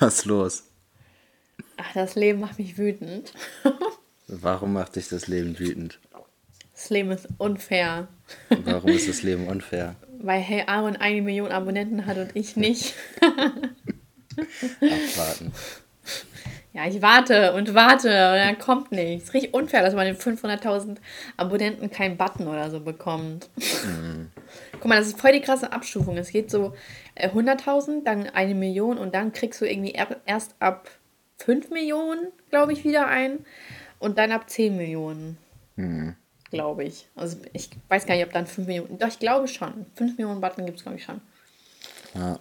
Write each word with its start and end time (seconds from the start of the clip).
Was 0.00 0.24
los? 0.24 0.64
Ach, 1.76 1.92
das 1.94 2.14
Leben 2.14 2.40
macht 2.40 2.58
mich 2.58 2.78
wütend. 2.78 3.32
Warum 4.28 4.72
macht 4.72 4.96
dich 4.96 5.08
das 5.08 5.26
Leben 5.26 5.58
wütend? 5.58 5.98
Das 6.72 6.90
Leben 6.90 7.10
ist 7.10 7.28
unfair. 7.38 8.08
Warum 8.48 8.90
ist 8.90 9.08
das 9.08 9.22
Leben 9.22 9.46
unfair? 9.48 9.96
Weil 10.18 10.40
Hey 10.40 10.64
Aaron 10.66 10.96
eine 10.96 11.22
Million 11.22 11.52
Abonnenten 11.52 12.06
hat 12.06 12.18
und 12.18 12.34
ich 12.34 12.56
nicht. 12.56 12.94
Abwarten. 14.80 15.52
Ja, 16.74 16.86
ich 16.86 17.00
warte 17.00 17.54
und 17.54 17.72
warte 17.72 18.08
und 18.08 18.36
dann 18.36 18.58
kommt 18.58 18.92
nichts. 18.92 19.32
Richtig 19.32 19.54
unfair, 19.54 19.82
dass 19.82 19.94
man 19.94 20.04
den 20.04 20.16
500.000 20.16 20.98
Abonnenten 21.38 21.90
keinen 21.90 22.18
Button 22.18 22.48
oder 22.48 22.70
so 22.70 22.80
bekommt. 22.80 23.48
Mhm. 23.56 24.30
Guck 24.86 24.90
mal, 24.90 25.00
das 25.00 25.08
ist 25.08 25.20
voll 25.20 25.32
die 25.32 25.40
krasse 25.40 25.72
Abstufung. 25.72 26.16
Es 26.16 26.30
geht 26.30 26.48
so 26.48 26.72
äh, 27.16 27.28
100.000, 27.30 28.04
dann 28.04 28.28
eine 28.30 28.54
Million 28.54 28.98
und 28.98 29.16
dann 29.16 29.32
kriegst 29.32 29.60
du 29.60 29.64
irgendwie 29.64 29.90
er- 29.90 30.20
erst 30.26 30.54
ab 30.60 30.88
5 31.38 31.70
Millionen, 31.70 32.28
glaube 32.50 32.72
ich, 32.72 32.84
wieder 32.84 33.08
ein 33.08 33.40
und 33.98 34.16
dann 34.16 34.30
ab 34.30 34.48
10 34.48 34.76
Millionen, 34.76 35.38
Mhm. 35.74 36.14
glaube 36.52 36.84
ich. 36.84 37.08
Also 37.16 37.36
ich 37.52 37.68
weiß 37.88 38.06
gar 38.06 38.14
nicht, 38.14 38.24
ob 38.26 38.32
dann 38.32 38.46
5 38.46 38.68
Millionen, 38.68 38.96
doch 38.96 39.08
ich 39.08 39.18
glaube 39.18 39.48
schon. 39.48 39.86
5 39.96 40.18
Millionen 40.18 40.40
Button 40.40 40.64
gibt 40.66 40.78
es, 40.78 40.84
glaube 40.84 40.98
ich, 40.98 41.04
schon. 41.04 41.20
Ja. 42.14 42.38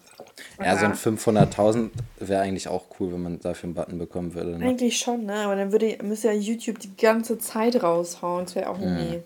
ja, 0.63 0.77
so 0.77 0.85
ein 0.85 0.93
500.000 1.17 1.89
wäre 2.19 2.43
eigentlich 2.43 2.67
auch 2.67 2.85
cool, 2.99 3.11
wenn 3.11 3.23
man 3.23 3.39
dafür 3.39 3.69
einen 3.69 3.73
Button 3.73 3.97
bekommen 3.97 4.35
würde. 4.35 4.55
Ne? 4.55 4.65
Eigentlich 4.67 4.99
schon, 4.99 5.25
ne? 5.25 5.33
Aber 5.45 5.55
dann 5.55 5.71
würde, 5.71 5.97
müsste 6.03 6.27
ja 6.27 6.33
YouTube 6.35 6.77
die 6.77 6.95
ganze 6.95 7.39
Zeit 7.39 7.81
raushauen. 7.81 8.45
Das 8.45 8.53
wäre 8.53 8.69
auch 8.69 8.79
irgendwie. 8.79 9.23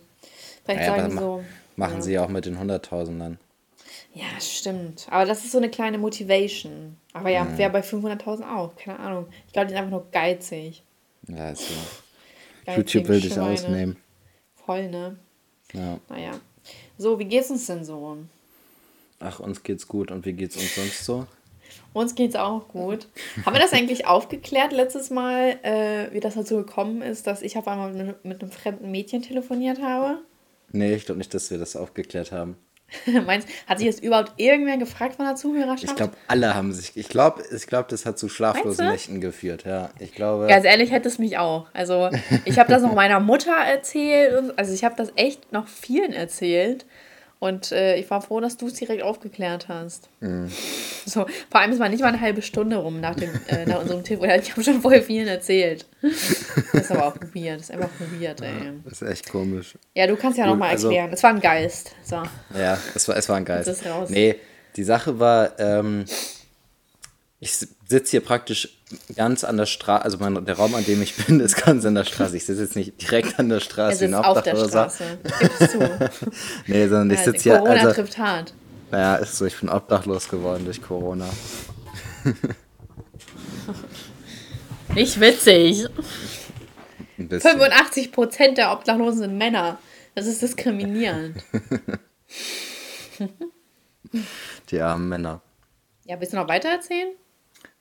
Vielleicht 0.63 0.87
Ja, 0.87 0.95
sagen 0.95 1.17
so. 1.19 1.43
Machen 1.79 1.95
ja. 1.95 2.01
sie 2.01 2.13
ja 2.13 2.25
auch 2.25 2.29
mit 2.29 2.45
den 2.45 2.57
100.000 2.57 3.19
dann. 3.19 3.37
Ja, 4.13 4.25
stimmt. 4.41 5.07
Aber 5.09 5.23
das 5.25 5.45
ist 5.45 5.53
so 5.53 5.59
eine 5.59 5.69
kleine 5.69 5.97
Motivation. 5.97 6.97
Aber 7.13 7.29
ja, 7.29 7.57
wäre 7.57 7.69
bei 7.69 7.79
500.000 7.79 8.53
auch. 8.53 8.75
Keine 8.75 8.99
Ahnung. 8.99 9.27
Ich 9.47 9.53
glaube, 9.53 9.67
die 9.67 9.73
sind 9.73 9.79
einfach 9.79 9.91
nur 9.91 10.11
geizig. 10.11 10.83
Ja, 11.29 11.51
ist 11.51 11.69
so. 11.69 11.73
Geizige 12.65 12.81
YouTube 12.81 13.07
will 13.07 13.21
dich 13.21 13.39
ausnehmen. 13.39 13.95
Voll, 14.65 14.89
ne? 14.89 15.15
Ja. 15.71 15.99
Naja. 16.09 16.31
So, 16.97 17.17
wie 17.17 17.25
geht's 17.25 17.49
uns 17.49 17.65
denn 17.67 17.85
so? 17.85 18.17
Ach, 19.19 19.39
uns 19.39 19.63
geht's 19.63 19.87
gut. 19.87 20.11
Und 20.11 20.25
wie 20.25 20.33
geht's 20.33 20.57
uns 20.57 20.75
sonst 20.75 21.05
so? 21.05 21.27
Uns 21.93 22.13
geht's 22.13 22.35
auch 22.35 22.67
gut. 22.67 23.07
Haben 23.45 23.55
wir 23.55 23.61
das 23.61 23.71
eigentlich 23.71 24.05
aufgeklärt 24.05 24.73
letztes 24.73 25.11
Mal, 25.11 25.59
äh, 25.63 26.13
wie 26.13 26.19
das 26.19 26.33
dazu 26.33 26.57
gekommen 26.57 27.01
ist, 27.01 27.25
dass 27.25 27.41
ich 27.41 27.57
auf 27.57 27.69
einmal 27.69 27.93
mit, 27.93 28.25
mit 28.25 28.41
einem 28.41 28.51
fremden 28.51 28.91
Mädchen 28.91 29.21
telefoniert 29.21 29.81
habe? 29.81 30.19
Nee, 30.71 30.93
ich 30.93 31.05
glaube 31.05 31.19
nicht, 31.19 31.33
dass 31.33 31.51
wir 31.51 31.57
das 31.57 31.75
aufgeklärt 31.75 32.31
haben. 32.31 32.57
Meinst 33.25 33.47
hat 33.67 33.79
sich 33.79 33.87
das 33.87 33.99
überhaupt 33.99 34.33
irgendwer 34.37 34.77
gefragt 34.77 35.15
von 35.15 35.25
der 35.25 35.35
Zuhörerschaft? 35.35 35.91
Ich 35.91 35.95
glaube, 35.95 36.13
alle 36.27 36.55
haben 36.55 36.71
sich. 36.73 36.95
Ich 36.95 37.09
glaube, 37.09 37.43
ich 37.55 37.67
glaub, 37.67 37.87
das 37.87 38.05
hat 38.05 38.17
zu 38.17 38.29
schlaflosen 38.29 38.87
Nächten 38.87 39.21
geführt. 39.21 39.63
Ja, 39.65 39.89
ich 39.99 40.13
glaube. 40.13 40.47
Ganz 40.47 40.65
ehrlich 40.65 40.91
hätte 40.91 41.07
es 41.07 41.19
mich 41.19 41.37
auch. 41.37 41.67
Also 41.73 42.09
ich 42.45 42.57
habe 42.57 42.69
das 42.69 42.81
noch 42.81 42.93
meiner 42.93 43.19
Mutter 43.19 43.53
erzählt. 43.53 44.53
Also 44.57 44.73
ich 44.73 44.83
habe 44.83 44.95
das 44.97 45.11
echt 45.15 45.51
noch 45.51 45.67
vielen 45.67 46.13
erzählt. 46.13 46.85
Und 47.39 47.71
äh, 47.71 47.95
ich 47.95 48.09
war 48.09 48.21
froh, 48.21 48.41
dass 48.41 48.57
du 48.57 48.67
es 48.67 48.73
direkt 48.73 49.01
aufgeklärt 49.01 49.69
hast. 49.69 50.09
Mhm. 50.19 50.51
So, 51.05 51.25
vor 51.49 51.61
allem 51.61 51.71
ist 51.71 51.79
man 51.79 51.89
nicht 51.89 52.01
mal 52.01 52.07
eine 52.09 52.19
halbe 52.19 52.41
Stunde 52.41 52.75
rum 52.75 52.99
nach, 52.99 53.15
dem, 53.15 53.29
äh, 53.47 53.65
nach 53.65 53.81
unserem 53.81 54.03
Telefon. 54.03 54.29
Ich 54.41 54.51
habe 54.51 54.63
schon 54.63 54.81
voll 54.81 55.01
vielen 55.01 55.27
erzählt. 55.27 55.85
Das 56.01 56.83
ist 56.83 56.91
aber 56.91 57.07
auch 57.07 57.15
weird. 57.33 57.61
Das 57.61 57.69
ist 57.69 57.71
einfach 57.71 57.89
weird, 58.19 58.41
ey. 58.41 58.51
das 58.83 59.01
ist 59.01 59.09
echt 59.09 59.29
komisch. 59.29 59.77
Ja, 59.95 60.05
du 60.07 60.17
kannst 60.17 60.37
ja 60.37 60.45
nochmal 60.45 60.71
also- 60.71 60.87
erklären. 60.89 61.11
Es 61.13 61.23
war 61.23 61.29
ein 61.29 61.39
Geist. 61.39 61.95
So. 62.03 62.21
Ja, 62.57 62.77
es 62.93 63.07
war, 63.07 63.15
es 63.15 63.29
war 63.29 63.37
ein 63.37 63.45
Geist. 63.45 63.67
Jetzt 63.67 63.81
ist 63.81 63.87
raus. 63.89 64.09
Nee, 64.09 64.35
die 64.75 64.83
Sache 64.83 65.17
war, 65.17 65.57
ähm, 65.59 66.03
ich 67.39 67.55
sitze 67.55 68.11
hier 68.11 68.21
praktisch 68.21 68.78
ganz 69.15 69.43
an 69.43 69.57
der 69.57 69.65
Straße, 69.65 70.03
also 70.03 70.17
mein, 70.19 70.45
der 70.45 70.57
Raum, 70.57 70.75
an 70.75 70.83
dem 70.85 71.01
ich 71.01 71.15
bin, 71.15 71.39
ist 71.39 71.55
ganz 71.63 71.85
an 71.85 71.95
der 71.95 72.03
Straße. 72.05 72.37
Ich 72.37 72.45
sitze 72.45 72.61
jetzt 72.63 72.75
nicht 72.75 73.01
direkt 73.01 73.39
an 73.39 73.49
der 73.49 73.57
Er 73.57 73.61
Straße 73.61 74.05
ein 74.05 74.11
sitzt 74.11 74.25
auf 74.25 74.41
der. 74.43 74.55
Straße. 74.55 75.03
Gib's 75.39 75.71
zu. 75.71 75.79
Nee, 76.67 76.87
sondern 76.87 77.11
ich 77.11 77.17
Ja, 77.19 77.23
sitze 77.25 77.43
hier, 77.43 77.57
Corona 77.57 77.73
also, 77.81 77.93
trifft 77.93 78.17
hart. 78.17 78.53
naja, 78.91 79.15
ist 79.17 79.37
so, 79.37 79.45
ich 79.45 79.59
bin 79.59 79.69
obdachlos 79.69 80.29
geworden 80.29 80.65
durch 80.65 80.81
Corona. 80.81 81.29
Nicht 84.95 85.19
witzig. 85.19 85.85
Ein 87.17 87.27
bisschen. 87.29 87.59
85% 87.59 88.55
der 88.55 88.71
Obdachlosen 88.71 89.19
sind 89.19 89.37
Männer. 89.37 89.77
Das 90.15 90.25
ist 90.25 90.41
diskriminierend. 90.41 91.43
Die 94.71 94.81
armen 94.81 95.09
Männer. 95.09 95.41
Ja, 96.05 96.19
willst 96.19 96.33
du 96.33 96.37
noch 96.37 96.47
weiter 96.47 96.69
erzählen? 96.69 97.09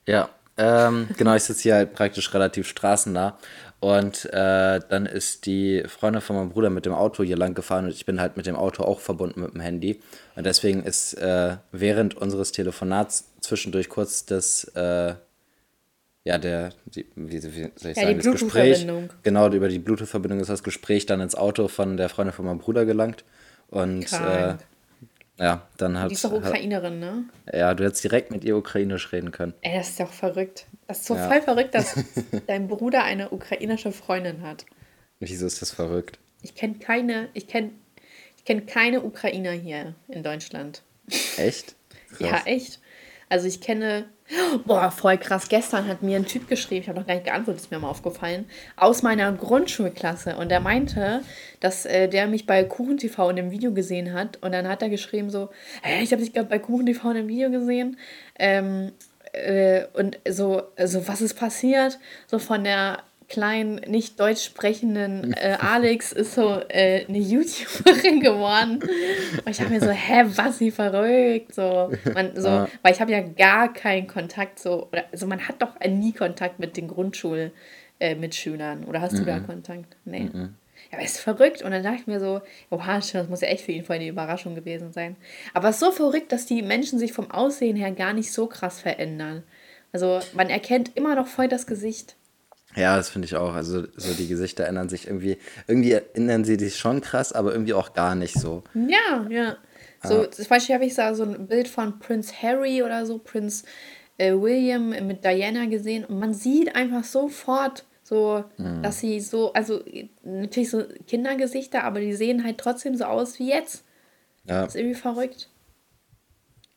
Ja, 0.07 0.29
ähm, 0.59 1.07
genau, 1.17 1.35
ich 1.35 1.43
sitze 1.43 1.63
hier 1.63 1.75
halt 1.75 1.93
praktisch 1.93 2.33
relativ 2.33 2.67
straßennah. 2.67 3.37
Und 3.79 4.25
äh, 4.33 4.81
dann 4.89 5.05
ist 5.05 5.45
die 5.45 5.83
Freundin 5.87 6.21
von 6.21 6.35
meinem 6.35 6.49
Bruder 6.49 6.69
mit 6.69 6.85
dem 6.85 6.93
Auto 6.93 7.23
hier 7.23 7.37
lang 7.37 7.53
gefahren 7.53 7.85
und 7.85 7.91
ich 7.91 8.05
bin 8.05 8.19
halt 8.19 8.35
mit 8.35 8.45
dem 8.45 8.57
Auto 8.57 8.83
auch 8.83 8.99
verbunden 8.99 9.39
mit 9.39 9.53
dem 9.53 9.61
Handy. 9.61 10.01
Und 10.35 10.45
deswegen 10.45 10.83
ist 10.83 11.13
äh, 11.13 11.55
während 11.71 12.15
unseres 12.15 12.51
Telefonats 12.51 13.31
zwischendurch 13.39 13.87
kurz 13.87 14.25
das, 14.25 14.65
äh, 14.75 15.13
ja, 16.25 16.37
der, 16.37 16.73
die, 16.87 17.05
wie, 17.15 17.41
wie 17.41 17.71
soll 17.75 17.91
ich 17.91 17.97
Ja, 17.97 18.03
sagen, 18.03 18.19
die 18.19 18.25
das 18.25 18.41
Gespräch. 18.41 18.85
Genau, 19.23 19.49
über 19.49 19.69
die 19.69 19.79
Bluetooth-Verbindung 19.79 20.41
ist 20.41 20.49
das 20.49 20.63
Gespräch 20.63 21.05
dann 21.05 21.21
ins 21.21 21.35
Auto 21.35 21.69
von 21.69 21.95
der 21.95 22.09
Freundin 22.09 22.33
von 22.33 22.45
meinem 22.45 22.59
Bruder 22.59 22.85
gelangt. 22.85 23.23
Und 23.69 24.11
äh. 24.11 24.55
Ja, 25.39 25.67
dann 25.77 25.97
hat, 25.99 26.09
Die 26.11 26.15
ist 26.15 26.23
doch 26.23 26.31
hat. 26.31 26.39
Ukrainerin, 26.39 26.99
ne? 26.99 27.23
Ja, 27.51 27.73
du 27.73 27.83
hättest 27.85 28.03
direkt 28.03 28.29
mit 28.31 28.43
ihr 28.43 28.55
ukrainisch 28.57 29.11
reden 29.11 29.31
können. 29.31 29.53
Ey, 29.61 29.77
das 29.77 29.89
ist 29.89 29.99
doch 29.99 30.11
verrückt. 30.11 30.65
Das 30.87 30.99
ist 30.99 31.05
so 31.07 31.15
Ja. 31.15 31.27
voll 31.29 31.41
verrückt, 31.41 31.73
dass 31.73 31.95
dein 32.47 32.67
Bruder 32.67 33.03
eine 33.03 33.29
ukrainische 33.31 33.91
Freundin 33.91 34.43
hat. 34.43 34.65
Wieso 35.19 35.45
ist 35.47 35.61
das 35.61 35.71
verrückt? 35.71 36.19
Ich 36.41 36.55
kenne 36.55 36.75
keine, 36.75 37.29
ich 37.33 37.47
kenne 37.47 37.71
ich 38.37 38.45
kenn 38.45 38.65
keine 38.65 39.01
Ukrainer 39.03 39.51
hier 39.51 39.95
in 40.07 40.23
Deutschland. 40.23 40.81
Echt? 41.37 41.75
Ja, 42.19 42.41
echt. 42.45 42.79
Also 43.27 43.47
ich 43.47 43.59
kenne, 43.61 44.05
boah, 44.65 44.91
voll 44.91 45.17
krass. 45.17 45.49
Gestern 45.49 45.87
hat 45.87 46.01
mir 46.01 46.17
ein 46.17 46.25
Typ 46.25 46.47
geschrieben, 46.47 46.81
ich 46.81 46.89
habe 46.89 46.99
noch 46.99 47.07
gar 47.07 47.15
nicht 47.15 47.25
geantwortet, 47.25 47.63
ist 47.63 47.71
mir 47.71 47.79
mal 47.79 47.89
aufgefallen, 47.89 48.45
aus 48.75 49.01
meiner 49.01 49.31
Grundschulklasse. 49.31 50.35
Und 50.35 50.49
der 50.49 50.59
meinte, 50.59 51.21
dass 51.59 51.85
äh, 51.85 52.07
der 52.07 52.27
mich 52.27 52.45
bei 52.45 52.63
KuchenTV 52.63 53.29
in 53.29 53.35
dem 53.35 53.51
Video 53.51 53.71
gesehen 53.73 54.13
hat. 54.13 54.37
Und 54.41 54.51
dann 54.51 54.67
hat 54.67 54.81
er 54.81 54.89
geschrieben 54.89 55.29
so, 55.29 55.49
hey, 55.81 56.03
ich 56.03 56.11
habe 56.11 56.21
dich 56.21 56.33
gerade 56.33 56.49
bei 56.49 56.59
KuchenTV 56.59 57.05
in 57.05 57.15
dem 57.15 57.27
Video 57.27 57.49
gesehen. 57.49 57.97
Ähm, 58.37 58.91
äh, 59.33 59.85
und 59.93 60.19
so, 60.27 60.63
so, 60.85 61.07
was 61.07 61.21
ist 61.21 61.35
passiert? 61.35 61.99
So 62.27 62.39
von 62.39 62.63
der 62.63 63.03
kleinen, 63.29 63.75
nicht 63.87 64.19
deutsch 64.19 64.43
sprechenden 64.43 65.33
äh, 65.33 65.57
Alex 65.59 66.11
ist 66.11 66.33
so 66.33 66.59
äh, 66.67 67.05
eine 67.07 67.19
YouTuberin 67.19 68.19
geworden. 68.19 68.79
Und 69.45 69.49
ich 69.49 69.61
habe 69.61 69.69
mir 69.69 69.79
so, 69.79 69.91
hä, 69.91 70.23
was, 70.35 70.57
sie 70.57 70.71
verrückt? 70.71 71.53
So, 71.53 71.91
man, 72.13 72.35
so 72.35 72.47
Ja. 72.49 72.67
weil 72.81 72.93
ich 72.93 73.01
habe 73.01 73.11
ja 73.11 73.21
gar 73.21 73.71
keinen 73.71 74.07
Kontakt 74.07 74.59
so, 74.59 74.87
oder, 74.91 75.05
also 75.11 75.27
man 75.27 75.47
hat 75.47 75.61
doch 75.61 75.79
nie 75.87 76.11
Kontakt 76.13 76.59
mit 76.59 76.75
den 76.75 76.87
Grundschul 76.87 77.51
äh. 77.99 78.15
Oder 78.87 79.01
hast 79.01 79.17
du 79.17 79.25
da 79.25 79.39
Kontakt? 79.39 79.97
Nee. 80.05 80.29
Ja, 80.33 80.97
aber 80.97 81.03
ist 81.03 81.19
verrückt. 81.19 81.61
Und 81.61 81.71
dann 81.71 81.83
dachte 81.83 81.97
ich 81.99 82.07
mir 82.07 82.19
so, 82.19 82.41
oha, 82.69 82.99
das 82.99 83.29
muss 83.29 83.41
ja 83.41 83.49
echt 83.49 83.65
für 83.65 83.73
ihn 83.73 83.83
voll 83.83 83.99
die 83.99 84.07
Überraschung 84.07 84.55
gewesen 84.55 84.93
sein. 84.93 85.17
Aber 85.53 85.69
es 85.69 85.75
ist 85.75 85.81
so 85.81 85.91
verrückt, 85.91 86.31
dass 86.31 86.45
die 86.45 86.61
Menschen 86.61 86.97
sich 86.97 87.13
vom 87.13 87.29
Aussehen 87.31 87.75
her 87.75 87.91
gar 87.91 88.13
nicht 88.13 88.31
so 88.31 88.47
krass 88.47 88.79
verändern. 88.81 89.43
Also 89.91 90.19
man 90.33 90.49
erkennt 90.49 90.95
immer 90.95 91.15
noch 91.15 91.27
voll 91.27 91.47
das 91.47 91.67
Gesicht. 91.67 92.15
Ja, 92.75 92.95
das 92.97 93.09
finde 93.09 93.25
ich 93.25 93.35
auch. 93.35 93.53
Also 93.53 93.87
so 93.95 94.13
die 94.13 94.27
Gesichter 94.27 94.65
ändern 94.67 94.89
sich 94.89 95.07
irgendwie. 95.07 95.37
Irgendwie 95.67 95.93
ändern 96.13 96.43
sie 96.43 96.55
sich 96.55 96.77
schon 96.77 97.01
krass, 97.01 97.33
aber 97.33 97.51
irgendwie 97.51 97.73
auch 97.73 97.93
gar 97.93 98.15
nicht 98.15 98.35
so. 98.35 98.63
Ja, 98.73 99.27
ja. 99.29 99.57
So, 100.01 100.25
zum 100.27 100.45
Beispiel 100.47 100.75
habe 100.75 100.85
ich 100.85 100.95
so 100.95 101.01
ein 101.01 101.47
Bild 101.47 101.67
von 101.67 101.99
Prince 101.99 102.33
Harry 102.41 102.83
oder 102.83 103.05
so, 103.05 103.17
Prince 103.17 103.65
äh, 104.17 104.33
William 104.33 104.89
mit 105.07 105.25
Diana 105.25 105.65
gesehen 105.65 106.05
und 106.05 106.19
man 106.19 106.33
sieht 106.33 106.75
einfach 106.75 107.03
sofort 107.03 107.85
so, 108.03 108.43
dass 108.81 108.99
sie 108.99 109.19
so, 109.19 109.53
also 109.53 109.83
natürlich 110.23 110.69
so 110.71 110.83
Kindergesichter, 111.05 111.83
aber 111.83 111.99
die 111.99 112.13
sehen 112.13 112.43
halt 112.43 112.57
trotzdem 112.57 112.95
so 112.95 113.03
aus 113.05 113.37
wie 113.39 113.49
jetzt. 113.49 113.83
Ja, 114.45 114.63
Das 114.63 114.73
ist 114.73 114.81
irgendwie 114.81 114.99
verrückt. 114.99 115.49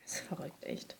Das 0.04 0.14
ist 0.14 0.20
verrückt, 0.20 0.62
echt. 0.62 0.96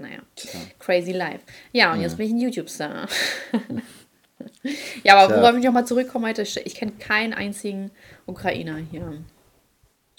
Naja, 0.00 0.20
Tja. 0.36 0.60
crazy 0.78 1.12
life. 1.12 1.40
Ja, 1.72 1.92
und 1.92 2.00
jetzt 2.00 2.16
bin 2.16 2.26
ich 2.26 2.32
ein 2.32 2.38
YouTube-Star. 2.38 3.08
ja, 5.04 5.16
aber 5.16 5.32
Tja. 5.32 5.42
worauf 5.42 5.56
ich 5.56 5.64
nochmal 5.64 5.86
zurückkomme 5.86 6.28
heute, 6.28 6.42
ich 6.42 6.74
kenne 6.74 6.92
keinen 6.92 7.34
einzigen 7.34 7.90
Ukrainer 8.26 8.76
hier. 8.76 9.22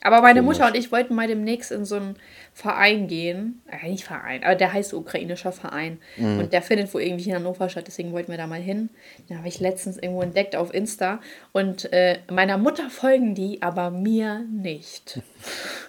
Aber 0.01 0.21
meine. 0.21 0.41
Mutter 0.41 0.65
und 0.65 0.75
ich 0.75 0.91
wollten 0.91 1.13
mal 1.13 1.27
demnächst 1.27 1.71
in 1.71 1.85
so 1.85 1.95
einen 1.95 2.15
Verein 2.53 3.07
gehen. 3.07 3.61
Äh, 3.69 3.87
nicht 3.89 4.03
Verein, 4.03 4.43
aber 4.43 4.55
der 4.55 4.73
heißt 4.73 4.93
ukrainischer 4.93 5.51
Verein. 5.51 5.99
Und 6.17 6.53
der 6.53 6.61
findet 6.61 6.93
wohl 6.93 7.03
irgendwie 7.03 7.29
in 7.29 7.35
Hannover 7.35 7.69
statt, 7.69 7.85
deswegen 7.87 8.11
wollten 8.11 8.31
wir 8.31 8.37
da 8.37 8.47
mal 8.47 8.59
hin. 8.59 8.89
Den 9.29 9.37
habe 9.37 9.47
ich 9.47 9.59
letztens 9.59 9.97
irgendwo 9.97 10.23
entdeckt 10.23 10.55
auf 10.55 10.73
Insta. 10.73 11.21
Und 11.51 11.91
äh, 11.93 12.19
meiner 12.31 12.57
Mutter 12.57 12.89
folgen 12.89 13.35
die, 13.35 13.61
aber 13.61 13.91
mir 13.91 14.39
nicht. 14.39 15.21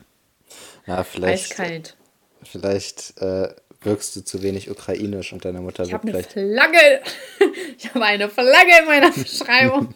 ja 0.86 1.02
vielleicht, 1.04 1.52
Eiskalt. 1.52 1.96
vielleicht 2.42 3.20
äh, 3.22 3.48
wirkst 3.84 4.16
du 4.16 4.24
zu 4.24 4.42
wenig 4.42 4.70
ukrainisch 4.70 5.32
und 5.32 5.44
deine 5.44 5.60
Mutter 5.60 5.84
Ich 5.84 5.92
wird 5.92 6.02
habe 6.02 6.12
eine. 6.12 6.22
Flagge. 6.24 7.00
Ich 7.78 7.88
habe 7.88 8.04
eine 8.04 8.28
Flagge 8.28 8.72
in 8.80 8.86
meiner 8.86 9.10
Beschreibung. 9.16 9.94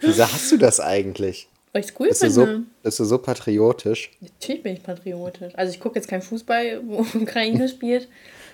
Wieso 0.00 0.22
hast 0.24 0.52
du 0.52 0.56
das 0.58 0.80
eigentlich? 0.80 1.48
Weil 1.72 1.82
ich 1.82 1.88
es 1.90 1.94
cool 1.98 2.08
Bist 2.08 2.22
du, 2.22 2.30
so, 2.30 2.44
finde. 2.46 2.66
bist 2.82 3.00
du 3.00 3.04
so 3.04 3.18
patriotisch? 3.18 4.10
Natürlich 4.20 4.62
bin 4.62 4.74
ich 4.74 4.82
patriotisch. 4.82 5.54
Also 5.56 5.72
ich 5.72 5.80
gucke 5.80 5.96
jetzt 5.96 6.08
kein 6.08 6.22
Fußball, 6.22 6.82
wo 6.84 6.98
Ukraine 7.20 7.68
spielt. 7.68 8.08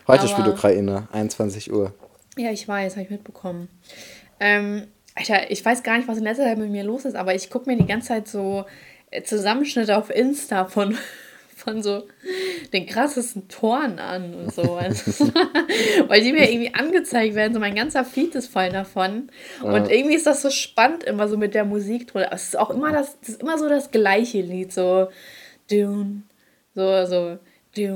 Heute 0.09 0.27
spielt 0.29 0.49
Ukraine, 0.49 1.09
21 1.13 1.73
Uhr. 1.73 1.93
Ja, 2.39 2.51
ich 2.51 2.67
weiß, 2.67 2.93
habe 2.95 3.03
ich 3.05 3.11
mitbekommen. 3.11 3.69
Ähm, 4.39 4.87
Alter, 5.15 5.51
ich 5.51 5.63
weiß 5.65 5.83
gar 5.83 5.97
nicht, 5.99 6.09
was 6.09 6.19
in 6.19 6.25
letzter 6.25 6.45
Zeit 6.45 6.57
mit 6.59 6.71
mir 6.71 6.85
los 6.85 7.05
ist, 7.05 7.15
aber 7.17 7.35
ich 7.35 7.51
gucke 7.51 7.69
mir 7.69 7.77
die 7.77 7.87
ganze 7.87 8.09
Zeit 8.09 8.29
so 8.29 8.65
äh, 9.11 9.23
Zusammenschnitte 9.23 9.97
auf 9.99 10.09
Insta 10.09 10.65
von, 10.65 10.97
von 11.61 11.83
so 11.83 12.07
den 12.73 12.87
krassesten 12.87 13.49
Toren 13.49 13.99
an 13.99 14.35
und 14.35 14.55
so. 14.55 14.63
Also, 14.81 15.29
weil 16.09 16.23
die 16.23 16.33
mir 16.33 16.51
irgendwie 16.51 16.75
angezeigt 16.75 17.35
werden, 17.35 17.55
so 17.55 17.61
mein 17.61 17.75
ganzer 17.75 18.05
Feed 18.05 18.35
ist 18.35 18.49
voll 18.49 18.71
davon. 18.71 19.31
Und 19.63 19.91
irgendwie 19.91 20.15
ist 20.15 20.27
das 20.27 20.43
so 20.43 20.51
spannend 20.51 21.05
immer 21.05 21.29
so 21.29 21.37
mit 21.37 21.55
der 21.55 21.65
Musik 21.65 22.09
drunter. 22.09 22.31
Es 22.33 22.45
ist 22.45 22.59
auch 22.59 22.71
immer 22.71 22.93
das, 22.93 23.19
das 23.21 23.31
ist 23.31 23.43
immer 23.43 23.59
so 23.59 23.69
das 23.69 23.91
gleiche 23.91 24.41
Lied, 24.41 24.73
so 24.73 25.09
Dune, 25.71 26.23
so, 26.75 27.07
so 27.07 27.39
ich 27.77 27.87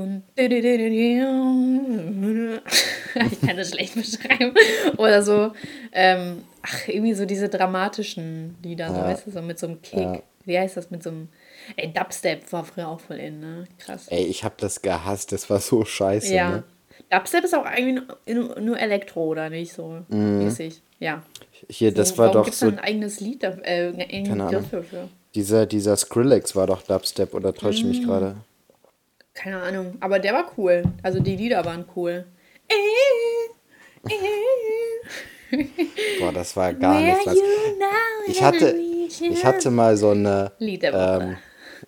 kann 3.41 3.57
das 3.57 3.69
schlecht 3.71 3.95
beschreiben. 3.95 4.53
Oder 4.97 5.21
so, 5.21 5.51
ähm, 5.91 6.43
ach, 6.61 6.87
irgendwie 6.87 7.13
so 7.13 7.25
diese 7.25 7.49
dramatischen 7.49 8.55
Lieder, 8.63 8.89
so, 8.89 8.95
Ja. 8.95 9.03
weißt 9.05 9.27
du, 9.27 9.31
so 9.31 9.41
mit 9.41 9.59
so 9.59 9.67
einem 9.67 9.81
Kick. 9.81 9.99
Ja. 9.99 10.21
Wie 10.45 10.57
heißt 10.57 10.77
das 10.77 10.91
mit 10.91 11.03
so 11.03 11.09
einem. 11.09 11.27
Ey, 11.75 11.91
Dubstep 11.93 12.51
war 12.53 12.63
früher 12.63 12.87
auch 12.87 12.99
voll 12.99 13.17
in, 13.17 13.39
ne? 13.39 13.65
Krass. 13.79 14.07
Ey, 14.09 14.23
ich 14.25 14.43
hab 14.43 14.57
das 14.59 14.81
gehasst, 14.81 15.31
das 15.31 15.49
war 15.49 15.59
so 15.59 15.83
scheiße. 15.85 16.33
ja. 16.33 16.49
Ne? 16.49 16.63
Dubstep 17.09 17.43
ist 17.43 17.53
auch 17.55 17.65
eigentlich 17.65 18.01
nur, 18.25 18.79
Elektro, 18.79 19.25
oder 19.25 19.49
nicht? 19.49 19.73
So 19.73 20.01
mäßig. 20.09 20.81
Ja. 20.99 21.21
Hier, 21.69 21.91
Mhm. 21.91 21.95
das 21.95 22.09
So, 22.09 22.17
war 22.17 22.31
doch 22.31 22.45
gibt's 22.45 22.59
so. 22.59 22.67
ein 22.67 22.79
eigenes 22.79 23.19
Lied, 23.19 23.43
da- 23.43 23.57
äh, 23.63 23.87
eigenen 23.97 24.23
Keine 24.27 24.45
Ahnung. 24.47 24.65
Dafür? 24.71 25.09
Dieser, 25.35 25.65
dieser 25.65 25.97
Skrillex 25.97 26.55
war 26.55 26.65
doch 26.67 26.81
Dubstep 26.81 27.33
oder 27.33 27.53
täusche 27.53 27.79
ich 27.79 27.85
mich 27.85 28.01
Mm. 28.01 28.05
gerade? 28.07 28.35
Keine 29.33 29.61
Ahnung. 29.61 29.95
Aber 29.99 30.17
der 30.19 30.33
war 30.33 30.51
cool. 30.57 30.83
Also 31.03 31.19
die 31.19 31.35
Lieder 31.35 31.63
waren 31.65 31.85
cool. 31.95 32.25
Boah, 36.19 36.31
das 36.31 36.55
war 36.55 36.73
gar 36.73 36.99
nichts. 37.01 37.35
Ich 38.27 38.41
hatte, 38.41 38.75
ich 39.19 39.45
hatte 39.45 39.69
mal 39.71 39.95
so 39.97 40.09
eine. 40.11 40.51
Lied 40.59 40.83
der 40.83 40.93
Woche. 40.93 41.23
Ähm, 41.23 41.37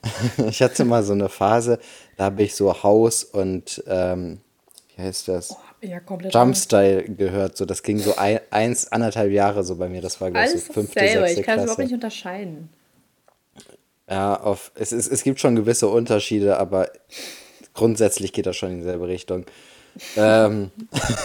ich 0.49 0.61
hatte 0.61 0.85
mal 0.85 1.03
so 1.03 1.13
eine 1.13 1.29
Phase, 1.29 1.79
da 2.15 2.25
habe 2.25 2.43
ich 2.43 2.55
so 2.55 2.83
House 2.83 3.23
und 3.23 3.83
ähm, 3.87 4.39
wie 4.95 5.01
heißt 5.03 5.27
das? 5.27 5.55
ja, 5.81 5.99
komplett. 5.99 6.33
Jumpstyle 6.33 7.03
gehört. 7.03 7.57
So, 7.57 7.65
das 7.65 7.83
ging 7.83 7.99
so 7.99 8.15
ein, 8.15 8.39
eins, 8.49 8.91
anderthalb 8.91 9.31
Jahre 9.31 9.63
so 9.63 9.75
bei 9.75 9.89
mir. 9.89 10.01
Das 10.01 10.19
war, 10.21 10.31
glaube 10.31 10.47
ich, 10.47 10.63
so 10.63 10.73
fünfte, 10.73 10.99
dasselbe. 10.99 11.27
sechste 11.27 11.41
Ich 11.41 11.45
kann 11.45 11.59
es 11.59 11.63
überhaupt 11.63 11.79
nicht 11.79 11.93
unterscheiden. 11.93 12.69
Ja, 14.09 14.39
auf, 14.39 14.71
es, 14.75 14.91
es, 14.91 15.07
es 15.07 15.23
gibt 15.23 15.39
schon 15.39 15.55
gewisse 15.55 15.87
Unterschiede, 15.87 16.57
aber 16.57 16.89
grundsätzlich 17.73 18.33
geht 18.33 18.45
das 18.45 18.55
schon 18.55 18.71
in 18.71 18.77
dieselbe 18.77 19.07
Richtung. 19.07 19.45
ähm, 20.15 20.71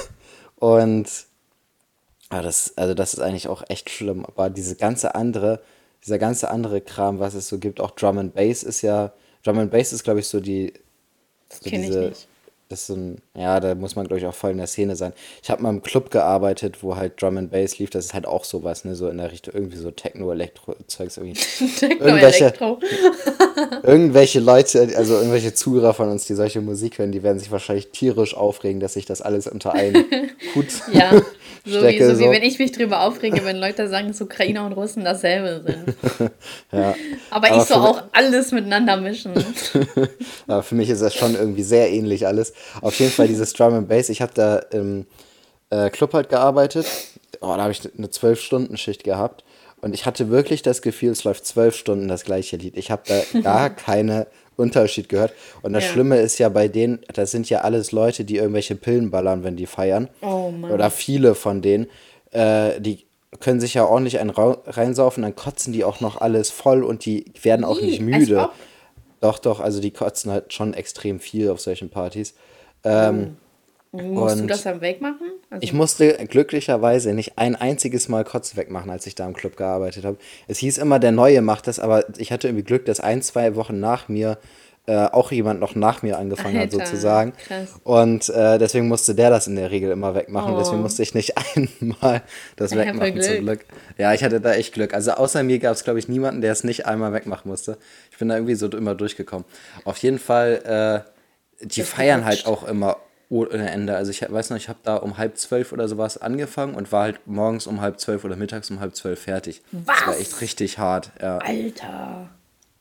und 0.56 1.08
ja, 2.30 2.42
das, 2.42 2.72
also 2.76 2.94
das 2.94 3.14
ist 3.14 3.20
eigentlich 3.20 3.48
auch 3.48 3.62
echt 3.69 3.90
schlimm. 3.90 4.26
Aber 4.26 4.50
diese 4.50 4.76
ganze 4.76 5.14
andere, 5.14 5.62
dieser 6.04 6.19
ganze 6.19 6.50
andere 6.50 6.81
Kram, 6.81 7.19
was 7.20 7.34
es 7.34 7.49
so 7.49 7.58
gibt, 7.58 7.81
auch 7.81 7.93
Drum 7.93 8.19
and 8.19 8.34
Bass 8.34 8.62
ist 8.62 8.82
ja, 8.82 9.12
Drum 9.44 9.58
and 9.58 9.70
Bass 9.70 9.93
ist, 9.93 10.04
glaube 10.04 10.20
ich, 10.20 10.26
so 10.26 10.40
die, 10.40 10.72
Das 11.49 11.60
so 11.60 11.70
kenne 11.70 11.84
ich 11.84 11.90
nicht. 11.94 12.28
das 12.69 12.81
ist 12.81 12.87
so 12.88 12.94
ein, 12.94 13.19
ja, 13.37 13.60
da 13.60 13.75
muss 13.75 13.94
man, 13.96 14.06
glaube 14.06 14.19
ich, 14.19 14.26
auch 14.26 14.34
voll 14.34 14.50
in 14.52 14.56
der 14.58 14.66
Szene 14.66 14.96
sein. 14.96 15.12
Ich 15.43 15.50
habe 15.50 15.62
mal 15.62 15.70
im 15.70 15.82
Club 15.82 16.10
gearbeitet, 16.10 16.82
wo 16.82 16.96
halt 16.96 17.20
Drum 17.20 17.37
and 17.38 17.50
Bass 17.50 17.78
lief, 17.78 17.90
das 17.90 18.06
ist 18.06 18.14
halt 18.14 18.26
auch 18.26 18.44
sowas, 18.44 18.84
ne, 18.84 18.94
so 18.96 19.08
in 19.08 19.19
der 19.19 19.31
Richtung, 19.31 19.54
irgendwie 19.54 19.76
so 19.76 19.90
Techno-Elektro-Zeugs 19.90 21.19
irgendwie. 21.19 21.38
Techno, 21.78 22.06
irgendwelche-. 22.06 22.52
Irgendwelche 23.82 24.40
Leute, 24.40 24.88
also 24.96 25.14
irgendwelche 25.16 25.55
Zuhörer 25.55 25.93
von 25.93 26.08
uns, 26.08 26.25
die 26.26 26.34
solche 26.34 26.60
Musik 26.60 26.98
hören, 26.98 27.12
die 27.12 27.22
werden 27.22 27.38
sich 27.38 27.50
wahrscheinlich 27.50 27.90
tierisch 27.90 28.34
aufregen, 28.37 28.81
dass 28.81 28.96
ich 28.96 29.05
das 29.06 29.20
alles 29.22 29.46
unter 29.46 29.72
einen 29.72 30.05
Hut 30.55 30.66
Ja, 30.93 31.20
so, 31.64 31.75
wie, 31.75 31.79
stecke. 31.79 32.06
so 32.06 32.19
wie 32.19 32.25
so. 32.25 32.31
wenn 32.31 32.43
ich 32.43 32.59
mich 32.59 32.73
drüber 32.73 33.03
aufrege, 33.03 33.44
wenn 33.44 33.56
Leute 33.56 33.88
sagen, 33.88 34.09
dass 34.09 34.20
Ukrainer 34.20 34.67
und 34.67 34.73
Russen 34.73 35.05
dasselbe 35.05 35.62
sind. 35.67 36.31
ja. 36.73 36.94
Aber, 37.31 37.49
Aber 37.49 37.56
ich 37.56 37.62
so 37.62 37.75
für- 37.75 37.81
auch 37.81 38.03
alles 38.12 38.53
miteinander 38.53 38.97
mischen. 38.97 39.32
Aber 40.47 40.62
für 40.62 40.75
mich 40.75 40.88
ist 40.91 41.03
das 41.03 41.14
schon 41.14 41.35
irgendwie 41.35 41.62
sehr 41.62 41.91
ähnlich 41.91 42.26
alles. 42.26 42.53
Auf 42.81 42.99
jeden 42.99 43.12
Fall 43.12 43.29
dieses 43.29 43.53
Drum 43.53 43.75
and 43.75 43.88
Bass. 43.88 44.09
Ich 44.09 44.20
habe 44.23 44.32
da 44.35 44.56
im 44.59 45.06
äh, 45.70 45.91
Club 45.91 46.14
halt 46.14 46.29
gearbeitet. 46.29 46.87
Oh, 47.41 47.55
da 47.56 47.62
habe 47.62 47.73
ich 47.73 47.81
eine 47.97 48.08
12-Stunden-Schicht 48.08 49.05
gehabt. 49.05 49.44
Und 49.81 49.94
ich 49.94 50.06
hatte 50.06 50.31
wirklich 50.31 50.62
das 50.62 50.81
Gefühl, 50.81 51.11
es 51.11 51.25
läuft 51.25 51.44
zwölf 51.44 51.75
Stunden 51.75 52.06
das 52.06 52.25
gleiche 52.25 52.56
Lied. 52.56 52.76
Ich 52.76 52.91
habe 52.91 53.03
da 53.06 53.41
gar 53.41 53.70
keine 53.75 54.26
Unterschied 54.56 55.08
gehört. 55.08 55.32
Und 55.62 55.72
das 55.72 55.84
Ja. 55.84 55.90
Schlimme 55.90 56.19
ist 56.19 56.38
ja 56.38 56.49
bei 56.49 56.69
denen, 56.69 57.00
das 57.12 57.31
sind 57.31 57.49
ja 57.50 57.62
alles 57.62 57.93
Leute, 57.93 58.25
die 58.25 58.37
irgendwelche 58.37 58.75
Pillen 58.75 59.10
ballern, 59.10 59.44
wenn 59.44 59.56
die 59.56 59.66
feiern. 59.66 60.08
Oh 60.20 60.50
Mann. 60.50 60.70
Oder 60.72 60.90
viele 60.90 61.34
von 61.34 61.62
denen. 61.62 61.87
Äh, 62.31 62.81
die 62.81 63.04
können 63.40 63.60
sich 63.60 63.75
ja 63.75 63.84
ordentlich 63.87 64.19
einen 64.19 64.31
reinsaufen, 64.31 65.22
dann 65.22 65.34
kotzen 65.34 65.72
die 65.72 65.84
auch 65.84 66.00
noch 66.00 66.20
alles 66.20 66.50
voll 66.50 66.82
und 66.84 67.04
die 67.06 67.25
werden 67.43 67.64
auch 67.64 67.81
nicht 67.81 68.00
als 68.00 68.00
müde. 68.00 68.49
Doch, 69.20 69.38
doch, 69.38 69.60
also 69.60 69.81
die 69.81 69.90
kotzen 69.93 70.31
halt 70.32 70.52
schon 70.52 70.75
extrem 70.75 71.19
viel 71.20 71.48
auf 71.50 71.60
solchen 71.60 71.88
Partys. 71.88 72.34
Ähm, 72.84 73.37
Musst 73.93 74.37
du 74.39 74.43
Und- 74.43 74.49
das 74.49 74.62
dann 74.62 74.81
wegmachen? 74.81 75.33
Also, 75.50 75.62
ich 75.62 75.73
musste 75.75 76.15
glücklicherweise 76.27 77.12
nicht 77.12 77.37
ein 77.37 77.55
einziges 77.56 78.09
Mal 78.09 78.25
Kotze 78.25 78.56
wegmachen, 78.56 78.91
als 78.91 79.06
ich 79.06 79.15
da 79.15 79.27
im 79.27 79.35
Club 79.35 79.56
gearbeitet 79.56 80.05
habe. 80.06 80.17
Es 80.49 80.59
hieß 80.59 80.79
immer, 80.79 80.99
der 80.99 81.12
Neue 81.12 81.43
macht 81.43 81.67
das, 81.67 81.79
aber 81.79 82.05
ich 82.19 82.33
hatte 82.33 82.49
irgendwie 82.49 82.65
Glück, 82.65 82.87
dass 82.87 83.00
ein, 83.00 83.21
zwei 83.21 83.55
Wochen 83.55 83.79
nach 83.81 84.09
mir 84.09 84.39
äh, 84.87 84.97
auch 85.06 85.31
jemand 85.31 85.61
noch 85.61 85.77
nach 85.77 86.03
mir 86.03 86.19
angefangen 86.19 86.56
hat, 86.56 86.73
Alter, 86.73 86.87
sozusagen. 86.87 87.35
krass. 87.47 87.69
Und 87.85 88.29
äh, 88.31 88.59
deswegen 88.59 88.89
musste 88.89 89.15
der 89.15 89.31
das 89.31 89.47
in 89.47 89.55
der 89.55 89.71
Regel 89.71 89.93
immer 89.93 90.15
wegmachen. 90.17 90.55
Oh. 90.55 90.59
Deswegen 90.59 90.81
musste 90.83 91.03
ich 91.05 91.15
nicht 91.15 91.35
einmal 91.81 92.23
das 92.56 92.73
voll 92.73 92.81
wegmachen, 92.87 93.21
zum 93.21 93.33
Glück. 93.33 93.41
Glück. 93.44 93.65
Ja, 93.99 94.12
ich 94.12 94.25
hatte 94.25 94.41
da 94.41 94.55
echt 94.55 94.73
Glück. 94.75 94.93
Also 94.93 95.12
außer 95.12 95.44
mir 95.44 95.61
gab 95.61 95.75
es, 95.77 95.85
glaube 95.85 96.00
ich, 96.00 96.09
niemanden, 96.09 96.41
der 96.41 96.50
es 96.50 96.65
nicht 96.65 96.87
einmal 96.87 97.12
wegmachen 97.12 97.49
musste. 97.49 97.79
Ich 98.11 98.19
bin 98.19 98.29
da 98.29 98.35
irgendwie 98.35 98.56
so 98.56 98.67
immer 98.71 98.97
durchgekommen. 98.97 99.44
Auf 99.85 99.99
jeden 99.99 100.19
Fall, 100.19 101.05
äh, 101.05 101.65
die 101.65 101.83
Bist 101.83 101.93
feiern 101.93 102.25
halt 102.25 102.47
auch 102.47 102.67
immer 102.67 102.97
ohne 103.32 103.70
Ende. 103.70 103.96
Also 103.96 104.10
ich 104.10 104.20
weiß 104.31 104.51
noch, 104.51 104.58
ich 104.58 104.69
habe 104.69 104.79
da 104.82 104.96
um 104.96 105.17
halb 105.17 105.39
zwölf 105.39 105.72
oder 105.72 105.89
sowas 105.89 106.19
angefangen 106.19 106.74
und 106.74 106.93
war 106.93 107.05
halt 107.05 107.27
morgens 107.27 107.67
um 107.67 107.81
halb 107.81 107.98
zwölf 107.98 108.24
oder 108.24 108.36
mittags 108.36 108.70
um 108.70 108.79
halb 108.81 108.94
zwölf 108.94 109.22
fertig. 109.22 109.62
Das 109.72 109.86
war 110.06 110.08
Was? 110.08 110.20
echt 110.20 110.41
richtig 110.43 110.79
hart, 110.79 111.10
ja. 111.20 111.39
Alter. 111.39 112.29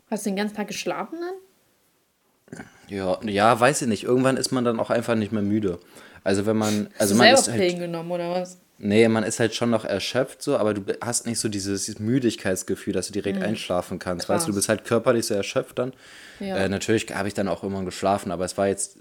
Hast 0.09 0.25
du 0.25 0.29
den 0.29 0.35
ganzen 0.35 0.57
Tag 0.57 0.67
geschlafen 0.67 1.19
dann? 1.21 2.63
Ja, 2.89 3.17
ja, 3.23 3.57
weiß 3.57 3.83
ich 3.83 3.87
nicht. 3.87 4.03
Irgendwann 4.03 4.35
ist 4.35 4.51
man 4.51 4.65
dann 4.65 4.77
auch 4.79 4.89
einfach 4.89 5.15
nicht 5.15 5.31
mehr 5.31 5.41
müde. 5.41 5.79
Also 6.25 6.45
wenn 6.45 6.57
man, 6.57 6.89
also 6.99 7.13
Hast 7.13 7.17
man 7.17 7.33
ist 7.33 7.45
selber 7.45 7.63
halt, 7.63 7.79
genommen 7.79 8.11
oder 8.11 8.31
was? 8.31 8.57
nee, 8.77 9.07
man 9.07 9.23
ist 9.23 9.39
halt 9.39 9.55
schon 9.55 9.69
noch 9.69 9.85
erschöpft 9.85 10.41
so, 10.41 10.57
aber 10.57 10.73
du 10.73 10.83
hast 10.99 11.25
nicht 11.25 11.39
so 11.39 11.47
dieses 11.47 11.97
Müdigkeitsgefühl, 11.99 12.93
dass 12.93 13.07
du 13.07 13.13
direkt 13.13 13.41
einschlafen 13.41 13.99
kannst. 13.99 14.27
Weißt 14.27 14.45
du, 14.45 14.47
du 14.47 14.53
Krass. 14.53 14.55
bist 14.57 14.69
halt 14.69 14.83
körperlich 14.83 15.27
so 15.27 15.33
erschöpft 15.33 15.79
dann. 15.79 15.93
Ja. 16.41 16.57
Äh, 16.57 16.67
natürlich 16.69 17.07
habe 17.13 17.29
ich 17.29 17.33
dann 17.33 17.47
auch 17.47 17.63
irgendwann 17.63 17.85
geschlafen, 17.85 18.31
aber 18.31 18.43
es 18.43 18.57
war 18.57 18.67
jetzt 18.67 18.97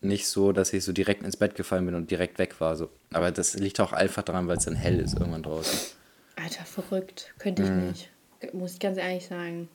nicht 0.00 0.26
so, 0.28 0.52
dass 0.52 0.72
ich 0.72 0.84
so 0.84 0.92
direkt 0.92 1.22
ins 1.22 1.36
Bett 1.36 1.54
gefallen 1.54 1.84
bin 1.86 1.94
und 1.94 2.10
direkt 2.10 2.38
weg 2.38 2.60
war. 2.60 2.76
So. 2.76 2.88
Aber 3.12 3.30
das 3.30 3.54
liegt 3.54 3.80
auch 3.80 3.92
einfach 3.92 4.22
daran, 4.22 4.48
weil 4.48 4.56
es 4.56 4.64
dann 4.64 4.74
hell 4.74 4.98
ist 5.00 5.14
irgendwann 5.18 5.42
draußen. 5.42 5.78
Alter, 6.36 6.64
verrückt. 6.64 7.32
Könnte 7.38 7.62
ich 7.62 7.68
Mhm. 7.68 7.88
nicht. 7.88 8.10
Muss 8.54 8.72
ich 8.74 8.80
ganz 8.80 8.96
ehrlich 8.96 9.26
sagen. 9.26 9.68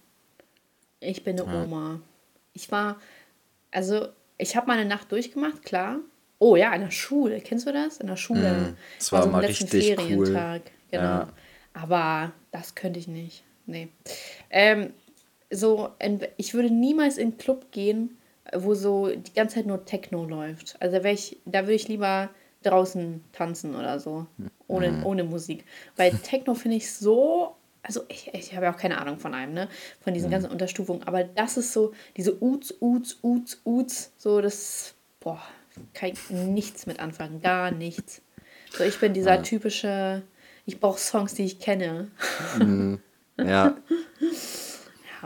Ich 1.00 1.24
bin 1.24 1.40
eine 1.40 1.64
Oma. 1.66 2.00
Ich 2.54 2.72
war, 2.72 3.00
also, 3.72 4.08
ich 4.38 4.56
habe 4.56 4.68
meine 4.68 4.86
Nacht 4.86 5.12
durchgemacht, 5.12 5.64
klar. 5.64 6.00
Oh 6.40 6.56
ja, 6.56 6.74
in 6.74 6.82
der 6.82 6.92
Schule. 6.92 7.40
Kennst 7.42 7.68
du 7.68 7.72
das? 7.72 7.98
In 7.98 8.08
der 8.08 8.18
Schule. 8.18 8.76
das 8.98 9.12
war 9.12 9.20
Also 9.20 9.30
am 9.30 9.34
mal 9.34 9.46
letzten 9.46 9.66
richtig 9.66 9.92
cool. 10.00 10.26
Ferientag. 10.26 10.62
Genau. 10.90 11.04
Ja. 11.04 11.30
Aber 11.74 12.32
das 12.52 12.74
könnte 12.74 13.00
ich 13.00 13.08
nicht. 13.08 13.44
Nee. 13.68 13.90
Ähm, 14.50 14.94
so, 15.52 15.90
ich 16.38 16.54
würde 16.54 16.72
niemals 16.74 17.18
in 17.18 17.30
einen 17.30 17.38
Club 17.38 17.72
gehen, 17.72 18.18
wo 18.54 18.74
so 18.76 19.08
die 19.10 19.34
ganze 19.34 19.56
Zeit 19.56 19.66
nur 19.66 19.86
Techno 19.86 20.26
läuft. 20.26 20.76
Also 20.80 21.00
da, 21.00 21.10
ich, 21.10 21.38
da 21.46 21.62
würde 21.64 21.74
ich 21.74 21.88
lieber 21.88 22.30
draußen 22.64 23.24
tanzen 23.32 23.76
oder 23.76 24.00
so. 24.00 24.26
Ohne, 24.68 24.92
Mhm. 24.92 25.06
ohne 25.06 25.24
Musik. 25.24 25.64
Weil 25.96 26.12
Techno 26.24 26.56
finde 26.56 26.78
ich 26.78 26.92
so. 26.92 27.56
Also 27.84 28.02
ich, 28.08 28.34
ich 28.34 28.56
habe 28.56 28.66
ja 28.66 28.74
auch 28.74 28.78
keine 28.78 29.00
Ahnung 29.00 29.20
von 29.20 29.34
einem, 29.36 29.54
ne? 29.54 29.70
Von 30.02 30.12
Mhm. 30.12 30.16
diesen 30.16 30.32
ganzen 30.32 30.50
Unterstufungen. 30.52 31.04
Aber 31.04 31.24
das 31.24 31.58
ist 31.58 31.72
so, 31.74 31.94
diese 32.18 32.42
Uts, 32.42 32.74
Uts, 32.80 33.20
Uts, 33.22 33.62
Uts, 33.64 34.12
so 34.18 34.42
das, 34.42 34.96
boah, 35.20 35.40
kann 35.94 36.10
ich 36.10 36.30
nichts 36.32 36.88
mit 36.88 37.00
anfangen. 37.00 37.42
Gar 37.42 37.70
nichts. 37.72 38.22
So, 38.76 38.84
ich 38.84 39.00
bin 39.00 39.14
dieser 39.14 39.44
typische, 39.44 40.24
ich 40.66 40.80
brauche 40.80 41.00
Songs, 41.00 41.36
die 41.36 41.46
ich 41.46 41.60
kenne. 41.60 42.10
Ja, 43.38 43.46
Ja, 43.46 43.78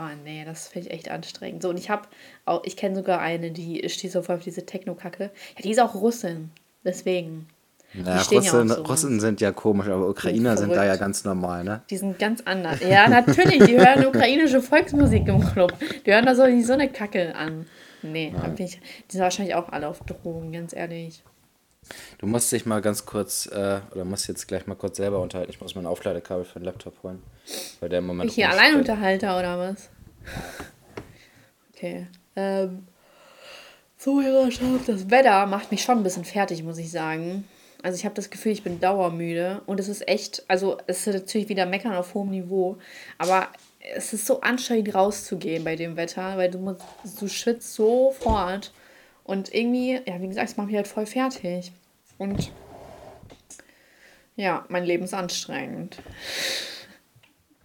Oh 0.00 0.16
nee, 0.24 0.44
das 0.46 0.68
finde 0.68 0.88
ich 0.88 0.94
echt 0.94 1.10
anstrengend. 1.10 1.62
So, 1.62 1.68
und 1.68 1.78
ich 1.78 1.90
habe 1.90 2.08
auch, 2.46 2.62
ich 2.64 2.76
kenne 2.76 2.96
sogar 2.96 3.20
eine, 3.20 3.50
die 3.50 3.86
steht 3.90 4.12
so 4.12 4.22
voll 4.22 4.36
auf 4.36 4.42
diese 4.42 4.64
Techno-Kacke. 4.64 5.24
Ja, 5.24 5.62
die 5.62 5.70
ist 5.70 5.80
auch 5.80 5.94
Russin. 5.94 6.50
Deswegen. 6.84 7.46
Ja, 7.92 8.18
Russen, 8.18 8.42
ja 8.42 8.74
so 8.76 8.82
Russen 8.82 9.20
sind 9.20 9.40
ja 9.40 9.52
komisch, 9.52 9.88
aber 9.88 10.08
Ukrainer 10.08 10.56
sind 10.56 10.72
da 10.72 10.84
ja 10.84 10.96
ganz 10.96 11.24
normal, 11.24 11.64
ne? 11.64 11.82
Die 11.90 11.96
sind 11.96 12.18
ganz 12.18 12.40
anders. 12.44 12.80
Ja, 12.80 13.08
natürlich, 13.08 13.64
die 13.64 13.76
hören 13.76 14.06
ukrainische 14.06 14.62
Volksmusik 14.62 15.26
im 15.28 15.44
Club. 15.44 15.74
Die 16.06 16.12
hören 16.12 16.24
da 16.24 16.34
so, 16.34 16.44
so 16.62 16.72
eine 16.72 16.88
Kacke 16.88 17.34
an. 17.34 17.66
Nee, 18.02 18.32
ja. 18.34 18.54
ich, 18.56 18.78
die 18.78 19.12
sind 19.12 19.20
wahrscheinlich 19.20 19.54
auch 19.54 19.68
alle 19.68 19.88
auf 19.88 20.00
Drogen, 20.00 20.52
ganz 20.52 20.72
ehrlich. 20.72 21.22
Du 22.18 22.26
musst 22.26 22.52
dich 22.52 22.66
mal 22.66 22.80
ganz 22.80 23.06
kurz, 23.06 23.46
äh, 23.46 23.80
oder 23.92 24.04
musst 24.04 24.28
jetzt 24.28 24.46
gleich 24.46 24.66
mal 24.66 24.74
kurz 24.74 24.98
selber 24.98 25.20
unterhalten. 25.20 25.50
Ich 25.50 25.60
muss 25.60 25.74
mein 25.74 25.86
Aufladekabel 25.86 26.44
für 26.44 26.58
den 26.58 26.64
Laptop 26.64 27.02
holen. 27.02 27.22
Weil 27.80 27.88
der 27.88 28.00
im 28.00 28.06
Moment. 28.06 28.30
Ich 28.30 28.34
hier 28.36 28.50
Alleinunterhalter 28.50 29.38
oder 29.38 29.58
was? 29.58 29.90
Okay. 31.74 32.06
Ähm, 32.36 32.86
so, 33.96 34.22
Hörerschaft, 34.22 34.88
das 34.88 35.10
Wetter 35.10 35.46
macht 35.46 35.70
mich 35.70 35.82
schon 35.82 35.98
ein 35.98 36.02
bisschen 36.02 36.24
fertig, 36.24 36.62
muss 36.62 36.78
ich 36.78 36.90
sagen. 36.90 37.44
Also 37.82 37.96
ich 37.96 38.04
habe 38.04 38.14
das 38.14 38.28
Gefühl, 38.28 38.52
ich 38.52 38.62
bin 38.62 38.80
dauermüde 38.80 39.62
und 39.66 39.80
es 39.80 39.88
ist 39.88 40.06
echt, 40.06 40.44
also 40.48 40.76
es 40.86 41.06
ist 41.06 41.14
natürlich 41.14 41.48
wieder 41.48 41.64
meckern 41.64 41.94
auf 41.94 42.12
hohem 42.12 42.30
Niveau, 42.30 42.76
aber 43.16 43.48
es 43.94 44.12
ist 44.12 44.26
so 44.26 44.42
anstrengend 44.42 44.94
rauszugehen 44.94 45.64
bei 45.64 45.76
dem 45.76 45.96
Wetter, 45.96 46.36
weil 46.36 46.50
du 46.50 46.58
musst, 46.58 46.82
du 47.18 47.28
schwitzt 47.28 47.74
sofort 47.74 48.72
und 49.30 49.54
irgendwie, 49.54 49.92
ja, 49.92 50.20
wie 50.20 50.26
gesagt, 50.26 50.48
es 50.48 50.56
macht 50.56 50.66
mich 50.66 50.76
halt 50.76 50.88
voll 50.88 51.06
fertig. 51.06 51.70
Und 52.18 52.50
ja, 54.34 54.64
mein 54.68 54.84
Leben 54.84 55.04
ist 55.04 55.14
anstrengend. 55.14 55.98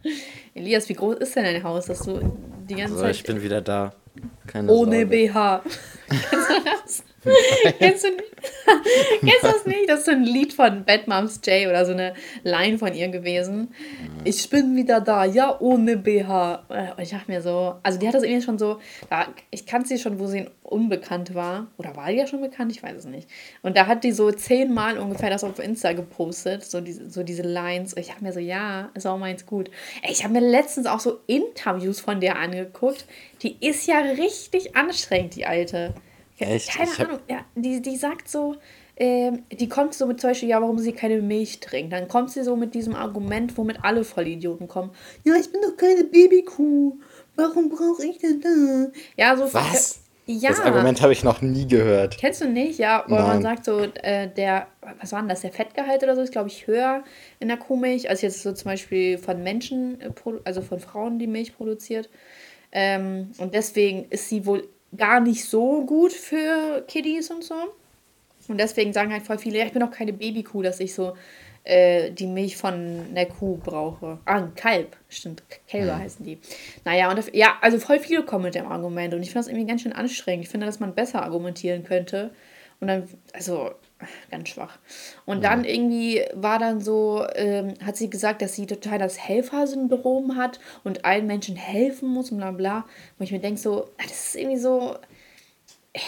Elias, 0.54 0.88
wie 0.88 0.94
groß 0.94 1.16
ist 1.16 1.34
denn 1.34 1.42
dein 1.42 1.64
Haus, 1.64 1.86
dass 1.86 2.04
du 2.04 2.20
die 2.68 2.76
ganze 2.76 2.94
also, 2.94 3.04
Zeit. 3.04 3.16
Ich 3.16 3.24
bin 3.24 3.42
wieder 3.42 3.60
da. 3.60 3.92
Keine 4.46 4.70
ohne 4.70 5.00
Sorge. 5.00 5.06
BH. 5.06 5.62
Kennst 7.78 8.04
du? 8.04 8.08
Kennst 9.20 9.42
du 9.42 9.46
das 9.48 9.66
nicht? 9.66 9.88
Das 9.88 10.00
ist 10.00 10.06
so 10.06 10.12
ein 10.12 10.24
Lied 10.24 10.52
von 10.52 10.84
Bad 10.84 11.08
Moms 11.08 11.40
J 11.44 11.68
oder 11.68 11.84
so 11.84 11.92
eine 11.92 12.14
Line 12.42 12.78
von 12.78 12.94
ihr 12.94 13.08
gewesen. 13.08 13.74
Ich 14.24 14.48
bin 14.50 14.76
wieder 14.76 15.00
da, 15.00 15.24
ja, 15.24 15.58
ohne 15.60 15.96
BH. 15.96 16.64
Und 16.96 17.02
ich 17.02 17.10
dachte 17.10 17.30
mir 17.30 17.42
so, 17.42 17.76
also 17.82 17.98
die 17.98 18.06
hat 18.06 18.14
das 18.14 18.22
irgendwie 18.22 18.42
schon 18.42 18.58
so, 18.58 18.78
ich 19.50 19.66
kannte 19.66 19.88
sie 19.88 19.98
schon, 19.98 20.18
wo 20.18 20.26
sie 20.26 20.46
unbekannt 20.62 21.34
war. 21.34 21.66
Oder 21.76 21.96
war 21.96 22.10
die 22.10 22.18
ja 22.18 22.26
schon 22.26 22.40
bekannt? 22.40 22.72
Ich 22.72 22.82
weiß 22.82 22.96
es 22.96 23.04
nicht. 23.04 23.28
Und 23.62 23.76
da 23.76 23.86
hat 23.86 24.04
die 24.04 24.12
so 24.12 24.30
zehnmal 24.30 24.98
ungefähr 24.98 25.30
das 25.30 25.44
auf 25.44 25.58
Insta 25.58 25.92
gepostet, 25.92 26.64
so 26.64 26.80
diese, 26.80 27.10
so 27.10 27.22
diese 27.22 27.42
Lines. 27.42 27.94
Und 27.94 28.00
ich 28.00 28.08
dachte 28.08 28.22
mir 28.22 28.32
so, 28.32 28.40
ja, 28.40 28.90
ist 28.94 29.06
auch 29.06 29.18
meins 29.18 29.46
gut. 29.46 29.70
Ey, 30.02 30.12
ich 30.12 30.24
habe 30.24 30.34
mir 30.34 30.48
letztens 30.48 30.86
auch 30.86 31.00
so 31.00 31.20
Interviews 31.26 32.00
von 32.00 32.20
der 32.20 32.38
angeguckt. 32.38 33.06
Die 33.42 33.56
ist 33.66 33.86
ja 33.86 33.98
richtig 33.98 34.76
anstrengend, 34.76 35.34
die 35.36 35.46
Alte. 35.46 35.94
Echt? 36.38 36.70
Keine 36.70 36.90
ich 36.90 37.00
Ahnung. 37.00 37.18
Ja, 37.28 37.44
die, 37.54 37.80
die 37.80 37.96
sagt 37.96 38.28
so, 38.28 38.56
ähm, 38.96 39.42
die 39.50 39.68
kommt 39.68 39.94
so 39.94 40.06
mit 40.06 40.20
zum 40.20 40.30
Beispiel, 40.30 40.48
ja, 40.48 40.60
warum 40.60 40.78
sie 40.78 40.92
keine 40.92 41.20
Milch 41.20 41.60
trinkt. 41.60 41.92
Dann 41.92 42.08
kommt 42.08 42.30
sie 42.30 42.42
so 42.42 42.56
mit 42.56 42.74
diesem 42.74 42.94
Argument, 42.94 43.56
womit 43.58 43.78
alle 43.82 44.04
Vollidioten 44.04 44.68
kommen. 44.68 44.90
Ja, 45.24 45.34
ich 45.34 45.50
bin 45.52 45.60
doch 45.62 45.76
keine 45.76 46.04
Babykuh. 46.04 46.98
Warum 47.36 47.68
brauche 47.68 48.06
ich 48.06 48.18
denn 48.18 48.40
da? 48.40 48.90
Ja, 49.16 49.36
so. 49.36 49.52
Was? 49.52 50.00
Ja. 50.28 50.50
Das 50.50 50.60
Argument 50.60 51.00
habe 51.02 51.12
ich 51.12 51.22
noch 51.22 51.40
nie 51.40 51.68
gehört. 51.68 52.18
Kennst 52.18 52.40
du 52.40 52.48
nicht? 52.48 52.80
Ja, 52.80 53.04
weil 53.06 53.22
man 53.22 53.42
sagt 53.42 53.64
so, 53.64 53.78
äh, 53.78 54.28
der, 54.28 54.66
was 55.00 55.12
war 55.12 55.20
denn 55.20 55.28
das, 55.28 55.42
der 55.42 55.52
Fettgehalt 55.52 56.02
oder 56.02 56.16
so 56.16 56.22
ist, 56.22 56.32
glaube 56.32 56.48
ich, 56.48 56.66
höher 56.66 57.04
in 57.38 57.46
der 57.46 57.56
Kuhmilch, 57.56 58.10
als 58.10 58.22
jetzt 58.22 58.42
so 58.42 58.52
zum 58.52 58.72
Beispiel 58.72 59.18
von 59.18 59.44
Menschen, 59.44 60.00
äh, 60.00 60.10
also 60.44 60.62
von 60.62 60.80
Frauen, 60.80 61.20
die 61.20 61.28
Milch 61.28 61.56
produziert. 61.56 62.08
Ähm, 62.72 63.30
und 63.38 63.54
deswegen 63.54 64.06
ist 64.10 64.28
sie 64.28 64.46
wohl 64.46 64.68
gar 64.96 65.20
nicht 65.20 65.44
so 65.44 65.84
gut 65.84 66.12
für 66.12 66.84
Kiddies 66.88 67.30
und 67.30 67.44
so. 67.44 67.54
Und 68.48 68.58
deswegen 68.58 68.92
sagen 68.92 69.12
halt 69.12 69.24
voll 69.24 69.38
viele, 69.38 69.58
ja, 69.58 69.66
ich 69.66 69.72
bin 69.72 69.80
doch 69.80 69.90
keine 69.90 70.12
Babykuh, 70.12 70.62
dass 70.62 70.80
ich 70.80 70.94
so 70.94 71.14
äh, 71.64 72.12
die 72.12 72.26
Milch 72.26 72.56
von 72.56 73.06
einer 73.10 73.26
Kuh 73.26 73.56
brauche. 73.56 74.18
Ah, 74.24 74.36
ein 74.36 74.54
Kalb, 74.54 74.96
stimmt. 75.08 75.42
Kälber 75.66 75.88
ja. 75.88 75.98
heißen 75.98 76.24
die. 76.24 76.38
Naja, 76.84 77.10
und 77.10 77.18
das, 77.18 77.28
ja, 77.32 77.56
also 77.60 77.78
voll 77.78 77.98
viele 77.98 78.24
kommen 78.24 78.44
mit 78.44 78.54
dem 78.54 78.66
Argument 78.66 79.14
und 79.14 79.22
ich 79.22 79.30
finde 79.30 79.40
das 79.40 79.48
irgendwie 79.48 79.66
ganz 79.66 79.82
schön 79.82 79.92
anstrengend. 79.92 80.44
Ich 80.44 80.50
finde, 80.50 80.66
dass 80.66 80.78
man 80.78 80.94
besser 80.94 81.22
argumentieren 81.22 81.82
könnte. 81.82 82.30
Und 82.78 82.88
dann, 82.88 83.08
also, 83.32 83.72
ganz 84.30 84.48
schwach. 84.48 84.78
Und 85.24 85.42
ja. 85.42 85.50
dann 85.50 85.64
irgendwie 85.64 86.22
war 86.34 86.58
dann 86.58 86.80
so, 86.80 87.26
ähm, 87.34 87.74
hat 87.84 87.96
sie 87.96 88.10
gesagt, 88.10 88.42
dass 88.42 88.54
sie 88.54 88.66
total 88.66 88.98
das 88.98 89.18
Helfersyndrom 89.18 90.36
hat 90.36 90.60
und 90.84 91.04
allen 91.04 91.26
Menschen 91.26 91.56
helfen 91.56 92.08
muss 92.08 92.30
und 92.30 92.38
bla 92.38 92.50
bla. 92.50 92.84
Wo 93.18 93.24
ich 93.24 93.32
mir 93.32 93.40
denke, 93.40 93.60
so, 93.60 93.88
das 93.98 94.28
ist 94.28 94.36
irgendwie 94.36 94.58
so. 94.58 94.96
Äh, 95.92 96.00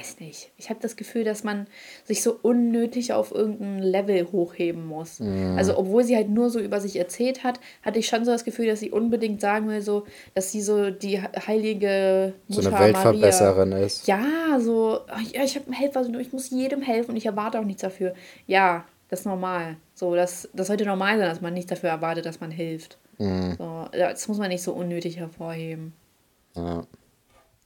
weiß 0.00 0.20
nicht. 0.20 0.50
Ich 0.56 0.70
habe 0.70 0.80
das 0.80 0.96
Gefühl, 0.96 1.24
dass 1.24 1.44
man 1.44 1.66
sich 2.04 2.22
so 2.22 2.38
unnötig 2.42 3.12
auf 3.12 3.32
irgendein 3.32 3.78
Level 3.78 4.26
hochheben 4.32 4.86
muss. 4.86 5.20
Mhm. 5.20 5.56
Also, 5.56 5.76
obwohl 5.78 6.04
sie 6.04 6.16
halt 6.16 6.28
nur 6.28 6.50
so 6.50 6.58
über 6.58 6.80
sich 6.80 6.96
erzählt 6.96 7.44
hat, 7.44 7.60
hatte 7.82 7.98
ich 7.98 8.08
schon 8.08 8.24
so 8.24 8.30
das 8.30 8.44
Gefühl, 8.44 8.66
dass 8.66 8.80
sie 8.80 8.90
unbedingt 8.90 9.40
sagen 9.40 9.68
will, 9.68 9.82
so, 9.82 10.06
dass 10.34 10.50
sie 10.52 10.62
so 10.62 10.90
die 10.90 11.20
heilige 11.20 12.34
Mutter 12.48 12.62
So 12.62 12.68
eine 12.70 12.78
Weltverbesserin 12.78 13.70
Maria, 13.70 13.86
ist. 13.86 14.06
Ja, 14.06 14.58
so, 14.60 15.00
ja, 15.32 15.44
ich 15.44 15.56
habe 15.56 15.66
einen 15.66 15.74
Helfer, 15.74 16.08
ich 16.18 16.32
muss 16.32 16.50
jedem 16.50 16.82
helfen 16.82 17.12
und 17.12 17.16
ich 17.16 17.26
erwarte 17.26 17.58
auch 17.58 17.64
nichts 17.64 17.82
dafür. 17.82 18.14
Ja, 18.46 18.84
das 19.08 19.20
ist 19.20 19.26
normal. 19.26 19.76
So, 19.94 20.14
das, 20.14 20.48
das 20.54 20.68
sollte 20.68 20.84
normal 20.86 21.18
sein, 21.18 21.28
dass 21.28 21.40
man 21.40 21.52
nichts 21.52 21.70
dafür 21.70 21.90
erwartet, 21.90 22.26
dass 22.26 22.40
man 22.40 22.50
hilft. 22.50 22.98
Mhm. 23.18 23.56
So, 23.58 23.86
das 23.92 24.28
muss 24.28 24.38
man 24.38 24.48
nicht 24.48 24.62
so 24.62 24.72
unnötig 24.72 25.18
hervorheben. 25.18 25.92
Ja. 26.56 26.84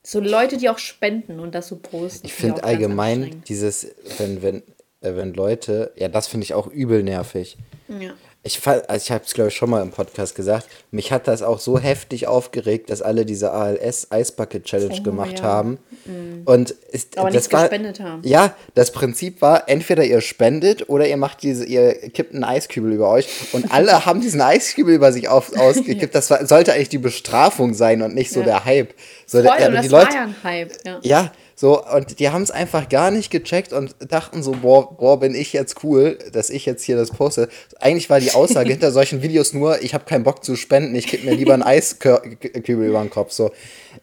So 0.06 0.20
Leute, 0.20 0.58
die 0.58 0.68
auch 0.68 0.78
spenden 0.78 1.40
und 1.40 1.54
das 1.54 1.68
so 1.68 1.76
posten. 1.76 2.26
Ich 2.26 2.34
finde 2.34 2.62
allgemein 2.62 3.42
dieses, 3.48 3.88
wenn, 4.18 4.42
wenn, 4.42 4.56
äh, 5.00 5.16
wenn 5.16 5.32
Leute, 5.32 5.92
ja, 5.96 6.08
das 6.08 6.26
finde 6.26 6.44
ich 6.44 6.52
auch 6.52 6.66
übel 6.66 7.02
nervig. 7.02 7.56
Ja. 7.88 8.12
Ich, 8.46 8.60
also 8.66 8.82
ich 8.94 9.10
habe 9.10 9.24
es, 9.24 9.32
glaube 9.32 9.48
ich, 9.48 9.56
schon 9.56 9.70
mal 9.70 9.80
im 9.80 9.90
Podcast 9.90 10.34
gesagt. 10.34 10.68
Mich 10.90 11.12
hat 11.12 11.26
das 11.26 11.40
auch 11.40 11.58
so 11.58 11.78
heftig 11.78 12.26
aufgeregt, 12.26 12.90
dass 12.90 13.00
alle 13.00 13.24
diese 13.24 13.52
ALS 13.52 14.08
Ice 14.12 14.32
Bucket 14.36 14.64
Challenge 14.64 14.96
oh, 14.98 15.02
gemacht 15.02 15.38
ja. 15.38 15.44
haben. 15.44 15.78
Mhm. 16.04 16.42
Und 16.44 16.70
ist, 16.70 17.16
Aber 17.16 17.30
das 17.30 17.50
war, 17.50 17.62
gespendet 17.62 18.00
haben. 18.00 18.20
Ja, 18.22 18.54
das 18.74 18.92
Prinzip 18.92 19.40
war, 19.40 19.66
entweder 19.70 20.04
ihr 20.04 20.20
spendet 20.20 20.90
oder 20.90 21.08
ihr 21.08 21.16
macht 21.16 21.42
diese, 21.42 21.64
ihr 21.64 21.94
kippt 22.10 22.34
einen 22.34 22.44
Eiskübel 22.44 22.92
über 22.92 23.08
euch. 23.08 23.26
Und 23.52 23.72
alle 23.72 24.04
haben 24.06 24.20
diesen 24.20 24.42
Eiskübel 24.42 24.94
über 24.94 25.10
sich 25.10 25.28
auf, 25.28 25.56
ausgekippt. 25.56 26.14
Das 26.14 26.30
war, 26.30 26.44
sollte 26.44 26.74
eigentlich 26.74 26.90
die 26.90 26.98
Bestrafung 26.98 27.72
sein 27.72 28.02
und 28.02 28.14
nicht 28.14 28.30
so 28.30 28.40
ja. 28.40 28.46
der 28.46 28.64
Hype. 28.66 28.92
So, 29.24 29.42
Voll, 29.42 29.56
der, 29.56 29.72
ja, 29.72 29.80
die 29.80 29.88
Leute, 29.88 30.08
war 30.08 30.14
ja 30.14 30.22
ein 30.24 30.36
Hype. 30.44 30.72
Ja. 31.02 31.32
So, 31.56 31.84
und 31.84 32.18
die 32.18 32.30
haben 32.30 32.42
es 32.42 32.50
einfach 32.50 32.88
gar 32.88 33.10
nicht 33.10 33.30
gecheckt 33.30 33.72
und 33.72 33.94
dachten 34.08 34.42
so, 34.42 34.52
boah, 34.52 34.96
boah, 34.96 35.20
bin 35.20 35.34
ich 35.34 35.52
jetzt 35.52 35.84
cool, 35.84 36.18
dass 36.32 36.50
ich 36.50 36.66
jetzt 36.66 36.82
hier 36.82 36.96
das 36.96 37.10
poste. 37.10 37.48
Eigentlich 37.78 38.10
war 38.10 38.18
die 38.18 38.32
Aussage 38.32 38.70
hinter 38.72 38.90
solchen 38.90 39.22
Videos 39.22 39.52
nur, 39.52 39.80
ich 39.82 39.94
habe 39.94 40.04
keinen 40.04 40.24
Bock 40.24 40.44
zu 40.44 40.56
spenden, 40.56 40.94
ich 40.96 41.06
gebe 41.06 41.24
mir 41.24 41.34
lieber 41.34 41.54
einen 41.54 41.62
Eiskübel 41.62 42.88
über 42.88 43.00
den 43.00 43.10
Kopf. 43.10 43.30
So. 43.32 43.52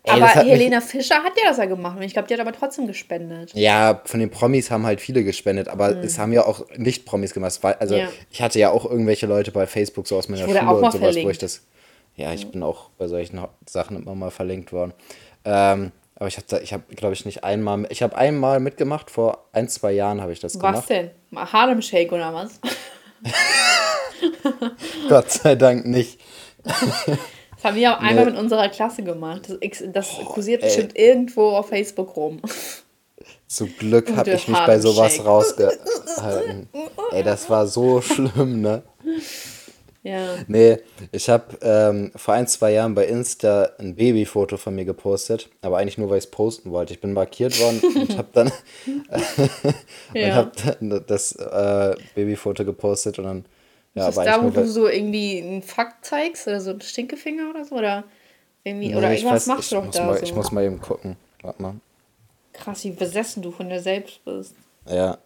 Ey, 0.04 0.14
aber 0.14 0.28
Helena 0.28 0.80
Fischer 0.80 1.16
hat 1.16 1.34
ja 1.38 1.50
das 1.50 1.58
ja 1.58 1.66
gemacht 1.66 1.98
und 1.98 2.04
ich 2.04 2.14
glaube, 2.14 2.28
die 2.28 2.34
hat 2.34 2.42
aber 2.42 2.54
trotzdem 2.54 2.88
gespendet. 2.88 3.52
Ja, 3.54 4.02
von 4.06 4.20
den 4.22 4.30
Promis 4.30 4.72
haben 4.72 4.86
halt 4.86 5.02
viele 5.02 5.24
gespendet, 5.24 5.68
aber 5.68 5.96
mhm. 5.96 6.04
es 6.04 6.18
haben 6.18 6.32
ja 6.32 6.46
auch 6.46 6.66
Nicht-Promis 6.78 7.34
gemacht. 7.34 7.60
Also 7.80 7.96
ja. 7.96 8.08
ich 8.32 8.42
hatte 8.42 8.60
ja 8.60 8.72
auch 8.72 8.90
irgendwelche 8.90 9.28
Leute 9.28 9.52
bei 9.52 9.68
Facebook 9.68 10.08
so 10.08 10.18
aus 10.18 10.30
meiner 10.30 10.46
Schule 10.46 10.62
und 10.62 10.78
sowas, 10.78 10.96
verlinkt. 10.96 11.26
wo 11.26 11.30
ich 11.30 11.38
das. 11.38 11.62
Ja, 12.16 12.34
ich 12.34 12.46
mhm. 12.48 12.52
bin 12.52 12.64
auch 12.64 12.90
bei 12.98 13.08
solchen 13.08 13.42
Sachen 13.66 13.98
immer 13.98 14.16
mal 14.16 14.32
verlinkt 14.32 14.72
worden. 14.72 14.94
Ähm, 15.44 15.92
aber 16.22 16.28
ich 16.28 16.38
habe, 16.38 16.62
ich 16.62 16.72
habe, 16.72 16.84
glaube 16.96 17.16
ich, 17.16 17.26
nicht 17.26 17.44
einmal, 17.44 17.88
ich 17.90 18.04
habe 18.04 18.16
einmal 18.16 18.60
mitgemacht, 18.60 19.10
vor 19.10 19.48
ein, 19.54 19.68
zwei 19.68 19.92
Jahren 19.92 20.22
habe 20.22 20.32
ich 20.32 20.40
das 20.40 20.54
was 20.54 20.60
gemacht. 20.60 20.78
Was 20.78 20.86
denn? 20.86 21.10
Harlem 21.36 21.82
Shake 21.82 22.12
oder 22.12 22.32
was? 22.32 22.60
Gott 25.10 25.32
sei 25.32 25.56
Dank 25.56 25.86
nicht. 25.86 26.22
Das 27.56 27.70
haben 27.70 27.78
wir 27.78 27.94
auch 27.94 28.00
einmal 28.00 28.26
nee. 28.26 28.32
mit 28.32 28.40
unserer 28.40 28.70
Klasse 28.70 29.04
gemacht. 29.04 29.56
Das, 29.62 29.84
das 29.94 30.10
kursiert 30.26 30.64
oh, 30.64 30.66
bestimmt 30.66 30.98
irgendwo 30.98 31.50
auf 31.50 31.70
Facebook 31.70 32.16
rum. 32.16 32.42
Zum 33.46 33.78
Glück 33.78 34.16
habe 34.16 34.32
ich 34.32 34.48
mich 34.48 34.58
bei 34.58 34.80
sowas 34.80 35.24
rausgehalten. 35.24 36.68
ey, 37.12 37.22
das 37.22 37.52
war 37.52 37.68
so 37.68 38.02
schlimm, 38.02 38.62
ne? 38.62 38.82
Ja. 40.04 40.36
Nee, 40.48 40.80
ich 41.12 41.30
habe 41.30 41.58
ähm, 41.62 42.12
vor 42.16 42.34
ein, 42.34 42.48
zwei 42.48 42.72
Jahren 42.72 42.96
bei 42.96 43.06
Insta 43.06 43.70
ein 43.78 43.96
Babyfoto 43.96 44.58
von 44.58 44.74
mir 44.74 44.86
gepostet, 44.86 45.50
aber 45.62 45.78
eigentlich 45.78 46.00
nur, 46.00 46.10
weil 46.10 46.18
ich 46.18 46.26
es 46.26 46.32
posten 46.32 46.72
wollte. 46.72 46.94
Ich 46.94 47.02
bin 47.02 47.14
markiert 47.14 47.60
worden 47.60 47.82
und 47.96 48.18
habe 48.18 48.30
dann, 48.34 48.52
ja. 50.16 50.36
hab 50.36 50.56
dann 50.56 51.04
das 51.06 51.34
äh, 51.34 51.96
Babyfoto 52.16 52.66
gepostet 52.66 53.20
und 53.20 53.26
dann. 53.26 53.46
Ja, 53.94 54.08
ist 54.08 54.18
das 54.18 54.26
da, 54.26 54.44
wo 54.44 54.50
du 54.50 54.66
so 54.66 54.88
irgendwie 54.88 55.42
einen 55.42 55.62
Fakt 55.62 56.06
zeigst 56.06 56.48
oder 56.48 56.62
so 56.62 56.72
einen 56.72 56.82
Stinkefinger 56.82 57.50
oder 57.50 57.66
so? 57.66 57.76
Oder, 57.76 58.06
irgendwie, 58.64 58.88
nee, 58.88 58.96
oder 58.96 59.12
irgendwas 59.12 59.42
weiß, 59.42 59.48
machst 59.48 59.72
du 59.72 59.76
doch 59.76 59.92
da. 59.92 60.06
Mal, 60.06 60.18
so. 60.18 60.24
Ich 60.24 60.34
muss 60.34 60.52
mal 60.52 60.64
eben 60.64 60.80
gucken. 60.80 61.18
Warte 61.42 61.62
mal. 61.62 61.76
Krass, 62.54 62.86
wie 62.86 62.92
besessen 62.92 63.44
du 63.44 63.52
von 63.52 63.70
dir 63.70 63.82
selbst 63.82 64.24
bist. 64.24 64.56
Ja. 64.90 65.18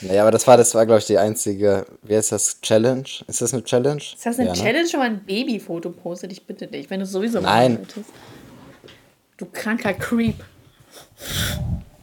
Naja, 0.00 0.22
aber 0.22 0.30
das 0.30 0.46
war, 0.46 0.56
das 0.56 0.74
war, 0.74 0.84
glaube 0.86 0.98
ich, 1.00 1.06
die 1.06 1.18
einzige, 1.18 1.86
wie 2.02 2.16
heißt 2.16 2.32
das, 2.32 2.60
Challenge? 2.60 3.04
Ist 3.26 3.40
das 3.40 3.52
eine 3.52 3.62
Challenge? 3.64 3.98
Ist 4.02 4.24
das 4.26 4.38
eine 4.38 4.48
ja, 4.48 4.54
ne? 4.54 4.60
Challenge, 4.60 4.88
wenn 4.92 4.98
man 5.00 5.12
ein 5.12 5.24
Babyfoto 5.24 5.90
postet? 5.90 6.32
Ich 6.32 6.44
bitte 6.46 6.66
dich, 6.66 6.90
wenn 6.90 7.00
du 7.00 7.06
sowieso 7.06 7.40
Nein. 7.40 7.78
wolltest. 7.78 8.10
Du 9.36 9.46
kranker 9.46 9.94
Creep. 9.94 10.44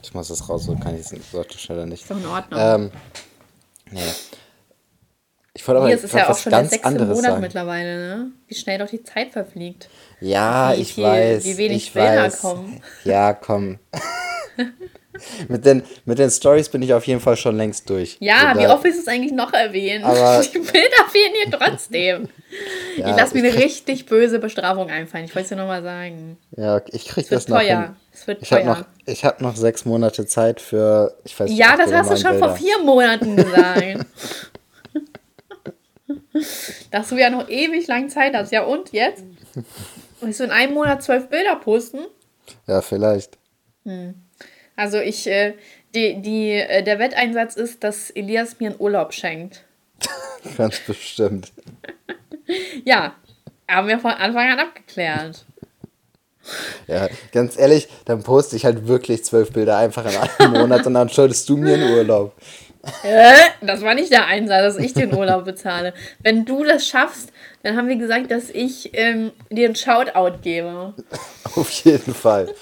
Ich 0.02 0.14
muss 0.14 0.28
das 0.28 0.48
raus, 0.48 0.64
so 0.64 0.74
kann 0.76 0.94
ich 0.94 1.00
es 1.12 1.30
sollte 1.30 1.58
schneller 1.58 1.84
nicht. 1.86 2.02
Ist 2.02 2.10
doch 2.10 2.16
in 2.18 2.26
Ordnung. 2.26 2.60
Ähm, 2.60 2.90
nee. 3.90 4.00
Ich 5.52 5.66
wollte 5.66 5.78
aber 5.78 5.88
Hier, 5.88 5.96
es 5.96 6.04
ist 6.04 6.14
ja 6.14 6.28
auch 6.30 6.38
schon 6.38 6.50
der 6.52 6.66
sechste 6.66 6.90
Monat 7.04 7.22
sagen. 7.22 7.40
mittlerweile, 7.40 7.98
ne? 8.16 8.32
Wie 8.46 8.54
schnell 8.54 8.78
doch 8.78 8.88
die 8.88 9.02
Zeit 9.02 9.32
verfliegt. 9.32 9.88
Ja, 10.20 10.72
Wie 10.76 10.82
ich 10.82 10.94
viel- 10.94 11.04
weiß. 11.04 11.44
wie 11.44 11.56
wenig 11.56 11.88
ich 11.88 11.92
Bilder 11.92 12.24
weiß. 12.24 12.40
kommen. 12.40 12.82
Ja, 13.04 13.32
komm. 13.34 13.78
mit, 15.48 15.64
den, 15.64 15.82
mit 16.04 16.18
den 16.18 16.30
Stories 16.30 16.68
bin 16.68 16.82
ich 16.82 16.92
auf 16.94 17.06
jeden 17.06 17.20
Fall 17.20 17.36
schon 17.36 17.56
längst 17.56 17.88
durch. 17.90 18.16
Ja, 18.20 18.48
Also 18.48 18.60
wie 18.60 18.66
oft 18.66 18.84
ist 18.84 18.98
es 18.98 19.08
eigentlich 19.08 19.32
noch 19.32 19.52
erwähnt? 19.52 20.04
Aber- 20.04 20.42
die 20.42 20.58
Bilder 20.58 21.04
fehlen 21.10 21.32
hier 21.42 21.58
trotzdem. 21.58 22.28
Ja, 22.96 23.10
ich 23.10 23.16
lasse 23.16 23.36
mir 23.36 23.46
eine 23.50 23.58
richtig 23.62 24.06
böse 24.06 24.38
Bestrafung 24.38 24.88
einfallen. 24.88 25.24
Ich 25.26 25.34
wollte 25.34 25.42
es 25.42 25.48
dir 25.50 25.56
nochmal 25.56 25.82
sagen. 25.82 26.38
Ja, 26.56 26.80
ich 26.86 27.04
krieg 27.06 27.24
Es 27.24 27.30
wird 27.30 27.42
das 27.42 27.48
noch 27.48 27.60
hin. 27.60 27.68
teuer. 27.68 27.96
Es 28.14 28.26
wird 28.26 28.40
Ich 28.40 28.50
habe 28.52 28.62
teuer. 28.62 28.74
noch, 28.76 28.84
ich 29.04 29.24
hab 29.26 29.40
noch 29.42 29.56
sechs 29.56 29.84
Monate 29.84 30.24
Zeit 30.26 30.60
für, 30.62 31.14
ich 31.24 31.38
weiß 31.38 31.50
ja, 31.52 31.76
das 31.76 31.92
hast 31.92 32.10
du 32.12 32.16
schon 32.16 32.38
vor 32.38 32.54
Bilder. 32.54 32.56
vier 32.56 32.78
Monaten 32.82 33.36
gesagt. 33.36 34.06
Dass 36.90 37.08
du 37.08 37.16
ja 37.16 37.30
noch 37.30 37.48
ewig 37.48 37.86
lang 37.88 38.08
Zeit 38.08 38.34
hast. 38.34 38.52
Ja, 38.52 38.64
und 38.64 38.92
jetzt? 38.92 39.24
Willst 40.20 40.40
du 40.40 40.44
in 40.44 40.50
einem 40.50 40.74
Monat 40.74 41.02
zwölf 41.02 41.28
Bilder 41.28 41.56
posten? 41.56 41.98
Ja, 42.66 42.80
vielleicht. 42.80 43.38
Also 44.76 44.98
ich, 44.98 45.26
äh, 45.26 45.54
die, 45.94 46.20
die, 46.20 46.52
äh, 46.52 46.82
der 46.82 46.98
Wetteinsatz 46.98 47.56
ist, 47.56 47.82
dass 47.82 48.10
Elias 48.10 48.60
mir 48.60 48.70
einen 48.70 48.80
Urlaub 48.80 49.12
schenkt. 49.14 49.64
Ganz 50.56 50.78
bestimmt. 50.80 51.52
Ja, 52.84 53.16
haben 53.68 53.88
wir 53.88 53.98
von 53.98 54.12
Anfang 54.12 54.48
an 54.48 54.60
abgeklärt. 54.60 55.44
Ja, 56.86 57.08
ganz 57.32 57.58
ehrlich, 57.58 57.88
dann 58.04 58.22
poste 58.22 58.54
ich 58.54 58.64
halt 58.64 58.86
wirklich 58.86 59.24
zwölf 59.24 59.50
Bilder 59.50 59.78
einfach 59.78 60.06
in 60.06 60.44
einem 60.44 60.52
Monat 60.60 60.86
und 60.86 60.94
dann 60.94 61.08
schuldest 61.08 61.48
du 61.48 61.56
mir 61.56 61.74
einen 61.74 61.92
Urlaub. 61.92 62.36
Äh, 63.02 63.34
das 63.62 63.82
war 63.82 63.94
nicht 63.94 64.12
der 64.12 64.26
Einsatz, 64.26 64.76
dass 64.76 64.84
ich 64.84 64.94
den 64.94 65.12
Urlaub 65.12 65.44
bezahle. 65.44 65.92
Wenn 66.20 66.44
du 66.44 66.62
das 66.62 66.86
schaffst, 66.86 67.32
dann 67.62 67.76
haben 67.76 67.88
wir 67.88 67.96
gesagt, 67.96 68.30
dass 68.30 68.48
ich 68.48 68.90
ähm, 68.92 69.32
dir 69.50 69.66
einen 69.66 69.74
Shoutout 69.74 70.38
gebe. 70.42 70.94
Auf 71.56 71.70
jeden 71.84 72.14
Fall. 72.14 72.54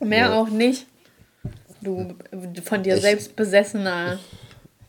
Mehr 0.00 0.18
Ja. 0.30 0.40
auch 0.40 0.48
nicht. 0.48 0.86
Du 1.80 2.14
von 2.64 2.82
dir 2.82 2.96
Ich- 2.96 3.02
selbst 3.02 3.36
besessener. 3.36 4.18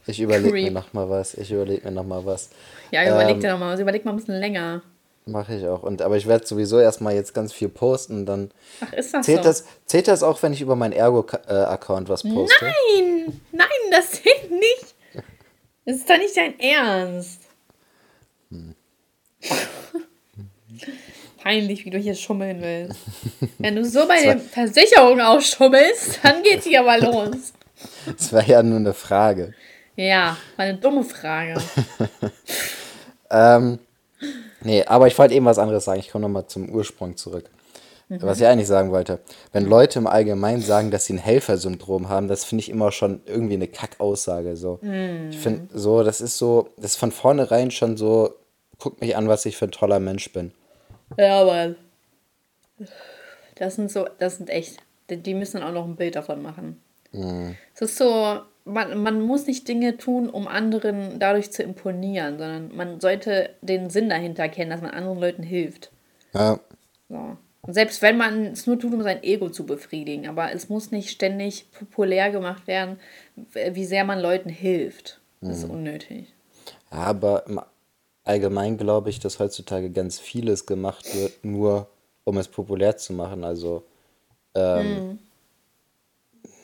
Ich 0.08 0.20
überlege 0.20 0.52
mir 0.54 0.64
Creep. 0.64 0.74
noch 0.74 0.94
mal 0.94 1.08
was. 1.10 1.36
Ich 1.36 1.52
überlege 1.52 1.86
mir 1.86 1.92
noch 1.92 2.06
mal 2.06 2.26
was. 2.26 2.50
Ja, 2.92 3.04
überleg 3.08 3.36
Ähm, 3.36 3.42
dir 3.42 3.52
noch 3.52 3.60
mal 3.60 3.74
was. 3.74 3.80
Überleg 3.80 4.06
mal 4.06 4.12
ein 4.12 4.18
bisschen 4.18 4.40
länger. 4.40 4.82
Mache 5.26 5.56
ich 5.56 5.68
auch. 5.68 5.84
Und, 5.84 6.02
aber 6.02 6.18
ich 6.18 6.26
werde 6.26 6.48
sowieso 6.48 6.80
erstmal 6.80 7.14
jetzt 7.14 7.36
ganz 7.36 7.54
viel 7.54 7.70
posten. 7.70 8.26
Dann 8.26 8.50
Ach, 8.82 8.92
ist 8.94 9.14
das 9.14 9.26
zählt, 9.28 9.44
so? 9.44 9.50
das, 9.50 9.66
zählt 9.86 10.08
das 10.08 10.24
auch, 10.24 10.42
wenn 10.42 10.54
ich 10.54 10.62
über 10.62 10.76
meinen 10.76 10.94
Ergo-Account 10.94 12.10
was 12.10 12.24
poste? 12.24 12.66
Nein, 12.66 13.40
nein, 13.52 13.68
das 13.92 14.12
zählt 14.14 14.50
nicht. 14.50 14.96
Das 15.86 15.98
ist 15.98 16.10
doch 16.10 16.18
nicht 16.18 16.36
dein 16.36 16.60
Ernst. 16.60 17.42
Hm. 18.50 18.74
Peinlich, 21.42 21.86
wie 21.86 21.90
du 21.90 21.98
hier 21.98 22.16
schummeln 22.16 22.62
willst. 22.62 23.00
Wenn 23.58 23.76
du 23.76 23.86
so 23.86 24.08
bei 24.08 24.22
der 24.22 24.40
Versicherung 24.40 25.22
ausschummelst, 25.22 26.20
dann 26.24 26.44
geht's 26.44 26.66
hier 26.66 26.82
aber 26.82 26.98
los. 26.98 27.54
Das 28.06 28.34
war 28.34 28.46
ja 28.46 28.62
nur 28.62 28.78
eine 28.78 28.94
Frage. 28.94 29.54
Ja, 29.96 30.38
war 30.58 30.66
eine 30.66 30.78
dumme 30.78 31.04
Frage. 31.04 31.56
Ähm, 33.30 33.80
nee, 34.62 34.84
aber 34.86 35.08
ich 35.08 35.18
wollte 35.18 35.34
eben 35.34 35.46
was 35.46 35.60
anderes 35.60 35.86
sagen. 35.86 36.00
Ich 36.00 36.12
komme 36.12 36.24
nochmal 36.24 36.48
zum 36.48 36.70
Ursprung 36.70 37.16
zurück. 37.18 37.50
Mhm. 38.08 38.22
Was 38.22 38.40
ich 38.40 38.48
eigentlich 38.48 38.68
sagen 38.68 38.92
wollte. 38.92 39.20
Wenn 39.54 39.66
Leute 39.66 40.00
im 40.00 40.08
Allgemeinen 40.08 40.62
sagen, 40.62 40.90
dass 40.90 41.06
sie 41.06 41.14
ein 41.14 41.20
Helfersyndrom 41.20 42.10
haben, 42.10 42.28
das 42.28 42.44
finde 42.44 42.64
ich 42.64 42.70
immer 42.70 42.92
schon 42.92 43.22
irgendwie 43.26 43.54
eine 43.54 43.68
Kackaussage. 43.68 44.56
So. 44.58 44.80
Mhm. 44.82 45.30
Ich 45.30 45.38
finde 45.38 45.68
so, 45.78 46.04
das 46.04 46.22
ist 46.22 46.38
so, 46.38 46.70
das 46.78 46.92
ist 46.92 46.98
von 46.98 47.12
vornherein 47.12 47.72
schon 47.72 47.98
so, 47.98 48.34
guck 48.80 49.00
mich 49.00 49.16
an, 49.16 49.28
was 49.28 49.46
ich 49.46 49.58
für 49.58 49.66
ein 49.66 49.72
toller 49.72 50.00
Mensch 50.00 50.32
bin. 50.34 50.52
Ja, 51.18 51.42
aber 51.42 51.76
das 53.56 53.76
sind 53.76 53.92
so, 53.92 54.08
das 54.20 54.38
sind 54.38 54.50
echt, 54.50 54.78
die- 55.10 55.34
müssen 55.34 55.62
auch 55.64 55.72
noch 55.72 55.86
ein 55.86 55.96
Bild 55.96 56.16
davon 56.16 56.42
machen. 56.42 56.82
Es 57.74 57.82
ist 57.82 57.98
so, 57.98 58.40
man, 58.66 59.02
man 59.02 59.22
muss 59.22 59.48
nicht 59.48 59.68
Dinge 59.68 59.98
tun, 59.98 60.30
um 60.30 60.48
anderen 60.48 61.20
dadurch 61.20 61.52
zu 61.52 61.64
imponieren, 61.64 62.38
sondern 62.38 62.76
man 62.76 63.00
sollte 63.00 63.50
den 63.62 63.90
Sinn 63.90 64.10
dahinter 64.10 64.48
kennen, 64.50 64.70
dass 64.70 64.82
man 64.82 64.92
anderen 64.92 65.20
Leuten 65.20 65.44
hilft. 65.44 65.92
Ja, 66.34 66.60
So. 67.10 67.38
Und 67.62 67.74
selbst 67.74 68.02
wenn 68.02 68.16
man 68.16 68.46
es 68.48 68.68
nur 68.68 68.80
tut, 68.80 68.94
um 68.94 69.02
sein 69.04 69.22
Ego 69.22 69.50
zu 69.50 69.66
befriedigen, 69.66 70.28
aber 70.30 70.54
es 70.54 70.70
muss 70.70 70.92
nicht 70.92 71.10
ständig 71.10 71.70
populär 71.72 72.32
gemacht 72.32 72.68
werden, 72.68 73.00
wie 73.54 73.86
sehr 73.86 74.06
man 74.06 74.20
Leuten 74.20 74.50
hilft. 74.50 75.20
Das 75.42 75.58
ist 75.64 75.70
unnötig. 75.70 76.34
aber 76.90 77.44
im 78.30 78.34
Allgemeinen 78.34 78.78
glaube 78.78 79.10
ich, 79.10 79.20
dass 79.20 79.40
heutzutage 79.40 79.90
ganz 79.90 80.20
vieles 80.20 80.66
gemacht 80.66 81.14
wird, 81.16 81.44
nur 81.44 81.88
um 82.24 82.38
es 82.38 82.48
populär 82.48 82.96
zu 82.98 83.14
machen. 83.14 83.44
Also, 83.44 83.84
ähm, 84.56 85.20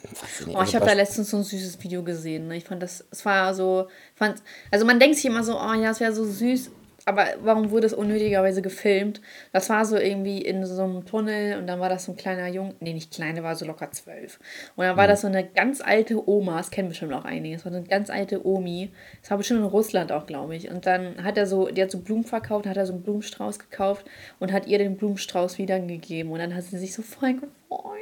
ich 0.04 0.46
nicht, 0.46 0.56
Oh, 0.56 0.60
also 0.60 0.70
ich 0.70 0.76
habe 0.76 0.86
da 0.86 0.92
Beisp- 0.92 0.96
letztens 0.96 1.32
so 1.32 1.38
ein 1.38 1.44
süßes 1.44 1.82
Video 1.84 2.04
gesehen. 2.04 2.48
Ne? 2.48 2.58
Ich 2.58 2.66
fand 2.66 2.84
das, 2.84 3.04
es 3.10 3.26
war 3.26 3.54
so, 3.56 3.88
fand, 4.14 4.42
also 4.72 4.86
man 4.86 5.00
denkt 5.00 5.16
sich 5.16 5.26
immer 5.26 5.44
so, 5.44 5.60
oh 5.60 5.74
ja, 5.74 5.90
es 5.90 6.00
wäre 6.00 6.14
so 6.14 6.24
süß, 6.26 6.70
aber 7.06 7.28
warum 7.42 7.70
wurde 7.70 7.86
es 7.86 7.94
unnötigerweise 7.94 8.64
gefilmt? 8.64 9.22
Das 9.54 9.70
war 9.70 9.86
so 9.86 9.96
irgendwie 9.96 10.42
in 10.42 10.66
so 10.66 10.84
einem 10.84 11.06
Tunnel 11.06 11.60
und 11.60 11.68
dann 11.68 11.80
war 11.80 11.88
das 11.88 12.06
so 12.06 12.14
ein 12.14 12.18
kleiner 12.18 12.48
Junge, 12.48 12.74
nee, 12.80 12.94
nicht 12.94 13.14
klein, 13.14 13.36
der 13.36 13.44
war 13.44 13.56
so 13.56 13.66
locker 13.66 13.92
zwölf. 13.92 14.40
Und 14.76 14.86
dann 14.86 14.98
war 14.98 15.08
das 15.08 15.22
so 15.22 15.28
eine 15.28 15.48
ganz 15.48 15.82
alte 15.82 16.28
Oma, 16.28 16.58
das 16.58 16.72
kennen 16.72 16.90
bestimmt 16.90 17.14
auch 17.14 17.24
einige, 17.26 17.56
das 17.56 17.66
war 17.66 17.72
so 17.72 17.78
eine 17.78 17.88
ganz 17.88 18.10
alte 18.10 18.46
Omi, 18.46 18.92
das 19.22 19.30
war 19.30 19.38
bestimmt 19.38 19.60
in 19.60 19.68
Russland 19.68 20.12
auch, 20.12 20.26
glaube 20.26 20.56
ich. 20.56 20.70
Und 20.70 20.88
dann 20.88 21.24
hat 21.24 21.38
er 21.38 21.46
so, 21.46 21.68
die 21.68 21.82
hat 21.82 21.92
so 21.92 22.00
Blumen 22.00 22.24
verkauft, 22.24 22.66
hat 22.66 22.78
er 22.78 22.88
so 22.88 22.94
einen 22.94 23.04
Blumenstrauß 23.04 23.60
gekauft 23.60 24.06
und 24.40 24.52
hat 24.52 24.66
ihr 24.66 24.80
den 24.80 24.98
Blumenstrauß 24.98 25.60
wiedergegeben. 25.60 26.32
Und 26.32 26.40
dann 26.40 26.56
hat 26.56 26.64
sie 26.64 26.80
sich 26.80 26.94
so 26.94 27.04
voll 27.04 27.36
gefreut. 27.36 28.00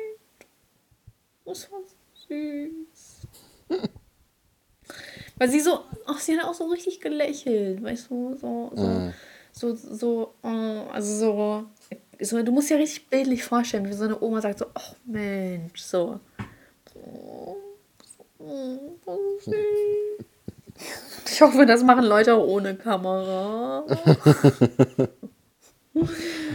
Das 1.45 1.69
war 1.71 1.79
so 1.85 1.95
süß. 2.29 3.27
Weil 5.37 5.49
sie 5.49 5.59
so, 5.59 5.79
ach, 6.05 6.19
sie 6.19 6.37
hat 6.37 6.45
auch 6.45 6.53
so 6.53 6.65
richtig 6.65 7.01
gelächelt, 7.01 7.83
weißt 7.83 8.09
du, 8.09 8.35
so, 8.35 8.71
so, 8.75 9.11
so, 9.51 9.75
so, 9.75 10.33
oh, 10.43 10.91
also 10.91 11.15
so, 11.15 11.63
so, 12.19 12.43
du 12.43 12.51
musst 12.51 12.69
dir 12.69 12.77
richtig 12.77 13.09
bildlich 13.09 13.43
vorstellen, 13.43 13.87
wie 13.87 13.93
so 13.93 14.05
eine 14.05 14.21
Oma 14.21 14.41
sagt 14.41 14.59
so, 14.59 14.65
ach 14.73 14.93
Mensch, 15.05 15.81
so. 15.81 16.19
Oh, 16.95 17.55
so, 18.05 18.25
so 19.05 19.19
süß. 19.39 19.55
Ich 21.31 21.41
hoffe, 21.41 21.65
das 21.65 21.83
machen 21.83 22.05
Leute 22.05 22.35
auch 22.35 22.45
ohne 22.45 22.75
Kamera. 22.75 23.85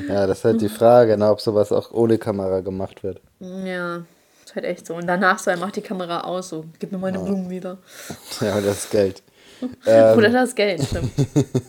Ja, 0.08 0.26
das 0.26 0.38
ist 0.38 0.44
halt 0.44 0.60
die 0.60 0.68
Frage, 0.68 1.16
ne, 1.16 1.30
ob 1.30 1.40
sowas 1.40 1.70
auch 1.70 1.92
ohne 1.92 2.18
Kamera 2.18 2.60
gemacht 2.60 3.02
wird. 3.02 3.20
Ja, 3.40 4.02
ist 4.48 4.54
halt 4.54 4.64
echt 4.64 4.86
so. 4.86 4.94
Und 4.94 5.06
danach 5.06 5.38
so, 5.38 5.50
er 5.50 5.56
macht 5.56 5.76
die 5.76 5.82
Kamera 5.82 6.22
aus, 6.22 6.48
so, 6.48 6.64
gib 6.78 6.92
mir 6.92 6.98
meine 6.98 7.18
Blumen 7.18 7.50
wieder. 7.50 7.78
Ja, 8.40 8.60
das 8.60 8.88
Geld. 8.90 9.22
Oder 9.84 10.30
das 10.30 10.54
Geld, 10.54 10.82
stimmt. 10.82 11.10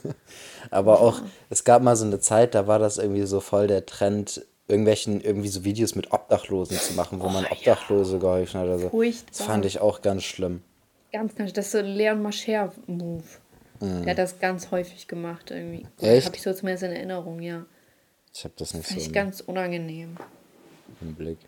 Aber 0.72 1.02
auch, 1.02 1.22
es 1.50 1.64
gab 1.64 1.82
mal 1.82 1.96
so 1.96 2.06
eine 2.06 2.20
Zeit, 2.20 2.54
da 2.54 2.68
war 2.68 2.78
das 2.80 2.98
irgendwie 2.98 3.26
so 3.26 3.40
voll 3.40 3.68
der 3.68 3.86
Trend, 3.86 4.46
irgendwelchen, 4.68 5.20
irgendwie 5.22 5.48
so 5.48 5.64
Videos 5.64 5.96
mit 5.96 6.12
Obdachlosen 6.12 6.78
zu 6.78 6.94
machen, 6.94 7.20
wo 7.22 7.30
man 7.30 7.46
Obdachlose 7.46 8.20
geholfen 8.20 8.60
hat 8.60 8.68
oder 8.68 8.80
so. 8.80 8.90
Furchtbar. 8.90 9.32
Das 9.36 9.42
fand 9.42 9.66
ich 9.66 9.80
auch 9.80 10.02
ganz 10.02 10.24
schlimm. 10.24 10.62
Ganz, 11.12 11.36
ganz, 11.36 11.54
das 11.54 11.66
ist 11.66 11.72
so 11.72 11.80
Leon 11.82 12.22
Mascher-Move. 12.22 13.24
Der 13.82 14.12
hat 14.12 14.18
das 14.18 14.40
ganz 14.40 14.72
häufig 14.72 15.08
gemacht 15.08 15.52
irgendwie. 15.52 15.88
Echt? 16.02 16.28
Habe 16.28 16.36
ich 16.36 16.44
so 16.44 16.54
zumindest 16.54 16.84
in 16.84 16.92
Erinnerung, 16.92 17.40
ja. 17.40 17.66
Ich 18.36 18.44
habe 18.44 18.54
das 18.58 18.74
nicht 18.74 18.86
Fand 18.88 19.00
so 19.00 19.08
ich 19.08 19.14
ganz 19.14 19.42
unangenehm. 19.42 20.18
im 21.02 21.16
Blick. 21.16 21.40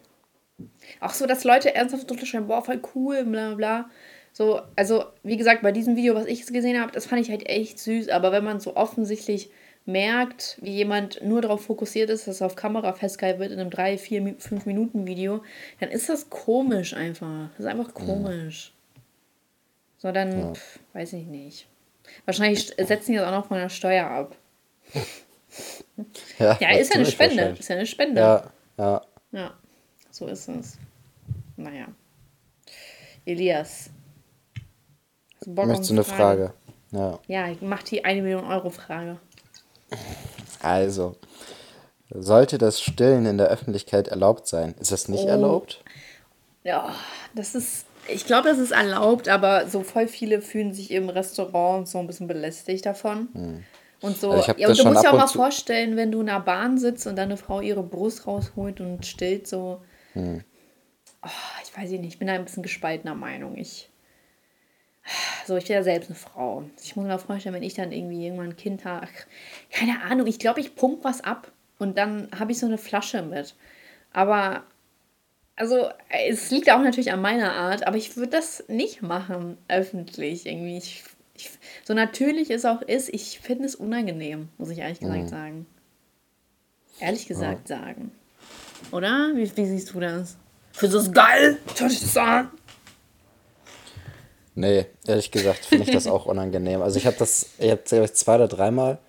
Auch 1.00 1.13
so, 1.13 1.26
dass 1.26 1.43
Leute 1.43 1.74
ernsthaft 1.76 2.12
unterschreiben, 2.12 2.47
boah, 2.47 2.63
voll 2.63 2.82
cool, 2.95 3.24
bla 3.26 3.56
bla. 3.56 3.89
So, 4.34 4.62
also, 4.76 5.06
wie 5.24 5.38
gesagt, 5.38 5.62
bei 5.62 5.71
diesem 5.71 5.95
Video, 5.95 6.15
was 6.15 6.26
ich 6.26 6.39
jetzt 6.39 6.54
gesehen 6.54 6.80
habe, 6.80 6.91
das 6.91 7.06
fand 7.06 7.21
ich 7.21 7.30
halt 7.30 7.47
echt 7.50 7.80
süß. 7.80 8.10
Aber 8.10 8.32
wenn 8.32 8.43
man 8.43 8.60
so 8.60 8.76
offensichtlich 8.76 9.50
merkt, 9.86 10.58
wie 10.62 10.71
jemand 10.71 11.21
nur 11.24 11.41
darauf 11.41 11.65
fokussiert 11.65 12.10
ist, 12.10 12.28
dass 12.28 12.39
er 12.41 12.47
auf 12.47 12.56
Kamera 12.56 12.93
festgehalten 12.93 13.39
wird 13.39 13.52
in 13.52 13.60
einem 13.60 13.69
3, 13.71 13.97
4, 13.97 14.36
5 14.38 14.65
Minuten 14.65 15.06
Video, 15.06 15.43
dann 15.80 15.89
ist 15.89 16.08
das 16.08 16.30
komisch 16.30 16.93
einfach. 16.93 17.50
Das 17.58 17.65
ist 17.65 17.65
einfach 17.65 17.93
komisch. 17.93 18.74
So, 19.97 20.12
dann, 20.12 20.56
pf, 20.56 20.80
weiß 20.93 21.13
ich 21.13 21.26
nicht. 21.26 21.67
Wahrscheinlich 22.26 22.67
setzen 22.67 23.12
die 23.12 23.17
das 23.17 23.28
auch 23.28 23.32
noch 23.32 23.47
von 23.47 23.58
der 23.58 23.69
Steuer 23.69 24.08
ab. 24.08 24.36
Ja, 26.39 26.58
Ja, 26.62 26.71
ist 26.78 26.93
ja 26.93 26.95
eine 26.95 27.06
Spende. 27.06 27.56
Ist 27.60 27.67
ja 27.67 27.76
eine 27.76 27.86
Spende. 27.86 28.21
Ja, 28.21 28.52
ja. 28.78 29.02
Ja, 29.34 29.54
so 30.12 30.28
ist 30.28 30.47
es. 30.50 30.78
Naja. 31.58 31.88
Elias. 33.26 33.89
Bock 35.45 35.67
Möchtest 35.67 35.89
du 35.89 35.95
eine 35.95 36.04
Frage? 36.04 36.54
Ja. 36.91 37.19
Ja, 37.28 37.47
ich 37.50 37.62
mach 37.62 37.84
die 37.84 38.04
1 38.06 38.21
Million 38.21 38.45
Euro 38.45 38.69
Frage. 38.69 39.17
Also, 40.62 41.15
sollte 42.10 42.58
das 42.58 42.82
Stillen 42.82 43.26
in 43.26 43.38
der 43.38 43.47
Öffentlichkeit 43.47 44.08
erlaubt 44.10 44.47
sein? 44.47 44.76
Ist 44.80 44.91
das 44.91 45.08
nicht 45.08 45.24
Oh. 45.26 45.30
erlaubt? 45.30 45.84
Ja, 46.63 46.93
das 47.34 47.56
ist. 47.56 47.86
Ich 48.08 48.26
glaube, 48.26 48.50
das 48.50 48.58
ist 48.58 48.71
erlaubt, 48.71 49.30
aber 49.30 49.67
so 49.67 49.84
voll 49.84 50.08
viele 50.08 50.41
fühlen 50.41 50.74
sich 50.74 50.91
im 50.91 51.10
Restaurant 51.10 51.88
so 51.88 52.00
ein 52.00 52.08
bisschen 52.08 52.28
belästigt 52.28 52.86
davon. 52.86 53.63
Und 54.02 54.17
so. 54.17 54.32
Also 54.32 54.54
ja, 54.58 54.67
und 54.69 54.78
du 54.80 54.86
musst 54.86 55.04
ja 55.04 55.10
ab 55.12 55.15
auch 55.15 55.19
mal 55.19 55.28
vorstellen, 55.28 55.95
wenn 55.95 56.12
du 56.12 56.21
in 56.21 56.30
einer 56.30 56.39
Bahn 56.39 56.78
sitzt 56.80 57.06
und 57.06 57.15
deine 57.15 57.38
Frau 57.38 57.62
ihre 57.62 57.84
Brust 57.84 58.26
rausholt 58.28 58.82
und 58.82 59.06
stillt, 59.06 59.47
so. 59.47 59.82
Hm. 60.13 60.43
Oh, 61.24 61.30
ich 61.63 61.78
weiß 61.78 61.89
nicht, 61.91 62.06
ich 62.06 62.19
bin 62.19 62.28
da 62.28 62.34
ein 62.34 62.45
bisschen 62.45 62.63
gespaltener 62.63 63.15
Meinung. 63.15 63.56
Ich. 63.58 63.89
So, 65.47 65.58
ich 65.58 65.65
bin 65.65 65.76
ja 65.76 65.84
selbst 65.84 66.10
eine 66.10 66.15
Frau. 66.15 66.63
Ich 66.82 66.95
muss 66.95 67.04
mir 67.04 67.10
mal 67.10 67.17
vorstellen, 67.17 67.56
wenn 67.56 67.63
ich 67.63 67.74
dann 67.74 67.91
irgendwie 67.91 68.26
irgendwann 68.26 68.50
ein 68.50 68.58
Kind 68.58 68.86
habe. 68.86 69.08
Keine 69.71 70.04
Ahnung, 70.04 70.28
ich 70.28 70.39
glaube, 70.39 70.60
ich 70.60 70.76
pump 70.76 71.04
was 71.04 71.21
ab 71.21 71.52
und 71.80 71.97
dann 71.97 72.30
habe 72.38 72.52
ich 72.52 72.60
so 72.60 72.67
eine 72.67 72.78
Flasche 72.78 73.24
mit. 73.24 73.56
Aber 74.13 74.63
also, 75.56 75.89
es 76.10 76.50
liegt 76.50 76.71
auch 76.71 76.82
natürlich 76.82 77.12
an 77.12 77.21
meiner 77.21 77.54
Art, 77.54 77.86
aber 77.86 77.97
ich 77.97 78.15
würde 78.17 78.32
das 78.32 78.63
nicht 78.67 79.02
machen, 79.02 79.58
öffentlich 79.67 80.45
irgendwie. 80.45 80.78
Ich, 80.78 81.04
ich, 81.36 81.52
so 81.84 81.93
natürlich 81.93 82.50
es 82.50 82.65
auch 82.65 82.82
ist, 82.82 83.10
ich 83.10 83.39
finde 83.39 83.65
es 83.65 83.76
unangenehm, 83.76 84.50
muss 84.58 84.69
ich 84.69 84.80
ehrlich 84.80 85.00
gesagt 85.00 85.30
sagen. 85.30 85.65
Ehrlich 87.00 87.28
gesagt 87.28 87.67
sagen. 87.67 88.12
Oder? 88.91 89.31
Wie, 89.35 89.51
wie 89.55 89.65
siehst 89.65 89.93
du 89.93 89.99
das? 89.99 90.37
Findest 90.73 91.07
du 91.07 91.11
das 91.11 91.13
geil? 91.13 91.57
Schau 91.77 91.87
dich 91.87 92.01
das 92.01 92.17
an. 92.17 92.49
Nee, 94.55 94.85
ehrlich 95.07 95.31
gesagt 95.31 95.65
finde 95.65 95.85
ich 95.85 95.91
das 95.91 96.07
auch 96.07 96.25
unangenehm. 96.25 96.81
Also 96.81 96.97
ich 96.97 97.05
habe 97.05 97.15
das, 97.17 97.47
ich 97.57 97.71
habe 97.71 97.81
glaube 97.85 98.05
ich 98.05 98.13
zwei 98.13 98.35
oder 98.35 98.47
dreimal 98.47 98.99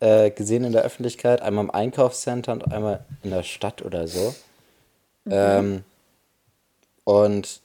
äh, 0.00 0.30
gesehen 0.30 0.64
in 0.64 0.72
der 0.72 0.82
Öffentlichkeit, 0.82 1.42
einmal 1.42 1.64
im 1.64 1.70
Einkaufscenter 1.70 2.52
und 2.52 2.72
einmal 2.72 3.04
in 3.22 3.30
der 3.30 3.42
Stadt 3.42 3.82
oder 3.82 4.06
so. 4.06 4.34
Ähm, 5.28 5.82
und 7.04 7.60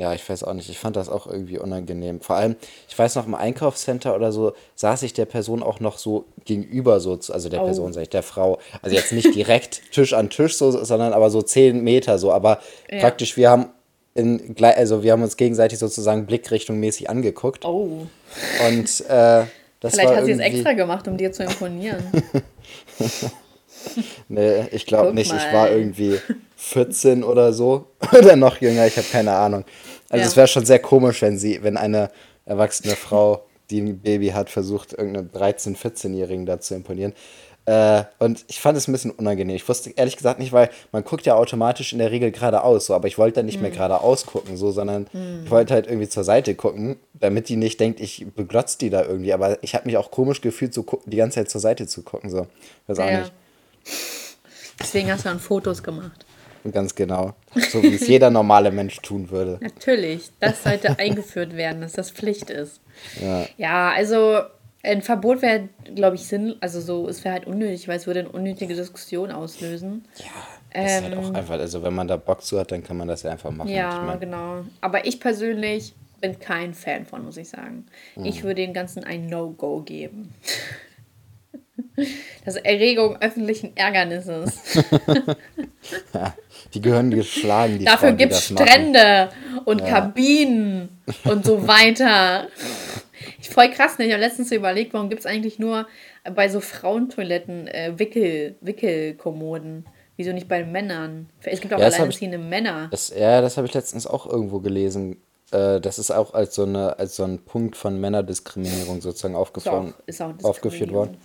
ja, 0.00 0.14
ich 0.14 0.28
weiß 0.28 0.44
auch 0.44 0.54
nicht, 0.54 0.70
ich 0.70 0.78
fand 0.78 0.96
das 0.96 1.08
auch 1.08 1.26
irgendwie 1.26 1.58
unangenehm. 1.58 2.20
Vor 2.20 2.36
allem, 2.36 2.56
ich 2.88 2.98
weiß 2.98 3.16
noch, 3.16 3.26
im 3.26 3.34
Einkaufscenter 3.34 4.14
oder 4.16 4.32
so 4.32 4.54
saß 4.74 5.02
ich 5.02 5.12
der 5.12 5.26
Person 5.26 5.62
auch 5.62 5.78
noch 5.80 5.98
so 5.98 6.24
gegenüber, 6.46 7.00
so, 7.00 7.18
also 7.28 7.48
der 7.50 7.60
Oh. 7.62 7.66
Person, 7.66 7.92
sag 7.92 8.02
ich, 8.02 8.08
der 8.08 8.22
Frau. 8.22 8.58
Also 8.82 8.96
jetzt 8.96 9.12
nicht 9.12 9.34
direkt 9.34 9.82
Tisch 9.92 10.14
an 10.14 10.30
Tisch, 10.30 10.56
so, 10.56 10.70
sondern 10.84 11.12
aber 11.12 11.28
so 11.30 11.42
zehn 11.42 11.82
Meter 11.84 12.18
so. 12.18 12.32
Aber 12.32 12.60
Ja. 12.90 13.00
praktisch, 13.00 13.36
wir 13.36 13.50
haben 13.50 13.66
in, 14.14 14.56
also 14.60 15.02
wir 15.02 15.12
haben 15.12 15.22
uns 15.22 15.36
gegenseitig 15.36 15.78
sozusagen 15.78 16.26
blickrichtungmäßig 16.26 17.08
angeguckt. 17.10 17.64
Oh. 17.64 18.06
Und 18.66 19.00
äh, 19.08 19.44
das 19.80 19.94
Vielleicht 19.94 20.14
hat 20.14 20.24
sie 20.24 20.32
es 20.32 20.38
extra 20.40 20.72
gemacht, 20.72 21.06
um 21.08 21.16
dir 21.16 21.30
zu 21.32 21.42
imponieren. 21.44 22.02
Nee, 24.28 24.66
ich 24.70 24.86
glaube 24.86 25.12
nicht. 25.14 25.32
Ich 25.32 25.42
mal. 25.44 25.52
war 25.52 25.70
irgendwie 25.70 26.18
14 26.56 27.24
oder 27.24 27.52
so. 27.52 27.86
Oder 28.18 28.36
noch 28.36 28.60
jünger, 28.60 28.86
ich 28.86 28.96
habe 28.96 29.06
keine 29.10 29.32
Ahnung. 29.32 29.64
Also 30.08 30.22
Ja. 30.22 30.28
es 30.28 30.36
wäre 30.36 30.46
schon 30.48 30.64
sehr 30.66 30.78
komisch, 30.78 31.22
wenn 31.22 31.38
sie, 31.38 31.62
wenn 31.62 31.76
eine 31.76 32.10
erwachsene 32.46 32.94
Frau, 32.96 33.44
die 33.70 33.80
ein 33.80 33.98
Baby 33.98 34.28
hat, 34.28 34.50
versucht, 34.50 34.92
irgendeinen 34.92 35.30
13-, 35.30 35.76
14-Jährigen 35.76 36.46
da 36.46 36.60
zu 36.60 36.74
imponieren. 36.74 37.12
Äh, 37.66 38.04
und 38.18 38.44
ich 38.48 38.58
fand 38.58 38.76
es 38.78 38.88
ein 38.88 38.92
bisschen 38.92 39.10
unangenehm. 39.10 39.54
Ich 39.54 39.68
wusste 39.68 39.90
ehrlich 39.94 40.16
gesagt 40.16 40.38
nicht, 40.40 40.52
weil 40.52 40.70
man 40.92 41.04
guckt 41.04 41.26
ja 41.26 41.34
automatisch 41.36 41.92
in 41.92 41.98
der 41.98 42.10
Regel 42.10 42.30
geradeaus, 42.32 42.86
so, 42.86 42.94
aber 42.94 43.06
ich 43.06 43.18
wollte 43.18 43.36
dann 43.36 43.46
nicht 43.46 43.56
Mhm. 43.56 43.62
mehr 43.62 43.70
geradeaus 43.70 44.26
gucken, 44.26 44.56
so, 44.56 44.70
sondern 44.72 45.06
ich 45.44 45.50
wollte 45.50 45.74
halt 45.74 45.86
irgendwie 45.86 46.08
zur 46.08 46.24
Seite 46.24 46.54
gucken, 46.54 46.96
damit 47.14 47.48
die 47.48 47.56
nicht 47.56 47.78
denkt, 47.78 48.00
ich 48.00 48.26
beglotze 48.34 48.78
die 48.78 48.90
da 48.90 49.04
irgendwie. 49.04 49.32
Aber 49.32 49.62
ich 49.62 49.74
habe 49.74 49.86
mich 49.86 49.96
auch 49.98 50.10
komisch 50.10 50.40
gefühlt, 50.40 50.72
so 50.74 50.84
die 51.04 51.18
ganze 51.18 51.36
Zeit 51.36 51.50
zur 51.50 51.60
Seite 51.60 51.86
zu 51.86 52.02
gucken. 52.02 52.30
So. 52.30 52.46
Weiß 52.86 52.98
auch 52.98 53.06
Ja. 53.08 53.20
nicht. 53.20 53.32
Deswegen 54.78 55.10
hast 55.10 55.24
du 55.24 55.28
dann 55.28 55.40
Fotos 55.40 55.82
gemacht. 55.82 56.24
Ganz 56.70 56.94
genau. 56.94 57.34
So 57.70 57.82
wie 57.82 57.94
es 57.94 58.06
jeder 58.06 58.30
normale 58.30 58.70
Mensch 58.70 58.96
tun 59.00 59.30
würde. 59.30 59.58
Natürlich, 59.62 60.30
das 60.40 60.62
sollte 60.62 60.98
eingeführt 60.98 61.56
werden, 61.56 61.80
dass 61.80 61.92
das 61.92 62.10
Pflicht 62.10 62.50
ist. 62.50 62.80
Ja. 63.20 63.46
Ja, 63.56 63.90
also 63.92 64.40
ein 64.82 65.02
Verbot 65.02 65.42
wäre, 65.42 65.68
glaube 65.94 66.16
ich, 66.16 66.26
Sinn, 66.26 66.56
also 66.60 66.80
so, 66.80 67.08
es 67.08 67.24
wäre 67.24 67.34
halt 67.34 67.46
unnötig, 67.46 67.88
weil 67.88 67.96
es 67.96 68.06
würde 68.06 68.20
eine 68.20 68.28
unnötige 68.30 68.74
Diskussion 68.74 69.30
auslösen. 69.30 70.04
Ja, 70.18 70.82
ist 70.82 71.02
halt 71.02 71.16
auch 71.16 71.34
einfach, 71.34 71.58
also 71.58 71.82
wenn 71.82 71.94
man 71.94 72.08
da 72.08 72.16
Bock 72.16 72.42
zu 72.42 72.58
hat, 72.58 72.72
dann 72.72 72.82
kann 72.82 72.96
man 72.96 73.08
das 73.08 73.22
ja 73.22 73.30
einfach 73.30 73.50
machen. 73.50 73.68
Ähm. 73.68 73.76
Ja, 73.76 74.00
ich 74.00 74.06
mein, 74.06 74.20
genau. 74.20 74.64
Aber 74.80 75.06
ich 75.06 75.20
persönlich 75.20 75.94
bin 76.20 76.38
kein 76.38 76.74
Fan 76.74 77.06
von, 77.06 77.24
muss 77.24 77.36
ich 77.36 77.48
sagen. 77.48 77.86
Mhm. 78.16 78.24
Ich 78.26 78.42
würde 78.42 78.62
dem 78.62 78.72
Ganzen 78.72 79.04
ein 79.04 79.26
No-Go 79.26 79.80
geben. 79.80 80.34
Das 82.44 82.56
ist 82.56 82.64
Erregung 82.64 83.16
öffentlichen 83.20 83.76
Ärgernisses. 83.76 84.58
ja, 86.14 86.34
die 86.74 86.80
gehören 86.80 87.10
geschlagen, 87.10 87.78
die 87.78 87.84
Dafür 87.84 88.12
gibt 88.12 88.32
es 88.32 88.48
das 88.48 88.50
machen. 88.52 88.66
Strände 88.66 89.28
und 89.64 89.84
Kabinen 89.84 90.88
und 91.24 91.44
so 91.44 91.66
weiter. 91.66 92.48
Ich 93.40 93.50
voll 93.50 93.70
krass, 93.70 93.98
ne? 93.98 94.06
Ich 94.06 94.12
habe 94.12 94.22
letztens 94.22 94.48
so 94.48 94.54
überlegt, 94.54 94.92
warum 94.94 95.08
gibt 95.08 95.20
es 95.20 95.26
eigentlich 95.26 95.58
nur 95.58 95.86
bei 96.34 96.48
so 96.48 96.60
Frauentoiletten 96.60 97.68
äh, 97.68 97.98
Wickel, 97.98 98.56
Wickelkommoden? 98.60 99.86
Wieso 100.16 100.32
nicht 100.32 100.48
bei 100.48 100.64
Männern? 100.64 101.28
Es 101.42 101.60
gibt 101.60 101.72
auch 101.72 101.78
Ja, 101.78 101.86
alleinerziehende 101.86 102.38
Männer. 102.38 102.88
Das, 102.90 103.12
ja, 103.16 103.40
das 103.40 103.56
habe 103.56 103.66
ich 103.66 103.72
letztens 103.74 104.06
auch 104.06 104.26
irgendwo 104.26 104.60
gelesen. 104.60 105.16
Äh, 105.50 105.80
Das 105.80 105.98
ist 105.98 106.10
auch 106.10 106.34
als 106.34 106.54
so, 106.54 106.64
eine, 106.64 106.98
als 106.98 107.16
so 107.16 107.24
ein 107.24 107.38
Punkt 107.44 107.76
von 107.76 107.98
Männerdiskriminierung 107.98 109.00
sozusagen 109.00 109.34
aufgefahren, 109.34 109.94
ist 110.06 110.20
auch 110.20 110.34
aufgeführt 110.42 110.92
worden. 110.92 111.16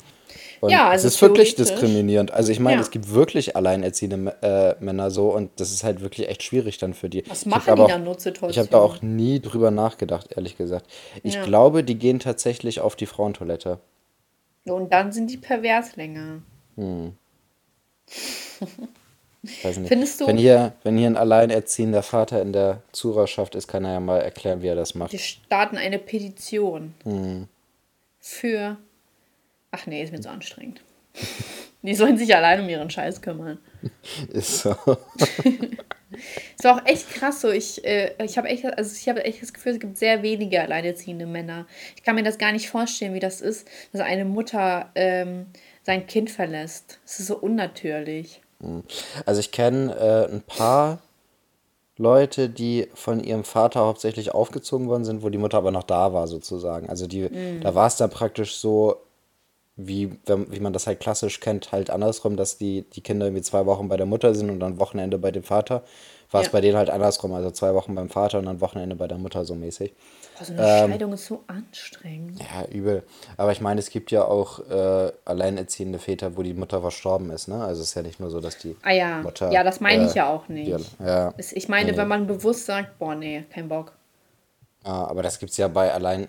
Und 0.65 0.71
Ja, 0.71 0.87
es 0.87 1.03
also 1.03 1.07
ist 1.09 1.21
wirklich 1.21 1.55
diskriminierend. 1.55 2.31
Also 2.31 2.51
ich 2.51 2.59
meine, 2.59 2.77
Ja. 2.77 2.81
es 2.81 2.91
gibt 2.91 3.13
wirklich 3.13 3.55
alleinerziehende 3.55 4.35
äh, 4.41 4.83
Männer 4.83 5.11
so 5.11 5.29
und 5.29 5.51
das 5.59 5.71
ist 5.71 5.83
halt 5.83 6.01
wirklich 6.01 6.27
echt 6.29 6.43
schwierig 6.43 6.77
dann 6.77 6.93
für 6.93 7.09
die. 7.09 7.23
Was 7.29 7.45
machen 7.45 7.75
die 7.75 7.81
auch- 7.81 7.87
dann 7.87 8.03
Notsituationen? 8.03 8.51
Ich 8.51 8.57
habe 8.59 8.69
da 8.69 8.79
auch 8.79 9.01
nie 9.01 9.39
drüber 9.39 9.71
nachgedacht, 9.71 10.31
ehrlich 10.35 10.57
gesagt. 10.57 10.87
Ich 11.23 11.35
Ja. 11.35 11.43
glaube, 11.43 11.83
die 11.83 11.95
gehen 11.95 12.19
tatsächlich 12.19 12.79
auf 12.81 12.95
die 12.95 13.05
Frauentoilette. 13.05 13.79
Und 14.65 14.91
dann 14.91 15.11
sind 15.11 15.29
die 15.31 15.37
pervers 15.37 15.95
länger. 15.95 16.41
Weiß 19.61 19.77
nicht. 19.77 19.89
Findest 19.89 20.21
du- 20.21 20.27
Wenn 20.27 20.37
hier, 20.37 20.73
wenn 20.83 20.97
hier 20.97 21.07
ein 21.07 21.17
alleinerziehender 21.17 22.01
Vater 22.01 22.41
in 22.41 22.51
der 22.51 22.81
Zuhörerschaft 22.91 23.53
ist, 23.55 23.67
kann 23.67 23.85
er 23.85 23.93
ja 23.93 23.99
mal 23.99 24.19
erklären, 24.19 24.61
wie 24.63 24.67
er 24.67 24.75
das 24.75 24.95
macht. 24.95 25.11
Die 25.11 25.19
starten 25.19 25.77
eine 25.77 25.99
Petition 25.99 26.95
Hm. 27.03 27.47
für. 28.19 28.77
Ach 29.77 29.85
nee, 29.87 30.01
ist 30.01 30.11
mir 30.13 30.21
zu 30.21 30.29
anstrengend. 30.29 30.81
Die 31.81 31.93
sollen 31.93 32.17
sich 32.17 32.33
allein 32.35 32.61
um 32.61 32.69
ihren 32.69 32.89
Scheiß 32.89 33.21
kümmern. 33.21 33.59
Ist 34.31 34.59
so. 34.59 34.75
Es 36.57 36.63
war 36.63 36.77
auch 36.77 36.85
echt 36.85 37.09
krass 37.09 37.41
so. 37.41 37.49
Ich, 37.49 37.83
äh, 37.83 38.13
ich 38.23 38.37
habe 38.37 38.47
echt, 38.47 38.63
also 38.65 38.95
ich 38.95 39.09
habe 39.09 39.25
echt 39.25 39.41
das 39.41 39.51
Gefühl, 39.53 39.73
es 39.73 39.79
gibt 39.79 39.97
sehr 39.97 40.21
wenige 40.23 40.61
alleinerziehende 40.61 41.25
Männer. 41.25 41.65
Ich 41.97 42.03
kann 42.03 42.15
mir 42.15 42.23
das 42.23 42.37
gar 42.37 42.53
nicht 42.53 42.69
vorstellen, 42.69 43.13
wie 43.13 43.19
das 43.19 43.41
ist, 43.41 43.67
dass 43.91 43.99
eine 44.01 44.23
Mutter 44.23 44.91
ähm, 44.95 45.47
sein 45.83 46.07
Kind 46.07 46.29
verlässt. 46.31 46.99
Es 47.05 47.19
ist 47.19 47.27
so 47.27 47.37
unnatürlich. 47.37 48.41
Also 49.25 49.41
ich 49.41 49.51
kenne 49.51 49.93
äh, 50.29 50.33
ein 50.33 50.41
paar 50.41 50.99
Leute, 51.97 52.49
die 52.49 52.87
von 52.93 53.21
ihrem 53.21 53.43
Vater 53.43 53.81
hauptsächlich 53.81 54.33
aufgezogen 54.33 54.87
worden 54.87 55.03
sind, 55.03 55.21
wo 55.21 55.27
die 55.29 55.37
Mutter 55.37 55.57
aber 55.57 55.71
noch 55.71 55.83
da 55.83 56.13
war 56.13 56.27
sozusagen. 56.27 56.87
Also 56.89 57.07
die, 57.07 57.23
Mhm. 57.29 57.59
da 57.61 57.75
war 57.75 57.87
es 57.87 57.97
dann 57.97 58.09
praktisch 58.09 58.55
so, 58.55 59.01
wie, 59.77 60.17
wenn, 60.25 60.51
wie 60.51 60.59
man 60.61 60.71
das 60.73 60.87
halt 60.87 60.99
klassisch 61.01 61.39
kennt, 61.41 61.71
halt 61.73 61.89
andersrum, 61.89 62.37
dass 62.37 62.57
die, 62.57 62.83
die 62.93 63.01
Kinder 63.01 63.25
irgendwie 63.25 63.41
zwei 63.43 63.65
Wochen 63.65 63.89
bei 63.89 63.97
der 63.97 64.05
Mutter 64.05 64.33
sind 64.33 64.49
und 64.49 64.59
dann 64.61 64.79
Wochenende 64.79 65.17
bei 65.17 65.31
dem 65.31 65.43
Vater. 65.43 65.83
War 66.31 66.41
es 66.41 66.47
Ja. 66.47 66.51
bei 66.53 66.61
denen 66.61 66.75
halt 66.77 66.89
andersrum, 66.89 67.33
also 67.33 67.51
zwei 67.51 67.73
Wochen 67.75 67.93
beim 67.93 68.09
Vater 68.09 68.39
und 68.39 68.45
dann 68.45 68.59
Wochenende 68.61 68.95
bei 68.95 69.07
der 69.07 69.17
Mutter 69.17 69.45
so 69.45 69.53
mäßig. 69.53 69.93
Boah, 70.37 70.45
so 70.45 70.53
eine 70.53 70.61
Ähm. 70.63 70.91
Scheidung 70.91 71.13
ist 71.13 71.25
so 71.27 71.43
anstrengend. 71.47 72.39
Ja, 72.39 72.65
übel. 72.69 73.03
Aber 73.37 73.51
ich 73.51 73.61
meine, 73.61 73.79
es 73.79 73.89
gibt 73.89 74.11
ja 74.11 74.23
auch 74.25 74.59
äh, 74.69 75.11
alleinerziehende 75.25 75.99
Väter, 75.99 76.35
wo 76.35 76.41
die 76.41 76.53
Mutter 76.53 76.81
verstorben 76.81 77.29
ist, 77.29 77.47
ne? 77.47 77.63
Also 77.63 77.81
es 77.83 77.89
ist 77.89 77.95
ja 77.95 78.01
nicht 78.01 78.19
nur 78.19 78.29
so, 78.31 78.39
dass 78.41 78.57
die 78.57 78.75
Ah 78.81 78.91
ja, 78.91 79.21
Mutter. 79.21 79.51
ja, 79.51 79.63
das 79.63 79.81
meine 79.81 80.05
ich 80.05 80.13
äh, 80.13 80.17
ja 80.17 80.29
auch 80.29 80.47
nicht. 80.47 80.67
die- 80.99 81.03
ja. 81.05 81.33
Es- 81.37 81.53
Ich 81.53 81.69
meine, 81.69 81.91
Nee, 81.91 81.97
wenn 81.97 82.07
man 82.07 82.25
bewusst 82.27 82.65
sagt, 82.65 82.97
boah, 82.97 83.13
nee, 83.13 83.43
kein 83.53 83.67
Bock. 83.69 83.93
Ah, 84.83 85.05
aber 85.05 85.21
das 85.21 85.37
gibt's 85.39 85.57
ja 85.57 85.67
bei 85.67 85.93
allein. 85.93 86.27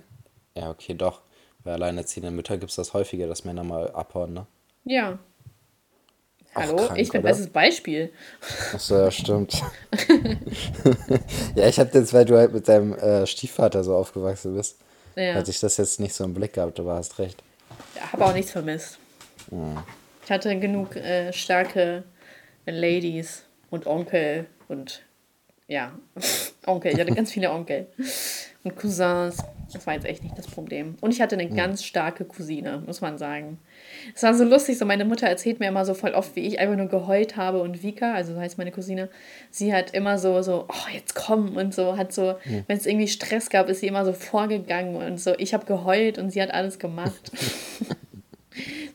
Ja, 0.56 0.70
okay, 0.70 0.94
doch. 0.94 1.20
Bei 1.66 1.72
alleinerziehenden 1.72 2.36
Müttern 2.36 2.60
gibt's 2.60 2.76
das 2.76 2.94
häufiger, 2.94 3.26
dass 3.26 3.44
Männer 3.44 3.64
mal 3.64 3.90
abhauen, 3.90 4.32
ne? 4.34 4.46
Ja. 4.84 5.18
Auch 6.54 6.62
Hallo, 6.62 6.76
krank, 6.76 6.98
ich 7.00 7.10
bin 7.10 7.20
oder? 7.22 7.28
bestes 7.30 7.48
Beispiel. 7.48 8.12
Achso, 8.72 8.96
ja, 8.96 9.10
stimmt. 9.10 9.60
ja, 11.56 11.66
ich 11.66 11.78
hab 11.80 11.92
jetzt, 11.92 12.14
weil 12.14 12.24
du 12.24 12.36
halt 12.38 12.52
mit 12.52 12.68
deinem 12.68 12.94
äh, 12.94 13.26
Stiefvater 13.26 13.82
so 13.82 13.96
aufgewachsen 13.96 14.54
bist, 14.54 14.78
Ja. 15.16 15.34
hatte 15.34 15.50
ich 15.50 15.58
das 15.58 15.76
jetzt 15.76 15.98
nicht 15.98 16.14
so 16.14 16.22
im 16.22 16.34
Blick 16.34 16.52
gehabt, 16.52 16.78
du 16.78 16.88
hast 16.88 17.18
recht. 17.18 17.42
habe 18.12 18.24
auch 18.24 18.32
nichts 18.32 18.52
vermisst. 18.52 18.98
Ich 20.24 20.30
hatte 20.30 20.56
genug 20.60 20.94
äh, 20.94 21.32
starke 21.32 22.04
Ladies 22.64 23.42
und 23.70 23.88
Onkel 23.88 24.46
und 24.68 25.02
ja. 25.66 25.98
Onkel, 26.66 26.92
ich 26.92 27.00
hatte 27.00 27.12
ganz 27.12 27.32
viele 27.32 27.50
Onkel 27.50 27.88
und 28.62 28.76
Cousins. 28.76 29.38
Das 29.72 29.86
war 29.86 29.94
jetzt 29.94 30.06
echt 30.06 30.22
nicht 30.22 30.38
das 30.38 30.46
Problem. 30.46 30.96
Und 31.00 31.12
ich 31.12 31.20
hatte 31.20 31.36
eine 31.36 31.48
ganz 31.48 31.82
starke 31.82 32.24
Cousine, 32.24 32.82
muss 32.86 33.00
man 33.00 33.18
sagen. 33.18 33.58
Es 34.14 34.22
war 34.22 34.32
so 34.34 34.44
lustig, 34.44 34.78
so 34.78 34.86
meine 34.86 35.04
Mutter 35.04 35.26
erzählt 35.26 35.58
mir 35.58 35.66
immer 35.66 35.84
so 35.84 35.94
voll 35.94 36.12
oft, 36.12 36.36
wie 36.36 36.46
ich 36.46 36.60
einfach 36.60 36.76
nur 36.76 36.86
geheult 36.86 37.36
habe 37.36 37.60
und 37.60 37.82
Vika, 37.82 38.14
also 38.14 38.34
so 38.34 38.40
heißt 38.40 38.58
meine 38.58 38.70
Cousine, 38.70 39.08
sie 39.50 39.74
hat 39.74 39.92
immer 39.92 40.18
so, 40.18 40.40
so, 40.42 40.66
oh, 40.68 40.94
jetzt 40.94 41.14
komm 41.14 41.56
und 41.56 41.74
so, 41.74 41.96
hat 41.96 42.12
so, 42.12 42.36
mhm. 42.44 42.64
wenn 42.68 42.76
es 42.76 42.86
irgendwie 42.86 43.08
Stress 43.08 43.50
gab, 43.50 43.68
ist 43.68 43.80
sie 43.80 43.88
immer 43.88 44.04
so 44.04 44.12
vorgegangen 44.12 44.96
und 44.96 45.18
so, 45.18 45.34
ich 45.36 45.52
habe 45.52 45.66
geheult 45.66 46.18
und 46.18 46.30
sie 46.30 46.40
hat 46.40 46.52
alles 46.52 46.78
gemacht. 46.78 47.32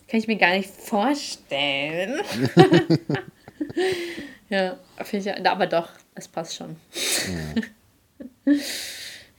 kann 0.07 0.19
ich 0.19 0.27
mir 0.27 0.38
gar 0.38 0.51
nicht 0.51 0.69
vorstellen. 0.69 2.21
ja, 4.49 4.77
ich, 5.12 5.47
aber 5.47 5.67
doch, 5.67 5.89
es 6.15 6.27
passt 6.27 6.55
schon. 6.55 6.75
Ja. 8.45 8.53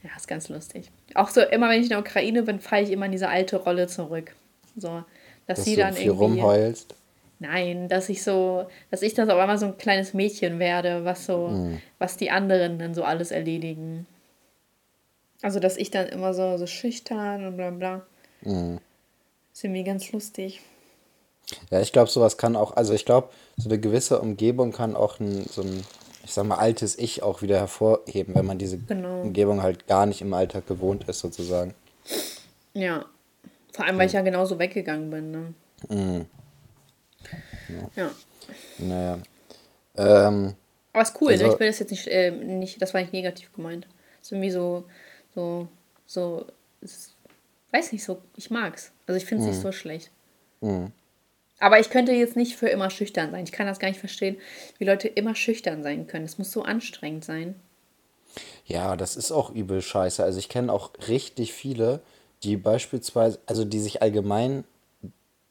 Ja, 0.03 0.09
ist 0.17 0.27
ganz 0.27 0.49
lustig. 0.49 0.91
Auch 1.15 1.29
so, 1.29 1.41
immer 1.41 1.69
wenn 1.69 1.79
ich 1.79 1.85
in 1.85 1.89
der 1.89 1.99
Ukraine 1.99 2.43
bin, 2.43 2.59
falle 2.59 2.83
ich 2.83 2.91
immer 2.91 3.05
in 3.05 3.11
diese 3.11 3.29
alte 3.29 3.57
Rolle 3.57 3.87
zurück. 3.87 4.35
So, 4.75 5.03
dass, 5.47 5.57
dass 5.57 5.65
sie 5.65 5.75
dann 5.75 5.95
irgendwie. 5.95 6.09
rumheulst. 6.09 6.95
Nein, 7.39 7.89
dass 7.89 8.09
ich 8.09 8.23
so, 8.23 8.67
dass 8.91 9.01
ich 9.01 9.13
dann 9.13 9.29
auf 9.29 9.37
einmal 9.37 9.57
so 9.57 9.65
ein 9.65 9.77
kleines 9.77 10.13
Mädchen 10.13 10.59
werde, 10.59 11.03
was 11.03 11.25
so, 11.25 11.49
mhm. 11.49 11.81
was 11.99 12.17
die 12.17 12.31
anderen 12.31 12.79
dann 12.79 12.93
so 12.93 13.03
alles 13.03 13.31
erledigen. 13.31 14.05
Also, 15.41 15.59
dass 15.59 15.75
ich 15.77 15.91
dann 15.91 16.07
immer 16.07 16.33
so, 16.33 16.57
so 16.57 16.67
schüchtern 16.67 17.45
und 17.45 17.57
bla 17.57 17.71
bla. 17.71 18.01
Mhm. 18.41 18.79
ist 19.53 19.63
irgendwie 19.63 19.83
ganz 19.83 20.11
lustig. 20.11 20.61
Ja, 21.69 21.81
ich 21.81 21.91
glaube, 21.91 22.09
sowas 22.09 22.37
kann 22.37 22.55
auch, 22.55 22.75
also 22.75 22.93
ich 22.93 23.05
glaube, 23.05 23.29
so 23.57 23.69
eine 23.69 23.79
gewisse 23.79 24.19
Umgebung 24.19 24.71
kann 24.71 24.95
auch 24.95 25.19
ein, 25.19 25.45
so 25.45 25.61
ein, 25.61 25.83
ich 26.23 26.31
sag 26.31 26.45
mal, 26.45 26.55
altes 26.55 26.97
Ich 26.97 27.21
auch 27.21 27.41
wieder 27.41 27.57
hervorheben, 27.57 28.33
wenn 28.35 28.45
man 28.45 28.57
diese 28.57 28.77
genau. 28.77 29.21
Umgebung 29.21 29.61
halt 29.61 29.87
gar 29.87 30.05
nicht 30.05 30.21
im 30.21 30.33
Alltag 30.33 30.65
gewohnt 30.67 31.07
ist, 31.07 31.19
sozusagen. 31.19 31.73
Ja. 32.73 33.05
Vor 33.73 33.85
allem, 33.85 33.97
weil 33.97 34.07
ich 34.07 34.13
ja 34.13 34.21
genauso 34.21 34.57
weggegangen 34.57 35.09
bin, 35.09 35.31
ne? 35.31 35.53
Mhm. 35.89 36.25
Ja. 37.69 38.03
ja. 38.03 38.11
Naja. 38.77 39.19
Ähm, 39.95 40.55
Aber 40.93 41.03
ist 41.03 41.21
cool, 41.21 41.31
also, 41.31 41.47
ne? 41.47 41.53
Ich 41.53 41.59
will 41.59 41.67
das 41.67 41.79
jetzt 41.79 41.91
nicht, 41.91 42.07
äh, 42.07 42.31
nicht, 42.31 42.81
das 42.81 42.93
war 42.93 43.01
nicht 43.01 43.13
negativ 43.13 43.51
gemeint. 43.53 43.87
ist 44.21 44.31
irgendwie 44.31 44.51
so, 44.51 44.85
so, 45.35 45.67
so, 46.05 46.45
ist, 46.81 47.15
weiß 47.71 47.91
nicht, 47.91 48.03
so, 48.03 48.21
ich 48.37 48.49
mag's. 48.49 48.91
Also 49.07 49.17
ich 49.17 49.25
finde 49.25 49.43
es 49.43 49.49
nicht 49.49 49.57
mhm. 49.57 49.63
so 49.63 49.71
schlecht. 49.71 50.11
Mhm. 50.61 50.91
Aber 51.63 51.79
ich 51.79 51.89
könnte 51.89 52.11
jetzt 52.11 52.35
nicht 52.35 52.57
für 52.57 52.67
immer 52.67 52.89
schüchtern 52.89 53.31
sein. 53.31 53.45
Ich 53.45 53.53
kann 53.53 53.67
das 53.67 53.79
gar 53.79 53.87
nicht 53.87 53.99
verstehen, 54.01 54.35
wie 54.79 54.83
Leute 54.83 55.07
immer 55.07 55.33
schüchtern 55.33 55.81
sein 55.81 56.07
können. 56.07 56.25
Das 56.25 56.37
muss 56.37 56.51
so 56.51 56.63
anstrengend 56.63 57.23
sein. 57.23 57.55
Ja, 58.65 58.97
das 58.97 59.15
ist 59.15 59.31
auch 59.31 59.49
übel 59.49 59.81
scheiße. 59.81 60.21
Also 60.21 60.39
ich 60.39 60.49
kenne 60.49 60.73
auch 60.73 60.91
richtig 61.07 61.53
viele, 61.53 62.01
die 62.43 62.57
beispielsweise, 62.57 63.39
also 63.45 63.63
die 63.63 63.79
sich 63.79 64.01
allgemein 64.01 64.65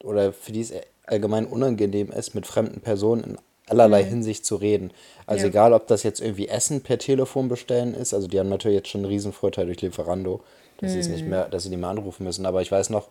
oder 0.05 0.35
für 0.35 0.53
die 0.53 0.61
es 0.61 0.75
allgemein 1.07 1.47
unangenehm 1.47 2.13
ist, 2.13 2.35
mit 2.35 2.47
fremden 2.47 2.83
Personen 2.83 3.25
in 3.25 3.39
allerlei 3.67 4.03
mhm. 4.03 4.09
Hinsicht 4.09 4.45
zu 4.45 4.57
reden. 4.57 4.91
Also 5.25 5.45
ja. 5.45 5.49
egal, 5.49 5.73
ob 5.73 5.87
das 5.87 6.03
jetzt 6.03 6.21
irgendwie 6.21 6.49
Essen 6.49 6.83
per 6.83 6.99
Telefon 6.99 7.49
bestellen 7.49 7.95
ist, 7.95 8.13
also 8.13 8.29
die 8.29 8.39
haben 8.39 8.51
natürlich 8.51 8.77
jetzt 8.77 8.89
schon 8.89 9.01
einen 9.01 9.11
riesen 9.11 9.33
Vorteil 9.33 9.65
durch 9.65 9.81
Lieferando, 9.81 10.43
dass 10.77 10.91
mhm. 10.91 10.93
sie 10.93 11.01
es 11.01 11.09
nicht 11.09 11.25
mhm. 11.25 11.31
mehr, 11.31 11.49
dass 11.49 11.63
sie 11.63 11.71
nicht 11.71 11.81
mehr 11.81 11.89
anrufen 11.89 12.25
müssen. 12.25 12.45
Aber 12.45 12.61
ich 12.61 12.71
weiß 12.71 12.91
noch, 12.91 13.09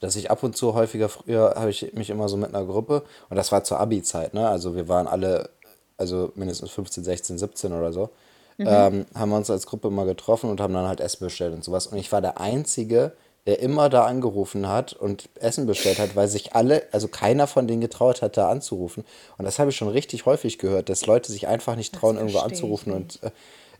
dass 0.00 0.16
ich 0.16 0.30
ab 0.30 0.42
und 0.42 0.56
zu 0.56 0.74
häufiger, 0.74 1.08
früher 1.08 1.54
habe 1.56 1.70
ich 1.70 1.92
mich 1.92 2.10
immer 2.10 2.28
so 2.28 2.36
mit 2.36 2.54
einer 2.54 2.64
Gruppe, 2.64 3.04
und 3.28 3.36
das 3.36 3.52
war 3.52 3.64
zur 3.64 3.78
Abi-Zeit, 3.78 4.34
ne? 4.34 4.48
Also 4.48 4.74
wir 4.74 4.88
waren 4.88 5.06
alle, 5.06 5.50
also 5.96 6.32
mindestens 6.34 6.70
15, 6.70 7.04
16, 7.04 7.38
17 7.38 7.72
oder 7.72 7.92
so, 7.92 8.10
mhm. 8.58 8.66
ähm, 8.68 9.06
haben 9.14 9.30
wir 9.30 9.36
uns 9.36 9.50
als 9.50 9.66
Gruppe 9.66 9.88
immer 9.88 10.06
getroffen 10.06 10.50
und 10.50 10.60
haben 10.60 10.74
dann 10.74 10.88
halt 10.88 11.00
Essen 11.00 11.24
bestellt 11.24 11.54
und 11.54 11.62
sowas. 11.62 11.86
Und 11.86 11.98
ich 11.98 12.10
war 12.10 12.20
der 12.20 12.40
Einzige, 12.40 13.12
der 13.46 13.60
immer 13.60 13.88
da 13.88 14.04
angerufen 14.04 14.68
hat 14.68 14.92
und 14.92 15.28
Essen 15.34 15.66
bestellt 15.66 15.98
hat, 15.98 16.14
weil 16.14 16.28
sich 16.28 16.54
alle, 16.54 16.82
also 16.92 17.08
keiner 17.08 17.46
von 17.46 17.66
denen 17.66 17.80
getraut 17.80 18.22
hat, 18.22 18.36
da 18.36 18.50
anzurufen. 18.50 19.04
Und 19.38 19.44
das 19.44 19.58
habe 19.58 19.70
ich 19.70 19.76
schon 19.76 19.88
richtig 19.88 20.26
häufig 20.26 20.58
gehört, 20.58 20.88
dass 20.88 21.06
Leute 21.06 21.32
sich 21.32 21.46
einfach 21.48 21.76
nicht 21.76 21.94
trauen, 21.94 22.16
irgendwo 22.16 22.38
anzurufen. 22.38 22.92
Und 22.92 23.22
äh, 23.22 23.30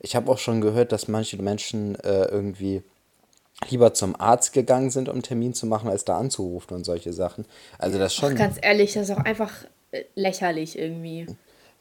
ich 0.00 0.16
habe 0.16 0.30
auch 0.30 0.38
schon 0.38 0.60
gehört, 0.60 0.92
dass 0.92 1.08
manche 1.08 1.40
Menschen 1.40 1.94
äh, 1.96 2.24
irgendwie 2.24 2.82
lieber 3.68 3.94
zum 3.94 4.18
Arzt 4.18 4.52
gegangen 4.52 4.90
sind, 4.90 5.08
um 5.08 5.22
Termin 5.22 5.54
zu 5.54 5.66
machen, 5.66 5.88
als 5.88 6.04
da 6.04 6.18
anzurufen 6.18 6.76
und 6.76 6.84
solche 6.84 7.12
Sachen. 7.12 7.44
Also 7.78 7.98
das 7.98 8.14
schon. 8.14 8.34
Ach, 8.34 8.38
ganz 8.38 8.56
ehrlich, 8.60 8.94
das 8.94 9.08
ist 9.08 9.16
auch 9.16 9.24
einfach 9.24 9.52
äh, 9.92 10.04
lächerlich 10.14 10.78
irgendwie. 10.78 11.26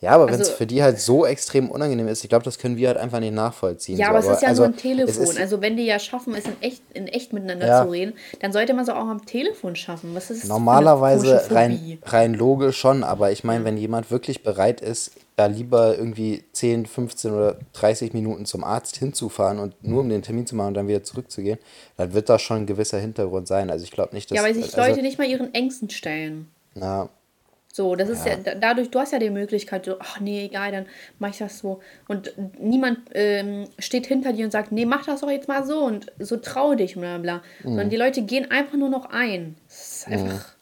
Ja, 0.02 0.12
aber 0.12 0.28
also, 0.28 0.36
wenn 0.36 0.42
es 0.42 0.50
für 0.50 0.66
die 0.66 0.82
halt 0.82 1.00
so 1.00 1.26
extrem 1.26 1.70
unangenehm 1.70 2.08
ist, 2.08 2.24
ich 2.24 2.30
glaube, 2.30 2.46
das 2.46 2.58
können 2.58 2.78
wir 2.78 2.88
halt 2.88 2.98
einfach 2.98 3.20
nicht 3.20 3.34
nachvollziehen. 3.34 3.98
Ja, 3.98 4.06
so. 4.06 4.10
aber 4.12 4.20
es 4.20 4.28
ist 4.28 4.42
ja 4.42 4.48
also, 4.48 4.64
nur 4.64 4.72
ein 4.72 4.78
Telefon. 4.78 5.38
Also 5.38 5.62
wenn 5.62 5.76
die 5.76 5.86
ja 5.86 6.00
schaffen, 6.00 6.36
es 6.36 6.46
in 6.46 6.54
echt, 6.62 6.82
in 6.94 7.08
echt 7.08 7.34
miteinander 7.34 7.68
ja. 7.68 7.84
zu 7.84 7.92
reden, 7.92 8.14
dann 8.40 8.54
sollte 8.54 8.74
man 8.74 8.84
es 8.84 8.90
auch 8.90 9.08
am 9.08 9.26
Telefon 9.26 9.76
schaffen. 9.76 10.16
Was 10.16 10.32
ist 10.32 10.48
Normalerweise 10.48 11.52
rein, 11.52 11.98
rein 12.06 12.34
logisch 12.34 12.78
schon, 12.78 13.04
aber 13.04 13.32
ich 13.32 13.44
meine, 13.44 13.66
wenn 13.66 13.76
jemand 13.76 14.10
wirklich 14.10 14.42
bereit 14.42 14.80
ist, 14.80 15.12
da 15.40 15.46
lieber 15.46 15.98
irgendwie 15.98 16.44
10, 16.52 16.86
15 16.86 17.32
oder 17.32 17.60
30 17.72 18.14
Minuten 18.14 18.46
zum 18.46 18.66
Arzt 18.66 18.98
hinzufahren 18.98 19.60
und 19.60 19.82
nur 19.82 20.02
um 20.02 20.10
den 20.10 20.22
Termin 20.22 20.46
zu 20.46 20.56
machen 20.56 20.70
und 20.70 20.74
dann 20.74 20.88
wieder 20.90 21.04
zurückzugehen, 21.04 21.60
dann 21.96 22.14
wird 22.14 22.28
da 22.28 22.38
schon 22.38 22.58
ein 22.58 22.66
gewisser 22.66 23.00
Hintergrund 23.00 23.48
sein. 23.48 23.70
Also 23.70 23.86
ich 23.86 23.92
glaube 23.92 24.14
nicht, 24.14 24.30
dass... 24.30 24.36
Ja, 24.36 24.44
weil 24.44 24.54
sich 24.54 24.66
also, 24.66 24.82
Leute 24.82 25.02
nicht 25.02 25.18
mal 25.18 25.28
ihren 25.28 25.54
Ängsten 25.54 25.90
stellen. 25.90 26.50
Na, 26.76 27.10
so, 27.72 27.96
das 27.96 28.10
ist 28.10 28.26
ja. 28.26 28.34
ja, 28.34 28.56
dadurch, 28.56 28.90
du 28.90 29.00
hast 29.00 29.14
ja 29.14 29.20
die 29.20 29.30
Möglichkeit, 29.30 29.86
so, 29.86 29.96
ach 30.00 30.20
nee, 30.20 30.44
egal, 30.46 30.72
dann 30.72 30.86
mach 31.20 31.30
ich 31.30 31.38
das 31.38 31.60
so. 31.60 31.80
Und 32.08 32.34
niemand 32.60 33.00
ähm, 33.14 33.66
steht 33.78 34.08
hinter 34.08 34.34
dir 34.34 34.44
und 34.44 34.52
sagt, 34.52 34.72
nee, 34.72 34.86
mach 34.86 35.06
das 35.06 35.22
doch 35.22 35.30
jetzt 35.30 35.48
mal 35.48 35.64
so 35.66 35.86
und 35.86 36.12
so 36.18 36.38
trau 36.38 36.74
dich, 36.74 36.96
bla 36.96 37.20
bla. 37.20 37.38
Mhm. 37.64 37.70
Sondern 37.70 37.90
die 37.92 37.96
Leute 37.96 38.24
gehen 38.24 38.50
einfach 38.50 38.76
nur 38.76 38.90
noch 38.90 39.06
ein. 39.12 39.56
Das 39.68 39.92
ist 39.92 40.08
einfach. 40.08 40.34
Mhm. 40.34 40.59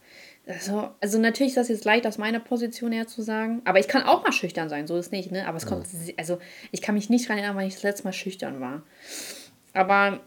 Also, 0.48 0.90
also 1.00 1.18
natürlich 1.18 1.50
ist 1.50 1.58
das 1.58 1.68
jetzt 1.68 1.84
leicht 1.84 2.06
aus 2.06 2.16
meiner 2.16 2.40
Position 2.40 2.90
her 2.90 3.06
zu 3.06 3.20
sagen, 3.20 3.60
aber 3.64 3.78
ich 3.78 3.86
kann 3.86 4.02
auch 4.04 4.24
mal 4.24 4.32
schüchtern 4.32 4.68
sein, 4.68 4.86
so 4.86 4.96
ist 4.96 5.12
nicht, 5.12 5.30
ne? 5.30 5.46
Aber 5.46 5.58
es 5.58 5.66
kommt, 5.66 5.86
also 6.16 6.38
ich 6.72 6.80
kann 6.80 6.94
mich 6.94 7.10
nicht 7.10 7.26
daran 7.26 7.38
erinnern, 7.38 7.56
wann 7.56 7.66
ich 7.66 7.74
das 7.74 7.82
letzte 7.82 8.04
Mal 8.04 8.12
schüchtern 8.12 8.58
war. 8.60 8.82
Aber, 9.74 10.20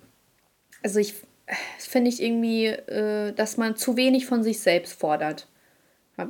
also 0.84 1.00
ich, 1.00 1.16
finde 1.80 2.10
ich 2.10 2.22
irgendwie, 2.22 2.68
äh, 2.68 3.34
dass 3.34 3.58
man 3.58 3.76
zu 3.76 3.98
wenig 3.98 4.28
von 4.28 4.44
sich 4.44 4.60
selbst 4.60 4.94
fordert 4.94 5.48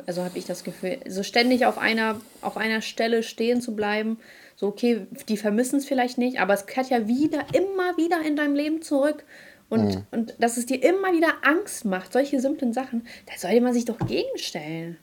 also 0.06 0.23
habe 0.23 0.38
ich 0.38 0.45
das 0.45 0.63
Gefühl, 0.63 0.99
so 1.08 1.23
ständig 1.23 1.65
auf 1.65 1.77
einer, 1.77 2.19
auf 2.41 2.58
einer 2.58 2.82
Stelle 2.82 3.23
stehen 3.23 3.62
zu 3.62 3.75
bleiben, 3.75 4.19
so 4.56 4.67
okay, 4.67 5.08
die 5.27 5.38
vermissen 5.38 5.80
es 5.80 5.86
vielleicht 5.86 6.17
nicht, 6.17 6.39
aber 6.39 6.54
es 6.54 6.65
kehrt 6.65 6.89
ja 6.89 7.08
wieder, 7.08 7.45
immer 7.54 7.97
wieder 7.97 8.21
in 8.21 8.36
deinem 8.36 8.56
Leben 8.56 8.82
zurück. 8.82 9.23
Und, 9.72 9.96
mhm. 9.96 10.04
und 10.12 10.36
dass 10.38 10.58
es 10.58 10.66
dir 10.66 10.84
immer 10.84 11.14
wieder 11.14 11.34
Angst 11.44 11.86
macht, 11.86 12.12
solche 12.12 12.42
simplen 12.42 12.74
Sachen, 12.74 13.08
da 13.26 13.40
sollte 13.40 13.62
man 13.62 13.74
sich 13.74 13.86
doch 13.86 13.98
gegenstellen. 14.00 14.98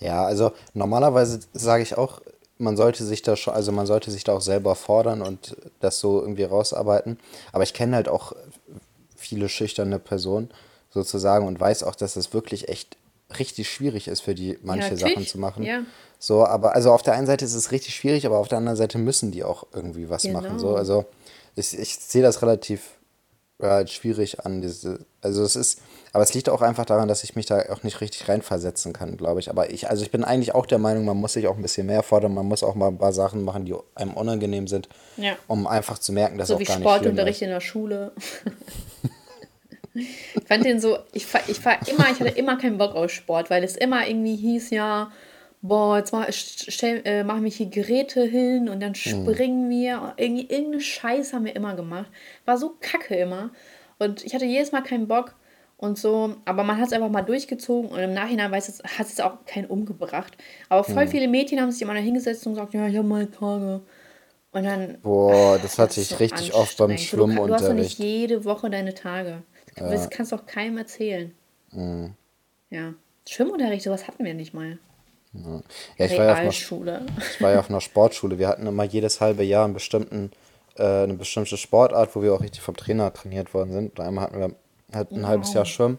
Ja, 0.00 0.24
also 0.24 0.52
normalerweise 0.74 1.40
sage 1.54 1.82
ich 1.82 1.96
auch, 1.96 2.20
man 2.58 2.76
sollte 2.76 3.04
sich 3.04 3.22
da 3.22 3.36
schon, 3.36 3.54
also 3.54 3.72
man 3.72 3.86
sollte 3.86 4.10
sich 4.10 4.22
da 4.22 4.34
auch 4.34 4.42
selber 4.42 4.74
fordern 4.74 5.22
und 5.22 5.56
das 5.80 5.98
so 5.98 6.20
irgendwie 6.20 6.44
rausarbeiten. 6.44 7.18
Aber 7.52 7.64
ich 7.64 7.72
kenne 7.72 7.96
halt 7.96 8.10
auch 8.10 8.34
viele 9.16 9.48
schüchterne 9.48 9.98
Personen 9.98 10.50
sozusagen 10.90 11.46
und 11.46 11.58
weiß 11.58 11.82
auch, 11.82 11.94
dass 11.94 12.12
das 12.12 12.34
wirklich 12.34 12.68
echt 12.68 12.98
richtig 13.38 13.70
schwierig 13.70 14.08
ist 14.08 14.20
für 14.20 14.34
die, 14.34 14.58
manche 14.62 14.90
ja, 14.90 14.96
Sachen 14.96 15.26
zu 15.26 15.38
machen. 15.38 15.62
Ja. 15.62 15.84
So, 16.18 16.44
aber 16.44 16.74
also 16.74 16.92
auf 16.92 17.02
der 17.02 17.14
einen 17.14 17.26
Seite 17.26 17.46
ist 17.46 17.54
es 17.54 17.72
richtig 17.72 17.94
schwierig, 17.94 18.26
aber 18.26 18.36
auf 18.36 18.48
der 18.48 18.58
anderen 18.58 18.76
Seite 18.76 18.98
müssen 18.98 19.30
die 19.30 19.42
auch 19.42 19.66
irgendwie 19.72 20.10
was 20.10 20.24
genau. 20.24 20.42
machen. 20.42 20.58
So, 20.58 20.76
also 20.76 21.06
ich, 21.56 21.78
ich 21.78 21.96
sehe 21.96 22.22
das 22.22 22.42
relativ 22.42 22.82
äh, 23.62 23.86
schwierig 23.86 24.44
an. 24.44 24.60
Diese, 24.60 25.00
also 25.20 25.42
es 25.42 25.56
ist, 25.56 25.80
aber 26.12 26.24
es 26.24 26.34
liegt 26.34 26.48
auch 26.48 26.62
einfach 26.62 26.84
daran, 26.84 27.08
dass 27.08 27.24
ich 27.24 27.36
mich 27.36 27.46
da 27.46 27.70
auch 27.70 27.82
nicht 27.82 28.00
richtig 28.00 28.28
reinversetzen 28.28 28.92
kann, 28.92 29.16
glaube 29.16 29.40
ich. 29.40 29.50
Aber 29.50 29.70
ich, 29.70 29.88
also 29.88 30.02
ich 30.02 30.10
bin 30.10 30.24
eigentlich 30.24 30.54
auch 30.54 30.66
der 30.66 30.78
Meinung, 30.78 31.04
man 31.04 31.16
muss 31.16 31.34
sich 31.34 31.46
auch 31.46 31.56
ein 31.56 31.62
bisschen 31.62 31.86
mehr 31.86 32.02
fordern, 32.02 32.34
man 32.34 32.46
muss 32.46 32.62
auch 32.62 32.74
mal 32.74 32.88
ein 32.88 32.98
paar 32.98 33.12
Sachen 33.12 33.44
machen, 33.44 33.64
die 33.64 33.74
einem 33.94 34.14
unangenehm 34.14 34.68
sind, 34.68 34.88
ja. 35.16 35.36
um 35.46 35.66
einfach 35.66 35.98
zu 35.98 36.12
merken, 36.12 36.38
dass 36.38 36.48
so 36.48 36.54
auch 36.54 36.58
gar 36.58 36.78
nicht 36.78 36.88
Sportunterricht 36.88 37.42
in 37.42 37.50
der 37.50 37.60
Schule. 37.60 38.12
Ich 39.94 40.48
fand 40.48 40.64
den 40.64 40.80
so, 40.80 40.98
ich, 41.12 41.26
ich 41.48 41.64
war 41.66 41.86
immer, 41.86 42.10
ich 42.10 42.18
hatte 42.18 42.30
immer 42.30 42.56
keinen 42.56 42.78
Bock 42.78 42.94
auf 42.94 43.10
Sport, 43.10 43.50
weil 43.50 43.62
es 43.62 43.76
immer 43.76 44.06
irgendwie 44.06 44.36
hieß, 44.36 44.70
ja, 44.70 45.12
boah, 45.62 45.96
jetzt 45.96 46.12
mach, 46.12 46.26
stell, 46.30 47.02
äh, 47.04 47.24
machen 47.24 47.44
wir 47.44 47.50
hier 47.50 47.66
Geräte 47.66 48.24
hin 48.24 48.68
und 48.68 48.80
dann 48.80 48.90
mhm. 48.90 48.94
springen 48.96 49.70
wir. 49.70 50.14
Irgendwie, 50.16 50.48
irgendeine 50.48 50.80
Scheiße 50.80 51.34
haben 51.34 51.44
wir 51.44 51.56
immer 51.56 51.74
gemacht. 51.74 52.10
War 52.44 52.58
so 52.58 52.74
kacke 52.80 53.14
immer. 53.14 53.50
Und 53.98 54.24
ich 54.24 54.34
hatte 54.34 54.44
jedes 54.44 54.72
Mal 54.72 54.82
keinen 54.82 55.06
Bock 55.06 55.36
und 55.76 55.96
so, 55.96 56.34
aber 56.44 56.64
man 56.64 56.78
hat 56.78 56.88
es 56.88 56.92
einfach 56.92 57.08
mal 57.08 57.22
durchgezogen 57.22 57.90
und 57.90 57.98
im 57.98 58.12
Nachhinein 58.12 58.50
weiß 58.50 58.68
es, 58.68 58.82
hat 58.98 59.06
es 59.06 59.20
auch 59.20 59.44
keinen 59.46 59.66
umgebracht. 59.66 60.36
Aber 60.68 60.84
voll 60.84 61.06
mhm. 61.06 61.10
viele 61.10 61.28
Mädchen 61.28 61.60
haben 61.60 61.70
sich 61.70 61.82
immer 61.82 61.94
da 61.94 62.00
hingesetzt 62.00 62.46
und 62.46 62.54
gesagt, 62.54 62.74
ja, 62.74 62.88
ich 62.88 62.96
habe 62.96 63.06
meine 63.06 63.30
Tage. 63.30 63.80
Und 64.52 64.64
dann. 64.64 64.98
Boah, 65.02 65.58
das 65.62 65.78
hatte 65.78 66.00
ich 66.00 66.08
so 66.08 66.16
richtig 66.16 66.52
oft 66.52 66.76
beim 66.76 66.98
Schwimmunterricht. 66.98 67.44
Du, 67.44 67.46
du 67.46 67.54
hast 67.54 67.68
doch 67.68 67.74
nicht 67.74 67.98
jede 67.98 68.44
Woche 68.44 68.68
deine 68.68 68.92
Tage. 68.94 69.42
Ja. 69.78 69.90
Das 69.90 70.10
kannst 70.10 70.32
du 70.32 70.36
auch 70.36 70.46
keinem 70.46 70.76
erzählen. 70.76 71.32
Mhm. 71.70 72.14
Ja. 72.68 72.94
Schwimmunterricht, 73.26 73.84
sowas 73.84 74.08
hatten 74.08 74.24
wir 74.24 74.34
nicht 74.34 74.52
mal. 74.52 74.78
Ja, 75.32 75.62
ja 75.96 76.06
ich, 76.06 76.18
war 76.18 76.24
ja 76.24 76.32
auf 76.32 76.38
einer, 76.38 76.50
ich 76.50 77.40
war 77.40 77.52
ja 77.52 77.60
auf 77.60 77.70
einer 77.70 77.80
Sportschule. 77.80 78.38
Wir 78.38 78.48
hatten 78.48 78.66
immer 78.66 78.84
jedes 78.84 79.20
halbe 79.20 79.42
Jahr 79.42 79.64
einen 79.64 79.74
bestimmten, 79.74 80.30
äh, 80.76 81.04
eine 81.04 81.14
bestimmte 81.14 81.56
Sportart, 81.56 82.14
wo 82.14 82.22
wir 82.22 82.34
auch 82.34 82.42
richtig 82.42 82.60
vom 82.60 82.76
Trainer 82.76 83.12
trainiert 83.12 83.54
worden 83.54 83.72
sind. 83.72 83.98
Und 83.98 84.04
einmal 84.04 84.24
hatten 84.24 84.38
wir 84.38 84.54
halt 84.92 85.10
ein 85.10 85.26
halbes 85.26 85.54
Jahr 85.54 85.64
Schwimmen. 85.64 85.98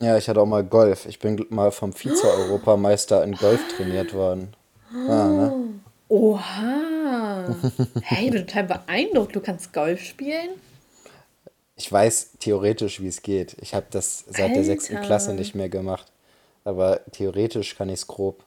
Ja, 0.00 0.16
ich 0.16 0.28
hatte 0.28 0.40
auch 0.40 0.46
mal 0.46 0.62
Golf. 0.62 1.06
Ich 1.06 1.18
bin 1.18 1.44
mal 1.48 1.72
vom 1.72 1.92
Vize-Europameister 1.92 3.24
in 3.24 3.34
Golf 3.34 3.60
trainiert 3.76 4.12
worden. 4.12 4.54
Ja, 4.92 5.28
ne? 5.28 5.52
Oha. 6.08 7.56
Hey, 8.02 8.30
total 8.30 8.64
beeindruckt. 8.64 9.34
Du 9.34 9.40
kannst 9.40 9.72
Golf 9.72 10.02
spielen? 10.02 10.50
Ich 11.76 11.90
weiß 11.90 12.32
theoretisch, 12.40 13.00
wie 13.00 13.08
es 13.08 13.22
geht. 13.22 13.56
Ich 13.60 13.74
habe 13.74 13.86
das 13.90 14.24
seit 14.28 14.54
der 14.54 14.64
sechsten 14.64 14.96
Alter. 14.96 15.06
Klasse 15.06 15.34
nicht 15.34 15.54
mehr 15.54 15.68
gemacht. 15.68 16.06
Aber 16.66 17.00
theoretisch 17.12 17.76
kann 17.76 17.88
ich 17.88 18.00
es 18.00 18.06
grob. 18.08 18.42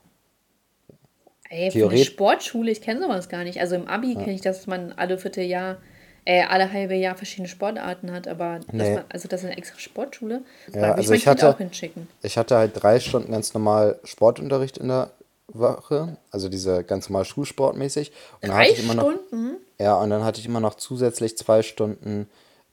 Ey, 1.50 1.72
für 1.72 1.90
eine 1.90 2.04
Sportschule, 2.04 2.70
ich 2.70 2.82
kenne 2.82 3.00
sowas 3.02 3.30
gar 3.30 3.46
nicht. 3.46 3.62
Also 3.62 3.76
im 3.76 3.88
Abi 3.88 4.14
kenne 4.14 4.34
ich, 4.34 4.42
dass 4.42 4.68
man 4.68 4.92
alle 4.92 5.18
Vierteljahr, 5.18 5.78
äh, 6.26 6.44
alle 6.44 6.72
halbe 6.72 6.96
Jahr 6.96 7.16
verschiedene 7.16 7.48
Sportarten 7.48 8.12
hat, 8.12 8.28
aber 8.28 8.60
Nee. 8.74 8.96
man, 8.96 9.06
also 9.10 9.30
das 9.30 9.42
ist 9.42 9.48
eine 9.48 9.58
extra 9.58 9.80
Sportschule, 9.80 10.44
Ja, 10.74 10.90
ich 10.92 10.98
also 10.98 11.14
ich 11.14 11.24
Kind 11.24 11.42
hatte, 11.42 11.50
auch 11.56 11.58
hinschicken. 11.58 12.10
ich 12.22 12.38
hatte 12.38 12.58
halt 12.58 12.74
drei 12.76 13.00
Stunden 13.00 13.32
ganz 13.32 13.54
normal 13.54 14.00
Sportunterricht 14.04 14.78
in 14.78 14.90
der 14.90 15.12
Woche. 15.48 16.18
Also 16.30 16.50
diese 16.50 16.84
ganz 16.84 17.10
normal 17.10 17.24
schulsportmäßig. 17.24 18.12
Und 18.42 18.50
Drei 18.50 18.70
ich 18.70 18.84
immer 18.84 18.96
noch, 18.96 19.04
Stunden? 19.10 19.56
ja, 19.80 19.96
und 19.96 20.10
dann 20.10 20.26
hatte 20.26 20.42
ich 20.42 20.46
immer 20.46 20.60
noch 20.60 20.76
zusätzlich 20.76 21.38
zwei 21.38 21.64
Stunden 21.64 22.30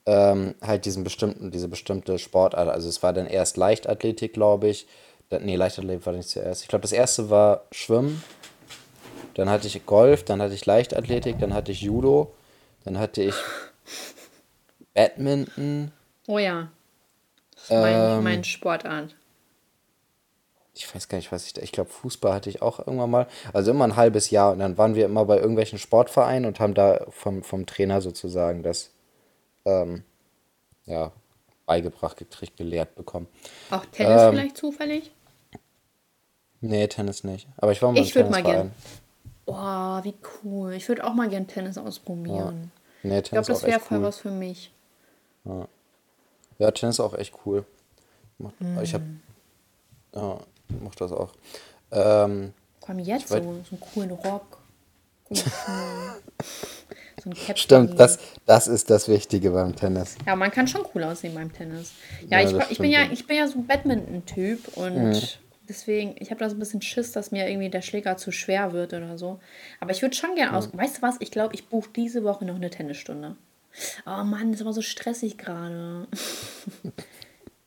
ähm, 0.07 0.55
halt 0.61 0.85
diesen 0.85 1.05
bestimmten, 1.05 1.51
diese 1.53 1.69
bestimmte 1.69 2.19
Sportart. 2.19 2.69
Also 2.69 2.89
es 2.89 3.03
war 3.03 3.13
dann 3.13 3.27
erst 3.27 3.57
Leichtathletik, 3.57 4.33
glaube 4.35 4.69
ich. 4.69 4.87
Nee, 5.31 5.57
Leichtathletik 5.57 6.07
war 6.07 6.13
nicht 6.13 6.29
zuerst. 6.29 6.63
Ich 6.63 6.69
glaube, 6.69 6.83
das 6.83 6.93
erste 6.93 7.31
war 7.31 7.65
Schwimmen. 7.73 8.23
Dann 9.35 9.51
hatte 9.51 9.67
ich 9.67 9.85
Golf, 9.85 10.25
dann 10.25 10.41
hatte 10.41 10.55
ich 10.55 10.65
Leichtathletik, 10.65 11.39
dann 11.39 11.53
hatte 11.53 11.73
ich 11.73 11.83
Judo, 11.83 12.33
dann 12.85 12.99
hatte 12.99 13.23
ich 13.23 13.35
Badminton. 14.95 15.93
Oh 16.27 16.39
ja. 16.39 16.71
Das 17.55 17.65
ist 17.65 17.71
mein, 17.71 17.95
Ähm, 18.19 18.25
mein 18.25 18.45
Sportart. 18.45 19.15
ich 20.75 20.95
weiß 20.95 21.09
gar 21.09 21.19
nicht, 21.19 21.33
was 21.33 21.47
ich 21.47 21.53
da. 21.55 21.63
Ich 21.63 21.73
glaube, 21.73 21.91
Fußball 21.91 22.33
hatte 22.33 22.51
ich 22.51 22.63
auch 22.63 22.79
irgendwann 22.79 23.11
mal. 23.11 23.27
Also 23.53 23.71
immer 23.73 23.85
ein 23.85 23.97
halbes 23.97 24.31
Jahr. 24.31 24.53
Und 24.53 24.61
dann 24.61 24.79
waren 24.79 24.95
wir 24.95 25.05
immer 25.07 25.25
bei 25.25 25.37
irgendwelchen 25.39 25.79
Sportvereinen 25.79 26.47
und 26.47 26.61
haben 26.61 26.75
da 26.75 27.05
vom, 27.11 27.43
vom 27.43 27.67
Trainer 27.67 28.01
sozusagen 28.01 28.63
das 28.63 28.91
ähm, 29.65 30.05
ja, 30.87 31.13
beigebracht 31.67 32.17
gekriegt, 32.17 32.57
gelehrt 32.57 32.95
bekommen. 32.95 33.27
Auch 33.71 33.85
Tennis 33.87 34.23
Ähm, 34.23 34.31
vielleicht 34.31 34.57
zufällig? 34.57 35.11
Nee, 36.67 36.87
Tennis 36.89 37.25
nicht. 37.25 37.47
Aber 37.57 37.73
ich 37.73 37.81
war 37.83 37.93
mal 37.93 38.01
Ich 38.01 38.15
würde 38.15 38.31
mal 38.31 38.43
Tennisverein. 38.43 38.73
gern. 39.47 40.01
Oh, 40.01 40.05
wie 40.05 40.15
cool. 40.45 40.73
Ich 40.75 40.89
würde 40.89 41.05
auch 41.05 41.15
mal 41.15 41.29
gern 41.29 41.47
Tennis 41.47 41.79
ausprobieren. 41.79 42.71
Nee, 43.03 43.19
Ich 43.19 43.31
glaube, 43.31 43.47
Tennis 43.47 43.61
das 43.61 43.63
wäre 43.71 43.81
voll 43.81 43.99
cool. 43.99 44.05
was 44.05 44.19
für 44.19 44.31
mich. 44.31 44.73
Ja, 46.59 46.71
Tennis 46.73 46.99
auch 47.01 47.15
echt 47.15 47.33
cool. 47.45 47.65
Macht- 48.39 48.55
Ich 48.83 48.93
habe 48.95 49.05
ja, 50.15 50.39
mochte 50.81 50.99
das 51.05 51.13
auch. 51.13 51.33
Ähm, 51.93 52.53
Vor 52.81 52.89
allem 52.91 52.99
jetzt 53.01 53.29
so, 53.29 53.37
so 53.37 53.43
einen 53.43 53.81
coolen 53.81 54.11
Rock. 54.11 54.59
So 57.23 57.31
ein 57.31 57.35
Käppchen. 57.35 57.57
stimmt, 57.57 57.99
das, 57.99 58.19
das 58.45 58.69
ist 58.69 58.91
das 58.91 59.09
Wichtige 59.09 59.51
beim 59.51 59.75
Tennis. 59.75 60.17
Ja, 60.27 60.37
man 60.37 60.51
kann 60.51 60.69
schon 60.69 60.83
cool 60.95 61.03
aussehen 61.05 61.35
beim 61.35 61.53
Tennis. 61.53 61.93
Ja, 62.29 62.41
Ja, 62.41 62.61
ich, 62.61 62.71
ich, 62.73 62.79
bin 62.79 62.91
ja, 62.91 63.01
ja. 63.03 63.11
ich 63.11 63.27
bin 63.27 63.37
ja 63.39 63.49
so 63.49 63.59
ein 63.59 63.67
Badminton-Typ 63.67 64.77
und 64.77 64.95
Mhm. 65.13 65.21
Deswegen, 65.69 66.15
ich 66.19 66.31
habe 66.31 66.41
da 66.41 66.49
so 66.49 66.57
ein 66.57 66.59
bisschen 66.59 66.83
Schiss, 66.83 67.13
dass 67.13 67.31
mir 67.31 67.49
irgendwie 67.49 67.71
der 67.71 67.83
Schläger 67.83 68.17
zu 68.17 68.33
schwer 68.33 68.73
wird 68.73 68.93
oder 68.93 69.19
so. 69.19 69.41
Aber 69.81 69.91
ich 69.91 70.03
würde 70.03 70.15
schon 70.15 70.35
gerne 70.35 70.57
aus. 70.57 70.77
Weißt 70.77 70.99
du 70.99 71.03
was? 71.03 71.17
Ich 71.21 71.31
glaube, 71.31 71.55
ich 71.55 71.69
buche 71.69 71.91
diese 71.95 72.25
Woche 72.25 72.45
noch 72.45 72.57
eine 72.57 72.71
Tennisstunde. 72.71 73.37
Oh 74.07 74.25
Mann, 74.25 74.53
ist 74.53 74.63
aber 74.63 74.73
so 74.73 74.83
stressig 74.83 75.39
gerade. 75.39 76.09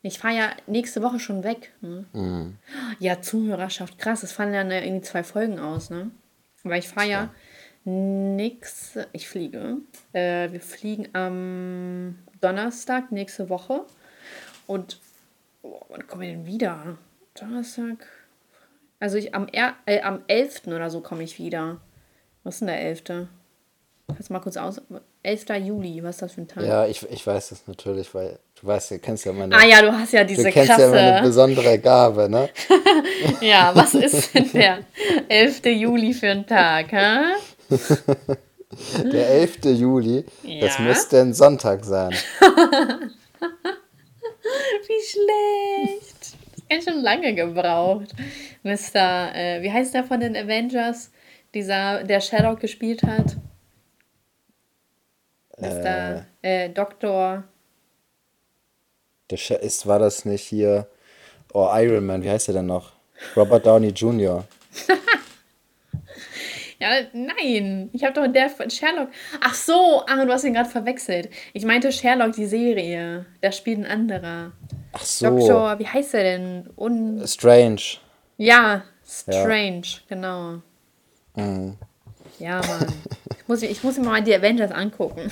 Ich 0.01 0.19
fahre 0.19 0.35
ja 0.35 0.51
nächste 0.65 1.01
Woche 1.01 1.19
schon 1.19 1.43
weg. 1.43 1.73
Ne? 1.81 2.05
Mhm. 2.13 2.57
Ja, 2.99 3.21
Zuhörerschaft, 3.21 3.97
krass. 3.97 4.23
Es 4.23 4.31
fallen 4.31 4.53
dann 4.53 4.71
ja 4.71 4.79
irgendwie 4.79 5.01
zwei 5.01 5.23
Folgen 5.23 5.59
aus, 5.59 5.89
ne? 5.89 6.11
Weil 6.63 6.79
ich 6.79 6.87
fahre 6.87 7.09
ja 7.09 7.33
nix. 7.83 8.97
Ich 9.11 9.27
fliege. 9.27 9.77
Äh, 10.13 10.51
wir 10.51 10.61
fliegen 10.61 11.09
am 11.13 12.17
Donnerstag 12.39 13.11
nächste 13.11 13.49
Woche. 13.49 13.85
Und 14.67 15.01
oh, 15.63 15.81
wann 15.89 16.07
kommen 16.07 16.21
wir 16.21 16.29
denn 16.29 16.45
wieder? 16.45 16.97
Donnerstag. 17.39 18.05
Also 18.99 19.17
ich 19.17 19.33
am, 19.33 19.47
er 19.51 19.73
äh, 19.85 20.01
am 20.01 20.23
11. 20.27 20.67
oder 20.67 20.89
so 20.89 21.01
komme 21.01 21.23
ich 21.23 21.39
wieder. 21.39 21.77
Was 22.43 22.55
ist 22.55 22.59
denn 22.61 22.67
der 22.67 22.81
11.? 22.81 23.03
Kannst 24.07 24.29
du 24.29 24.33
mal 24.33 24.39
kurz 24.39 24.57
aus. 24.57 24.81
11. 25.23 25.45
Juli, 25.65 26.01
was 26.03 26.15
ist 26.15 26.21
das 26.23 26.31
für 26.33 26.41
ein 26.41 26.47
Tag? 26.47 26.63
Ja, 26.63 26.85
ich, 26.85 27.03
ich 27.09 27.25
weiß 27.27 27.49
das 27.49 27.67
natürlich, 27.67 28.13
weil 28.15 28.39
du 28.59 28.67
weißt, 28.67 28.91
du 28.91 28.99
kennst 28.99 29.25
ja 29.25 29.33
meine, 29.33 29.53
Ah 29.55 29.65
ja, 29.65 29.81
du 29.81 29.91
hast 29.91 30.13
ja 30.13 30.21
du 30.21 30.27
diese 30.27 30.49
kennst 30.49 30.69
ja 30.69 30.87
meine 30.89 31.11
krasse. 31.11 31.23
besondere 31.23 31.77
Gabe, 31.79 32.29
ne? 32.29 32.49
Ja, 33.41 33.71
was 33.75 33.93
ist 33.93 34.33
denn 34.33 34.51
der 34.53 34.79
11. 35.27 35.65
Juli 35.65 36.13
für 36.13 36.29
ein 36.29 36.47
Tag, 36.47 36.91
hä? 36.91 37.35
Der 39.11 39.29
11. 39.29 39.57
Juli, 39.65 40.25
das 40.61 40.77
Ja? 40.77 40.83
müsste 40.85 41.19
ein 41.21 41.33
Sonntag 41.33 41.83
sein. 41.85 42.11
Wie 44.87 45.01
schlecht. 45.05 46.18
Ganz 46.69 46.83
schön 46.83 47.01
lange 47.01 47.33
gebraucht. 47.33 48.13
Mr. 48.63 49.35
Äh, 49.35 49.61
wie 49.61 49.71
heißt 49.71 49.93
der 49.93 50.03
von 50.03 50.19
den 50.19 50.35
Avengers? 50.35 51.11
Dieser, 51.53 52.03
der 52.03 52.21
Sherlock 52.21 52.59
gespielt 52.59 53.01
hat? 53.03 53.37
Mr. 55.57 56.25
Äh, 56.41 56.69
Doktor. 56.69 57.43
Der 59.31 59.61
ist, 59.61 59.87
war 59.87 59.99
das 59.99 60.25
nicht 60.25 60.43
hier? 60.43 60.87
Oh, 61.53 61.69
Iron 61.73 62.05
Man, 62.05 62.23
wie 62.23 62.29
heißt 62.29 62.47
der 62.47 62.55
denn 62.55 62.67
noch? 62.67 62.93
Robert 63.35 63.65
Downey 63.65 63.89
Jr. 63.89 64.45
Ja, 66.81 67.01
nein. 67.11 67.89
Ich 67.91 68.05
habe 68.05 68.13
doch 68.13 68.31
der 68.31 68.49
von 68.49 68.69
Sherlock. 68.69 69.09
Ach 69.41 69.53
so, 69.53 70.01
ah, 70.07 70.23
du 70.23 70.31
hast 70.31 70.45
ihn 70.45 70.53
gerade 70.53 70.69
verwechselt. 70.69 71.29
Ich 71.51 71.65
meinte 71.65 71.91
Sherlock, 71.91 72.31
die 72.31 72.45
Serie. 72.45 73.25
Da 73.41 73.51
spielt 73.51 73.79
ein 73.79 73.85
anderer. 73.85 74.53
Ach 74.91 75.03
so, 75.03 75.29
Doktor, 75.29 75.79
wie 75.79 75.87
heißt 75.87 76.13
der 76.13 76.23
denn? 76.23 76.69
Un 76.75 77.27
Strange. 77.27 77.81
ja, 78.37 78.83
Strange, 79.07 79.83
genau. 80.07 80.61
Mhm. 81.35 81.77
Ja, 82.39 82.61
Mann. 82.61 82.93
Ich 83.37 83.47
muss, 83.47 83.61
ich 83.61 83.83
muss 83.83 83.97
mir 83.97 84.05
mal 84.05 84.23
die 84.23 84.33
Avengers 84.35 84.71
angucken. 84.71 85.29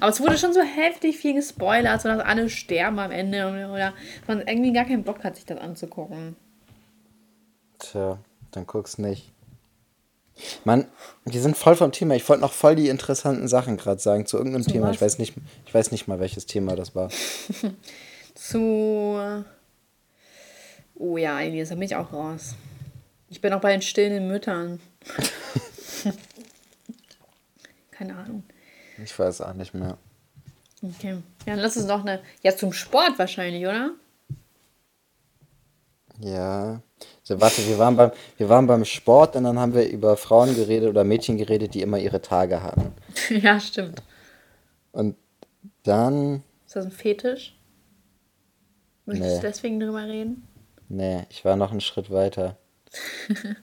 Aber 0.00 0.10
es 0.10 0.20
wurde 0.20 0.38
schon 0.38 0.52
so 0.52 0.62
heftig 0.62 1.18
viel 1.18 1.34
gespoilert, 1.34 2.00
so 2.00 2.08
dass 2.08 2.20
alle 2.20 2.48
sterben 2.48 2.98
am 2.98 3.10
Ende 3.10 3.46
oder, 3.48 3.72
oder 3.72 3.92
man 4.26 4.40
irgendwie 4.46 4.72
gar 4.72 4.84
keinen 4.84 5.04
Bock 5.04 5.22
hat, 5.24 5.36
sich 5.36 5.44
das 5.44 5.58
anzugucken. 5.58 6.36
Tja, 7.78 8.18
dann 8.52 8.66
guck's 8.66 8.98
nicht. 8.98 9.32
Mann, 10.64 10.86
wir 11.24 11.40
sind 11.40 11.56
voll 11.56 11.76
vom 11.76 11.92
Thema. 11.92 12.14
Ich 12.14 12.28
wollte 12.28 12.42
noch 12.42 12.52
voll 12.52 12.76
die 12.76 12.88
interessanten 12.88 13.48
Sachen 13.48 13.76
gerade 13.76 14.00
sagen 14.00 14.26
zu 14.26 14.36
irgendeinem 14.36 14.64
Zu 14.64 14.70
Thema. 14.70 14.88
was? 14.88 14.96
Ich 14.96 15.02
weiß 15.02 15.18
nicht, 15.18 15.34
ich 15.66 15.74
weiß 15.74 15.90
nicht 15.92 16.08
mal, 16.08 16.20
welches 16.20 16.46
Thema 16.46 16.76
das 16.76 16.94
war. 16.94 17.10
Zu. 18.34 19.44
Oh 20.94 21.16
ja, 21.16 21.40
Elias, 21.40 21.70
da 21.70 21.74
bin 21.74 21.84
ich 21.84 21.96
auch 21.96 22.12
raus. 22.12 22.54
Ich 23.28 23.40
bin 23.40 23.52
auch 23.52 23.60
bei 23.60 23.72
den 23.72 23.82
stillenden 23.82 24.28
Müttern. 24.28 24.80
Keine 27.90 28.16
Ahnung. 28.16 28.44
Ich 29.02 29.18
weiß 29.18 29.40
auch 29.42 29.54
nicht 29.54 29.74
mehr. 29.74 29.98
Okay. 30.82 31.18
Ja, 31.46 31.54
dann 31.54 31.58
lass 31.58 31.76
uns 31.76 31.86
doch 31.86 32.00
eine. 32.00 32.22
Ja, 32.42 32.56
zum 32.56 32.72
Sport 32.72 33.18
wahrscheinlich, 33.18 33.64
oder? 33.66 33.92
Ja. 36.18 36.82
So, 37.30 37.40
warte, 37.40 37.64
wir 37.64 37.78
waren, 37.78 37.94
beim, 37.96 38.10
wir 38.38 38.48
waren 38.48 38.66
beim 38.66 38.84
Sport 38.84 39.36
und 39.36 39.44
dann 39.44 39.56
haben 39.56 39.72
wir 39.72 39.88
über 39.88 40.16
Frauen 40.16 40.52
geredet 40.56 40.88
oder 40.88 41.04
Mädchen 41.04 41.36
geredet, 41.38 41.74
die 41.74 41.80
immer 41.80 41.96
ihre 41.96 42.20
Tage 42.20 42.60
hatten. 42.60 42.92
ja, 43.30 43.60
stimmt. 43.60 44.02
Und 44.90 45.14
dann, 45.84 46.42
Ist 46.66 46.74
das 46.74 46.86
ein 46.86 46.90
Fetisch? 46.90 47.56
Möchtest 49.06 49.28
Nee. 49.30 49.36
du 49.36 49.42
deswegen 49.42 49.78
drüber 49.78 50.02
reden? 50.08 50.44
nee, 50.88 51.24
ich 51.30 51.44
war 51.44 51.54
noch 51.54 51.70
einen 51.70 51.80
Schritt 51.80 52.10
weiter. 52.10 52.56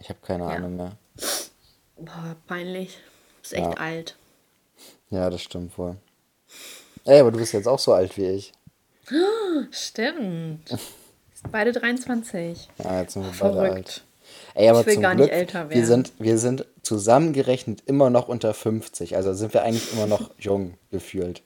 Ich 0.00 0.08
habe 0.08 0.20
keine 0.24 0.44
Ahnung 0.46 0.76
mehr. 0.76 0.92
Boah, 1.96 2.36
peinlich. 2.46 2.94
Du 2.94 3.40
bist 3.42 3.52
echt 3.54 3.64
Ja. 3.64 3.72
alt. 3.72 4.16
Ja, 5.10 5.28
das 5.30 5.42
stimmt 5.42 5.76
wohl. 5.76 5.96
Ey, 7.04 7.18
aber 7.18 7.32
du 7.32 7.38
bist 7.38 7.52
jetzt 7.52 7.66
auch 7.66 7.80
so 7.80 7.92
alt 7.92 8.16
wie 8.16 8.26
ich. 8.26 8.52
Stimmt. 9.72 10.70
Beide 11.50 11.72
23. 11.72 12.68
Ja, 12.82 13.00
jetzt 13.00 13.14
sind 13.14 13.24
wir 13.24 13.32
Verrückt. 13.32 13.56
beide 13.60 13.74
alt. 13.74 14.04
Ey, 14.54 14.68
aber 14.68 14.80
Ich 14.80 14.86
will 14.86 14.94
zum 14.94 15.02
gar 15.02 15.14
nicht 15.14 15.24
Glück, 15.28 15.32
älter 15.38 15.70
wir 15.70 15.76
werden. 15.76 15.86
sind, 15.86 16.12
wir 16.18 16.38
sind 16.38 16.66
zusammengerechnet 16.82 17.82
immer 17.86 18.10
noch 18.10 18.28
unter 18.28 18.52
50. 18.54 19.16
Also 19.16 19.32
sind 19.32 19.54
wir 19.54 19.62
eigentlich 19.62 19.92
immer 19.92 20.06
noch 20.06 20.30
jung 20.38 20.74
gefühlt. 20.90 21.42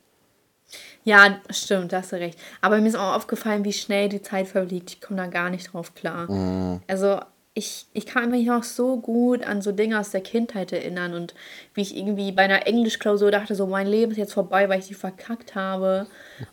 Ja, 1.05 1.41
stimmt, 1.51 1.93
da 1.93 1.99
hast 1.99 2.13
du 2.13 2.17
recht. 2.17 2.39
Aber 2.61 2.79
mir 2.81 2.89
ist 2.89 2.95
auch 2.97 3.15
aufgefallen, 3.15 3.65
wie 3.65 3.73
schnell 3.73 4.09
die 4.09 4.23
Zeit 4.23 4.49
verfliegt. 4.49 4.91
Ich 4.91 5.01
komme 5.01 5.19
da 5.19 5.27
gar 5.27 5.51
nicht 5.51 5.73
drauf 5.73 5.95
klar. 5.95 6.31
Mhm. 6.31 6.81
Also 6.87 7.21
ich, 7.55 7.87
ich 7.93 8.07
kann 8.07 8.31
mich 8.31 8.47
noch 8.47 8.63
so 8.63 8.97
gut 8.97 9.45
an 9.45 9.61
so 9.61 9.73
Dinge 9.73 10.01
aus 10.01 10.11
der 10.11 10.23
Kindheit 10.23 10.73
erinnern 10.73 11.13
und 11.13 11.35
wie 11.75 11.83
ich 11.83 11.95
irgendwie 11.95 12.33
bei 12.33 12.43
einer 12.43 12.67
Englischklausur 12.67 13.31
dachte, 13.31 13.55
so 13.55 13.67
mein 13.67 13.87
Leben 13.87 14.13
ist 14.13 14.19
jetzt 14.19 14.33
vorbei, 14.33 14.71
weil 14.71 14.79
ich 14.81 14.89
die 14.89 14.95
verkackt 14.95 15.55
habe 15.55 16.07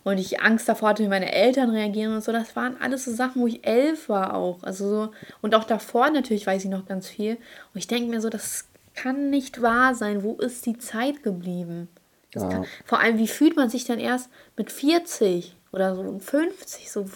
und 0.04 0.18
ich 0.18 0.42
Angst 0.42 0.68
davor 0.68 0.90
hatte, 0.90 1.02
wie 1.02 1.08
meine 1.08 1.32
Eltern 1.32 1.70
reagieren 1.70 2.14
und 2.14 2.22
so. 2.22 2.32
Das 2.32 2.54
waren 2.54 2.76
alles 2.80 3.06
so 3.06 3.14
Sachen, 3.14 3.40
wo 3.40 3.46
ich 3.46 3.66
elf 3.66 4.10
war 4.10 4.34
auch. 4.34 4.62
Also 4.62 4.88
so, 4.88 5.12
und 5.40 5.54
auch 5.54 5.64
davor 5.64 6.10
natürlich 6.10 6.46
weiß 6.46 6.64
ich 6.64 6.70
noch 6.70 6.84
ganz 6.84 7.08
viel. 7.08 7.36
Und 7.72 7.78
ich 7.78 7.86
denke 7.86 8.10
mir 8.10 8.20
so, 8.20 8.28
das 8.28 8.66
kann 8.94 9.30
nicht 9.30 9.62
wahr 9.62 9.94
sein. 9.94 10.22
Wo 10.22 10.34
ist 10.34 10.66
die 10.66 10.76
Zeit 10.76 11.22
geblieben? 11.22 11.88
Ja. 12.34 12.46
kann, 12.48 12.66
vor 12.84 13.00
allem, 13.00 13.16
wie 13.16 13.26
fühlt 13.26 13.56
man 13.56 13.70
sich 13.70 13.84
dann 13.84 13.98
erst 13.98 14.28
mit 14.56 14.70
40 14.70 15.56
oder 15.72 15.96
so 15.96 16.18
50? 16.18 16.90
So, 16.90 17.06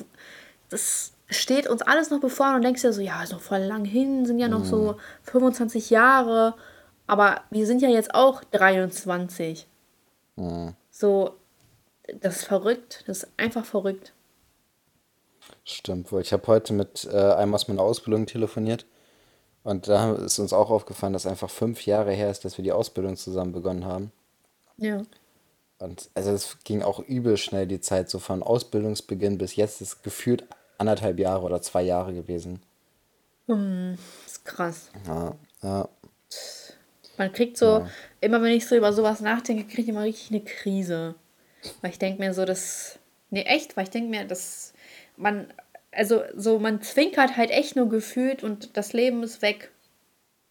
das 0.70 1.13
steht 1.28 1.68
uns 1.68 1.82
alles 1.82 2.10
noch 2.10 2.20
bevor 2.20 2.54
und 2.54 2.62
denkst 2.62 2.82
dir 2.82 2.92
so, 2.92 3.00
ja, 3.00 3.22
ist 3.22 3.32
noch 3.32 3.40
voll 3.40 3.60
lang 3.60 3.84
hin, 3.84 4.26
sind 4.26 4.38
ja 4.38 4.48
noch 4.48 4.64
so 4.64 4.96
25 5.22 5.90
Jahre, 5.90 6.54
aber 7.06 7.42
wir 7.50 7.66
sind 7.66 7.82
ja 7.82 7.88
jetzt 7.88 8.14
auch 8.14 8.42
23. 8.44 9.66
So, 10.90 11.34
das 12.20 12.36
ist 12.36 12.44
verrückt, 12.44 13.04
das 13.06 13.24
ist 13.24 13.28
einfach 13.36 13.64
verrückt. 13.64 14.12
Stimmt 15.64 16.12
wohl. 16.12 16.20
Ich 16.20 16.32
habe 16.32 16.46
heute 16.46 16.72
mit 16.72 17.08
äh, 17.10 17.16
einem 17.16 17.54
aus 17.54 17.68
meiner 17.68 17.82
Ausbildung 17.82 18.26
telefoniert 18.26 18.86
und 19.62 19.88
da 19.88 20.12
ist 20.14 20.38
uns 20.38 20.52
auch 20.52 20.70
aufgefallen, 20.70 21.14
dass 21.14 21.26
einfach 21.26 21.50
fünf 21.50 21.86
Jahre 21.86 22.12
her 22.12 22.30
ist, 22.30 22.44
dass 22.44 22.58
wir 22.58 22.62
die 22.62 22.72
Ausbildung 22.72 23.16
zusammen 23.16 23.52
begonnen 23.52 23.84
haben. 23.84 24.12
Ja. 24.76 25.02
Und 25.78 26.10
also 26.14 26.30
es 26.30 26.58
ging 26.64 26.82
auch 26.82 27.00
übel 27.00 27.36
schnell 27.36 27.66
die 27.66 27.80
Zeit, 27.80 28.10
so 28.10 28.18
von 28.18 28.42
Ausbildungsbeginn 28.42 29.38
bis 29.38 29.56
jetzt 29.56 29.80
ist 29.80 30.02
gefühlt 30.02 30.46
anderthalb 30.78 31.18
Jahre 31.18 31.42
oder 31.44 31.60
zwei 31.62 31.82
Jahre 31.82 32.14
gewesen. 32.14 32.60
Das 33.46 33.98
ist 34.26 34.44
krass. 34.44 34.90
Ja, 35.06 35.34
ja. 35.62 35.88
Man 37.16 37.32
kriegt 37.32 37.56
so, 37.56 37.86
immer 38.20 38.42
wenn 38.42 38.52
ich 38.52 38.66
so 38.66 38.76
über 38.76 38.92
sowas 38.92 39.20
nachdenke, 39.20 39.64
kriege 39.64 39.82
ich 39.82 39.88
immer 39.88 40.02
richtig 40.02 40.30
eine 40.30 40.40
Krise. 40.40 41.14
Weil 41.80 41.90
ich 41.90 41.98
denke 41.98 42.20
mir 42.20 42.34
so, 42.34 42.44
das. 42.44 42.98
Nee, 43.30 43.42
echt, 43.42 43.76
weil 43.76 43.84
ich 43.84 43.90
denke 43.90 44.10
mir, 44.10 44.24
dass 44.24 44.72
man. 45.16 45.52
Also, 45.92 46.22
so, 46.34 46.58
man 46.58 46.82
zwinkert 46.82 47.36
halt 47.36 47.50
echt 47.50 47.76
nur 47.76 47.88
gefühlt 47.88 48.42
und 48.42 48.76
das 48.76 48.92
Leben 48.92 49.22
ist 49.22 49.42
weg. 49.42 49.70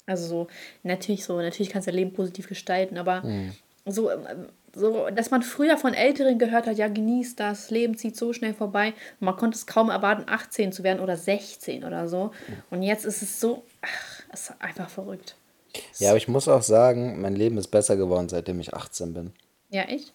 Also, 0.05 0.25
so, 0.27 0.47
natürlich 0.83 1.25
so, 1.25 1.37
natürlich 1.41 1.69
kannst 1.69 1.87
du 1.87 1.91
dein 1.91 1.99
Leben 1.99 2.13
positiv 2.13 2.47
gestalten, 2.47 2.97
aber 2.97 3.23
so, 3.85 4.09
ähm, 4.09 4.47
so, 4.75 5.09
dass 5.09 5.29
man 5.29 5.43
früher 5.43 5.77
von 5.77 5.93
Älteren 5.93 6.39
gehört 6.39 6.65
hat, 6.65 6.77
ja, 6.77 6.87
genießt 6.87 7.39
das, 7.39 7.69
Leben 7.69 7.95
zieht 7.95 8.17
so 8.17 8.33
schnell 8.33 8.53
vorbei. 8.53 8.93
Und 9.19 9.25
man 9.25 9.35
konnte 9.35 9.55
es 9.55 9.67
kaum 9.67 9.89
erwarten, 9.89 10.23
18 10.27 10.71
zu 10.71 10.83
werden 10.83 10.99
oder 10.99 11.15
16 11.15 11.83
oder 11.83 12.07
so. 12.07 12.31
Und 12.71 12.81
jetzt 12.81 13.05
ist 13.05 13.21
es 13.21 13.39
so, 13.39 13.63
ach, 13.81 14.23
es 14.31 14.49
ist 14.49 14.61
einfach 14.61 14.89
verrückt. 14.89 15.35
Ja, 15.97 16.09
aber 16.09 16.17
ich 16.17 16.27
muss 16.27 16.47
auch 16.47 16.61
sagen, 16.61 17.21
mein 17.21 17.35
Leben 17.35 17.57
ist 17.57 17.67
besser 17.67 17.95
geworden, 17.97 18.29
seitdem 18.29 18.59
ich 18.59 18.73
18 18.73 19.13
bin. 19.13 19.33
Ja, 19.69 19.83
echt? 19.83 20.13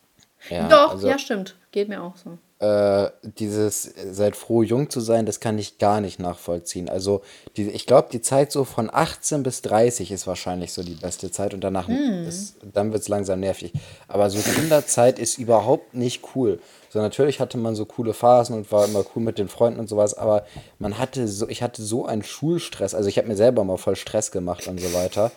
Ja, 0.50 0.68
Doch, 0.68 0.90
also- 0.92 1.08
ja, 1.08 1.18
stimmt. 1.18 1.56
Geht 1.70 1.88
mir 1.88 2.02
auch 2.02 2.14
so. 2.16 2.38
äh, 2.64 3.10
dieses 3.22 3.82
seid 4.10 4.34
froh, 4.34 4.62
jung 4.62 4.90
zu 4.90 4.98
sein, 5.00 5.26
das 5.26 5.38
kann 5.38 5.58
ich 5.58 5.78
gar 5.78 6.00
nicht 6.00 6.18
nachvollziehen. 6.18 6.88
Also, 6.88 7.20
die, 7.56 7.68
ich 7.70 7.86
glaube, 7.86 8.08
die 8.10 8.20
Zeit 8.22 8.50
so 8.50 8.64
von 8.64 8.90
18 8.92 9.42
bis 9.44 9.62
30 9.62 10.10
ist 10.10 10.26
wahrscheinlich 10.26 10.72
so 10.72 10.82
die 10.82 10.94
beste 10.96 11.30
Zeit 11.30 11.54
und 11.54 11.60
danach, 11.62 11.88
ist, 11.88 12.56
dann 12.72 12.90
wird 12.92 13.02
es 13.02 13.08
langsam 13.08 13.40
nervig. 13.40 13.72
Aber 14.08 14.28
so 14.30 14.38
Kinderzeit 14.40 15.18
ist 15.20 15.38
überhaupt 15.38 15.94
nicht 15.94 16.22
cool. 16.34 16.58
So, 16.88 17.00
natürlich 17.00 17.38
hatte 17.38 17.58
man 17.58 17.74
so 17.76 17.84
coole 17.84 18.12
Phasen 18.14 18.56
und 18.56 18.72
war 18.72 18.86
immer 18.86 19.04
cool 19.14 19.22
mit 19.22 19.38
den 19.38 19.48
Freunden 19.48 19.78
und 19.78 19.88
sowas, 19.88 20.14
aber 20.14 20.44
man 20.78 20.98
hatte 20.98 21.28
so, 21.28 21.48
ich 21.48 21.62
hatte 21.62 21.82
so 21.82 22.06
einen 22.06 22.24
Schulstress. 22.24 22.94
Also, 22.94 23.08
ich 23.08 23.18
habe 23.18 23.28
mir 23.28 23.36
selber 23.36 23.62
mal 23.62 23.76
voll 23.76 23.94
Stress 23.96 24.32
gemacht 24.32 24.66
und 24.66 24.80
so 24.80 24.92
weiter. 24.94 25.30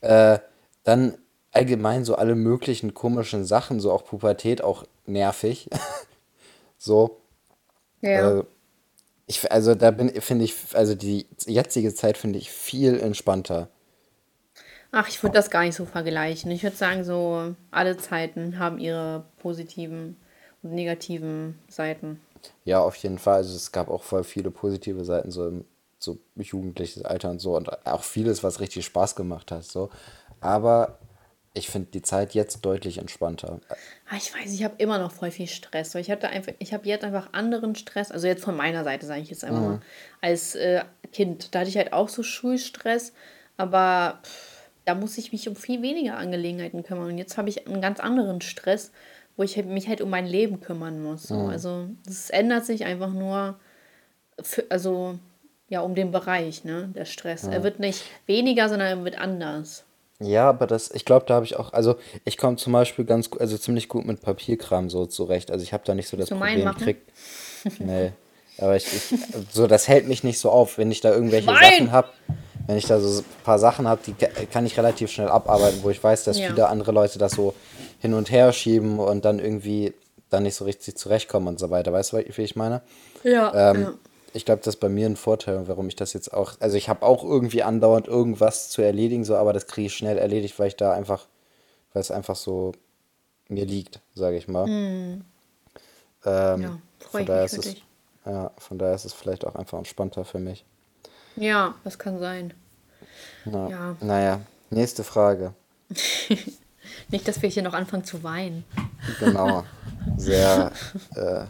Äh, 0.00 0.38
dann 0.84 1.14
allgemein 1.54 2.04
so 2.04 2.16
alle 2.16 2.34
möglichen 2.34 2.94
komischen 2.94 3.44
Sachen, 3.44 3.80
so 3.80 3.92
auch 3.92 4.04
Pubertät, 4.04 4.62
auch 4.62 4.84
nervig. 5.06 5.68
so. 6.78 7.20
Ja. 8.00 8.40
Äh, 8.40 8.44
ich, 9.26 9.50
also 9.50 9.74
da 9.74 9.90
bin, 9.90 10.20
finde 10.20 10.44
ich, 10.44 10.54
also 10.74 10.94
die 10.94 11.26
jetzige 11.46 11.94
Zeit 11.94 12.18
finde 12.18 12.38
ich 12.38 12.50
viel 12.50 13.00
entspannter. 13.00 13.68
Ach, 14.92 15.08
ich 15.08 15.22
würde 15.22 15.34
das 15.34 15.50
gar 15.50 15.62
nicht 15.64 15.74
so 15.74 15.86
vergleichen. 15.86 16.50
Ich 16.50 16.62
würde 16.62 16.76
sagen, 16.76 17.02
so 17.04 17.54
alle 17.70 17.96
Zeiten 17.96 18.58
haben 18.58 18.78
ihre 18.78 19.24
positiven 19.38 20.16
und 20.62 20.72
negativen 20.72 21.58
Seiten. 21.68 22.20
Ja, 22.64 22.80
auf 22.80 22.94
jeden 22.96 23.18
Fall. 23.18 23.36
Also 23.36 23.56
es 23.56 23.72
gab 23.72 23.88
auch 23.88 24.02
voll 24.02 24.24
viele 24.24 24.50
positive 24.50 25.04
Seiten, 25.04 25.30
so 25.30 25.48
im 25.48 25.64
so 25.98 26.18
jugendliches 26.36 27.02
Alter 27.02 27.30
und 27.30 27.40
so. 27.40 27.56
Und 27.56 27.86
auch 27.86 28.02
vieles, 28.04 28.44
was 28.44 28.60
richtig 28.60 28.84
Spaß 28.84 29.16
gemacht 29.16 29.50
hat. 29.50 29.64
So. 29.64 29.90
Aber 30.40 30.98
ich 31.56 31.68
finde 31.68 31.88
die 31.92 32.02
Zeit 32.02 32.34
jetzt 32.34 32.60
deutlich 32.64 32.98
entspannter. 32.98 33.60
Ah, 34.10 34.16
ich 34.16 34.34
weiß, 34.34 34.52
ich 34.52 34.64
habe 34.64 34.74
immer 34.78 34.98
noch 34.98 35.12
voll 35.12 35.30
viel 35.30 35.46
Stress. 35.46 35.94
Ich 35.94 36.10
hatte 36.10 36.28
einfach, 36.28 36.52
ich 36.58 36.74
habe 36.74 36.86
jetzt 36.88 37.04
einfach 37.04 37.32
anderen 37.32 37.76
Stress, 37.76 38.10
also 38.10 38.26
jetzt 38.26 38.44
von 38.44 38.56
meiner 38.56 38.82
Seite 38.84 39.06
sage 39.06 39.20
ich 39.20 39.30
jetzt 39.30 39.44
einfach 39.44 39.60
mal, 39.60 39.80
als 40.20 40.56
äh, 40.56 40.82
Kind. 41.12 41.54
Da 41.54 41.60
hatte 41.60 41.68
ich 41.70 41.76
halt 41.76 41.92
auch 41.92 42.08
so 42.08 42.22
Schulstress, 42.24 43.12
aber 43.56 44.18
pff, 44.24 44.68
da 44.84 44.94
muss 44.94 45.16
ich 45.16 45.32
mich 45.32 45.48
um 45.48 45.54
viel 45.56 45.80
weniger 45.80 46.16
Angelegenheiten 46.18 46.82
kümmern. 46.82 47.06
Und 47.08 47.18
jetzt 47.18 47.38
habe 47.38 47.48
ich 47.48 47.66
einen 47.66 47.80
ganz 47.80 48.00
anderen 48.00 48.40
Stress, 48.40 48.90
wo 49.36 49.42
ich 49.44 49.56
halt- 49.56 49.66
mich 49.66 49.88
halt 49.88 50.00
um 50.00 50.10
mein 50.10 50.26
Leben 50.26 50.60
kümmern 50.60 51.02
muss. 51.02 51.22
So. 51.24 51.36
Also 51.46 51.88
es 52.06 52.30
ändert 52.30 52.66
sich 52.66 52.84
einfach 52.84 53.12
nur, 53.12 53.58
für, 54.42 54.64
also 54.70 55.18
ja, 55.68 55.80
um 55.80 55.94
den 55.94 56.10
Bereich, 56.10 56.64
ne, 56.64 56.90
der 56.94 57.04
Stress. 57.04 57.44
Er 57.44 57.62
wird 57.62 57.78
nicht 57.78 58.02
weniger, 58.26 58.68
sondern 58.68 58.88
er 58.98 59.04
wird 59.04 59.18
anders. 59.18 59.84
Ja, 60.20 60.48
aber 60.48 60.66
das, 60.66 60.90
ich 60.92 61.04
glaube, 61.04 61.26
da 61.26 61.34
habe 61.34 61.44
ich 61.44 61.56
auch, 61.56 61.72
also 61.72 61.96
ich 62.24 62.38
komme 62.38 62.56
zum 62.56 62.72
Beispiel 62.72 63.04
ganz, 63.04 63.30
gu- 63.30 63.38
also 63.38 63.58
ziemlich 63.58 63.88
gut 63.88 64.04
mit 64.06 64.20
Papierkram 64.22 64.88
so 64.88 65.06
zurecht. 65.06 65.50
Also 65.50 65.62
ich 65.64 65.72
habe 65.72 65.82
da 65.84 65.94
nicht 65.94 66.08
so 66.08 66.16
das 66.16 66.28
du 66.28 66.36
meinen 66.36 66.50
Problem. 66.52 66.64
Machen? 66.64 66.82
krieg, 66.84 66.96
nee, 67.80 68.12
aber 68.58 68.76
ich, 68.76 68.86
ich, 68.86 69.02
so, 69.52 69.66
das 69.66 69.88
hält 69.88 70.06
mich 70.06 70.22
nicht 70.22 70.38
so 70.38 70.50
auf, 70.50 70.78
wenn 70.78 70.90
ich 70.92 71.00
da 71.00 71.12
irgendwelche 71.12 71.50
Nein! 71.50 71.60
Sachen 71.72 71.92
habe, 71.92 72.08
wenn 72.68 72.76
ich 72.76 72.86
da 72.86 73.00
so 73.00 73.20
ein 73.20 73.24
paar 73.42 73.58
Sachen 73.58 73.88
habe, 73.88 74.00
die 74.06 74.12
ka- 74.14 74.30
kann 74.52 74.64
ich 74.64 74.76
relativ 74.78 75.10
schnell 75.10 75.28
abarbeiten, 75.28 75.80
wo 75.82 75.90
ich 75.90 76.02
weiß, 76.02 76.24
dass 76.24 76.38
Ja. 76.38 76.46
viele 76.46 76.68
andere 76.68 76.92
Leute 76.92 77.18
das 77.18 77.32
so 77.32 77.54
hin 78.00 78.14
und 78.14 78.30
her 78.30 78.52
schieben 78.52 79.00
und 79.00 79.24
dann 79.24 79.40
irgendwie 79.40 79.92
dann 80.30 80.44
nicht 80.44 80.54
so 80.54 80.64
richtig 80.64 80.96
zurechtkommen 80.96 81.48
und 81.48 81.58
so 81.58 81.70
weiter. 81.70 81.92
Weißt 81.92 82.12
du, 82.12 82.18
wie 82.18 82.42
ich 82.42 82.56
meine? 82.56 82.82
Ja. 83.24 83.70
Ähm, 83.72 83.80
ja. 83.82 83.94
Ich 84.34 84.44
glaube, 84.44 84.60
das 84.62 84.74
ist 84.74 84.80
bei 84.80 84.88
mir 84.88 85.06
ein 85.06 85.16
Vorteil, 85.16 85.68
warum 85.68 85.88
ich 85.88 85.96
das 85.96 86.12
jetzt 86.12 86.34
auch. 86.34 86.54
Also 86.60 86.76
ich 86.76 86.88
habe 86.88 87.02
auch 87.06 87.22
irgendwie 87.24 87.62
andauernd 87.62 88.08
irgendwas 88.08 88.68
zu 88.68 88.82
erledigen, 88.82 89.24
so, 89.24 89.36
aber 89.36 89.52
das 89.52 89.66
kriege 89.68 89.86
ich 89.86 89.94
schnell 89.94 90.18
erledigt, 90.18 90.58
weil 90.58 90.68
ich 90.68 90.76
da 90.76 90.92
einfach, 90.92 91.26
weil 91.92 92.00
es 92.00 92.10
einfach 92.10 92.34
so 92.36 92.72
mir 93.48 93.64
liegt, 93.64 94.00
sage 94.14 94.36
ich 94.36 94.48
mal. 94.48 94.68
Ähm, 94.68 95.24
Hm. 96.24 96.62
Ja, 96.62 96.78
von 97.10 97.26
daher 97.26 97.42
mich 97.42 97.52
ist 97.52 97.54
für 97.54 97.68
es, 97.68 97.74
dich. 97.74 97.84
ja, 98.26 98.50
von 98.58 98.78
daher 98.78 98.94
ist 98.94 99.04
es 99.04 99.12
vielleicht 99.12 99.46
auch 99.46 99.54
einfach 99.54 99.78
entspannter 99.78 100.24
für 100.24 100.38
mich. 100.38 100.64
Ja, 101.36 101.74
das 101.84 101.98
kann 101.98 102.18
sein. 102.18 102.54
Ja. 103.44 103.68
Ja. 103.68 103.96
Naja, 104.00 104.40
nächste 104.70 105.04
Frage. 105.04 105.52
Nicht, 107.10 107.28
dass 107.28 107.42
wir 107.42 107.48
hier 107.50 107.62
noch 107.62 107.74
anfangen 107.74 108.04
zu 108.04 108.22
weinen. 108.22 108.64
Genau. 109.20 109.64
Sehr 110.16 110.72
äh, 111.14 111.44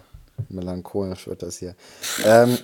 melancholisch 0.49 1.27
wird 1.27 1.43
das 1.43 1.59
hier. 1.59 1.75
Ähm, 2.25 2.59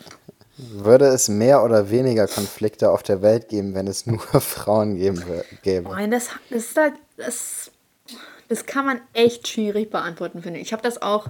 würde 0.56 1.06
es 1.06 1.28
mehr 1.28 1.62
oder 1.62 1.90
weniger 1.90 2.26
Konflikte 2.26 2.90
auf 2.90 3.02
der 3.02 3.22
Welt 3.22 3.48
geben, 3.48 3.74
wenn 3.74 3.86
es 3.86 4.06
nur 4.06 4.18
Frauen 4.40 4.96
geben 4.96 5.22
gäbe? 5.62 5.88
Boah, 5.88 6.06
das, 6.06 6.28
ist 6.50 6.76
halt, 6.76 6.94
das, 7.16 7.70
das 8.48 8.66
kann 8.66 8.84
man 8.84 9.00
echt 9.12 9.48
schwierig 9.48 9.90
beantworten, 9.90 10.42
finde 10.42 10.60
ich. 10.60 10.66
Ich 10.66 10.72
habe 10.72 10.82
das 10.82 11.00
auch, 11.00 11.28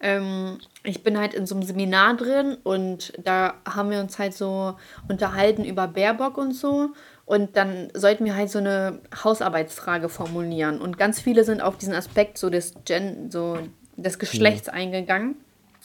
ähm, 0.00 0.58
ich 0.82 1.02
bin 1.02 1.18
halt 1.18 1.34
in 1.34 1.46
so 1.46 1.54
einem 1.54 1.64
Seminar 1.64 2.16
drin 2.16 2.56
und 2.64 3.12
da 3.22 3.54
haben 3.68 3.90
wir 3.90 4.00
uns 4.00 4.18
halt 4.18 4.34
so 4.34 4.74
unterhalten 5.08 5.64
über 5.64 5.86
Baerbock 5.86 6.36
und 6.36 6.52
so. 6.52 6.90
Und 7.26 7.56
dann 7.56 7.88
sollten 7.94 8.24
wir 8.26 8.34
halt 8.34 8.50
so 8.50 8.58
eine 8.58 9.00
Hausarbeitsfrage 9.22 10.10
formulieren. 10.10 10.78
Und 10.80 10.98
ganz 10.98 11.20
viele 11.20 11.44
sind 11.44 11.62
auf 11.62 11.78
diesen 11.78 11.94
Aspekt 11.94 12.36
so 12.36 12.50
des, 12.50 12.74
Gen, 12.84 13.30
so 13.30 13.58
des 13.96 14.18
Geschlechts 14.18 14.68
eingegangen 14.68 15.36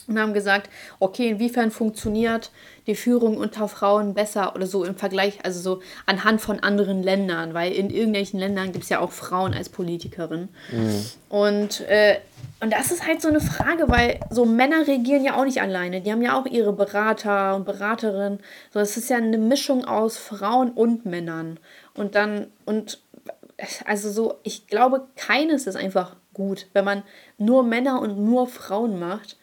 und 0.10 0.20
haben 0.20 0.34
gesagt, 0.34 0.70
okay, 1.00 1.30
inwiefern 1.30 1.72
funktioniert 1.72 2.52
die 2.88 2.96
Führung 2.96 3.38
unter 3.38 3.68
Frauen 3.68 4.14
besser 4.14 4.56
oder 4.56 4.66
so 4.66 4.84
im 4.84 4.96
Vergleich, 4.96 5.40
also 5.44 5.60
so 5.60 5.82
anhand 6.06 6.42
von 6.42 6.60
anderen 6.60 7.04
Ländern, 7.04 7.54
weil 7.54 7.72
in 7.72 7.90
irgendwelchen 7.90 8.40
Ländern 8.40 8.72
gibt 8.72 8.84
es 8.84 8.90
ja 8.90 9.00
auch 9.00 9.12
Frauen 9.12 9.54
als 9.54 9.70
Politikerin. 9.70 10.50
Und, 11.30 11.82
äh, 11.82 12.18
und 12.62 12.74
das 12.74 12.92
ist 12.92 13.06
halt 13.08 13.22
so 13.22 13.28
eine 13.28 13.42
Frage, 13.42 13.88
weil 13.88 14.20
so 14.30 14.46
Männer 14.46 14.88
regieren 14.88 15.24
ja 15.24 15.38
auch 15.38 15.46
nicht 15.46 15.62
alleine. 15.62 16.02
Die 16.02 16.12
haben 16.12 16.22
ja 16.22 16.38
auch 16.40 16.46
ihre 16.46 16.74
Berater 16.74 17.56
und 17.56 17.66
Beraterinnen. 17.66 18.40
So, 18.74 18.80
es 18.80 18.98
ist 18.98 19.10
ja 19.10 19.18
eine 19.18 19.38
Mischung 19.38 19.86
aus 19.86 20.18
Frauen 20.18 20.72
und 20.72 21.06
Männern. 21.06 21.60
Und 21.94 22.16
dann, 22.16 22.48
und 22.66 23.00
also 23.86 24.12
so, 24.12 24.40
ich 24.44 24.68
glaube, 24.68 25.08
keines 25.16 25.68
ist 25.68 25.76
einfach 25.76 26.16
gut, 26.34 26.68
wenn 26.74 26.86
man 26.86 27.04
nur 27.38 27.64
Männer 27.64 28.02
und 28.02 28.18
nur 28.18 28.48
Frauen 28.48 29.00
macht. 29.00 29.38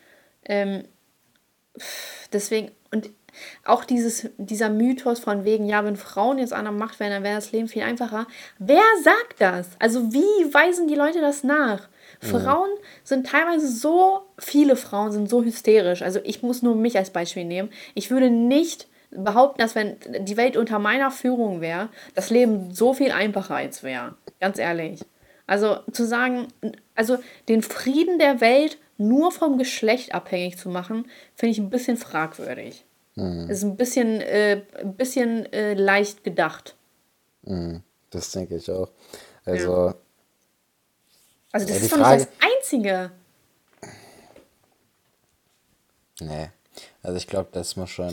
Ähm, 0.49 0.85
deswegen, 2.33 2.71
und 2.91 3.11
auch 3.65 3.85
dieses, 3.85 4.31
dieser 4.39 4.71
Mythos 4.71 5.19
von 5.19 5.45
wegen, 5.45 5.67
ja, 5.67 5.85
wenn 5.85 5.97
Frauen 5.97 6.39
jetzt 6.39 6.53
an 6.53 6.65
der 6.65 6.73
Macht 6.73 7.01
wären, 7.01 7.11
dann 7.11 7.23
wäre 7.23 7.35
das 7.35 7.53
Leben 7.53 7.69
viel 7.69 7.83
einfacher. 7.83 8.27
Wer 8.59 8.83
sagt 9.03 9.41
das? 9.41 9.69
Also 9.79 10.13
wie 10.13 10.55
weisen 10.55 10.89
die 10.89 10.95
Leute 10.95 11.21
das 11.21 11.45
nach? 11.45 11.89
Frauen 12.21 12.71
sind 13.05 13.27
teilweise 13.27 13.69
so, 13.69 14.23
viele 14.39 14.77
Frauen 14.77 15.13
sind 15.13 15.29
so 15.29 15.45
hysterisch. 15.45 16.03
Also 16.03 16.21
ich 16.25 16.43
muss 16.43 16.63
nur 16.63 16.75
mich 16.75 16.97
als 16.97 17.11
Beispiel 17.11 17.45
nehmen. 17.45 17.71
Ich 17.95 18.11
würde 18.11 18.31
nicht 18.31 18.89
behaupten, 19.11 19.61
dass 19.61 19.75
wenn 19.75 19.97
die 20.21 20.37
Welt 20.37 20.57
unter 20.57 20.79
meiner 20.79 21.11
Führung 21.11 21.61
wäre, 21.61 21.91
das 22.15 22.31
Leben 22.31 22.73
so 22.73 22.95
viel 22.95 23.13
einfacher 23.13 23.57
als 23.57 23.83
wäre. 23.83 24.15
Ganz 24.41 24.59
ehrlich. 24.59 25.01
Also 25.47 25.79
zu 25.93 26.05
sagen, 26.05 26.49
also 26.95 27.19
den 27.49 27.63
Frieden 27.63 28.19
der 28.19 28.41
Welt 28.41 28.79
nur 28.99 29.33
vom 29.33 29.59
Geschlecht 29.59 30.15
abhängig 30.15 30.59
zu 30.59 30.69
machen, 30.69 31.09
finde 31.35 31.53
ich 31.53 31.59
ein 31.59 31.71
bisschen 31.71 31.97
fragwürdig. 31.97 32.85
Mhm. 33.15 33.49
Ist 33.49 33.65
ein 33.65 33.77
bisschen, 33.77 34.21
äh, 34.21 34.63
ein 34.79 34.95
bisschen 34.95 35.51
äh, 35.53 35.75
leicht 35.75 36.25
gedacht. 36.25 36.77
Mhm. 37.43 37.83
Das 38.11 38.31
denke 38.31 38.57
ich 38.57 38.71
auch. 38.71 38.91
Also, 39.45 39.89
ja. 39.89 39.95
also 41.53 41.67
das 41.67 41.77
ja, 41.77 41.83
ist 41.83 41.93
doch 41.93 41.99
Frage... 41.99 42.17
nicht 42.19 42.31
das 42.41 42.51
Einzige. 42.57 43.11
Nee. 46.21 46.49
Also 47.03 47.17
ich 47.17 47.27
glaube, 47.27 47.49
das 47.53 47.77
muss 47.77 47.91
schon 47.91 48.13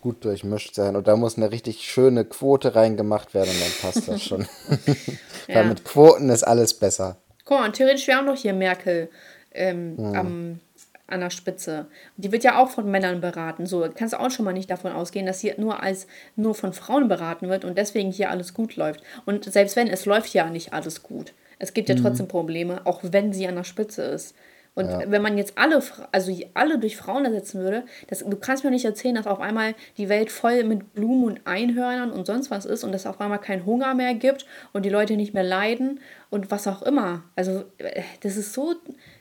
gut 0.00 0.24
durchmischt 0.24 0.74
sein. 0.74 0.96
Und 0.96 1.08
da 1.08 1.16
muss 1.16 1.36
eine 1.36 1.50
richtig 1.50 1.82
schöne 1.82 2.24
Quote 2.24 2.74
reingemacht 2.74 3.34
werden 3.34 3.50
und 3.50 3.60
dann 3.60 3.72
passt 3.82 4.08
das 4.08 4.22
schon. 4.22 4.46
ja. 5.48 5.56
Weil 5.56 5.66
mit 5.66 5.84
Quoten 5.84 6.30
ist 6.30 6.44
alles 6.44 6.74
besser. 6.74 7.16
Guck 7.44 7.58
mal, 7.58 7.72
theoretisch 7.72 8.06
wäre 8.06 8.20
auch 8.20 8.24
noch 8.24 8.36
hier 8.36 8.54
Merkel 8.54 9.08
ähm, 9.56 9.96
hm. 9.96 10.14
am, 10.14 10.60
an 11.06 11.20
der 11.20 11.30
Spitze. 11.30 11.86
Die 12.16 12.32
wird 12.32 12.44
ja 12.44 12.58
auch 12.58 12.70
von 12.70 12.90
Männern 12.90 13.20
beraten. 13.20 13.66
So 13.66 13.88
kannst 13.94 14.14
du 14.14 14.20
auch 14.20 14.30
schon 14.30 14.44
mal 14.44 14.52
nicht 14.52 14.70
davon 14.70 14.92
ausgehen, 14.92 15.26
dass 15.26 15.40
hier 15.40 15.54
nur 15.58 15.82
als 15.82 16.06
nur 16.34 16.54
von 16.54 16.72
Frauen 16.72 17.08
beraten 17.08 17.48
wird 17.48 17.64
und 17.64 17.78
deswegen 17.78 18.10
hier 18.10 18.30
alles 18.30 18.54
gut 18.54 18.76
läuft. 18.76 19.02
Und 19.24 19.44
selbst 19.44 19.76
wenn, 19.76 19.88
es 19.88 20.04
läuft 20.06 20.32
ja 20.34 20.50
nicht 20.50 20.72
alles 20.72 21.02
gut. 21.02 21.32
Es 21.58 21.74
gibt 21.74 21.88
ja 21.88 21.94
mhm. 21.94 22.02
trotzdem 22.02 22.28
Probleme, 22.28 22.82
auch 22.84 23.00
wenn 23.02 23.32
sie 23.32 23.46
an 23.46 23.56
der 23.56 23.64
Spitze 23.64 24.02
ist. 24.02 24.34
Und 24.76 24.90
ja. 24.90 25.10
wenn 25.10 25.22
man 25.22 25.38
jetzt 25.38 25.54
alle, 25.56 25.82
also 26.12 26.38
alle 26.52 26.78
durch 26.78 26.98
Frauen 26.98 27.24
ersetzen 27.24 27.62
würde, 27.62 27.84
das, 28.08 28.18
du 28.18 28.36
kannst 28.36 28.62
mir 28.62 28.70
nicht 28.70 28.84
erzählen, 28.84 29.14
dass 29.14 29.26
auf 29.26 29.40
einmal 29.40 29.74
die 29.96 30.10
Welt 30.10 30.30
voll 30.30 30.64
mit 30.64 30.92
Blumen 30.92 31.24
und 31.24 31.40
Einhörnern 31.46 32.12
und 32.12 32.26
sonst 32.26 32.50
was 32.50 32.66
ist 32.66 32.84
und 32.84 32.92
es 32.92 33.06
auf 33.06 33.18
einmal 33.18 33.40
keinen 33.40 33.64
Hunger 33.64 33.94
mehr 33.94 34.12
gibt 34.12 34.44
und 34.74 34.84
die 34.84 34.90
Leute 34.90 35.16
nicht 35.16 35.32
mehr 35.32 35.44
leiden 35.44 36.00
und 36.28 36.50
was 36.50 36.66
auch 36.66 36.82
immer. 36.82 37.24
Also 37.36 37.64
äh, 37.78 38.02
das 38.20 38.36
ist 38.36 38.52
so, 38.52 38.74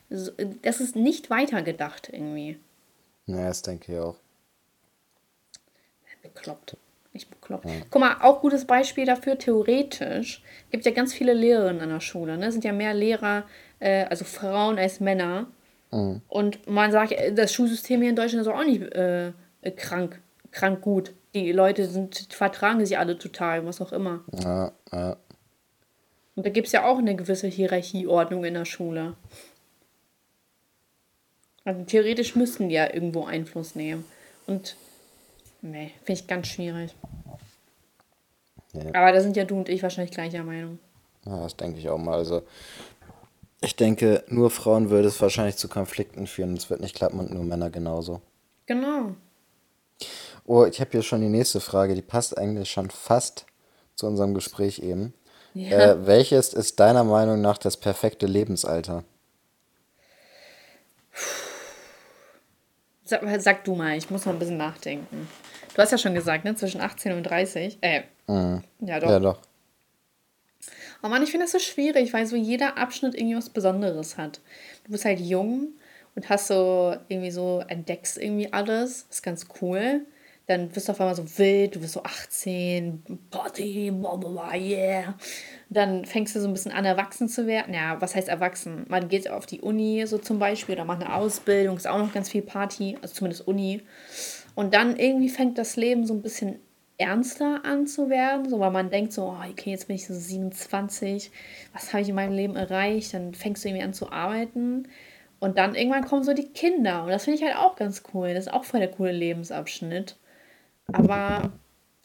das 0.10 0.82
ist 0.82 0.96
nicht 0.96 1.30
weitergedacht 1.30 2.10
irgendwie. 2.12 2.60
Ja, 3.26 3.48
das 3.48 3.62
denke 3.62 3.92
ich 3.92 4.00
auch. 4.00 4.16
Bekloppt. 6.22 6.78
Nicht 7.14 7.30
bekloppt. 7.30 7.66
Ja. 7.66 7.72
Guck 7.90 8.02
mal, 8.02 8.18
auch 8.22 8.42
gutes 8.42 8.66
Beispiel 8.66 9.06
dafür, 9.06 9.38
theoretisch 9.38 10.44
gibt 10.70 10.86
ja 10.86 10.92
ganz 10.92 11.14
viele 11.14 11.34
Lehrerinnen 11.34 11.82
an 11.82 11.90
der 11.90 12.02
Schule. 12.02 12.38
Ne? 12.38 12.48
Es 12.48 12.54
sind 12.54 12.66
ja 12.66 12.74
mehr 12.74 12.94
Lehrer 12.94 13.46
äh, 13.80 14.06
also 14.06 14.26
Frauen 14.26 14.78
als 14.78 15.00
Männer. 15.00 15.48
Mhm. 15.92 16.22
Und 16.28 16.68
man 16.68 16.92
sagt, 16.92 17.14
äh, 17.14 17.34
das 17.34 17.54
Schulsystem 17.54 18.02
hier 18.02 18.10
in 18.10 18.16
Deutschland 18.16 18.46
ist 18.46 18.52
auch 18.52 18.64
nicht 18.64 18.82
äh, 18.94 19.32
krank, 19.78 20.22
krank 20.52 20.82
gut. 20.82 21.14
Die 21.34 21.52
Leute 21.52 21.86
sind, 21.86 22.34
vertragen 22.34 22.86
sich 22.86 22.98
alle 22.98 23.18
total, 23.18 23.66
was 23.66 23.82
auch 23.82 23.92
immer. 23.92 24.24
Ja, 24.44 24.72
ja. 24.92 25.18
Und 26.36 26.46
da 26.46 26.50
gibt 26.50 26.68
es 26.68 26.74
ja 26.74 26.86
auch 26.86 26.98
eine 26.98 27.16
gewisse 27.16 27.48
Hierarchieordnung 27.48 28.44
in 28.44 28.56
der 28.56 28.66
Schule. 28.66 29.16
Also 31.66 31.84
theoretisch 31.84 32.36
müssten 32.36 32.70
die 32.70 32.76
ja 32.76 32.94
irgendwo 32.94 33.26
Einfluss 33.26 33.76
nehmen. 33.76 34.06
Und 34.46 34.78
nee, 35.62 35.92
finde 36.04 36.22
ich 36.22 36.28
ganz 36.28 36.48
schwierig. 36.48 36.96
Ja. 38.74 38.88
Aber 38.94 39.12
da 39.12 39.22
sind 39.22 39.36
ja 39.36 39.46
du 39.46 39.58
und 39.58 39.68
ich 39.68 39.82
wahrscheinlich 39.82 40.14
gleicher 40.14 40.44
Meinung. 40.44 40.80
Ja, 41.26 41.42
das 41.42 41.58
denke 41.58 41.80
ich 41.80 41.90
auch 41.90 41.98
mal. 41.98 42.18
Also 42.18 42.44
ich 43.62 43.76
denke, 43.76 44.24
nur 44.28 44.52
Frauen 44.52 44.92
würde 44.92 45.08
es 45.08 45.20
wahrscheinlich 45.22 45.58
zu 45.58 45.68
Konflikten 45.68 46.28
führen. 46.28 46.56
Es 46.56 46.70
wird 46.70 46.82
nicht 46.82 46.96
klappen 46.96 47.20
und 47.20 47.34
nur 47.34 47.44
Männer 47.44 47.72
genauso. 47.72 48.22
Genau. 48.68 49.16
Oh, 50.46 50.66
ich 50.66 50.80
habe 50.80 50.92
hier 50.92 51.02
schon 51.02 51.22
die 51.22 51.30
nächste 51.30 51.60
Frage. 51.60 51.96
Die 51.96 52.04
passt 52.04 52.38
eigentlich 52.38 52.70
schon 52.70 52.92
fast 52.92 53.48
zu 53.96 54.06
unserem 54.06 54.36
Gespräch 54.36 54.80
eben. 54.80 55.14
Ja. 55.56 55.94
Äh, 55.94 56.06
welches 56.06 56.54
ist 56.54 56.80
deiner 56.80 57.04
Meinung 57.04 57.42
nach 57.42 57.58
das 57.58 57.78
perfekte 57.78 58.28
Lebensalter? 58.28 59.04
Sag, 63.06 63.22
sag, 63.40 63.64
du 63.64 63.76
mal, 63.76 63.96
ich 63.98 64.10
muss 64.10 64.26
noch 64.26 64.34
ein 64.34 64.40
bisschen 64.40 64.58
nachdenken. 64.58 65.28
Du 65.74 65.82
hast 65.82 65.92
ja 65.92 65.98
schon 65.98 66.16
gesagt, 66.16 66.44
ne? 66.44 66.56
Zwischen 66.56 66.82
18 66.82 67.14
und 67.14 67.24
30. 67.24 67.78
Äh, 67.82 68.02
mhm. 68.28 68.64
ja 68.82 69.00
doch. 69.00 69.10
Ja, 69.10 69.20
doch. 69.20 69.40
Oh 71.04 71.08
Mann, 71.08 71.22
ich 71.22 71.30
finde 71.30 71.46
das 71.46 71.52
so 71.52 71.60
schwierig, 71.60 72.14
weil 72.14 72.26
so 72.26 72.36
jeder 72.36 72.78
Abschnitt 72.78 73.14
irgendwie 73.14 73.38
was 73.38 73.50
Besonderes 73.50 74.18
hat. 74.18 74.42
Du 74.86 74.92
bist 74.92 75.06
halt 75.06 75.20
jung 75.20 75.68
und 76.16 76.30
hast 76.30 76.48
so 76.48 76.96
irgendwie 77.08 77.30
so, 77.30 77.64
entdeckst 77.68 78.18
irgendwie 78.18 78.52
alles. 78.52 79.06
ist 79.12 79.22
ganz 79.22 79.46
cool. 79.62 80.02
Dann 80.48 80.70
bist 80.70 80.88
du 80.88 80.92
auf 80.92 81.02
einmal 81.02 81.16
so 81.16 81.26
wild, 81.38 81.76
du 81.76 81.80
bist 81.80 81.94
so 81.94 82.04
18, 82.04 83.04
Party, 83.32 83.92
blah, 83.92 84.54
yeah. 84.56 85.16
Dann 85.70 86.06
fängst 86.06 86.36
du 86.36 86.40
so 86.40 86.48
ein 86.48 86.54
bisschen 86.54 86.72
an, 86.72 86.86
erwachsen 86.86 87.28
zu 87.28 87.48
werden. 87.48 87.74
Ja, 87.74 88.00
was 88.00 88.16
heißt 88.16 88.28
erwachsen? 88.28 88.86
Man 88.88 89.08
geht 89.08 89.30
auf 89.30 89.48
die 89.48 89.62
Uni 89.62 90.06
so 90.06 90.20
zum 90.20 90.38
Beispiel 90.38 90.76
oder 90.76 90.86
macht 90.86 91.02
eine 91.02 91.16
Ausbildung, 91.16 91.78
ist 91.78 91.88
auch 91.88 91.98
noch 91.98 92.14
ganz 92.14 92.30
viel 92.30 92.44
Party, 92.44 92.98
also 93.02 93.16
zumindest 93.16 93.48
Uni. 93.48 93.82
Und 94.54 94.74
dann 94.74 94.98
irgendwie 94.98 95.30
fängt 95.30 95.58
das 95.58 95.76
Leben 95.78 96.06
so 96.06 96.14
ein 96.14 96.22
bisschen 96.22 96.60
ernster 96.98 97.62
anzuwerden, 97.66 98.50
so 98.50 98.60
weil 98.60 98.72
man 98.72 98.90
denkt 98.90 99.14
so, 99.14 99.24
oh, 99.24 99.50
okay, 99.50 99.72
jetzt 99.72 99.88
bin 99.88 99.96
ich 99.96 100.08
so 100.08 100.14
27, 100.14 101.32
was 101.74 101.92
habe 101.92 102.04
ich 102.04 102.10
in 102.10 102.16
meinem 102.16 102.34
Leben 102.34 102.56
erreicht? 102.56 103.14
Dann 103.14 103.34
fängst 103.34 103.64
du 103.64 103.70
irgendwie 103.70 103.84
an 103.84 103.94
zu 103.94 104.12
arbeiten 104.12 104.88
und 105.40 105.58
dann 105.58 105.76
irgendwann 105.76 106.06
kommen 106.06 106.24
so 106.24 106.34
die 106.34 106.48
Kinder 106.50 107.04
und 107.04 107.10
das 107.10 107.26
finde 107.26 107.40
ich 107.40 107.46
halt 107.46 107.58
auch 107.58 107.76
ganz 107.76 108.04
cool. 108.14 108.34
Das 108.34 108.48
ist 108.48 108.54
auch 108.54 108.64
voll 108.64 108.80
der 108.80 108.92
coole 108.92 109.12
Lebensabschnitt. 109.12 110.16
Aber 110.92 111.52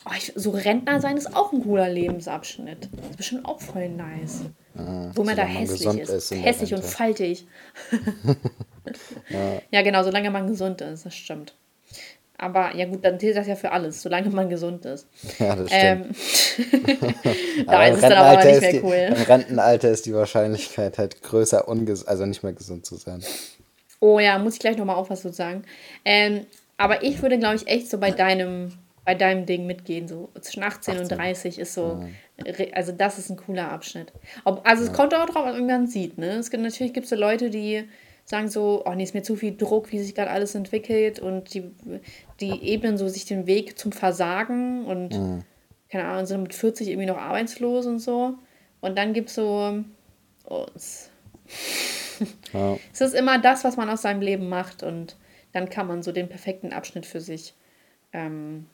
oh, 0.06 0.10
ich, 0.16 0.32
so 0.34 0.50
Rentner 0.50 1.00
sein 1.00 1.16
ist 1.16 1.34
auch 1.34 1.52
ein 1.52 1.62
cooler 1.62 1.88
Lebensabschnitt. 1.88 2.88
Das 2.92 3.10
ist 3.10 3.16
bestimmt 3.16 3.44
auch 3.46 3.60
voll 3.60 3.88
nice. 3.88 4.42
Ja, 4.74 5.10
Wo 5.14 5.24
man 5.24 5.36
da 5.36 5.42
hässlich 5.42 6.00
ist. 6.00 6.10
ist 6.10 6.30
hässlich 6.30 6.74
und 6.74 6.84
faltig. 6.84 7.46
ja. 9.28 9.60
ja, 9.70 9.82
genau, 9.82 10.02
solange 10.02 10.30
man 10.30 10.46
gesund 10.46 10.80
ist, 10.80 11.06
das 11.06 11.14
stimmt. 11.14 11.54
Aber 12.40 12.74
ja 12.74 12.86
gut, 12.86 13.04
dann 13.04 13.20
zählt 13.20 13.36
das 13.36 13.46
ja 13.46 13.54
für 13.54 13.70
alles, 13.70 14.00
solange 14.00 14.30
man 14.30 14.48
gesund 14.48 14.86
ist. 14.86 15.06
Ja, 15.38 15.54
das 15.54 15.68
stimmt. 15.68 16.16
Ähm, 16.72 17.66
da 17.66 17.86
ist 17.86 17.96
es 17.96 18.00
dann 18.00 18.12
aber 18.14 18.44
nicht 18.44 18.60
mehr 18.62 18.84
cool. 18.84 19.14
Die, 19.14 19.20
Im 19.20 19.26
Rentenalter 19.26 19.90
ist 19.90 20.06
die 20.06 20.14
Wahrscheinlichkeit 20.14 20.96
halt 20.96 21.22
größer, 21.22 21.68
also 21.68 22.24
nicht 22.24 22.42
mehr 22.42 22.54
gesund 22.54 22.86
zu 22.86 22.96
sein. 22.96 23.22
Oh 24.00 24.18
ja, 24.18 24.38
muss 24.38 24.54
ich 24.54 24.60
gleich 24.60 24.78
nochmal 24.78 24.96
auf 24.96 25.10
was 25.10 25.20
zu 25.20 25.30
sagen. 25.30 25.64
Ähm, 26.06 26.46
aber 26.80 27.02
ich 27.02 27.20
würde, 27.20 27.38
glaube 27.38 27.56
ich, 27.56 27.66
echt 27.66 27.90
so 27.90 27.98
bei 27.98 28.10
deinem, 28.10 28.72
bei 29.04 29.14
deinem 29.14 29.44
Ding 29.44 29.66
mitgehen. 29.66 30.08
So 30.08 30.30
zwischen 30.40 30.62
18, 30.62 30.94
18. 30.94 31.02
und 31.02 31.18
30 31.18 31.58
ist 31.58 31.74
so, 31.74 32.02
ja. 32.42 32.66
also 32.72 32.92
das 32.92 33.18
ist 33.18 33.28
ein 33.28 33.36
cooler 33.36 33.70
Abschnitt. 33.70 34.14
Ob, 34.46 34.66
also 34.66 34.84
es 34.84 34.92
kommt 34.94 35.14
auch 35.14 35.26
drauf, 35.26 35.44
was 35.44 35.60
man 35.60 35.86
sieht. 35.86 36.16
Ne? 36.16 36.30
Es 36.36 36.50
gibt, 36.50 36.62
natürlich 36.62 36.94
gibt 36.94 37.04
es 37.04 37.10
so 37.10 37.16
Leute, 37.16 37.50
die 37.50 37.84
sagen 38.24 38.48
so, 38.48 38.82
oh 38.86 38.94
nee, 38.94 39.02
ist 39.02 39.12
mir 39.12 39.22
zu 39.22 39.36
viel 39.36 39.54
Druck, 39.54 39.92
wie 39.92 39.98
sich 39.98 40.14
gerade 40.14 40.30
alles 40.30 40.54
entwickelt 40.54 41.18
und 41.18 41.52
die, 41.52 41.70
die 42.40 42.72
ebnen 42.72 42.96
so 42.96 43.08
sich 43.08 43.26
den 43.26 43.46
Weg 43.46 43.78
zum 43.78 43.92
Versagen 43.92 44.86
und 44.86 45.18
mhm. 45.18 45.44
keine 45.90 46.06
Ahnung, 46.06 46.24
sind 46.24 46.42
mit 46.42 46.54
40 46.54 46.88
irgendwie 46.88 47.08
noch 47.08 47.18
arbeitslos 47.18 47.84
und 47.84 47.98
so. 47.98 48.38
Und 48.80 48.96
dann 48.96 49.12
gibt 49.12 49.28
es 49.28 49.34
so 49.34 49.84
uns. 50.44 51.10
Oh, 51.44 52.54
ja. 52.54 52.76
Es 52.94 53.02
ist 53.02 53.14
immer 53.14 53.38
das, 53.38 53.64
was 53.64 53.76
man 53.76 53.90
aus 53.90 54.00
seinem 54.00 54.22
Leben 54.22 54.48
macht 54.48 54.82
und 54.82 55.16
dann 55.52 55.68
kann 55.68 55.86
man 55.86 56.02
so 56.02 56.12
den 56.12 56.28
perfekten 56.28 56.72
Abschnitt 56.72 57.06
für 57.06 57.20
sich 57.20 57.54
ähm, 58.12 58.66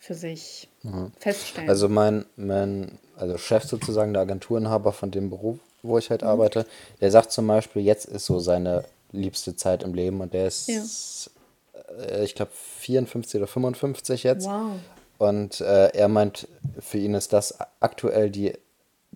für 0.00 0.14
sich 0.14 0.68
mhm. 0.82 1.12
feststellen. 1.18 1.68
Also 1.68 1.88
mein, 1.88 2.24
mein 2.36 2.98
also 3.16 3.36
Chef 3.36 3.64
sozusagen, 3.64 4.14
der 4.14 4.22
Agenturenhaber 4.22 4.92
von 4.92 5.10
dem 5.10 5.28
Beruf, 5.28 5.58
wo 5.82 5.98
ich 5.98 6.10
halt 6.10 6.22
mhm. 6.22 6.28
arbeite, 6.28 6.66
der 7.00 7.10
sagt 7.10 7.30
zum 7.30 7.46
Beispiel, 7.46 7.82
jetzt 7.82 8.06
ist 8.06 8.24
so 8.24 8.40
seine 8.40 8.84
liebste 9.12 9.54
Zeit 9.56 9.82
im 9.82 9.94
Leben 9.94 10.20
und 10.20 10.32
der 10.32 10.46
ist, 10.46 10.68
ja. 10.68 12.04
äh, 12.04 12.24
ich 12.24 12.34
glaube, 12.34 12.52
54 12.78 13.40
oder 13.40 13.46
55 13.46 14.22
jetzt. 14.22 14.46
Wow. 14.46 14.72
Und 15.18 15.60
äh, 15.60 15.88
er 15.88 16.08
meint, 16.08 16.48
für 16.78 16.96
ihn 16.96 17.12
ist 17.12 17.34
das 17.34 17.58
aktuell 17.80 18.30
die 18.30 18.54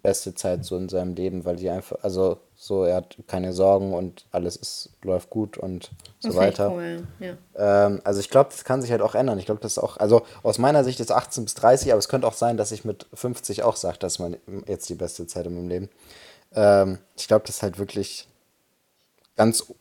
beste 0.03 0.35
Zeit 0.35 0.65
so 0.65 0.77
in 0.77 0.89
seinem 0.89 1.15
Leben, 1.15 1.45
weil 1.45 1.57
die 1.57 1.71
einfach, 1.71 1.97
also 2.03 2.39
so, 2.57 2.85
er 2.85 2.97
hat 2.97 3.17
keine 3.27 3.53
Sorgen 3.53 3.95
und 3.95 4.27
alles 4.33 4.57
ist, 4.57 4.91
läuft 5.03 5.31
gut 5.31 5.57
und 5.57 5.91
so 6.21 6.29
Das 6.29 6.37
weiter. 6.37 6.73
cool, 6.73 7.07
ja. 7.21 7.37
Ähm, 7.57 8.01
also 8.05 8.21
ich 8.21 8.29
glaube, 8.31 8.51
das 8.51 8.65
kann 8.65 8.83
sich 8.83 8.91
halt 8.91 9.01
auch 9.03 9.15
ändern. 9.15 9.39
Ich 9.39 9.47
glaube, 9.47 9.61
das 9.61 9.73
ist 9.73 9.79
auch, 9.79 9.97
also 9.97 10.23
aus 10.43 10.59
meiner 10.59 10.85
Sicht 10.85 11.01
ist 11.01 11.11
18 11.11 11.45
bis 11.45 11.55
30, 11.55 11.91
aber 11.93 11.99
es 11.99 12.09
könnte 12.09 12.27
auch 12.27 12.35
sein, 12.35 12.57
dass 12.57 12.73
ich 12.73 12.85
mit 12.85 13.07
50 13.15 13.63
auch 13.63 13.77
sage, 13.77 13.99
das 13.99 14.15
ist 14.15 14.19
mein, 14.19 14.37
jetzt 14.67 14.89
die 14.89 14.95
beste 14.95 15.27
Zeit 15.27 15.47
in 15.47 15.55
meinem 15.55 15.69
Leben. 15.69 15.89
Ähm, 16.55 16.99
ich 17.17 17.27
glaube, 17.27 17.47
das 17.47 17.57
ist 17.57 17.63
halt 17.63 17.79
wirklich 17.79 18.29
ganz 19.37 19.73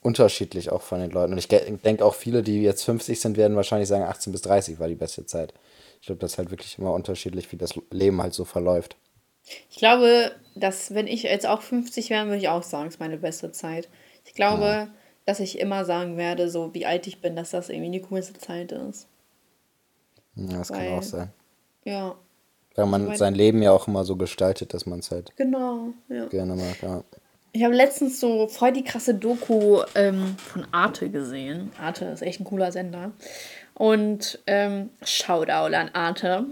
unterschiedlich 0.00 0.70
auch 0.70 0.82
von 0.82 1.00
den 1.00 1.10
Leuten. 1.10 1.32
Und 1.32 1.38
ich 1.38 1.48
denke 1.48 2.04
auch 2.04 2.14
viele, 2.14 2.42
die 2.42 2.62
jetzt 2.62 2.84
50 2.84 3.20
sind, 3.20 3.36
werden 3.36 3.56
wahrscheinlich 3.56 3.88
sagen, 3.88 4.04
18 4.04 4.32
bis 4.32 4.42
30 4.42 4.78
war 4.78 4.88
die 4.88 4.94
beste 4.94 5.26
Zeit. 5.26 5.52
Ich 6.00 6.06
glaube, 6.06 6.20
das 6.20 6.32
ist 6.32 6.38
halt 6.38 6.50
wirklich 6.50 6.78
immer 6.78 6.92
unterschiedlich, 6.92 7.50
wie 7.52 7.56
das 7.56 7.74
Leben 7.90 8.22
halt 8.22 8.32
so 8.32 8.44
verläuft. 8.44 8.96
Ich 9.70 9.76
glaube, 9.76 10.32
dass 10.54 10.94
wenn 10.94 11.06
ich 11.06 11.22
jetzt 11.22 11.46
auch 11.46 11.62
50 11.62 12.10
wäre, 12.10 12.26
würde 12.26 12.38
ich 12.38 12.48
auch 12.48 12.62
sagen, 12.62 12.88
es 12.88 12.94
ist 12.94 13.00
meine 13.00 13.16
beste 13.16 13.52
Zeit. 13.52 13.88
Ich 14.24 14.34
glaube, 14.34 14.88
dass 15.24 15.40
ich 15.40 15.58
immer 15.58 15.84
sagen 15.84 16.16
werde, 16.16 16.50
so 16.50 16.72
wie 16.74 16.86
alt 16.86 17.06
ich 17.06 17.20
bin, 17.20 17.36
dass 17.36 17.50
das 17.50 17.68
irgendwie 17.68 17.90
die 17.90 18.02
coolste 18.02 18.38
Zeit 18.38 18.72
ist. 18.72 19.06
Ja, 20.34 20.58
das 20.58 20.68
kann 20.68 20.80
Weil, 20.80 20.92
auch 20.92 21.02
sein. 21.02 21.30
ja, 21.84 22.14
Weil 22.74 22.86
man 22.86 23.16
sein 23.16 23.34
Leben 23.34 23.62
ja 23.62 23.72
auch 23.72 23.88
immer 23.88 24.04
so 24.04 24.16
gestaltet, 24.16 24.72
dass 24.72 24.86
man 24.86 25.00
es 25.00 25.10
halt 25.10 25.36
genau, 25.36 25.88
ja. 26.08 26.26
gerne 26.26 26.54
mag. 26.54 26.82
Ja. 26.82 27.04
Ich 27.52 27.64
habe 27.64 27.74
letztens 27.74 28.20
so 28.20 28.46
voll 28.46 28.72
die 28.72 28.84
krasse 28.84 29.14
Doku 29.14 29.82
ähm, 29.94 30.36
von 30.38 30.66
Arte 30.70 31.10
gesehen. 31.10 31.72
Arte 31.80 32.04
ist 32.04 32.22
echt 32.22 32.40
ein 32.40 32.44
cooler 32.44 32.70
Sender. 32.70 33.12
Und 33.74 34.38
ähm, 34.46 34.90
Shoutout 35.02 35.74
an 35.74 35.88
Arte. 35.92 36.46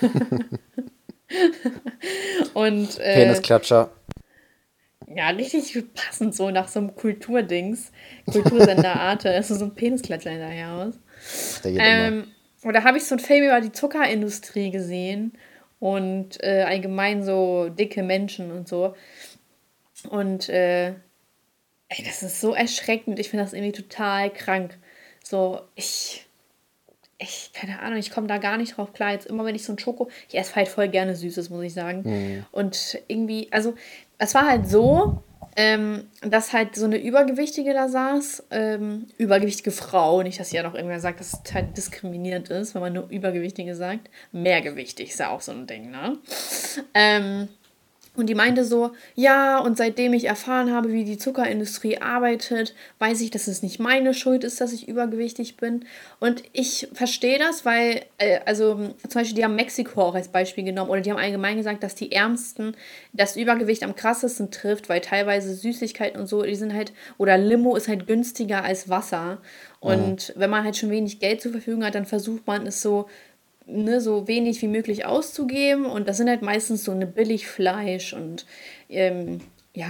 Und 2.54 2.98
äh, 2.98 3.14
Penisklatscher. 3.14 3.90
ja, 5.08 5.28
richtig 5.30 5.76
passend 5.94 6.34
so 6.34 6.50
nach 6.50 6.68
so 6.68 6.80
einem 6.80 6.94
Kulturdings. 6.94 7.92
Kultursender 8.30 8.94
Arte. 9.00 9.32
Das 9.32 9.50
ist 9.50 9.58
so 9.58 9.66
ein 9.66 9.74
Penisklatscher 9.74 10.30
hinterher 10.30 10.70
aus. 10.72 10.94
Der 11.62 11.72
geht 11.72 11.80
immer. 11.80 11.88
Ähm, 11.88 12.24
und 12.62 12.72
da 12.74 12.82
habe 12.84 12.96
ich 12.98 13.04
so 13.04 13.14
einen 13.14 13.24
Film 13.24 13.44
über 13.44 13.60
die 13.60 13.72
Zuckerindustrie 13.72 14.70
gesehen 14.70 15.32
und 15.80 16.42
äh, 16.42 16.62
allgemein 16.62 17.22
so 17.22 17.68
dicke 17.68 18.02
Menschen 18.02 18.50
und 18.50 18.68
so. 18.68 18.94
Und 20.08 20.48
äh, 20.48 20.94
ey, 21.88 22.04
das 22.04 22.22
ist 22.22 22.40
so 22.40 22.54
erschreckend. 22.54 23.18
Ich 23.18 23.28
finde 23.28 23.44
das 23.44 23.52
irgendwie 23.52 23.72
total 23.72 24.32
krank. 24.32 24.78
So, 25.22 25.60
ich, 25.74 26.26
ich, 27.24 27.50
keine 27.52 27.80
Ahnung, 27.80 27.98
ich 27.98 28.10
komme 28.10 28.26
da 28.26 28.38
gar 28.38 28.56
nicht 28.56 28.76
drauf 28.76 28.92
klar. 28.92 29.12
Jetzt 29.12 29.26
immer, 29.26 29.44
wenn 29.44 29.54
ich 29.54 29.64
so 29.64 29.72
ein 29.72 29.78
Schoko, 29.78 30.08
ich 30.28 30.38
esse 30.38 30.54
halt 30.54 30.68
voll 30.68 30.88
gerne 30.88 31.14
Süßes, 31.16 31.50
muss 31.50 31.64
ich 31.64 31.74
sagen. 31.74 32.44
Und 32.52 32.98
irgendwie, 33.08 33.48
also, 33.50 33.74
es 34.18 34.34
war 34.34 34.46
halt 34.46 34.68
so, 34.68 35.22
ähm, 35.56 36.04
dass 36.22 36.52
halt 36.52 36.74
so 36.74 36.84
eine 36.84 36.98
Übergewichtige 36.98 37.74
da 37.74 37.88
saß, 37.88 38.44
ähm, 38.50 39.06
übergewichtige 39.18 39.70
Frau, 39.70 40.22
nicht, 40.22 40.40
dass 40.40 40.52
ja 40.52 40.62
noch 40.62 40.74
irgendwer 40.74 41.00
sagt, 41.00 41.20
dass 41.20 41.40
es 41.44 41.54
halt 41.54 41.76
diskriminierend 41.76 42.48
ist, 42.50 42.74
wenn 42.74 42.82
man 42.82 42.92
nur 42.92 43.08
Übergewichtige 43.08 43.74
sagt. 43.74 44.10
Mehrgewichtig 44.32 45.10
ist 45.10 45.20
ja 45.20 45.30
auch 45.30 45.40
so 45.40 45.52
ein 45.52 45.66
Ding, 45.66 45.90
ne? 45.90 46.18
Ähm, 46.94 47.48
und 48.16 48.28
die 48.28 48.36
meinte 48.36 48.64
so, 48.64 48.92
ja, 49.16 49.58
und 49.58 49.76
seitdem 49.76 50.12
ich 50.12 50.26
erfahren 50.26 50.72
habe, 50.72 50.92
wie 50.92 51.04
die 51.04 51.18
Zuckerindustrie 51.18 51.98
arbeitet, 51.98 52.74
weiß 53.00 53.20
ich, 53.20 53.32
dass 53.32 53.48
es 53.48 53.62
nicht 53.62 53.80
meine 53.80 54.14
Schuld 54.14 54.44
ist, 54.44 54.60
dass 54.60 54.72
ich 54.72 54.86
übergewichtig 54.86 55.56
bin. 55.56 55.84
Und 56.20 56.44
ich 56.52 56.88
verstehe 56.92 57.40
das, 57.40 57.64
weil, 57.64 58.02
äh, 58.18 58.38
also 58.46 58.94
zum 59.08 59.20
Beispiel, 59.20 59.34
die 59.34 59.44
haben 59.44 59.56
Mexiko 59.56 60.00
auch 60.00 60.14
als 60.14 60.28
Beispiel 60.28 60.62
genommen 60.62 60.90
oder 60.90 61.00
die 61.00 61.10
haben 61.10 61.18
allgemein 61.18 61.56
gesagt, 61.56 61.82
dass 61.82 61.96
die 61.96 62.12
Ärmsten 62.12 62.76
das 63.12 63.36
Übergewicht 63.36 63.82
am 63.82 63.96
krassesten 63.96 64.52
trifft, 64.52 64.88
weil 64.88 65.00
teilweise 65.00 65.52
Süßigkeiten 65.52 66.20
und 66.20 66.28
so, 66.28 66.42
die 66.42 66.54
sind 66.54 66.72
halt, 66.72 66.92
oder 67.18 67.36
Limo 67.36 67.74
ist 67.74 67.88
halt 67.88 68.06
günstiger 68.06 68.62
als 68.62 68.88
Wasser. 68.88 69.38
Und 69.80 70.32
wenn 70.36 70.50
man 70.50 70.64
halt 70.64 70.76
schon 70.76 70.90
wenig 70.90 71.18
Geld 71.18 71.42
zur 71.42 71.50
Verfügung 71.50 71.84
hat, 71.84 71.96
dann 71.96 72.06
versucht 72.06 72.46
man 72.46 72.66
es 72.66 72.80
so 72.80 73.06
ne, 73.66 74.00
so 74.00 74.28
wenig 74.28 74.60
wie 74.62 74.68
möglich 74.68 75.04
auszugeben. 75.06 75.86
Und 75.86 76.08
das 76.08 76.16
sind 76.16 76.28
halt 76.28 76.42
meistens 76.42 76.84
so 76.84 76.92
eine 76.92 77.06
Billigfleisch 77.06 78.12
und 78.12 78.46
ähm, 78.88 79.40
ja, 79.76 79.88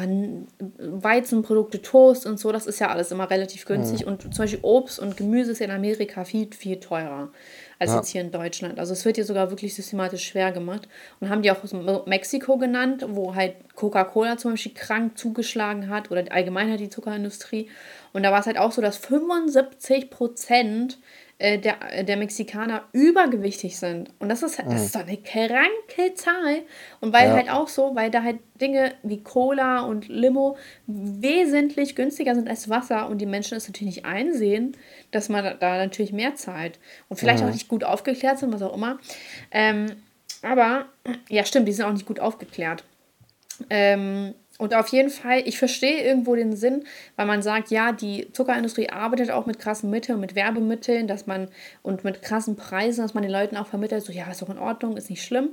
Weizenprodukte, 0.78 1.82
Toast 1.82 2.24
und 2.24 2.40
so. 2.40 2.52
Das 2.52 2.66
ist 2.66 2.78
ja 2.78 2.88
alles 2.88 3.12
immer 3.12 3.28
relativ 3.28 3.66
günstig. 3.66 4.06
Und 4.06 4.22
zum 4.22 4.44
Beispiel 4.44 4.60
Obst 4.62 4.98
und 4.98 5.18
Gemüse 5.18 5.52
ist 5.52 5.60
in 5.60 5.70
Amerika 5.70 6.24
viel, 6.24 6.48
viel 6.54 6.80
teurer 6.80 7.30
als 7.78 7.90
Ja. 7.90 7.96
jetzt 7.98 8.08
hier 8.08 8.22
in 8.22 8.30
Deutschland. 8.30 8.78
Also 8.78 8.94
es 8.94 9.04
wird 9.04 9.16
hier 9.16 9.26
sogar 9.26 9.50
wirklich 9.50 9.74
systematisch 9.74 10.24
schwer 10.24 10.52
gemacht. 10.52 10.88
Und 11.20 11.28
haben 11.28 11.42
die 11.42 11.50
auch 11.50 11.58
Mexiko 12.06 12.56
genannt, 12.56 13.04
wo 13.10 13.34
halt 13.34 13.56
Coca-Cola 13.74 14.38
zum 14.38 14.52
Beispiel 14.52 14.72
krank 14.72 15.18
zugeschlagen 15.18 15.90
hat 15.90 16.10
oder 16.10 16.24
allgemein 16.30 16.70
halt 16.70 16.80
die 16.80 16.88
Zuckerindustrie. 16.88 17.68
Und 18.14 18.22
da 18.22 18.32
war 18.32 18.40
es 18.40 18.46
halt 18.46 18.56
auch 18.56 18.72
so, 18.72 18.80
dass 18.80 18.96
75 18.96 20.08
Prozent 20.08 20.98
äh, 21.38 21.58
der, 21.58 21.76
äh, 21.92 22.04
der 22.04 22.16
Mexikaner 22.16 22.84
übergewichtig 22.92 23.76
sind. 23.78 24.10
Und 24.20 24.28
das 24.28 24.42
ist, 24.42 24.58
das 24.58 24.84
ist 24.84 24.94
doch 24.94 25.00
eine 25.06 25.16
kranke 25.16 26.14
Zahl. 26.14 26.62
Und 27.00 27.12
weil 27.12 27.28
Ja. 27.28 27.34
halt 27.34 27.50
auch 27.50 27.68
so, 27.68 27.94
weil 27.94 28.10
da 28.10 28.22
halt 28.22 28.38
Dinge 28.60 28.94
wie 29.02 29.22
Cola 29.22 29.80
und 29.80 30.08
Limo 30.08 30.56
wesentlich 30.86 31.96
günstiger 31.96 32.34
sind 32.34 32.48
als 32.48 32.68
Wasser 32.68 33.08
und 33.08 33.18
die 33.18 33.26
Menschen 33.26 33.56
es 33.56 33.66
natürlich 33.68 33.96
nicht 33.96 34.04
einsehen, 34.06 34.76
dass 35.10 35.28
man 35.28 35.44
da- 35.58 35.76
natürlich 35.78 36.12
mehr 36.12 36.34
zahlt. 36.36 36.78
Und 37.08 37.16
vielleicht 37.18 37.42
auch 37.42 37.50
nicht 37.50 37.68
gut 37.68 37.84
aufgeklärt 37.84 38.38
sind, 38.38 38.52
was 38.52 38.62
auch 38.62 38.74
immer. 38.74 38.98
Ähm, 39.50 39.86
aber, 40.42 40.86
ja, 41.28 41.44
stimmt, 41.44 41.66
die 41.66 41.72
sind 41.72 41.84
auch 41.86 41.92
nicht 41.92 42.06
gut 42.06 42.20
aufgeklärt. 42.20 42.84
Ähm, 43.70 44.34
und 44.56 44.72
auf 44.72 44.88
jeden 44.88 45.10
Fall, 45.10 45.42
ich 45.46 45.58
verstehe 45.58 46.04
irgendwo 46.04 46.36
den 46.36 46.54
Sinn, 46.54 46.84
weil 47.16 47.26
man 47.26 47.42
sagt, 47.42 47.70
ja, 47.70 47.90
die 47.90 48.30
Zuckerindustrie 48.32 48.88
arbeitet 48.88 49.32
auch 49.32 49.46
mit 49.46 49.58
krassen 49.58 49.90
Mitteln, 49.90 50.20
mit 50.20 50.36
Werbemitteln, 50.36 51.08
dass 51.08 51.26
man 51.26 51.48
und 51.82 52.04
mit 52.04 52.22
krassen 52.22 52.54
Preisen, 52.54 53.02
dass 53.02 53.14
man 53.14 53.24
den 53.24 53.32
Leuten 53.32 53.56
auch 53.56 53.66
vermittelt, 53.66 54.04
so 54.04 54.12
ja, 54.12 54.30
ist 54.30 54.42
doch 54.42 54.50
in 54.50 54.58
Ordnung, 54.58 54.96
ist 54.96 55.10
nicht 55.10 55.24
schlimm. 55.24 55.50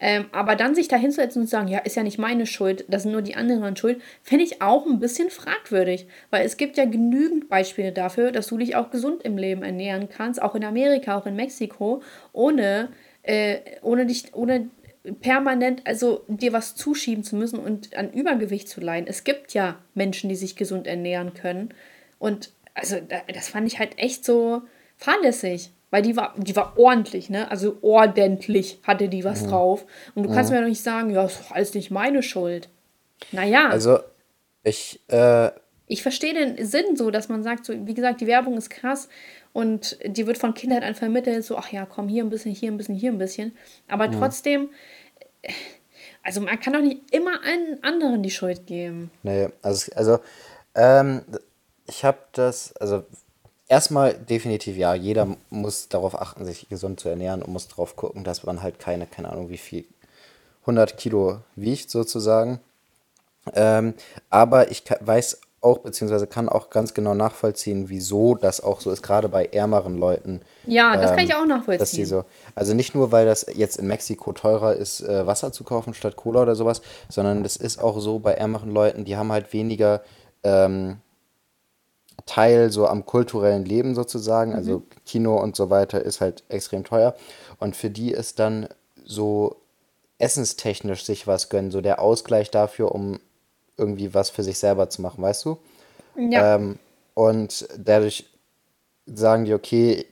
Ähm, 0.00 0.26
aber 0.32 0.54
dann 0.54 0.74
sich 0.74 0.88
da 0.88 0.96
hinzusetzen 0.96 1.40
und 1.40 1.46
zu 1.46 1.52
sagen, 1.52 1.68
ja, 1.68 1.78
ist 1.78 1.96
ja 1.96 2.02
nicht 2.02 2.18
meine 2.18 2.44
Schuld, 2.44 2.84
das 2.88 3.04
sind 3.04 3.12
nur 3.12 3.22
die 3.22 3.36
anderen 3.36 3.74
schuld, 3.74 4.02
finde 4.22 4.44
ich 4.44 4.60
auch 4.60 4.84
ein 4.84 5.00
bisschen 5.00 5.30
fragwürdig. 5.30 6.06
Weil 6.28 6.44
es 6.44 6.58
gibt 6.58 6.76
ja 6.76 6.84
genügend 6.84 7.48
Beispiele 7.48 7.92
dafür, 7.92 8.32
dass 8.32 8.48
du 8.48 8.58
dich 8.58 8.76
auch 8.76 8.90
gesund 8.90 9.22
im 9.22 9.38
Leben 9.38 9.62
ernähren 9.62 10.10
kannst, 10.10 10.42
auch 10.42 10.54
in 10.54 10.64
Amerika, 10.64 11.16
auch 11.16 11.24
in 11.24 11.36
Mexiko, 11.36 12.02
ohne, 12.34 12.90
äh, 13.22 13.60
ohne 13.80 14.04
dich, 14.04 14.34
ohne 14.34 14.68
permanent, 15.20 15.82
also 15.86 16.24
dir 16.28 16.52
was 16.52 16.74
zuschieben 16.76 17.24
zu 17.24 17.36
müssen 17.36 17.58
und 17.58 17.96
an 17.96 18.12
Übergewicht 18.12 18.68
zu 18.68 18.80
leiden. 18.80 19.06
Es 19.08 19.24
gibt 19.24 19.52
ja 19.54 19.78
Menschen, 19.94 20.28
die 20.28 20.36
sich 20.36 20.56
gesund 20.56 20.86
ernähren 20.86 21.34
können. 21.34 21.74
Und 22.18 22.52
also 22.74 22.96
da- 23.00 23.22
das 23.32 23.48
fand 23.48 23.66
ich 23.66 23.78
halt 23.78 23.98
echt 23.98 24.24
so 24.24 24.62
fahrlässig. 24.96 25.70
Weil 25.90 26.00
die 26.00 26.16
war, 26.16 26.34
die 26.38 26.56
war 26.56 26.78
ordentlich, 26.78 27.28
ne? 27.28 27.50
Also 27.50 27.76
ordentlich 27.82 28.78
hatte 28.82 29.10
die 29.10 29.24
was 29.24 29.42
drauf. 29.46 29.84
Und 30.14 30.22
du 30.22 30.30
kannst 30.32 30.50
mir 30.50 30.58
doch 30.62 30.66
nicht 30.68 30.82
sagen, 30.82 31.10
ja, 31.10 31.24
ist 31.26 31.38
doch 31.40 31.50
alles 31.54 31.74
nicht 31.74 31.90
meine 31.90 32.22
Schuld. 32.22 32.70
Naja, 33.30 33.68
Also, 33.68 33.98
ich, 34.64 35.00
äh, 35.08 35.50
ich 35.88 36.00
verstehe 36.02 36.32
den 36.32 36.64
Sinn 36.64 36.96
so, 36.96 37.10
dass 37.10 37.28
man 37.28 37.42
sagt, 37.42 37.66
so, 37.66 37.74
wie 37.86 37.92
gesagt, 37.92 38.22
die 38.22 38.26
Werbung 38.26 38.56
ist 38.56 38.70
krass 38.70 39.10
und 39.52 39.98
die 40.04 40.26
wird 40.26 40.38
von 40.38 40.54
Kindheit 40.54 40.82
an 40.82 40.94
vermittelt, 40.94 41.44
so, 41.44 41.56
ach 41.56 41.70
ja, 41.70 41.86
komm, 41.86 42.08
hier 42.08 42.24
ein 42.24 42.30
bisschen, 42.30 42.54
hier 42.54 42.70
ein 42.70 42.76
bisschen, 42.76 42.94
hier 42.94 43.12
ein 43.12 43.18
bisschen. 43.18 43.56
Aber 43.88 44.10
trotzdem, 44.10 44.70
äh, 45.42 45.52
also 46.22 46.40
man 46.40 46.58
kann 46.60 46.72
doch 46.72 46.80
nicht 46.80 47.12
immer 47.12 47.42
allen 47.44 47.82
anderen 47.82 48.22
die 48.22 48.30
Schuld 48.30 48.66
geben. 48.66 49.10
Nee, 49.22 49.48
also, 49.60 49.92
also 49.94 50.18
ähm, 50.74 51.22
ich 51.86 52.04
habe 52.04 52.18
das, 52.32 52.74
also 52.76 53.04
erstmal 53.68 54.14
definitiv 54.14 54.76
ja, 54.76 54.94
jeder 54.94 55.36
muss 55.50 55.88
darauf 55.88 56.14
achten, 56.20 56.44
sich 56.44 56.68
gesund 56.68 57.00
zu 57.00 57.08
ernähren 57.08 57.42
und 57.42 57.52
muss 57.52 57.68
darauf 57.68 57.96
gucken, 57.96 58.24
dass 58.24 58.44
man 58.44 58.62
halt 58.62 58.78
keine, 58.78 59.06
keine 59.06 59.30
Ahnung, 59.30 59.50
wie 59.50 59.58
viel, 59.58 59.84
100 60.62 60.96
Kilo 60.96 61.40
wiegt 61.56 61.90
sozusagen. 61.90 62.60
Ähm, 63.54 63.94
aber 64.30 64.70
ich 64.70 64.84
weiß 65.00 65.40
auch, 65.62 65.78
beziehungsweise 65.78 66.26
kann 66.26 66.48
auch 66.48 66.70
ganz 66.70 66.92
genau 66.92 67.14
nachvollziehen, 67.14 67.88
wieso 67.88 68.34
das 68.34 68.60
auch 68.60 68.80
so 68.80 68.90
ist, 68.90 69.02
gerade 69.02 69.28
bei 69.28 69.46
ärmeren 69.46 69.96
Leuten. 69.96 70.40
Ja, 70.66 70.96
das 70.96 71.10
kann 71.10 71.20
ähm, 71.20 71.26
ich 71.26 71.34
auch 71.34 71.46
nachvollziehen. 71.46 72.04
So, 72.04 72.24
also 72.54 72.74
nicht 72.74 72.94
nur, 72.94 73.12
weil 73.12 73.26
das 73.26 73.46
jetzt 73.54 73.76
in 73.78 73.86
Mexiko 73.86 74.32
teurer 74.32 74.74
ist, 74.74 75.00
äh, 75.00 75.26
Wasser 75.26 75.52
zu 75.52 75.62
kaufen 75.62 75.94
statt 75.94 76.16
Cola 76.16 76.42
oder 76.42 76.56
sowas, 76.56 76.82
sondern 77.08 77.44
das 77.44 77.56
ist 77.56 77.80
auch 77.80 78.00
so 78.00 78.18
bei 78.18 78.32
ärmeren 78.32 78.70
Leuten, 78.70 79.04
die 79.04 79.16
haben 79.16 79.30
halt 79.30 79.52
weniger 79.52 80.02
ähm, 80.42 80.98
Teil 82.26 82.70
so 82.70 82.86
am 82.86 83.06
kulturellen 83.06 83.64
Leben 83.64 83.94
sozusagen. 83.94 84.54
Also 84.54 84.82
Kino 85.06 85.40
und 85.40 85.54
so 85.54 85.70
weiter 85.70 86.02
ist 86.02 86.20
halt 86.20 86.42
extrem 86.48 86.84
teuer. 86.84 87.14
Und 87.58 87.76
für 87.76 87.90
die 87.90 88.10
ist 88.10 88.38
dann 88.40 88.68
so 89.04 89.56
essenstechnisch 90.18 91.04
sich 91.04 91.26
was 91.26 91.48
gönnen, 91.48 91.70
so 91.70 91.80
der 91.80 92.00
Ausgleich 92.00 92.50
dafür, 92.50 92.92
um 92.92 93.20
irgendwie 93.82 94.14
was 94.14 94.30
für 94.30 94.42
sich 94.42 94.58
selber 94.58 94.88
zu 94.88 95.02
machen, 95.02 95.22
weißt 95.22 95.44
du? 95.44 95.58
ja, 96.16 96.56
Ähm, 96.56 96.78
und 97.14 97.68
dadurch 97.76 98.24
sagen 99.06 99.44
die, 99.44 99.54
okay, 99.54 100.06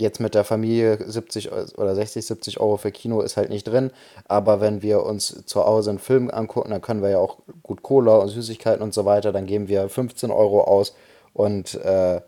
jetzt 0.00 0.20
mit 0.20 0.34
der 0.34 0.44
Familie 0.44 0.98
70 1.06 1.52
oder 1.76 1.94
60, 1.94 2.24
70 2.24 2.60
Euro 2.60 2.78
für 2.78 2.90
Kino 2.90 3.20
ist 3.20 3.36
halt 3.36 3.50
nicht 3.50 3.64
drin. 3.64 3.90
Aber 4.26 4.60
wenn 4.60 4.82
wir 4.82 5.04
uns 5.04 5.44
zu 5.44 5.64
Hause 5.64 5.90
einen 5.90 5.98
Film 5.98 6.30
angucken, 6.30 6.70
dann 6.70 6.80
können 6.80 7.02
wir 7.02 7.10
ja 7.10 7.18
auch 7.18 7.38
gut 7.62 7.82
Cola 7.82 8.16
und 8.16 8.28
Süßigkeiten 8.28 8.82
und 8.82 8.94
so 8.94 9.04
weiter. 9.04 9.32
Dann 9.32 9.46
geben 9.46 9.68
wir 9.68 9.88
15 9.88 10.30
Euro 10.30 10.62
aus 10.62 10.94
und 11.34 11.74
äh, 11.74 12.20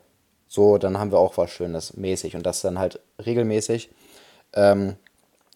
so, 0.49 0.77
dann 0.77 0.99
haben 0.99 1.13
wir 1.13 1.19
auch 1.19 1.39
was 1.39 1.51
Schönes 1.51 1.97
mäßig. 1.97 2.37
Und 2.37 2.45
das 2.45 2.61
dann 2.61 2.79
halt 2.79 3.01
regelmäßig. 3.25 3.91
Ähm, 4.53 4.97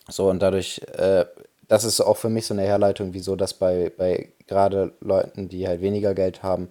so, 0.09 0.31
und 0.31 0.41
dadurch, 0.41 0.81
äh, 0.97 1.27
das 1.69 1.85
ist 1.85 2.01
auch 2.01 2.17
für 2.17 2.29
mich 2.29 2.47
so 2.47 2.55
eine 2.55 2.63
Herleitung, 2.63 3.15
wieso 3.15 3.37
das 3.37 3.55
bei, 3.55 3.93
bei 3.97 4.33
gerade 4.47 4.93
Leuten, 5.01 5.49
die 5.49 5.67
halt 5.67 5.81
weniger 5.81 6.15
Geld 6.15 6.43
haben, 6.43 6.69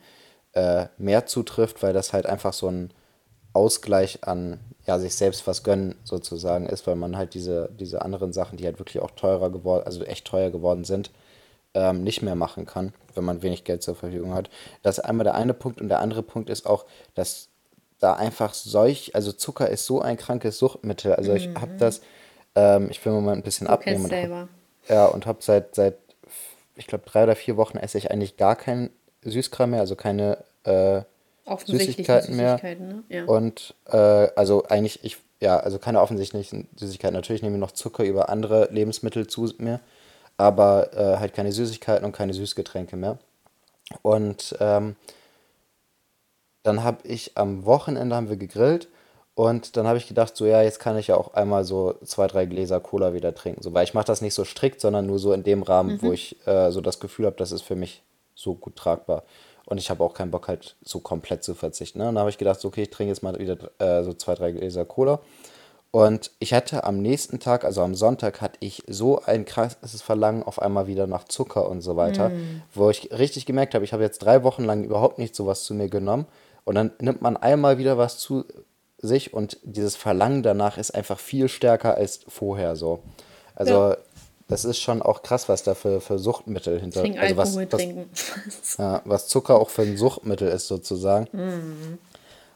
äh, 0.53 0.85
mehr 0.97 1.25
zutrifft, 1.25 1.83
weil 1.83 1.93
das 1.93 2.13
halt 2.13 2.25
einfach 2.25 2.53
so 2.53 2.67
ein 2.69 2.91
Ausgleich 3.53 4.19
an 4.23 4.59
ja, 4.85 4.99
sich 4.99 5.15
selbst 5.15 5.47
was 5.47 5.63
gönnen 5.63 5.95
sozusagen 6.03 6.67
ist, 6.67 6.85
weil 6.87 6.95
man 6.95 7.17
halt 7.17 7.33
diese, 7.33 7.69
diese 7.79 8.01
anderen 8.01 8.33
Sachen, 8.33 8.57
die 8.57 8.65
halt 8.65 8.79
wirklich 8.79 9.01
auch 9.01 9.11
teurer 9.11 9.49
geworden, 9.49 9.83
also 9.85 10.03
echt 10.03 10.25
teuer 10.25 10.51
geworden 10.51 10.83
sind, 10.83 11.11
ähm, 11.73 12.03
nicht 12.03 12.21
mehr 12.21 12.35
machen 12.35 12.65
kann, 12.65 12.93
wenn 13.15 13.23
man 13.23 13.41
wenig 13.41 13.63
Geld 13.63 13.83
zur 13.83 13.95
Verfügung 13.95 14.33
hat. 14.33 14.49
Das 14.83 14.97
ist 14.97 15.03
einmal 15.03 15.23
der 15.23 15.35
eine 15.35 15.53
Punkt 15.53 15.81
und 15.81 15.89
der 15.89 15.99
andere 15.99 16.23
Punkt 16.23 16.49
ist 16.49 16.65
auch, 16.65 16.85
dass 17.15 17.49
da 17.99 18.13
einfach 18.13 18.53
solch, 18.53 19.15
also 19.15 19.31
Zucker 19.31 19.69
ist 19.69 19.85
so 19.85 20.01
ein 20.01 20.17
krankes 20.17 20.59
Suchtmittel. 20.59 21.13
Also 21.15 21.33
ich 21.33 21.47
habe 21.55 21.73
mhm. 21.73 21.77
das, 21.77 22.01
ähm, 22.55 22.89
ich 22.89 23.03
will 23.05 23.13
mal 23.13 23.33
ein 23.33 23.43
bisschen 23.43 23.67
du 23.67 23.73
abnehmen. 23.73 24.05
Und 24.05 24.11
hab, 24.11 24.49
ja, 24.87 25.05
und 25.05 25.25
habe 25.25 25.39
seit, 25.41 25.75
seit, 25.75 25.95
ich 26.75 26.87
glaube, 26.87 27.05
drei 27.05 27.23
oder 27.23 27.35
vier 27.35 27.57
Wochen 27.57 27.77
esse 27.77 27.97
ich 27.97 28.11
eigentlich 28.11 28.37
gar 28.37 28.55
keinen 28.55 28.89
Süßkram 29.23 29.71
mehr, 29.71 29.79
also 29.79 29.95
keine 29.95 30.37
äh, 30.63 31.01
Süßigkeiten 31.65 32.35
mehr. 32.35 32.57
Süßigkeiten, 32.57 32.87
ne? 32.87 33.03
ja. 33.09 33.25
Und 33.25 33.75
äh, 33.87 33.97
also 34.35 34.65
eigentlich, 34.65 35.03
ich, 35.03 35.17
ja, 35.39 35.57
also 35.57 35.79
keine 35.79 36.01
offensichtlichen 36.01 36.67
Süßigkeiten. 36.75 37.15
Natürlich 37.15 37.41
nehme 37.41 37.55
ich 37.55 37.61
noch 37.61 37.71
Zucker 37.71 38.03
über 38.03 38.29
andere 38.29 38.69
Lebensmittel 38.71 39.27
zu 39.27 39.51
mir, 39.57 39.79
aber 40.37 40.93
äh, 40.93 41.17
halt 41.17 41.33
keine 41.33 41.51
Süßigkeiten 41.51 42.05
und 42.05 42.13
keine 42.13 42.33
Süßgetränke 42.33 42.95
mehr. 42.95 43.17
Und 44.01 44.55
ähm, 44.59 44.95
dann 46.63 46.83
habe 46.83 47.07
ich 47.07 47.37
am 47.37 47.65
Wochenende 47.65 48.15
haben 48.15 48.29
wir 48.29 48.37
gegrillt 48.37 48.87
und 49.35 49.75
dann 49.75 49.85
habe 49.85 49.97
ich 49.97 50.07
gedacht, 50.07 50.35
so 50.35 50.45
ja, 50.45 50.61
jetzt 50.61 50.79
kann 50.79 50.97
ich 50.97 51.07
ja 51.07 51.17
auch 51.17 51.33
einmal 51.33 51.65
so 51.65 51.95
zwei, 52.05 52.27
drei 52.27 52.45
Gläser 52.45 52.79
Cola 52.79 53.13
wieder 53.13 53.35
trinken. 53.35 53.61
So, 53.61 53.73
weil 53.73 53.83
ich 53.83 53.93
mache 53.93 54.05
das 54.05 54.21
nicht 54.21 54.33
so 54.33 54.45
strikt, 54.45 54.79
sondern 54.79 55.05
nur 55.05 55.19
so 55.19 55.33
in 55.33 55.43
dem 55.43 55.61
Rahmen, 55.61 55.95
mhm. 55.95 56.01
wo 56.01 56.13
ich 56.13 56.37
äh, 56.47 56.71
so 56.71 56.79
das 56.79 57.01
Gefühl 57.01 57.25
habe, 57.25 57.35
das 57.35 57.51
ist 57.51 57.61
für 57.61 57.75
mich 57.75 58.01
so 58.33 58.55
gut 58.55 58.77
tragbar. 58.77 59.23
Und 59.65 59.77
ich 59.77 59.89
habe 59.89 60.03
auch 60.03 60.13
keinen 60.13 60.31
Bock, 60.31 60.47
halt 60.47 60.77
so 60.83 61.01
komplett 61.01 61.43
zu 61.43 61.53
verzichten. 61.53 61.99
Ne? 61.99 62.07
Und 62.07 62.15
dann 62.15 62.21
habe 62.21 62.29
ich 62.29 62.37
gedacht, 62.37 62.61
so, 62.61 62.69
okay, 62.69 62.83
ich 62.83 62.91
trinke 62.91 63.09
jetzt 63.09 63.23
mal 63.23 63.37
wieder 63.37 63.57
äh, 63.79 64.03
so 64.03 64.13
zwei, 64.13 64.35
drei 64.35 64.53
Gläser 64.53 64.85
Cola. 64.85 65.19
Und 65.91 66.31
ich 66.39 66.53
hatte 66.53 66.85
am 66.85 67.01
nächsten 67.01 67.39
Tag, 67.39 67.65
also 67.65 67.81
am 67.81 67.95
Sonntag, 67.95 68.41
hatte 68.41 68.57
ich 68.61 68.83
so 68.87 69.21
ein 69.21 69.43
krasses 69.43 70.01
Verlangen 70.01 70.43
auf 70.43 70.61
einmal 70.61 70.87
wieder 70.87 71.07
nach 71.07 71.25
Zucker 71.25 71.69
und 71.69 71.81
so 71.81 71.95
weiter, 71.95 72.29
mm. 72.29 72.63
wo 72.73 72.89
ich 72.89 73.11
richtig 73.11 73.45
gemerkt 73.45 73.73
habe, 73.73 73.85
ich 73.85 73.93
habe 73.93 74.03
jetzt 74.03 74.19
drei 74.19 74.43
Wochen 74.43 74.65
lang 74.65 74.83
überhaupt 74.83 75.19
nicht 75.19 75.35
sowas 75.35 75.63
zu 75.63 75.73
mir 75.73 75.87
genommen. 75.87 76.25
Und 76.65 76.75
dann 76.75 76.91
nimmt 76.99 77.21
man 77.21 77.37
einmal 77.37 77.77
wieder 77.77 77.97
was 77.97 78.17
zu 78.17 78.43
sich 78.97 79.33
und 79.33 79.57
dieses 79.63 79.95
Verlangen 79.95 80.43
danach 80.43 80.77
ist 80.77 80.91
einfach 80.91 81.19
viel 81.19 81.47
stärker 81.49 81.95
als 81.95 82.21
vorher 82.27 82.75
so. 82.75 83.03
Also 83.55 83.73
ja 83.73 83.97
das 84.47 84.63
ist 84.63 84.79
schon 84.79 85.01
auch 85.01 85.23
krass, 85.23 85.49
was 85.49 85.63
da 85.63 85.73
für, 85.73 86.01
für 86.01 86.19
Suchtmittel 86.19 86.79
hinter 86.79 87.01
Trink 87.01 87.17
also 87.17 87.37
was, 87.37 87.55
was, 87.55 87.69
trinken. 87.69 88.09
ja, 88.77 89.01
was 89.05 89.27
Zucker 89.27 89.55
auch 89.55 89.69
für 89.69 89.81
ein 89.81 89.97
Suchtmittel 89.97 90.47
ist, 90.49 90.67
sozusagen. 90.67 91.27
Mhm. 91.31 91.97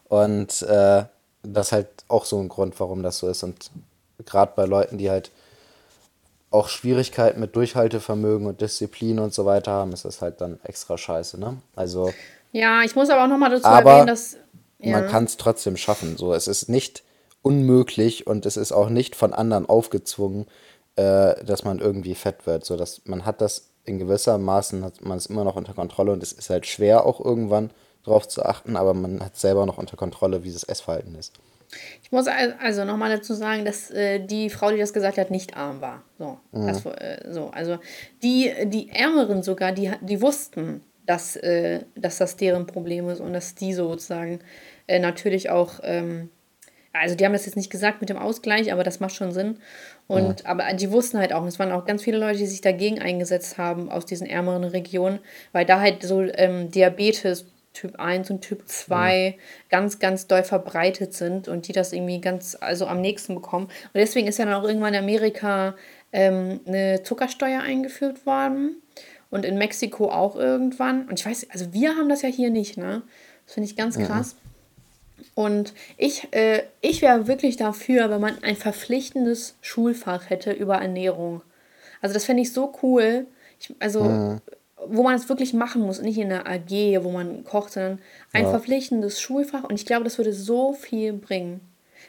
Und 0.08 0.62
äh, 0.64 1.04
das 1.44 1.68
ist 1.68 1.72
halt 1.72 1.88
auch 2.08 2.26
so 2.26 2.40
ein 2.40 2.50
Grund, 2.50 2.80
warum 2.80 3.02
das 3.02 3.18
so 3.18 3.28
ist. 3.28 3.44
Und 3.44 3.72
gerade 4.26 4.52
bei 4.56 4.66
Leuten, 4.66 4.98
die 4.98 5.10
halt 5.10 5.32
auch 6.52 6.68
Schwierigkeiten 6.68 7.40
mit 7.40 7.56
Durchhaltevermögen 7.56 8.46
und 8.48 8.62
Disziplin 8.62 9.20
und 9.20 9.34
so 9.34 9.46
weiter 9.46 9.72
haben, 9.72 9.94
ist 9.94 10.06
das 10.06 10.22
halt 10.22 10.42
dann 10.42 10.60
extra 10.64 10.98
scheiße, 10.98 11.40
ne? 11.40 11.58
Also. 11.76 12.12
Ja, 12.52 12.82
ich 12.84 12.96
muss 12.96 13.10
aber 13.10 13.24
auch 13.24 13.28
nochmal 13.28 13.52
dazu 13.52 13.68
erwähnen, 13.68 14.08
dass. 14.08 14.38
Ja. 14.80 15.00
Man 15.00 15.10
kann 15.10 15.26
es 15.26 15.38
trotzdem 15.38 15.78
schaffen. 15.78 16.18
So, 16.18 16.34
es 16.34 16.48
ist 16.48 16.70
nicht 16.70 17.04
unmöglich 17.42 18.28
und 18.28 18.46
es 18.46 18.58
ist 18.58 18.72
auch 18.72 18.90
nicht 18.90 19.16
von 19.16 19.34
anderen 19.34 19.66
aufgezwungen, 19.66 20.46
äh, 20.96 21.44
dass 21.44 21.64
man 21.64 21.80
irgendwie 21.80 22.16
fett 22.16 22.46
wird. 22.46 22.66
So 22.66 22.78
dass 22.78 23.02
man 23.06 23.26
hat 23.26 23.42
das 23.42 23.70
in 23.86 24.00
gewisser 24.00 24.38
Maßen, 24.38 24.84
hat 24.84 25.02
man 25.02 25.18
es 25.18 25.26
immer 25.26 25.44
noch 25.44 25.56
unter 25.56 25.74
Kontrolle 25.74 26.12
und 26.12 26.24
es 26.24 26.32
ist 26.32 26.50
halt 26.50 26.66
schwer 26.66 27.06
auch 27.06 27.24
irgendwann 27.24 27.72
drauf 28.04 28.28
zu 28.28 28.44
achten, 28.46 28.76
aber 28.76 28.94
man 28.94 29.20
hat 29.22 29.38
selber 29.38 29.66
noch 29.66 29.78
unter 29.78 29.98
Kontrolle, 29.98 30.44
wie 30.44 30.52
das 30.52 30.64
Essverhalten 30.64 31.16
ist. 31.16 31.34
Ich 32.02 32.12
muss 32.12 32.28
also 32.28 32.84
nochmal 32.84 33.16
dazu 33.16 33.34
sagen, 33.34 33.64
dass 33.64 33.92
äh, 33.92 34.20
die 34.20 34.50
Frau, 34.50 34.72
die 34.72 34.80
das 34.80 34.94
gesagt 34.94 35.18
hat, 35.18 35.30
nicht 35.30 35.56
arm 35.56 35.82
war. 35.82 36.04
So, 36.18 36.40
mhm. 36.52 36.68
das, 36.68 36.86
äh, 36.86 37.32
so. 37.32 37.50
also 37.50 37.78
die, 38.24 38.52
die 38.66 38.90
Ärmeren 38.90 39.44
sogar, 39.44 39.72
die, 39.72 39.92
die 40.02 40.22
wussten, 40.22 40.82
dass, 41.10 41.36
äh, 41.38 41.80
dass 41.96 42.20
das 42.20 42.36
deren 42.36 42.68
Problem 42.68 43.10
ist 43.10 43.20
und 43.20 43.34
dass 43.34 43.56
die 43.56 43.74
sozusagen 43.74 44.42
äh, 44.86 45.00
natürlich 45.00 45.50
auch 45.50 45.80
ähm, 45.82 46.30
also 46.94 47.16
die 47.16 47.26
haben 47.26 47.34
das 47.34 47.46
jetzt 47.46 47.56
nicht 47.56 47.72
gesagt 47.72 48.02
mit 48.02 48.10
dem 48.10 48.18
Ausgleich, 48.18 48.74
aber 48.74 48.84
das 48.84 49.00
macht 49.00 49.14
schon 49.14 49.32
Sinn. 49.32 49.60
Und 50.08 50.42
ja. 50.42 50.46
aber 50.48 50.74
die 50.74 50.92
wussten 50.92 51.20
halt 51.20 51.34
auch, 51.34 51.46
es 51.46 51.60
waren 51.60 51.72
auch 51.72 51.86
ganz 51.86 52.04
viele 52.04 52.18
Leute, 52.18 52.40
die 52.40 52.48
sich 52.48 52.62
dagegen 52.62 53.00
eingesetzt 53.00 53.58
haben 53.58 53.92
aus 53.92 54.06
diesen 54.06 54.28
ärmeren 54.28 54.64
Regionen, 54.64 55.20
weil 55.52 55.66
da 55.66 55.80
halt 55.80 56.02
so 56.02 56.22
ähm, 56.22 56.72
Diabetes 56.72 57.46
Typ 57.74 58.00
1 58.00 58.32
und 58.32 58.42
Typ 58.42 58.68
2 58.68 59.24
ja. 59.24 59.34
ganz, 59.70 60.00
ganz 60.00 60.26
doll 60.26 60.44
verbreitet 60.44 61.14
sind 61.14 61.48
und 61.48 61.68
die 61.68 61.74
das 61.74 61.94
irgendwie 61.94 62.20
ganz, 62.20 62.58
also 62.60 62.88
am 62.88 63.02
nächsten 63.02 63.36
bekommen. 63.36 63.66
Und 63.68 63.96
deswegen 63.96 64.28
ist 64.28 64.40
ja 64.40 64.46
dann 64.46 64.56
auch 64.56 64.68
irgendwann 64.68 64.96
in 64.96 65.04
Amerika 65.04 65.76
ähm, 66.12 66.60
eine 66.66 67.04
Zuckersteuer 67.04 67.62
eingeführt 67.62 68.26
worden 68.26 68.82
und 69.32 69.46
in 69.46 69.58
Mexiko 69.58 70.10
auch 70.12 70.36
irgendwann. 70.36 71.08
Und 71.08 71.20
ich 71.20 71.26
weiß, 71.26 71.48
also 71.52 71.74
wir 71.74 71.96
haben 71.96 72.10
das 72.10 72.22
ja 72.22 72.30
hier 72.30 72.50
nicht, 72.50 72.78
ne? 72.78 73.04
Das 73.46 73.56
finde 73.56 73.70
ich 73.70 73.76
ganz 73.76 73.98
krass. 73.98 74.36
Ja. 74.38 74.50
Und 75.36 75.74
ich, 75.98 76.28
äh, 76.32 76.64
ich 76.82 77.02
wäre 77.02 77.28
wirklich 77.28 77.58
dafür, 77.58 78.10
wenn 78.10 78.22
man 78.22 78.44
ein 78.44 78.56
verpflichtendes 78.56 79.56
Schulfach 79.62 80.30
hätte 80.30 80.52
über 80.52 80.78
Ernährung. 80.78 81.42
Also 82.02 82.14
das 82.14 82.26
fände 82.26 82.42
ich 82.42 82.54
so 82.54 82.74
cool. 82.84 83.26
Ich, 83.60 83.74
also, 83.80 84.04
mhm. 84.04 84.42
wo 84.88 85.04
man 85.04 85.16
es 85.16 85.30
wirklich 85.30 85.54
machen 85.54 85.82
muss, 85.82 86.02
nicht 86.02 86.18
in 86.18 86.30
der 86.30 86.48
AG, 86.48 87.04
wo 87.04 87.12
man 87.12 87.44
kocht, 87.44 87.74
sondern 87.74 88.00
ein 88.34 88.44
ja. 88.44 88.50
verpflichtendes 88.50 89.22
Schulfach. 89.22 89.64
Und 89.64 89.76
ich 89.76 89.86
glaube, 89.86 90.04
das 90.04 90.18
würde 90.18 90.34
so 90.34 90.74
viel 90.74 91.14
bringen. 91.14 91.62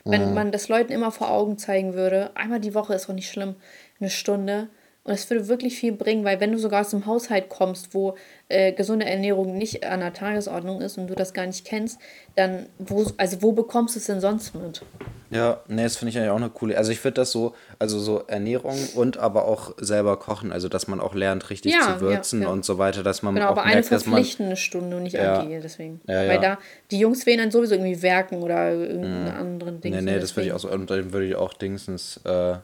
Wenn 0.04 0.28
mhm. 0.28 0.34
man 0.34 0.52
das 0.52 0.68
Leuten 0.68 0.92
immer 0.92 1.12
vor 1.12 1.30
Augen 1.30 1.58
zeigen 1.58 1.94
würde, 1.94 2.30
einmal 2.34 2.60
die 2.60 2.74
Woche 2.74 2.94
ist 2.94 3.08
doch 3.08 3.14
nicht 3.14 3.30
schlimm, 3.30 3.54
eine 3.98 4.10
Stunde. 4.10 4.68
Und 5.02 5.14
es 5.14 5.28
würde 5.30 5.48
wirklich 5.48 5.78
viel 5.78 5.92
bringen, 5.92 6.24
weil 6.24 6.40
wenn 6.40 6.52
du 6.52 6.58
sogar 6.58 6.82
aus 6.82 6.92
einem 6.92 7.06
Haushalt 7.06 7.48
kommst, 7.48 7.94
wo 7.94 8.16
äh, 8.48 8.72
gesunde 8.72 9.06
Ernährung 9.06 9.56
nicht 9.56 9.84
an 9.84 10.00
der 10.00 10.12
Tagesordnung 10.12 10.82
ist 10.82 10.98
und 10.98 11.06
du 11.06 11.14
das 11.14 11.32
gar 11.32 11.46
nicht 11.46 11.64
kennst, 11.64 11.98
dann 12.36 12.66
wo, 12.78 13.06
also 13.16 13.40
wo 13.40 13.52
bekommst 13.52 13.94
du 13.94 13.98
es 13.98 14.06
denn 14.06 14.20
sonst 14.20 14.54
mit? 14.54 14.82
Ja, 15.30 15.60
nee, 15.68 15.84
das 15.84 15.96
finde 15.96 16.10
ich 16.10 16.18
eigentlich 16.18 16.30
auch 16.30 16.36
eine 16.36 16.50
coole. 16.50 16.76
Also 16.76 16.92
ich 16.92 17.02
würde 17.02 17.14
das 17.14 17.30
so, 17.30 17.54
also 17.78 17.98
so 17.98 18.24
Ernährung 18.26 18.76
und 18.94 19.16
aber 19.16 19.46
auch 19.46 19.74
selber 19.78 20.18
kochen, 20.18 20.52
also 20.52 20.68
dass 20.68 20.86
man 20.86 21.00
auch 21.00 21.14
lernt, 21.14 21.48
richtig 21.48 21.72
ja, 21.72 21.80
zu 21.80 22.00
würzen 22.00 22.42
ja, 22.42 22.48
ja. 22.48 22.52
und 22.52 22.64
so 22.64 22.76
weiter, 22.76 23.02
dass 23.02 23.22
man 23.22 23.36
genau, 23.36 23.46
auch 23.46 23.50
aber 23.52 23.64
merkt, 23.64 23.90
eine 23.90 24.00
verpflichtende 24.00 24.56
Stunde 24.56 24.96
und 24.96 25.04
nicht 25.04 25.14
ja. 25.14 25.40
AG, 25.40 25.60
deswegen. 25.62 26.00
Weil 26.04 26.40
da 26.40 26.58
die 26.90 26.98
Jungs 26.98 27.24
wählen 27.24 27.38
dann 27.38 27.50
sowieso 27.50 27.74
irgendwie 27.74 28.02
werken 28.02 28.42
oder 28.42 28.72
irgendeine 28.72 29.30
mhm. 29.30 29.36
anderen 29.36 29.80
Dinge. 29.80 30.02
Nee, 30.02 30.12
nee, 30.12 30.18
das 30.18 30.36
würde 30.36 30.48
ich 30.48 30.52
auch 30.52 30.60
so, 30.60 30.70
und 30.70 30.90
dann 30.90 31.12
würde 31.12 31.26
ich 31.26 31.36
auch 31.36 31.54
Dingsens 31.54 32.20
äh, 32.24 32.56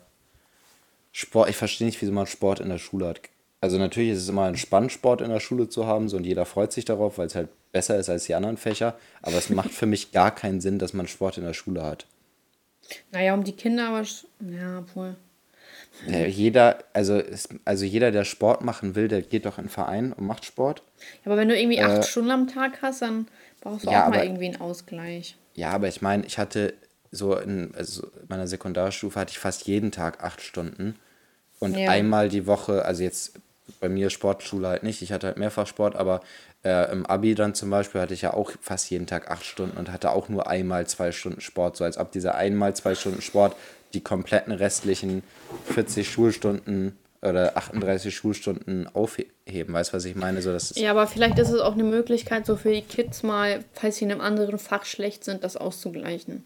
Sport, 1.19 1.49
ich 1.49 1.57
verstehe 1.57 1.87
nicht, 1.87 2.03
wieso 2.03 2.13
man 2.13 2.27
Sport 2.27 2.61
in 2.61 2.69
der 2.69 2.77
Schule 2.77 3.07
hat. 3.07 3.23
Also 3.63 3.79
natürlich 3.79 4.11
ist 4.11 4.19
es 4.19 4.29
immer 4.29 4.45
ein 4.45 4.59
Spannsport 4.59 5.23
in 5.23 5.31
der 5.31 5.41
Schule 5.41 5.67
zu 5.67 5.87
haben, 5.87 6.11
so 6.11 6.19
und 6.19 6.25
jeder 6.25 6.45
freut 6.45 6.73
sich 6.73 6.85
darauf, 6.85 7.17
weil 7.17 7.27
es 7.27 7.35
halt 7.35 7.49
besser 7.73 7.97
ist 7.97 8.11
als 8.11 8.27
die 8.27 8.35
anderen 8.35 8.59
Fächer. 8.59 8.99
Aber 9.23 9.39
es 9.39 9.49
macht 9.49 9.71
für 9.71 9.87
mich 9.87 10.13
gar 10.13 10.31
keinen 10.31 10.61
Sinn, 10.61 10.79
dass 10.79 10.93
man 10.93 11.09
Sport 11.09 11.39
in 11.39 11.45
der 11.45 11.55
Schule 11.55 11.83
hat. 11.83 12.05
Naja, 13.13 13.33
um 13.33 13.45
die 13.45 13.53
Kinder 13.53 13.89
aber. 13.89 14.03
Ja, 14.41 14.85
wohl. 14.95 15.17
Ja, 16.07 16.27
jeder, 16.27 16.85
also, 16.93 17.23
also 17.65 17.87
jeder, 17.87 18.11
der 18.11 18.25
Sport 18.25 18.63
machen 18.63 18.95
will, 18.95 19.09
der 19.09 19.23
geht 19.23 19.47
doch 19.47 19.57
in 19.57 19.61
einen 19.61 19.69
Verein 19.71 20.13
und 20.13 20.27
macht 20.27 20.45
Sport. 20.45 20.83
Ja, 21.25 21.33
aber 21.33 21.39
wenn 21.39 21.49
du 21.49 21.59
irgendwie 21.59 21.81
acht 21.81 22.01
äh, 22.01 22.03
Stunden 22.03 22.31
am 22.31 22.47
Tag 22.47 22.83
hast, 22.83 23.01
dann 23.01 23.27
brauchst 23.63 23.87
du 23.87 23.91
ja, 23.91 24.05
auch 24.05 24.11
mal 24.11 24.23
irgendwie 24.23 24.49
einen 24.49 24.61
Ausgleich. 24.61 25.35
Ja, 25.55 25.71
aber 25.71 25.89
ich 25.89 26.03
meine, 26.03 26.27
ich 26.27 26.37
hatte 26.37 26.75
so 27.11 27.39
in 27.39 27.75
also 27.75 28.07
meiner 28.29 28.47
Sekundarstufe 28.47 29.19
hatte 29.19 29.31
ich 29.31 29.39
fast 29.39 29.67
jeden 29.67 29.93
Tag 29.93 30.23
acht 30.23 30.43
Stunden. 30.43 30.97
Und 31.59 31.77
ja. 31.77 31.91
einmal 31.91 32.29
die 32.29 32.47
Woche, 32.47 32.85
also 32.85 33.03
jetzt 33.03 33.39
bei 33.81 33.89
mir 33.89 34.11
Sportschule 34.11 34.69
halt 34.69 34.83
nicht, 34.83 35.03
ich 35.03 35.13
hatte 35.13 35.27
halt 35.27 35.39
mehrfach 35.39 35.67
Sport, 35.67 35.97
aber 35.97 36.21
äh, 36.65 36.91
im 36.93 37.07
Abi 37.07 37.35
dann 37.35 37.55
zum 37.55 37.71
Beispiel 37.71 38.01
hatte 38.01 38.15
ich 38.15 38.23
ja 38.23 38.35
auch 38.35 38.53
fast 38.61 38.91
jeden 38.91 39.07
Tag 39.07 39.31
acht 39.31 39.45
Stunden 39.45 39.77
und 39.77 39.91
hatte 39.91 40.11
auch 40.11 40.29
nur 40.29 40.49
einmal 40.49 40.87
zwei 40.87 41.13
Stunden 41.13 41.41
Sport, 41.41 41.77
so 41.77 41.85
als 41.85 41.99
ob 41.99 42.13
dieser 42.13 42.35
einmal 42.35 42.75
zwei 42.75 42.95
Stunden 42.95 43.23
Sport 43.23 43.57
die 43.95 44.01
kompletten 44.01 44.53
restlichen 44.53 45.23
40 45.67 46.09
Schulstunden 46.09 46.97
oder 47.23 47.57
38 47.57 48.15
Schulstunden 48.15 48.89
aufheben. 48.95 49.75
Weißt 49.75 49.93
du, 49.93 49.97
was 49.97 50.05
ich 50.05 50.17
meine? 50.17 50.43
So, 50.43 50.53
das 50.53 50.75
ja, 50.77 50.91
aber 50.91 51.07
vielleicht 51.07 51.39
ist 51.39 51.51
es 51.51 51.61
auch 51.61 51.75
eine 51.75 51.85
Möglichkeit, 51.85 52.47
so 52.47 52.57
für 52.57 52.73
die 52.73 52.83
Kids 52.83 53.23
mal, 53.23 53.65
falls 53.73 53.97
sie 53.97 54.05
in 54.05 54.13
einem 54.13 54.21
anderen 54.21 54.59
Fach 54.59 54.85
schlecht 54.85 55.25
sind, 55.25 55.45
das 55.45 55.57
auszugleichen. 55.57 56.45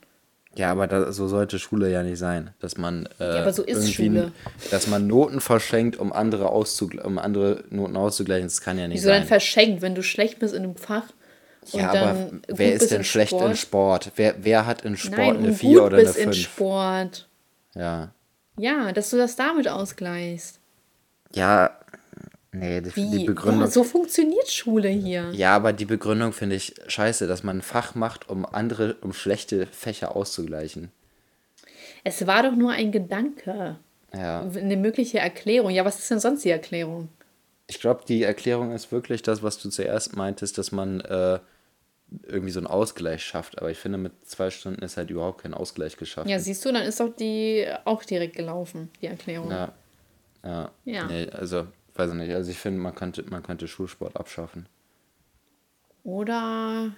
Ja, 0.57 0.73
aber 0.73 0.87
da, 0.89 1.13
so 1.13 1.29
sollte 1.29 1.59
Schule 1.59 1.91
ja 1.91 2.03
nicht 2.03 2.19
sein, 2.19 2.51
dass 2.59 2.77
man 2.77 3.07
äh, 3.21 3.37
Ja, 3.37 3.43
aber 3.43 3.53
so 3.53 3.63
ist 3.63 3.93
Schule. 3.93 4.33
dass 4.71 4.89
man 4.89 5.07
Noten 5.07 5.41
verschenkt, 5.41 5.97
um 5.97 6.13
andere 6.13 6.51
um 6.51 7.19
andere 7.19 7.65
Noten 7.71 7.97
auszugleichen. 7.97 8.47
Das 8.49 8.61
kann 8.61 8.79
ja 8.79 8.89
nicht 8.89 8.99
Wieso 8.99 9.11
dann 9.11 9.23
sein. 9.23 9.29
verschenkt, 9.29 9.81
wenn 9.81 9.95
du 9.95 10.03
schlecht 10.03 10.41
bist 10.41 10.55
in 10.55 10.65
einem 10.65 10.77
Fach 10.77 11.05
und 11.73 11.81
Ja, 11.81 11.93
dann 11.93 12.03
aber 12.09 12.31
wer 12.49 12.73
ist 12.73 12.91
denn 12.91 13.05
schlecht 13.05 13.33
in 13.33 13.55
Sport? 13.55 14.13
Wer, 14.17 14.35
wer 14.41 14.67
hat 14.67 14.83
in 14.83 14.97
Sport 14.97 15.19
Nein, 15.19 15.37
eine 15.37 15.47
und 15.49 15.55
4 15.55 15.69
gut 15.79 15.81
oder 15.87 15.97
eine 15.99 16.07
bist 16.07 16.17
in 16.19 16.33
5? 16.33 16.37
Sport. 16.37 17.29
Ja. 17.75 18.13
Ja, 18.59 18.93
dass 18.93 19.11
du 19.11 19.17
das 19.17 19.37
damit 19.37 19.69
ausgleichst. 19.69 20.59
Ja, 21.33 21.71
nee, 22.53 22.81
die, 22.81 23.11
die 23.11 23.25
Begründung. 23.25 23.63
Ja, 23.63 23.67
so 23.67 23.85
funktioniert 23.85 24.51
Schule 24.51 24.89
hier. 24.89 25.31
Ja, 25.33 25.55
aber 25.55 25.73
die 25.73 25.85
Begründung 25.85 26.33
finde 26.33 26.57
ich 26.57 26.75
scheiße, 26.87 27.27
dass 27.27 27.43
man 27.43 27.59
ein 27.59 27.63
Fach 27.63 27.95
macht, 27.95 28.29
um 28.29 28.45
andere, 28.45 28.95
um 29.01 29.13
schlechte 29.13 29.67
Fächer 29.67 30.17
auszugleichen. 30.17 30.91
Es 32.05 32.27
war 32.27 32.43
doch 32.43 32.57
nur 32.57 32.73
ein 32.73 32.93
Gedanke. 32.93 33.77
Ja. 34.15 34.43
Eine 34.43 34.77
mögliche 34.77 35.19
Erklärung. 35.19 35.71
Ja, 35.71 35.85
was 35.85 35.99
ist 35.99 36.11
denn 36.11 36.21
sonst 36.21 36.45
die 36.45 36.51
Erklärung? 36.51 37.09
Ich 37.67 37.79
glaube, 37.79 38.03
die 38.09 38.25
Erklärung 38.25 38.73
ist 38.73 38.91
wirklich 38.91 39.23
das, 39.23 39.43
was 39.43 39.59
du 39.59 39.69
zuerst 39.69 40.17
meintest, 40.17 40.59
dass 40.59 40.73
man 40.73 41.01
äh, 41.03 41.39
irgendwie 42.27 42.51
so 42.51 42.59
einen 42.59 42.67
Ausgleich 42.67 43.23
schafft. 43.23 43.59
Aber 43.59 43.71
ich 43.71 43.79
finde, 43.79 43.99
mit 43.99 44.13
zwei 44.27 44.51
Stunden 44.51 44.83
ist 44.83 44.97
halt 44.97 45.11
überhaupt 45.11 45.43
kein 45.43 45.55
Ausgleich 45.55 45.97
geschafft. 45.97 46.29
Ja, 46.29 46.39
siehst 46.39 46.65
du, 46.65 46.73
dann 46.73 46.83
ist 46.83 46.99
doch 46.99 47.15
die 47.15 47.67
auch 47.85 48.03
direkt 48.03 48.35
gelaufen, 48.35 48.91
die 49.01 49.07
Erklärung. 49.07 49.51
Ja. 49.51 49.73
Ja. 50.43 50.71
Ja. 50.85 51.07
Nee, 51.07 51.29
also, 51.31 51.67
weiß 52.01 52.11
ich 52.11 52.17
nicht. 52.17 52.35
Also 52.35 52.51
ich 52.51 52.59
finde, 52.59 52.81
man 52.81 52.95
könnte, 52.95 53.23
man 53.31 53.43
könnte 53.43 53.69
Schulsport 53.69 54.17
abschaffen. 54.17 54.67
Oder 56.03 56.93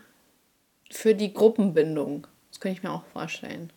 für 0.90 1.14
die 1.14 1.32
Gruppenbindung. 1.34 2.26
Das 2.50 2.60
könnte 2.60 2.78
ich 2.78 2.82
mir 2.82 2.92
auch 2.92 3.04
vorstellen. 3.12 3.70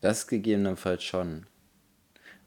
Das 0.00 0.26
gegebenenfalls 0.26 1.02
schon. 1.02 1.46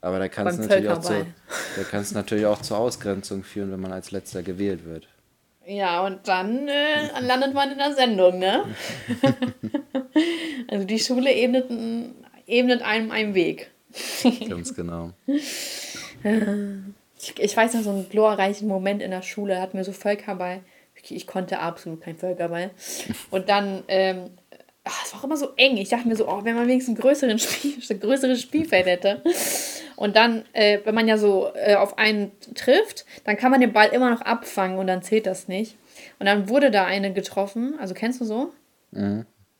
Aber 0.00 0.18
da 0.18 0.28
kann 0.28 0.46
es 0.46 0.58
natürlich, 0.58 0.88
auch 0.88 1.00
zu- 1.00 1.26
da 1.76 1.82
natürlich 2.12 2.46
auch 2.46 2.60
zur 2.62 2.78
Ausgrenzung 2.78 3.44
führen, 3.44 3.70
wenn 3.70 3.80
man 3.80 3.92
als 3.92 4.10
letzter 4.10 4.42
gewählt 4.42 4.84
wird. 4.84 5.06
Ja, 5.64 6.04
und 6.04 6.26
dann 6.26 6.66
äh, 6.66 7.20
landet 7.20 7.54
man 7.54 7.70
in 7.70 7.78
der 7.78 7.94
Sendung, 7.94 8.38
ne? 8.40 8.64
also 10.68 10.84
die 10.84 10.98
Schule 10.98 11.32
ebnet, 11.32 11.70
ebnet 12.46 12.82
einem 12.82 13.12
einen 13.12 13.34
Weg. 13.34 13.70
Ganz 14.48 14.74
genau. 14.74 15.12
Ich, 17.22 17.38
ich 17.38 17.56
weiß 17.56 17.74
noch 17.74 17.82
so 17.82 17.90
einen 17.90 18.08
glorreichen 18.08 18.66
Moment 18.66 19.00
in 19.00 19.12
der 19.12 19.22
Schule, 19.22 19.60
hatten 19.60 19.76
wir 19.76 19.84
so 19.84 19.92
Völkerball. 19.92 20.60
Ich, 21.00 21.14
ich 21.14 21.26
konnte 21.26 21.60
absolut 21.60 22.00
kein 22.00 22.16
Völkerball. 22.16 22.70
Und 23.30 23.48
dann, 23.48 23.84
ähm, 23.86 24.30
ach, 24.82 25.04
es 25.04 25.12
war 25.12 25.20
auch 25.20 25.24
immer 25.24 25.36
so 25.36 25.50
eng. 25.56 25.76
Ich 25.76 25.88
dachte 25.88 26.08
mir 26.08 26.16
so, 26.16 26.28
oh, 26.28 26.44
wenn 26.44 26.56
man 26.56 26.66
wenigstens 26.66 26.98
ein 26.98 27.00
größeren 27.00 27.38
Spiel, 27.38 27.74
ein 27.90 28.00
größeres 28.00 28.40
Spielfeld 28.40 28.86
hätte. 28.86 29.22
Und 29.94 30.16
dann, 30.16 30.44
äh, 30.52 30.80
wenn 30.84 30.96
man 30.96 31.06
ja 31.06 31.16
so 31.16 31.52
äh, 31.54 31.76
auf 31.76 31.96
einen 31.96 32.32
trifft, 32.54 33.04
dann 33.24 33.36
kann 33.36 33.52
man 33.52 33.60
den 33.60 33.72
Ball 33.72 33.88
immer 33.88 34.10
noch 34.10 34.22
abfangen 34.22 34.78
und 34.78 34.88
dann 34.88 35.02
zählt 35.02 35.26
das 35.26 35.46
nicht. 35.46 35.76
Und 36.18 36.26
dann 36.26 36.48
wurde 36.48 36.72
da 36.72 36.86
eine 36.86 37.12
getroffen. 37.12 37.76
Also 37.78 37.94
kennst 37.94 38.20
du 38.20 38.24
so? 38.24 38.52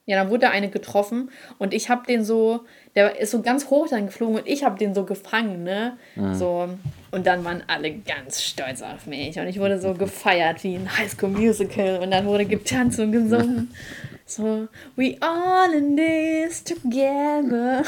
Ja, 0.04 0.16
dann 0.16 0.30
wurde 0.30 0.50
eine 0.50 0.68
getroffen 0.68 1.30
und 1.58 1.72
ich 1.72 1.88
habe 1.88 2.04
den 2.06 2.24
so, 2.24 2.64
der 2.96 3.20
ist 3.20 3.30
so 3.30 3.40
ganz 3.40 3.70
hoch 3.70 3.86
dann 3.88 4.06
geflogen 4.06 4.36
und 4.36 4.48
ich 4.48 4.64
habe 4.64 4.76
den 4.76 4.94
so 4.94 5.04
gefangen, 5.04 5.62
ne? 5.62 5.96
So 6.34 6.68
und 7.12 7.26
dann 7.26 7.44
waren 7.44 7.62
alle 7.68 7.92
ganz 7.92 8.42
stolz 8.42 8.82
auf 8.82 9.06
mich 9.06 9.38
und 9.38 9.46
ich 9.46 9.60
wurde 9.60 9.80
so 9.80 9.94
gefeiert 9.94 10.64
wie 10.64 10.74
ein 10.74 10.98
Highschool 10.98 11.28
Musical 11.28 12.00
und 12.02 12.10
dann 12.10 12.26
wurde 12.26 12.46
getanzt 12.46 12.98
und 12.98 13.12
gesungen. 13.12 13.72
So, 14.24 14.68
we 14.96 15.18
all 15.20 15.74
in 15.74 15.94
this 15.94 16.64
together. 16.64 17.82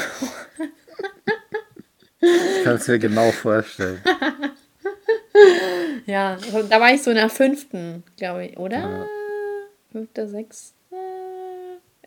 Ich 2.20 2.64
kann 2.64 2.74
es 2.76 2.86
mir 2.86 2.98
genau 2.98 3.30
vorstellen. 3.30 4.00
Ja, 6.06 6.36
da 6.68 6.80
war 6.80 6.92
ich 6.92 7.02
so 7.02 7.10
in 7.10 7.16
der 7.16 7.30
fünften, 7.30 8.04
glaube 8.16 8.46
ich, 8.46 8.56
oder? 8.56 9.08
Fünfte, 9.90 10.28
sechste 10.28 10.74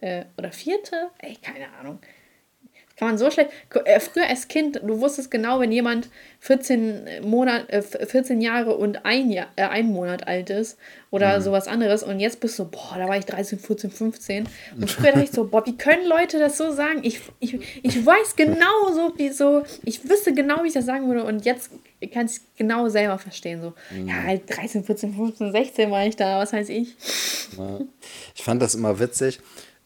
äh, 0.01 0.25
oder 0.37 0.51
vierte? 0.51 1.09
Ey, 1.19 1.37
keine 1.41 1.71
Ahnung. 1.79 1.99
Kann 2.97 3.09
man 3.09 3.17
so 3.19 3.29
schlecht. 3.29 3.51
Äh, 3.85 3.99
früher 3.99 4.27
als 4.27 4.47
Kind, 4.47 4.81
du 4.83 4.99
wusstest 4.99 5.29
genau, 5.29 5.59
wenn 5.59 5.71
jemand 5.71 6.09
14, 6.39 7.21
Monat, 7.21 7.69
äh, 7.69 7.83
14 7.83 8.41
Jahre 8.41 8.75
und 8.75 9.05
ein, 9.05 9.29
Jahr, 9.29 9.49
äh, 9.55 9.65
ein 9.65 9.85
Monat 9.85 10.27
alt 10.27 10.49
ist 10.49 10.79
oder 11.11 11.39
sowas 11.41 11.67
anderes. 11.67 12.01
Und 12.01 12.19
jetzt 12.19 12.39
bist 12.39 12.57
du, 12.57 12.65
boah, 12.65 12.95
da 12.97 13.07
war 13.07 13.15
ich 13.15 13.25
13, 13.25 13.59
14, 13.59 13.91
15. 13.91 14.49
Und 14.75 14.89
früher 14.89 15.11
dachte 15.11 15.25
ich 15.25 15.31
so, 15.31 15.45
boah, 15.45 15.63
wie 15.67 15.77
können 15.77 16.07
Leute 16.07 16.39
das 16.39 16.57
so 16.57 16.71
sagen? 16.71 17.01
Ich, 17.03 17.21
ich, 17.39 17.59
ich 17.83 18.03
weiß 18.03 18.35
genau 18.35 18.91
so, 18.91 19.13
wie 19.17 19.29
so, 19.29 19.61
ich 19.83 20.09
wüsste 20.09 20.33
genau, 20.33 20.63
wie 20.63 20.69
ich 20.69 20.73
das 20.73 20.85
sagen 20.85 21.07
würde. 21.07 21.23
Und 21.23 21.45
jetzt 21.45 21.69
kann 22.11 22.25
ich 22.25 22.31
es 22.31 22.41
genau 22.57 22.89
selber 22.89 23.19
verstehen. 23.19 23.61
So, 23.61 23.73
ja, 24.07 24.23
halt 24.23 24.49
13, 24.49 24.83
14, 24.83 25.13
15, 25.13 25.51
16 25.51 25.91
war 25.91 26.03
ich 26.03 26.15
da, 26.15 26.39
was 26.39 26.51
weiß 26.51 26.69
ich. 26.69 26.95
Ja. 27.59 27.79
Ich 28.33 28.43
fand 28.43 28.59
das 28.59 28.73
immer 28.73 28.99
witzig. 28.99 29.39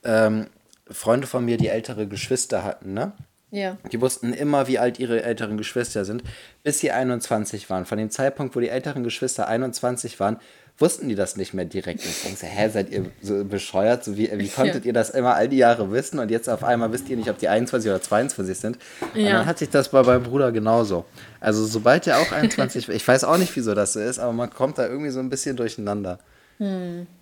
Ähm, 0.04 0.48
Freunde 0.90 1.28
von 1.28 1.46
mir, 1.46 1.58
die 1.58 1.68
ältere 1.70 2.08
Geschwister 2.08 2.64
hatten, 2.64 2.94
ne? 2.94 3.14
Ja. 3.52 3.78
Die 3.92 4.00
wussten 4.00 4.32
immer, 4.34 4.68
wie 4.68 4.80
alt 4.80 4.98
ihre 4.98 5.24
älteren 5.24 5.58
Geschwister 5.58 6.06
sind, 6.06 6.24
bis 6.64 6.80
sie 6.80 6.92
21 6.92 7.70
waren. 7.70 7.86
Von 7.86 7.98
dem 7.98 8.10
Zeitpunkt, 8.10 8.56
wo 8.56 8.62
die 8.62 8.70
älteren 8.70 9.04
Geschwister 9.04 9.48
21 9.50 10.20
waren, 10.22 10.38
wussten 10.78 11.10
die 11.10 11.16
das 11.16 11.36
nicht 11.36 11.54
mehr 11.54 11.66
direkt. 11.66 12.04
Ich 12.06 12.24
denke 12.24 12.46
hä, 12.46 12.70
seid 12.70 12.90
ihr 12.90 13.12
so 13.22 13.44
bescheuert? 13.44 14.06
So 14.06 14.18
wie, 14.18 14.32
wie 14.40 14.48
konntet 14.56 14.86
ihr 14.86 14.94
das 14.94 15.10
immer 15.10 15.36
all 15.36 15.50
die 15.50 15.58
Jahre 15.58 15.92
wissen 15.92 16.18
und 16.20 16.32
jetzt 16.32 16.50
auf 16.50 16.64
einmal 16.64 16.94
wisst 16.94 17.10
ihr 17.10 17.18
nicht, 17.18 17.30
ob 17.30 17.40
die 17.40 17.50
21 17.50 17.90
oder 17.92 18.02
22 18.02 18.58
sind? 18.58 18.78
Und 19.14 19.20
Ja. 19.22 19.34
dann 19.34 19.46
hatte 19.46 19.66
ich 19.66 19.70
das 19.70 19.90
bei 19.90 20.02
meinem 20.02 20.24
Bruder 20.24 20.54
genauso. 20.54 21.04
Also 21.42 21.66
sobald 21.66 22.08
er 22.08 22.20
auch 22.20 22.32
21 22.32 22.88
ich 22.90 23.06
weiß 23.06 23.26
auch 23.26 23.38
nicht, 23.38 23.54
wieso 23.58 23.76
das 23.76 23.94
so 23.94 24.00
ist, 24.00 24.18
aber 24.20 24.32
man 24.32 24.50
kommt 24.50 24.78
da 24.78 24.88
irgendwie 24.88 25.12
so 25.12 25.20
ein 25.20 25.30
bisschen 25.30 25.58
durcheinander. 25.58 26.20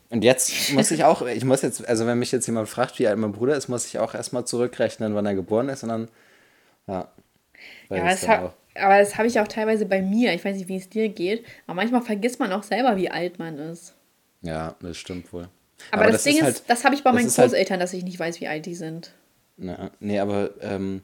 Und 0.09 0.23
jetzt 0.23 0.73
muss 0.73 0.89
ich 0.91 1.03
auch, 1.03 1.21
ich 1.27 1.45
muss 1.45 1.61
jetzt, 1.61 1.87
also 1.87 2.05
wenn 2.07 2.17
mich 2.17 2.31
jetzt 2.31 2.47
jemand 2.47 2.67
fragt, 2.67 2.97
wie 2.99 3.07
alt 3.07 3.17
mein 3.17 3.31
Bruder 3.31 3.55
ist, 3.55 3.67
muss 3.67 3.85
ich 3.85 3.99
auch 3.99 4.15
erstmal 4.15 4.45
zurückrechnen, 4.45 5.13
wann 5.13 5.25
er 5.25 5.35
geboren 5.35 5.69
ist 5.69 5.83
und 5.83 5.89
dann, 5.89 6.07
ja. 6.87 7.11
Ja, 7.89 7.97
aber 7.97 8.09
das, 8.09 8.27
hab, 8.27 8.55
aber 8.75 8.99
das 8.99 9.17
habe 9.17 9.27
ich 9.27 9.39
auch 9.39 9.47
teilweise 9.47 9.85
bei 9.85 10.01
mir. 10.01 10.33
Ich 10.33 10.43
weiß 10.45 10.55
nicht, 10.55 10.67
wie 10.67 10.77
es 10.77 10.89
dir 10.89 11.09
geht. 11.09 11.45
Aber 11.67 11.75
manchmal 11.75 12.01
vergisst 12.01 12.39
man 12.39 12.51
auch 12.53 12.63
selber, 12.63 12.95
wie 12.97 13.11
alt 13.11 13.37
man 13.37 13.57
ist. 13.59 13.93
Ja, 14.41 14.75
das 14.81 14.97
stimmt 14.97 15.31
wohl. 15.33 15.49
Aber, 15.91 16.11
das, 16.11 16.23
Ding 16.23 16.37
ist, 16.37 16.43
halt- 16.43 16.63
das 16.67 16.85
habe 16.85 16.95
ich 16.95 17.03
bei 17.03 17.11
das 17.11 17.21
meinen 17.21 17.29
halt- 17.29 17.51
Großeltern, 17.51 17.79
dass 17.79 17.93
ich 17.93 18.03
nicht 18.03 18.19
weiß, 18.19 18.39
wie 18.41 18.47
alt 18.47 18.65
die 18.65 18.75
sind. 18.75 19.13
Na, 19.57 19.91
nee, 19.99 20.19
aber 20.19 20.51
ähm, 20.61 21.01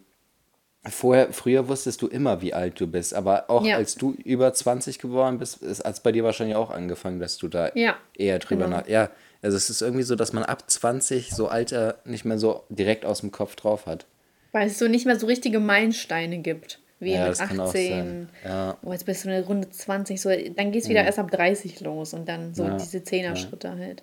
vorher, 0.90 1.32
früher 1.34 1.68
wusstest 1.68 2.02
du 2.02 2.08
immer, 2.08 2.42
wie 2.42 2.54
alt 2.54 2.80
du 2.80 2.88
bist. 2.88 3.14
Aber 3.14 3.50
auch 3.50 3.66
Ja. 3.66 3.78
als 3.78 3.96
du 3.96 4.12
über 4.24 4.54
20 4.54 5.00
geworden 5.00 5.40
bist, 5.40 5.62
ist 5.62 5.82
als 5.82 6.00
bei 6.00 6.12
dir 6.12 6.24
wahrscheinlich 6.24 6.56
auch 6.56 6.70
angefangen, 6.72 7.20
dass 7.20 7.38
du 7.38 7.48
da 7.48 7.72
Ja, 7.76 7.96
eher 8.16 8.40
drüber 8.40 8.66
genau. 8.66 8.78
nach. 8.78 8.88
Ja, 8.88 9.10
also 9.42 9.58
es 9.58 9.70
ist 9.70 9.82
irgendwie 9.82 10.04
so, 10.04 10.16
dass 10.16 10.34
man 10.34 10.44
ab 10.44 10.64
20 10.70 11.32
so 11.32 11.48
Alter 11.48 12.00
nicht 12.06 12.26
mehr 12.26 12.38
so 12.40 12.64
direkt 12.70 13.06
aus 13.06 13.22
dem 13.22 13.32
Kopf 13.32 13.56
drauf 13.56 13.86
hat. 13.86 14.06
Weil 14.52 14.68
es 14.68 14.80
so 14.80 14.88
nicht 14.88 15.06
mehr 15.06 15.20
so 15.20 15.28
richtige 15.28 15.60
Meilensteine 15.60 16.40
gibt. 16.40 16.80
Wie 17.00 17.12
Ja, 17.14 17.24
mit 17.24 17.32
das 17.32 17.40
kann 17.40 17.60
auch 17.60 17.68
18. 17.70 17.90
sein. 17.90 18.30
Ja. 18.46 18.78
Oh, 18.82 18.92
jetzt 18.94 19.06
bist 19.06 19.26
du 19.26 19.30
eine 19.30 19.46
Runde 19.46 19.70
20. 19.70 20.20
So, 20.22 20.30
dann 20.30 20.72
geht 20.72 20.84
es 20.84 20.90
wieder 20.90 21.04
erst 21.04 21.20
ab 21.20 21.30
30 21.30 21.82
los 21.82 22.14
und 22.14 22.28
dann 22.30 22.54
so 22.56 22.70
diese 22.78 23.04
Zehner-Schritte 23.04 23.78
halt. 23.78 24.02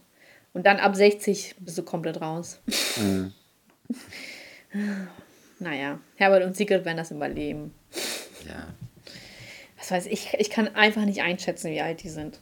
Und 0.52 0.66
dann 0.66 0.76
ab 0.78 0.94
60 0.94 1.54
bist 1.60 1.78
du 1.78 1.82
komplett 1.82 2.20
raus. 2.20 2.60
Mhm. 3.00 3.32
naja, 5.62 6.00
Herbert 6.16 6.44
und 6.44 6.56
Sigrid 6.56 6.84
werden 6.84 6.96
das 6.98 7.10
überleben. 7.10 7.74
Ja. 8.46 8.74
Was 9.78 9.90
weiß 9.90 10.06
ich, 10.06 10.34
ich 10.34 10.50
kann 10.50 10.68
einfach 10.74 11.04
nicht 11.04 11.22
einschätzen, 11.22 11.70
wie 11.70 11.80
alt 11.80 12.02
die 12.02 12.08
sind. 12.08 12.38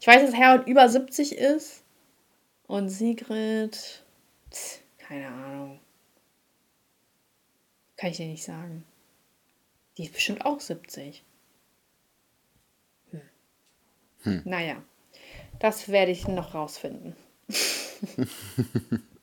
Ich 0.00 0.06
weiß, 0.06 0.22
dass 0.22 0.34
Herbert 0.34 0.66
über 0.66 0.88
70 0.88 1.36
ist 1.38 1.82
und 2.66 2.88
Sigrid, 2.88 4.04
keine 4.98 5.28
Ahnung. 5.28 5.80
Kann 7.96 8.10
ich 8.10 8.16
dir 8.16 8.26
nicht 8.26 8.44
sagen. 8.44 8.84
Die 9.96 10.04
ist 10.04 10.12
bestimmt 10.12 10.44
auch 10.44 10.60
70. 10.60 11.24
Hm. 14.22 14.42
Naja, 14.44 14.82
das 15.60 15.88
werde 15.88 16.10
ich 16.10 16.26
noch 16.26 16.54
rausfinden. 16.54 17.14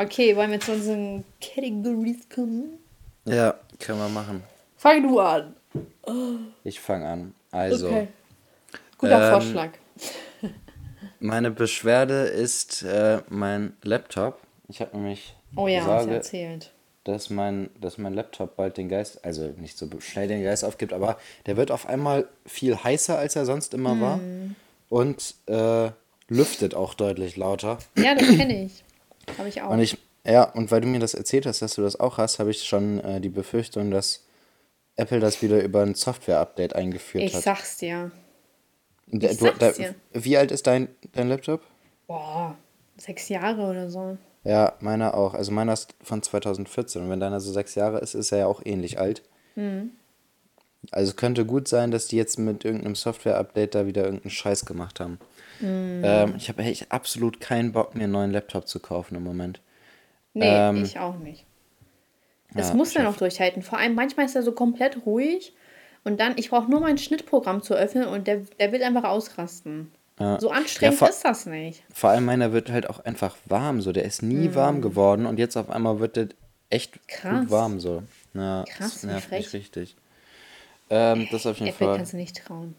okay, 0.00 0.34
wollen 0.36 0.50
wir 0.50 0.60
zu 0.60 0.72
unseren 0.72 1.24
Categories 1.40 2.28
kommen? 2.34 2.78
Ja, 3.24 3.54
können 3.78 3.98
wir 3.98 4.08
machen. 4.08 4.42
Fang 4.76 5.02
du 5.02 5.18
an. 5.20 5.54
Ich 6.64 6.80
fange 6.80 7.06
an. 7.06 7.34
Also, 7.50 7.88
Okay. 7.88 8.08
Guter 8.98 9.26
Ähm, 9.26 9.32
Vorschlag. 9.32 9.70
meine 11.20 11.50
Beschwerde 11.50 12.24
ist 12.24 12.82
äh, 12.82 13.20
mein 13.28 13.74
Laptop. 13.82 14.38
Ich 14.68 14.80
habe 14.80 14.96
nämlich 14.96 15.34
Oh 15.56 15.66
ja, 15.68 15.84
Sorge, 15.84 16.14
erzählt. 16.14 16.70
dass 17.04 17.28
mein, 17.30 17.70
dass 17.80 17.98
mein 17.98 18.14
Laptop 18.14 18.56
bald 18.56 18.76
den 18.76 18.88
Geist, 18.88 19.24
also 19.24 19.52
nicht 19.58 19.76
so 19.78 19.88
schnell 20.00 20.28
den 20.28 20.42
Geist 20.44 20.64
aufgibt, 20.64 20.92
aber 20.92 21.18
der 21.46 21.56
wird 21.56 21.70
auf 21.70 21.86
einmal 21.88 22.28
viel 22.46 22.76
heißer, 22.76 23.18
als 23.18 23.36
er 23.36 23.44
sonst 23.46 23.74
immer 23.74 24.00
war. 24.00 24.16
Mhm. 24.18 24.54
Und 24.88 25.34
äh, 25.46 25.90
lüftet 26.28 26.74
auch 26.74 26.94
deutlich 26.94 27.36
lauter. 27.36 27.78
Ja, 27.96 28.14
das 28.14 28.28
kenne 28.28 28.64
ich. 28.64 28.84
Habe 29.38 29.48
ich 29.48 29.60
auch. 29.62 29.70
Und 29.70 29.80
ich, 29.80 29.98
Ja, 30.24 30.44
und 30.44 30.70
weil 30.70 30.80
du 30.80 30.86
mir 30.88 31.00
das 31.00 31.14
erzählt 31.14 31.46
hast, 31.46 31.62
dass 31.62 31.74
du 31.74 31.82
das 31.82 31.98
auch 31.98 32.18
hast, 32.18 32.38
habe 32.38 32.50
ich 32.50 32.64
schon 32.64 33.00
äh, 33.00 33.20
die 33.20 33.28
Befürchtung, 33.28 33.90
dass 33.90 34.24
Apple 34.96 35.20
das 35.20 35.40
wieder 35.42 35.62
über 35.62 35.82
ein 35.82 35.94
Software-Update 35.94 36.74
eingeführt 36.74 37.24
Ich 37.24 37.34
hat. 37.34 37.42
sag's 37.42 37.78
dir. 37.78 38.10
Ich 39.06 39.18
du, 39.20 39.34
sag's 39.34 39.58
da, 39.58 39.72
dir. 39.72 39.94
Wie 40.12 40.36
alt 40.36 40.50
ist 40.50 40.66
dein, 40.66 40.88
dein 41.12 41.28
Laptop? 41.28 41.62
Boah, 42.06 42.56
sechs 42.98 43.28
Jahre 43.28 43.62
oder 43.62 43.88
so. 43.90 44.18
Ja, 44.44 44.74
meiner 44.80 45.14
auch. 45.14 45.34
Also 45.34 45.52
meiner 45.52 45.72
ist 45.72 45.94
von 46.02 46.22
2014. 46.22 47.02
Und 47.02 47.10
wenn 47.10 47.20
deiner 47.20 47.40
so 47.40 47.52
sechs 47.52 47.74
Jahre 47.74 47.98
ist, 47.98 48.14
ist 48.14 48.32
er 48.32 48.38
ja 48.38 48.46
auch 48.46 48.62
ähnlich 48.64 48.98
alt. 48.98 49.22
Mhm. 49.54 49.90
Also 50.92 51.10
es 51.10 51.16
könnte 51.16 51.44
gut 51.44 51.68
sein, 51.68 51.90
dass 51.90 52.06
die 52.08 52.16
jetzt 52.16 52.38
mit 52.38 52.64
irgendeinem 52.64 52.94
Software-Update 52.94 53.74
da 53.74 53.86
wieder 53.86 54.04
irgendeinen 54.04 54.30
Scheiß 54.30 54.64
gemacht 54.64 54.98
haben. 55.00 55.18
Mhm. 55.60 56.02
Ähm, 56.04 56.34
ich 56.36 56.48
habe 56.48 56.62
echt 56.62 56.90
absolut 56.90 57.40
keinen 57.40 57.72
Bock, 57.72 57.94
mir 57.94 58.04
einen 58.04 58.12
neuen 58.12 58.30
Laptop 58.32 58.66
zu 58.68 58.80
kaufen 58.80 59.14
im 59.16 59.22
Moment. 59.24 59.60
Nee, 60.34 60.46
Ähm, 60.46 60.82
ich 60.84 60.98
auch 60.98 61.18
nicht. 61.18 61.44
Das 62.54 62.70
ja, 62.70 62.74
muss 62.74 62.96
hab- 62.96 63.06
auch 63.06 63.16
durchhalten. 63.16 63.62
Vor 63.62 63.78
allem 63.78 63.94
manchmal 63.94 64.26
ist 64.26 64.34
er 64.36 64.42
so 64.42 64.52
komplett 64.52 65.04
ruhig 65.06 65.52
und 66.04 66.18
dann, 66.20 66.34
ich 66.36 66.50
brauche 66.50 66.70
nur 66.70 66.80
mein 66.80 66.98
Schnittprogramm 66.98 67.62
zu 67.62 67.74
öffnen 67.74 68.06
und 68.06 68.26
der, 68.26 68.38
der 68.58 68.72
will 68.72 68.82
einfach 68.82 69.04
ausrasten. 69.04 69.92
Ja. 70.18 70.38
So 70.40 70.50
anstrengend 70.50 70.98
vor- 70.98 71.08
ist 71.08 71.24
das 71.24 71.46
nicht. 71.46 71.82
Vor 71.92 72.10
allem 72.10 72.24
meiner 72.24 72.52
wird 72.52 72.70
halt 72.70 72.88
auch 72.90 73.00
einfach 73.04 73.36
warm 73.46 73.80
so. 73.80 73.92
Der 73.92 74.04
ist 74.04 74.22
nie 74.22 74.48
Mhm. 74.48 74.54
warm 74.54 74.82
geworden 74.82 75.26
und 75.26 75.38
jetzt 75.38 75.56
auf 75.56 75.70
einmal 75.70 75.98
wird 76.00 76.16
der 76.16 76.28
echt 76.70 77.06
Krass. 77.08 77.40
gut 77.40 77.50
warm 77.50 77.80
so. 77.80 78.02
Ja, 78.34 78.64
Krass, 78.68 78.92
das 78.94 79.02
nervt 79.04 79.30
mich 79.30 79.48
frech. 79.48 79.54
richtig. 79.60 79.96
Ähm, 80.90 81.28
das 81.30 81.46
auf 81.46 81.58
jeden 81.58 81.70
Apple 81.70 81.86
Fall. 81.86 81.96
kannst 81.98 82.12
du 82.12 82.16
nicht 82.16 82.36
trauen. 82.44 82.74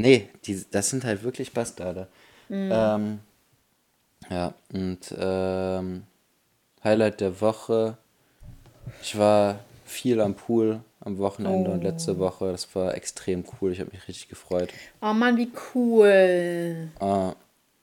Nee, 0.00 0.28
die, 0.44 0.64
das 0.70 0.90
sind 0.90 1.04
halt 1.04 1.22
wirklich 1.22 1.52
Bastarde. 1.52 2.06
Mhm. 2.48 2.70
Ähm, 2.72 3.18
ja, 4.30 4.54
und 4.72 5.14
ähm, 5.18 6.04
Highlight 6.84 7.20
der 7.20 7.40
Woche. 7.40 7.98
Ich 9.02 9.18
war 9.18 9.58
viel 9.84 10.20
am 10.20 10.34
Pool 10.34 10.80
am 11.00 11.18
Wochenende 11.18 11.70
und 11.70 11.80
Oh. 11.80 11.82
letzte 11.82 12.18
Woche. 12.18 12.50
Das 12.52 12.74
war 12.76 12.94
extrem 12.94 13.44
cool. 13.60 13.72
Ich 13.72 13.80
habe 13.80 13.90
mich 13.92 14.06
richtig 14.06 14.28
gefreut. 14.28 14.72
Oh 15.02 15.12
Mann, 15.12 15.36
wie 15.36 15.50
cool. 15.74 16.88
Ah, 17.00 17.34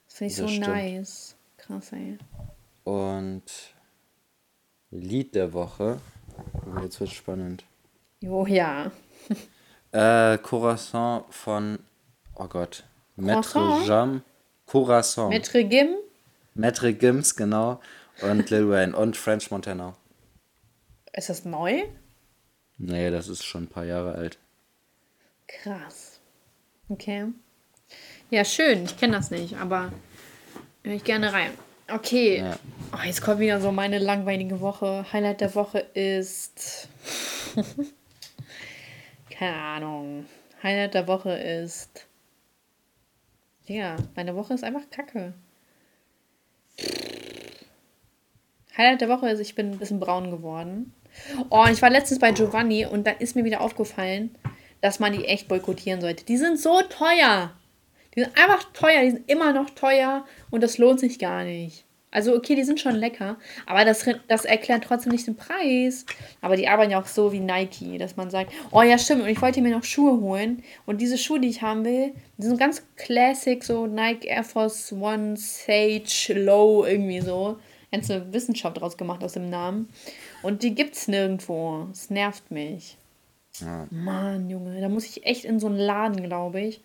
Das 0.08 0.16
finde 0.18 0.32
ich 0.32 0.38
Das 0.38 0.46
so 0.46 0.48
stimmt. 0.48 0.68
nice. 0.68 1.34
Krass, 1.58 1.92
ey. 1.92 2.16
und 2.84 3.42
Lied 4.90 5.34
der 5.34 5.52
Woche. 5.52 6.00
Oh, 6.64 6.80
Jetzt 6.82 7.00
wird 7.00 7.10
spannend. 7.10 7.64
Jo, 8.20 8.46
ja. 8.46 8.90
Äh, 9.92 10.38
Corazon 10.38 11.24
von, 11.30 11.78
oh 12.36 12.46
Gott, 12.48 12.84
Maître? 13.16 13.86
Jam. 13.86 14.22
Corazon. 14.66 15.28
Metre 15.28 15.62
Gim? 15.64 15.96
Maître 16.56 16.92
Gims, 16.92 17.36
genau. 17.36 17.80
Und 18.22 18.50
Lil 18.50 18.68
Wayne 18.68 18.96
und 18.96 19.16
French 19.16 19.50
Montana. 19.50 19.94
Ist 21.12 21.28
das 21.28 21.44
neu? 21.44 21.84
Nee, 22.78 23.10
das 23.10 23.28
ist 23.28 23.44
schon 23.44 23.64
ein 23.64 23.68
paar 23.68 23.84
Jahre 23.84 24.14
alt. 24.14 24.38
Krass. 25.46 26.18
Okay. 26.88 27.26
Ja, 28.30 28.44
schön. 28.44 28.84
Ich 28.84 28.98
kenne 28.98 29.16
das 29.16 29.30
nicht, 29.30 29.56
aber 29.56 29.92
höre 30.82 30.94
ich 30.94 31.04
gerne 31.04 31.32
rein. 31.32 31.50
Okay. 31.92 32.38
Ja. 32.38 32.58
Oh, 32.92 33.04
jetzt 33.04 33.22
kommt 33.22 33.40
wieder 33.40 33.60
so 33.60 33.70
meine 33.70 33.98
langweilige 33.98 34.60
Woche. 34.60 35.06
Highlight 35.12 35.40
der 35.40 35.54
Woche 35.54 35.78
ist. 35.78 36.88
Keine 39.30 39.56
Ahnung. 39.56 40.26
Highlight 40.62 40.94
der 40.94 41.06
Woche 41.06 41.32
ist. 41.32 42.06
Ja, 43.66 43.96
meine 44.14 44.36
Woche 44.36 44.54
ist 44.54 44.64
einfach 44.64 44.88
kacke. 44.90 45.34
Highlight 48.76 49.00
der 49.00 49.08
Woche 49.08 49.28
ist, 49.30 49.40
ich 49.40 49.54
bin 49.54 49.72
ein 49.72 49.78
bisschen 49.78 50.00
braun 50.00 50.30
geworden. 50.30 50.92
Oh, 51.50 51.62
und 51.62 51.72
ich 51.72 51.82
war 51.82 51.90
letztens 51.90 52.20
bei 52.20 52.32
Giovanni 52.32 52.84
und 52.84 53.06
dann 53.06 53.16
ist 53.18 53.34
mir 53.34 53.44
wieder 53.44 53.62
aufgefallen, 53.62 54.36
dass 54.82 55.00
man 55.00 55.12
die 55.12 55.24
echt 55.24 55.48
boykottieren 55.48 56.00
sollte. 56.00 56.24
Die 56.24 56.36
sind 56.36 56.60
so 56.60 56.82
teuer. 56.82 57.52
Die 58.14 58.20
sind 58.20 58.36
einfach 58.38 58.64
teuer, 58.72 59.02
die 59.02 59.10
sind 59.12 59.30
immer 59.30 59.52
noch 59.52 59.70
teuer 59.70 60.26
und 60.50 60.62
das 60.62 60.78
lohnt 60.78 61.00
sich 61.00 61.18
gar 61.18 61.44
nicht. 61.44 61.85
Also 62.16 62.34
okay, 62.34 62.54
die 62.54 62.64
sind 62.64 62.80
schon 62.80 62.94
lecker, 62.94 63.36
aber 63.66 63.84
das, 63.84 64.06
das 64.26 64.46
erklärt 64.46 64.84
trotzdem 64.84 65.12
nicht 65.12 65.26
den 65.26 65.36
Preis. 65.36 66.06
Aber 66.40 66.56
die 66.56 66.66
arbeiten 66.66 66.90
ja 66.90 66.98
auch 66.98 67.06
so 67.06 67.30
wie 67.30 67.40
Nike, 67.40 67.98
dass 67.98 68.16
man 68.16 68.30
sagt, 68.30 68.54
oh 68.70 68.80
ja 68.80 68.96
stimmt, 68.96 69.20
und 69.20 69.28
ich 69.28 69.42
wollte 69.42 69.60
mir 69.60 69.76
noch 69.76 69.84
Schuhe 69.84 70.18
holen 70.18 70.62
und 70.86 71.02
diese 71.02 71.18
Schuhe, 71.18 71.40
die 71.40 71.48
ich 71.48 71.60
haben 71.60 71.84
will, 71.84 72.14
die 72.38 72.46
sind 72.46 72.58
ganz 72.58 72.82
classic, 72.96 73.62
so 73.62 73.86
Nike 73.86 74.28
Air 74.28 74.44
Force 74.44 74.94
One 74.94 75.36
Sage 75.36 76.32
Low 76.32 76.86
irgendwie 76.86 77.20
so. 77.20 77.58
Ganze 77.92 78.32
Wissenschaft 78.32 78.80
draus 78.80 78.96
gemacht 78.96 79.22
aus 79.22 79.34
dem 79.34 79.50
Namen. 79.50 79.90
Und 80.42 80.62
die 80.62 80.74
gibt's 80.74 81.08
nirgendwo. 81.08 81.86
Es 81.92 82.08
nervt 82.08 82.50
mich. 82.50 82.96
Ja. 83.60 83.86
Mann, 83.90 84.48
Junge, 84.48 84.80
da 84.80 84.88
muss 84.88 85.04
ich 85.04 85.26
echt 85.26 85.44
in 85.44 85.60
so 85.60 85.66
einen 85.66 85.76
Laden, 85.76 86.22
glaube 86.22 86.62
ich. 86.62 86.80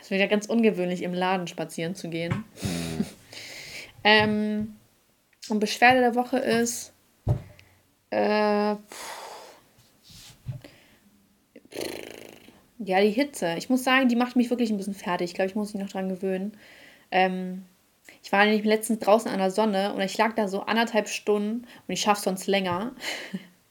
Es 0.00 0.10
wird 0.10 0.22
ja 0.22 0.28
ganz 0.28 0.46
ungewöhnlich, 0.46 1.02
im 1.02 1.12
Laden 1.12 1.46
spazieren 1.46 1.94
zu 1.94 2.08
gehen. 2.08 2.44
Ähm, 4.04 4.76
und 5.48 5.60
Beschwerde 5.60 6.00
der 6.00 6.14
Woche 6.14 6.38
ist. 6.38 6.92
Äh, 8.10 8.76
ja, 12.78 13.00
die 13.00 13.10
Hitze. 13.10 13.54
Ich 13.56 13.68
muss 13.70 13.82
sagen, 13.82 14.08
die 14.08 14.16
macht 14.16 14.36
mich 14.36 14.50
wirklich 14.50 14.70
ein 14.70 14.76
bisschen 14.76 14.94
fertig. 14.94 15.30
Ich 15.30 15.34
glaube, 15.34 15.48
ich 15.48 15.56
muss 15.56 15.74
mich 15.74 15.82
noch 15.82 15.90
dran 15.90 16.08
gewöhnen. 16.08 16.56
Ähm, 17.10 17.64
ich 18.22 18.32
war 18.32 18.44
nämlich 18.44 18.64
letztens 18.64 19.00
draußen 19.00 19.30
an 19.30 19.38
der 19.38 19.50
Sonne 19.50 19.94
und 19.94 20.00
ich 20.00 20.16
lag 20.16 20.34
da 20.34 20.48
so 20.48 20.62
anderthalb 20.62 21.08
Stunden 21.08 21.66
und 21.86 21.92
ich 21.92 22.00
schaffe 22.00 22.22
sonst 22.22 22.46
länger. 22.46 22.94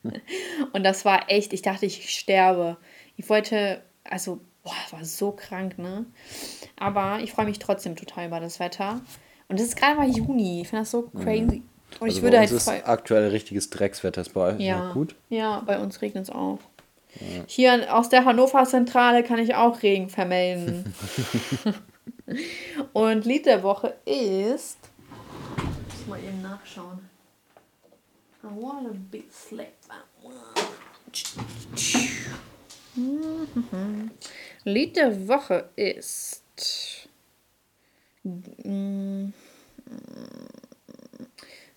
und 0.74 0.84
das 0.84 1.06
war 1.06 1.30
echt, 1.30 1.54
ich 1.54 1.62
dachte, 1.62 1.86
ich 1.86 2.10
sterbe. 2.10 2.78
Ich 3.16 3.30
wollte, 3.30 3.84
also, 4.04 4.42
boah, 4.64 4.74
war 4.92 5.06
so 5.06 5.32
krank, 5.32 5.78
ne? 5.78 6.06
Aber 6.78 7.20
ich 7.22 7.32
freue 7.32 7.46
mich 7.46 7.60
trotzdem 7.60 7.96
total 7.96 8.28
über 8.28 8.40
das 8.40 8.60
Wetter. 8.60 9.02
Und 9.50 9.60
es 9.60 9.68
ist 9.68 9.76
gerade 9.76 9.96
mal 9.96 10.10
Juni. 10.10 10.62
Ich 10.62 10.68
finde 10.70 10.82
das 10.84 10.92
so 10.92 11.04
crazy. 11.04 11.62
Und 12.00 12.08
Also 12.08 12.18
ich 12.18 12.22
würde 12.24 12.38
bei 12.38 12.40
halt 12.44 12.52
uns 12.52 12.64
voll. 12.64 12.76
ist 12.76 12.88
aktuell 12.88 13.30
richtiges 13.30 13.70
Dreckswetter. 13.70 14.22
Ist 14.22 14.34
bei 14.34 14.54
euch 14.54 14.60
Ja, 14.60 14.92
gut? 14.94 15.16
ja, 15.30 15.62
bei 15.66 15.78
uns 15.80 16.02
regnet 16.02 16.24
es 16.24 16.30
auch. 16.30 16.60
Hier 17.46 17.96
aus 17.96 18.10
der 18.10 18.26
Hannover 18.26 18.66
Zentrale 18.66 19.24
kann 19.24 19.38
ich 19.38 19.54
auch 19.54 19.84
Regen 19.84 20.10
vermelden. 20.10 20.92
Und 22.94 23.26
Lied 23.26 23.46
der 23.46 23.62
Woche 23.62 23.96
ist. 24.06 24.78
Ich 25.90 26.00
muss 26.00 26.08
mal 26.08 26.20
eben 26.20 26.42
nachschauen. 26.42 27.08
I 28.44 28.48
wanna 28.60 28.90
be 29.12 29.24
slipper. 29.32 29.94
Lied 34.64 34.96
der 34.98 35.28
Woche 35.28 35.70
ist. 35.76 36.42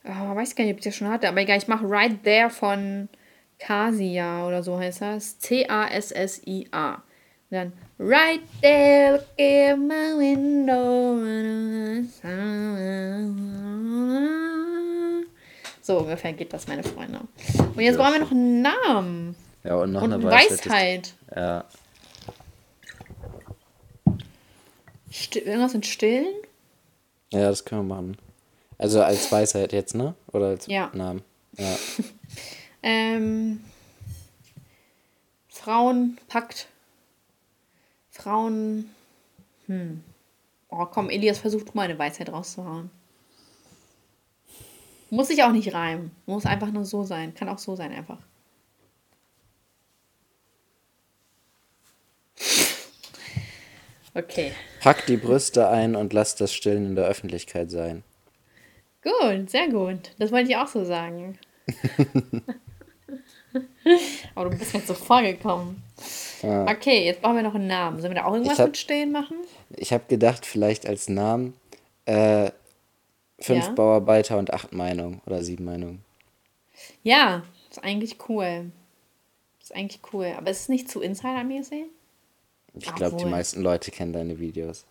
Ah, 0.05 0.34
weiß 0.36 0.55
gar 0.55 0.64
nicht, 0.64 0.74
ob 0.74 0.78
ich 0.78 0.84
das 0.84 0.94
schon 0.94 1.09
hatte, 1.09 1.28
aber 1.28 1.40
egal, 1.40 1.59
ich 1.59 1.66
mache 1.68 1.84
Right 1.88 2.22
There 2.22 2.51
von 2.51 3.09
Casia 3.59 4.47
oder 4.47 4.62
so 4.62 4.78
heißt 4.78 5.01
das. 5.03 5.38
C-A-S-S-I-A. 5.40 7.03
Dann 7.51 7.72
Right 7.99 8.40
There, 8.61 9.12
look 9.14 9.24
in 9.36 9.86
my 9.88 10.18
window. 10.18 11.16
So 15.80 15.99
ungefähr 15.99 16.32
geht 16.32 16.53
das, 16.53 16.66
meine 16.66 16.82
Freunde. 16.82 17.20
Und 17.59 17.80
jetzt 17.80 17.97
brauchen 17.97 18.14
wir 18.14 18.20
noch 18.20 18.32
einen 18.32 18.62
Namen 18.62 19.36
Ja, 19.62 19.76
und 19.76 19.92
noch 19.92 20.03
und 20.03 20.12
eine 20.12 20.24
Weisheit. 20.24 20.66
Weisheit. 20.66 21.14
Ja, 21.34 21.64
Sti- 25.16 25.40
Irgendwas 25.44 25.74
mit 25.74 25.86
Stillen? 25.86 26.26
ja, 27.32 27.48
das 27.48 27.64
können 27.64 27.88
wir 27.88 27.94
machen. 27.96 28.16
Also 28.78 29.02
als 29.02 29.30
Weisheit 29.32 29.72
jetzt, 29.72 29.94
ne? 29.94 30.14
Oder 30.32 30.48
als 30.48 30.66
Ja. 30.66 30.90
Namen. 30.94 31.22
Ja. 31.56 31.76
Ähm, 32.82 33.64
Frauenpakt. 35.48 36.68
Frauen. 38.12 38.90
Hm. 39.66 40.04
Oh, 40.68 40.84
komm, 40.86 41.10
Elias, 41.10 41.38
versuch 41.38 41.62
du 41.64 41.72
mal 41.74 41.82
eine 41.88 41.98
Weisheit 41.98 42.28
rauszuhauen. 42.30 42.90
Muss 45.10 45.28
sich 45.28 45.42
auch 45.42 45.50
nicht 45.50 45.74
reimen. 45.74 46.12
Muss 46.26 46.46
einfach 46.46 46.70
nur 46.70 46.84
so 46.84 47.02
sein. 47.02 47.34
Kann 47.34 47.48
auch 47.48 47.58
so 47.58 47.74
sein, 47.74 47.92
einfach. 47.92 48.18
Okay. 54.14 54.52
Pack 54.87 55.07
die 55.07 55.16
Brüste 55.16 55.68
ein 55.68 55.97
und 55.97 56.12
lass 56.12 56.37
das 56.37 56.55
Stillen 56.55 56.87
in 56.87 56.95
der 56.95 57.07
Öffentlichkeit 57.07 57.72
sein. 57.72 58.05
Gut, 59.03 59.51
sehr 59.51 59.68
gut. 59.68 60.12
Das 60.20 60.30
wollte 60.30 60.49
ich 60.51 60.57
auch 60.57 60.68
so 60.68 60.84
sagen. 60.84 61.37
Aber 64.37 64.51
du 64.51 64.57
bist 64.57 64.72
jetzt 64.74 64.87
so 64.87 64.95
vorgekommen. 64.95 65.82
Okay, 66.43 67.05
jetzt 67.05 67.20
brauchen 67.20 67.34
wir 67.34 67.43
noch 67.43 67.57
einen 67.57 67.66
Namen. 67.66 68.01
Sollen 68.01 68.14
wir 68.14 68.20
da 68.20 68.26
auch 68.26 68.34
irgendwas 68.34 68.61
hab- 68.61 68.66
mit 68.68 68.76
Stillen 68.76 69.11
machen? 69.11 69.39
Ich 69.76 69.93
habe 69.93 70.05
gedacht, 70.07 70.47
vielleicht 70.47 70.87
als 70.87 71.09
Namen 71.09 71.55
äh, 72.05 72.53
Fünf 73.41 73.66
Ja. 73.66 73.72
Bauarbeiter 73.72 74.39
und 74.39 74.53
acht 74.55 74.72
Meinungen 74.72 75.20
oder 75.26 75.43
sieben 75.43 75.64
Meinungen. 75.64 76.05
Ja, 77.03 77.43
ist 77.70 77.82
eigentlich 77.82 78.16
cool. 78.28 78.70
Ist 79.61 79.74
eigentlich 79.74 80.01
cool. 80.12 80.32
Aber 80.39 80.49
ist 80.51 80.61
es 80.61 80.68
nicht 80.68 80.89
zu 80.89 81.01
insidermäßig? 81.01 81.87
Ich 82.78 82.94
glaube, 82.94 83.16
die 83.16 83.24
meisten 83.24 83.62
Leute 83.62 83.90
kennen 83.90 84.12
deine 84.12 84.38
Videos. 84.38 84.84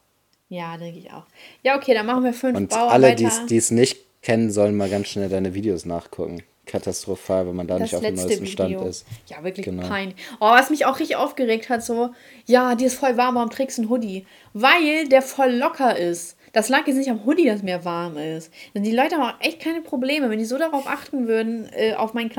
Ja, 0.50 0.78
denke 0.78 1.00
ich 1.00 1.12
auch. 1.12 1.24
Ja, 1.64 1.76
okay, 1.78 1.94
dann 1.94 2.06
machen 2.06 2.24
wir 2.24 2.34
fünf 2.34 2.58
Und 2.58 2.70
Bauarbeiter. 2.70 2.94
alle, 2.94 3.16
die 3.16 3.30
die 3.50 3.58
es 3.58 3.72
nicht 3.72 3.98
kennen, 4.22 4.52
sollen 4.52 4.76
mal 4.78 4.90
ganz 4.90 5.08
schnell 5.08 5.30
deine 5.30 5.54
Videos 5.54 5.86
nachgucken. 5.86 6.44
Katastrophal, 6.66 7.48
wenn 7.48 7.56
man 7.56 7.68
da 7.68 7.76
das 7.78 7.84
nicht 7.92 7.96
auf 7.96 8.02
dem 8.02 8.16
neuesten 8.16 8.46
Video. 8.46 8.48
Stand 8.80 8.82
ist. 8.90 9.06
Ja, 9.28 9.44
wirklich 9.44 9.66
Genau. 9.66 9.88
peinlich. 9.88 10.16
Oh, 10.40 10.50
was 10.50 10.70
mich 10.72 10.86
auch 10.86 11.00
richtig 11.00 11.16
aufgeregt 11.16 11.70
hat, 11.70 11.84
so, 11.84 12.10
ja, 12.48 12.74
dir 12.76 12.88
ist 12.88 12.96
voll 12.96 13.18
warm, 13.18 13.36
warum 13.36 13.50
trägst 13.52 13.78
du 13.78 13.84
einen 13.84 13.90
Hoodie? 13.92 14.26
Weil 14.54 15.08
der 15.10 15.22
voll 15.22 15.52
locker 15.52 15.96
ist. 15.98 16.38
Das 16.54 16.70
lag 16.70 16.88
jetzt 16.88 16.96
nicht 16.98 17.10
am 17.10 17.26
Hoodie, 17.26 17.46
dass 17.46 17.62
mir 17.64 17.84
warm 17.86 18.18
ist. 18.18 18.52
Denn 18.74 18.84
die 18.84 18.92
Leute 18.96 19.16
haben 19.18 19.36
auch 19.36 19.42
echt 19.42 19.60
keine 19.60 19.82
Probleme. 19.82 20.30
Wenn 20.30 20.40
die 20.40 20.46
so 20.46 20.58
darauf 20.58 20.88
achten 20.88 21.28
würden, 21.28 21.70
äh, 21.74 21.94
auf 21.94 22.14
meinen 22.14 22.30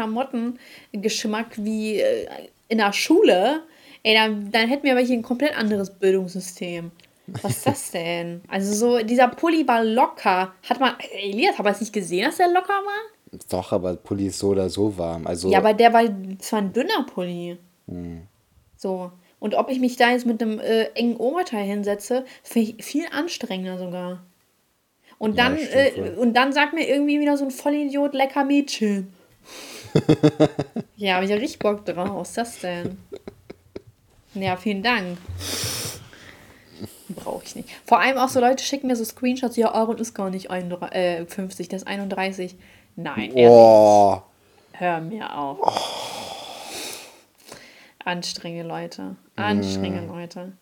Klamottengeschmack 0.93 1.47
wie 1.59 2.01
äh, 2.01 2.27
in 2.69 2.79
der 2.79 2.93
Schule, 2.93 3.63
ey, 4.07 4.15
dann, 4.15 4.53
dann 4.53 4.69
hätten 4.69 4.85
wir 4.85 4.93
aber 4.93 5.01
hier 5.01 5.17
ein 5.17 5.23
komplett 5.23 5.59
anderes 5.59 5.91
Bildungssystem. 5.91 6.93
Was 7.27 7.57
ist 7.57 7.67
das 7.67 7.91
denn? 7.93 8.41
Also 8.47 8.73
so, 8.73 9.05
dieser 9.05 9.27
Pulli 9.27 9.67
war 9.67 9.83
locker. 9.83 10.55
Hat 10.69 10.79
man, 10.79 10.95
ey, 11.01 11.33
Elias, 11.33 11.59
aber 11.59 11.71
hast 11.71 11.81
du 11.81 11.85
nicht 11.85 11.93
gesehen, 11.93 12.25
dass 12.25 12.37
der 12.37 12.47
locker 12.47 12.69
war? 12.69 13.39
Doch, 13.51 13.73
aber 13.73 13.97
Pulli 13.97 14.29
ist 14.29 14.39
so 14.39 14.51
oder 14.51 14.71
so 14.71 14.97
warm. 14.97 15.27
Also 15.27 15.51
Ja, 15.51 15.59
aber 15.59 15.75
der 15.75 15.93
war 15.93 16.05
zwar 16.39 16.61
ein 16.61 16.73
dünner 16.73 17.05
Pulli. 17.13 17.59
Hm. 17.89 18.23
So. 18.77 19.11
Und 19.41 19.57
ob 19.57 19.71
ich 19.71 19.81
mich 19.81 19.97
da 19.97 20.13
jetzt 20.13 20.25
mit 20.25 20.41
einem 20.41 20.61
äh, 20.61 20.85
engen 20.95 21.17
Oberteil 21.17 21.65
hinsetze, 21.65 22.25
finde 22.45 22.75
ich 22.79 22.85
viel 22.85 23.07
anstrengender 23.11 23.77
sogar. 23.77 24.23
Und 25.19 25.37
Ja, 25.37 25.49
dann, 25.49 25.59
stimmt 25.59 25.75
äh, 25.75 26.11
und 26.17 26.35
dann 26.35 26.53
sagt 26.53 26.75
mir 26.75 26.89
irgendwie 26.89 27.19
wieder 27.19 27.37
so 27.37 27.45
ein 27.45 27.51
Vollidiot, 27.51 28.15
lecker 28.15 28.45
Mädchen. 28.45 29.13
ja, 30.97 31.15
habe 31.15 31.25
ich 31.25 31.31
ja 31.31 31.37
richtig 31.37 31.59
Bock 31.59 31.85
drauf. 31.85 32.11
Was 32.15 32.29
ist 32.29 32.39
das 32.39 32.61
denn? 32.61 32.99
Ja, 34.43 34.57
vielen 34.57 34.83
Dank. 34.83 35.19
Brauche 37.09 37.45
ich 37.45 37.57
nicht. 37.57 37.69
Vor 37.85 38.01
allem 38.01 38.19
auch 38.19 38.29
so 38.29 38.41
Leute 38.41 38.63
schicken 38.63 38.89
mir 38.89 38.97
so 38.97 39.05
Screenshots, 39.05 39.57
ja, 39.57 39.73
Aaron 39.73 39.99
ist 39.99 40.15
gar 40.15 40.31
nicht 40.31 40.51
31, 40.51 40.95
äh, 40.95 41.27
50, 41.27 41.69
das 41.69 41.83
ist 41.83 41.89
31. 41.89 42.57
Nein. 42.97 43.33
Boah. 43.35 44.25
Hör 44.73 45.01
mir 45.01 45.37
auf. 45.37 45.59
Anstrengende 48.05 48.69
Leute. 48.69 49.17
Anstrengende 49.37 50.13
Leute. 50.13 50.53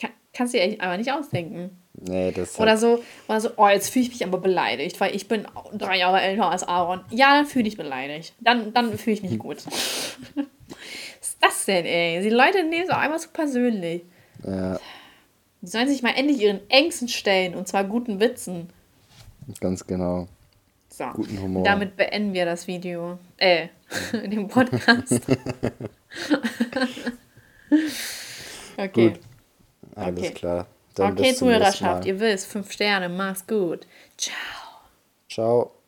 Kann, 0.00 0.10
kannst 0.32 0.54
du 0.54 0.58
dir 0.58 0.64
einfach 0.64 0.96
nicht 0.96 1.12
ausdenken. 1.12 1.82
Nee, 1.94 2.32
das 2.32 2.58
Oder 2.58 2.72
hat, 2.72 2.80
so, 2.80 3.02
oder 3.28 3.40
so, 3.40 3.50
oh, 3.56 3.68
jetzt 3.68 3.90
fühle 3.90 4.04
ich 4.04 4.10
mich 4.10 4.24
aber 4.24 4.38
beleidigt, 4.38 5.00
weil 5.00 5.14
ich 5.14 5.28
bin 5.28 5.46
drei 5.74 5.98
Jahre 5.98 6.20
älter 6.20 6.50
als 6.50 6.64
Aaron. 6.64 7.00
Ja, 7.10 7.34
dann 7.36 7.46
fühle 7.46 7.68
ich 7.68 7.76
beleidigt. 7.76 8.34
Dann, 8.40 8.72
dann 8.72 8.96
fühle 8.98 9.14
ich 9.14 9.22
mich 9.22 9.38
gut. 9.38 9.58
Was 11.42 11.50
ist 11.50 11.58
das 11.58 11.64
denn, 11.66 11.84
ey? 11.86 12.22
Die 12.22 12.30
Leute 12.30 12.62
nehmen 12.64 12.84
es 12.84 12.90
auch 12.90 12.98
einmal 12.98 13.18
so 13.18 13.28
persönlich. 13.32 14.02
ja, 14.46 14.78
Die 15.60 15.66
sollen 15.66 15.88
sich 15.88 16.02
mal 16.02 16.14
endlich 16.16 16.40
ihren 16.40 16.60
Ängsten 16.70 17.08
stellen 17.08 17.54
und 17.54 17.66
zwar 17.68 17.84
guten 17.84 18.20
Witzen. 18.20 18.70
ganz 19.60 19.86
genau. 19.86 20.28
So. 20.88 21.04
Guten 21.14 21.40
Humor. 21.40 21.58
Und 21.62 21.64
damit 21.66 21.96
beenden 21.96 22.32
wir 22.34 22.44
das 22.44 22.66
Video. 22.66 23.18
Äh, 23.38 23.68
den 24.12 24.46
Podcast. 24.48 25.20
okay. 28.76 29.08
Gut. 29.10 29.20
Alles 29.94 30.18
Okay. 30.24 30.32
klar. 30.34 30.66
Dann 30.94 31.12
Okay, 31.12 31.34
Zuhörerschaft, 31.34 32.04
ihr 32.04 32.20
wisst, 32.20 32.46
fünf 32.46 32.70
Sterne, 32.70 33.08
mach's 33.08 33.46
gut. 33.46 33.86
Ciao. 34.18 34.36
Ciao. 35.30 35.81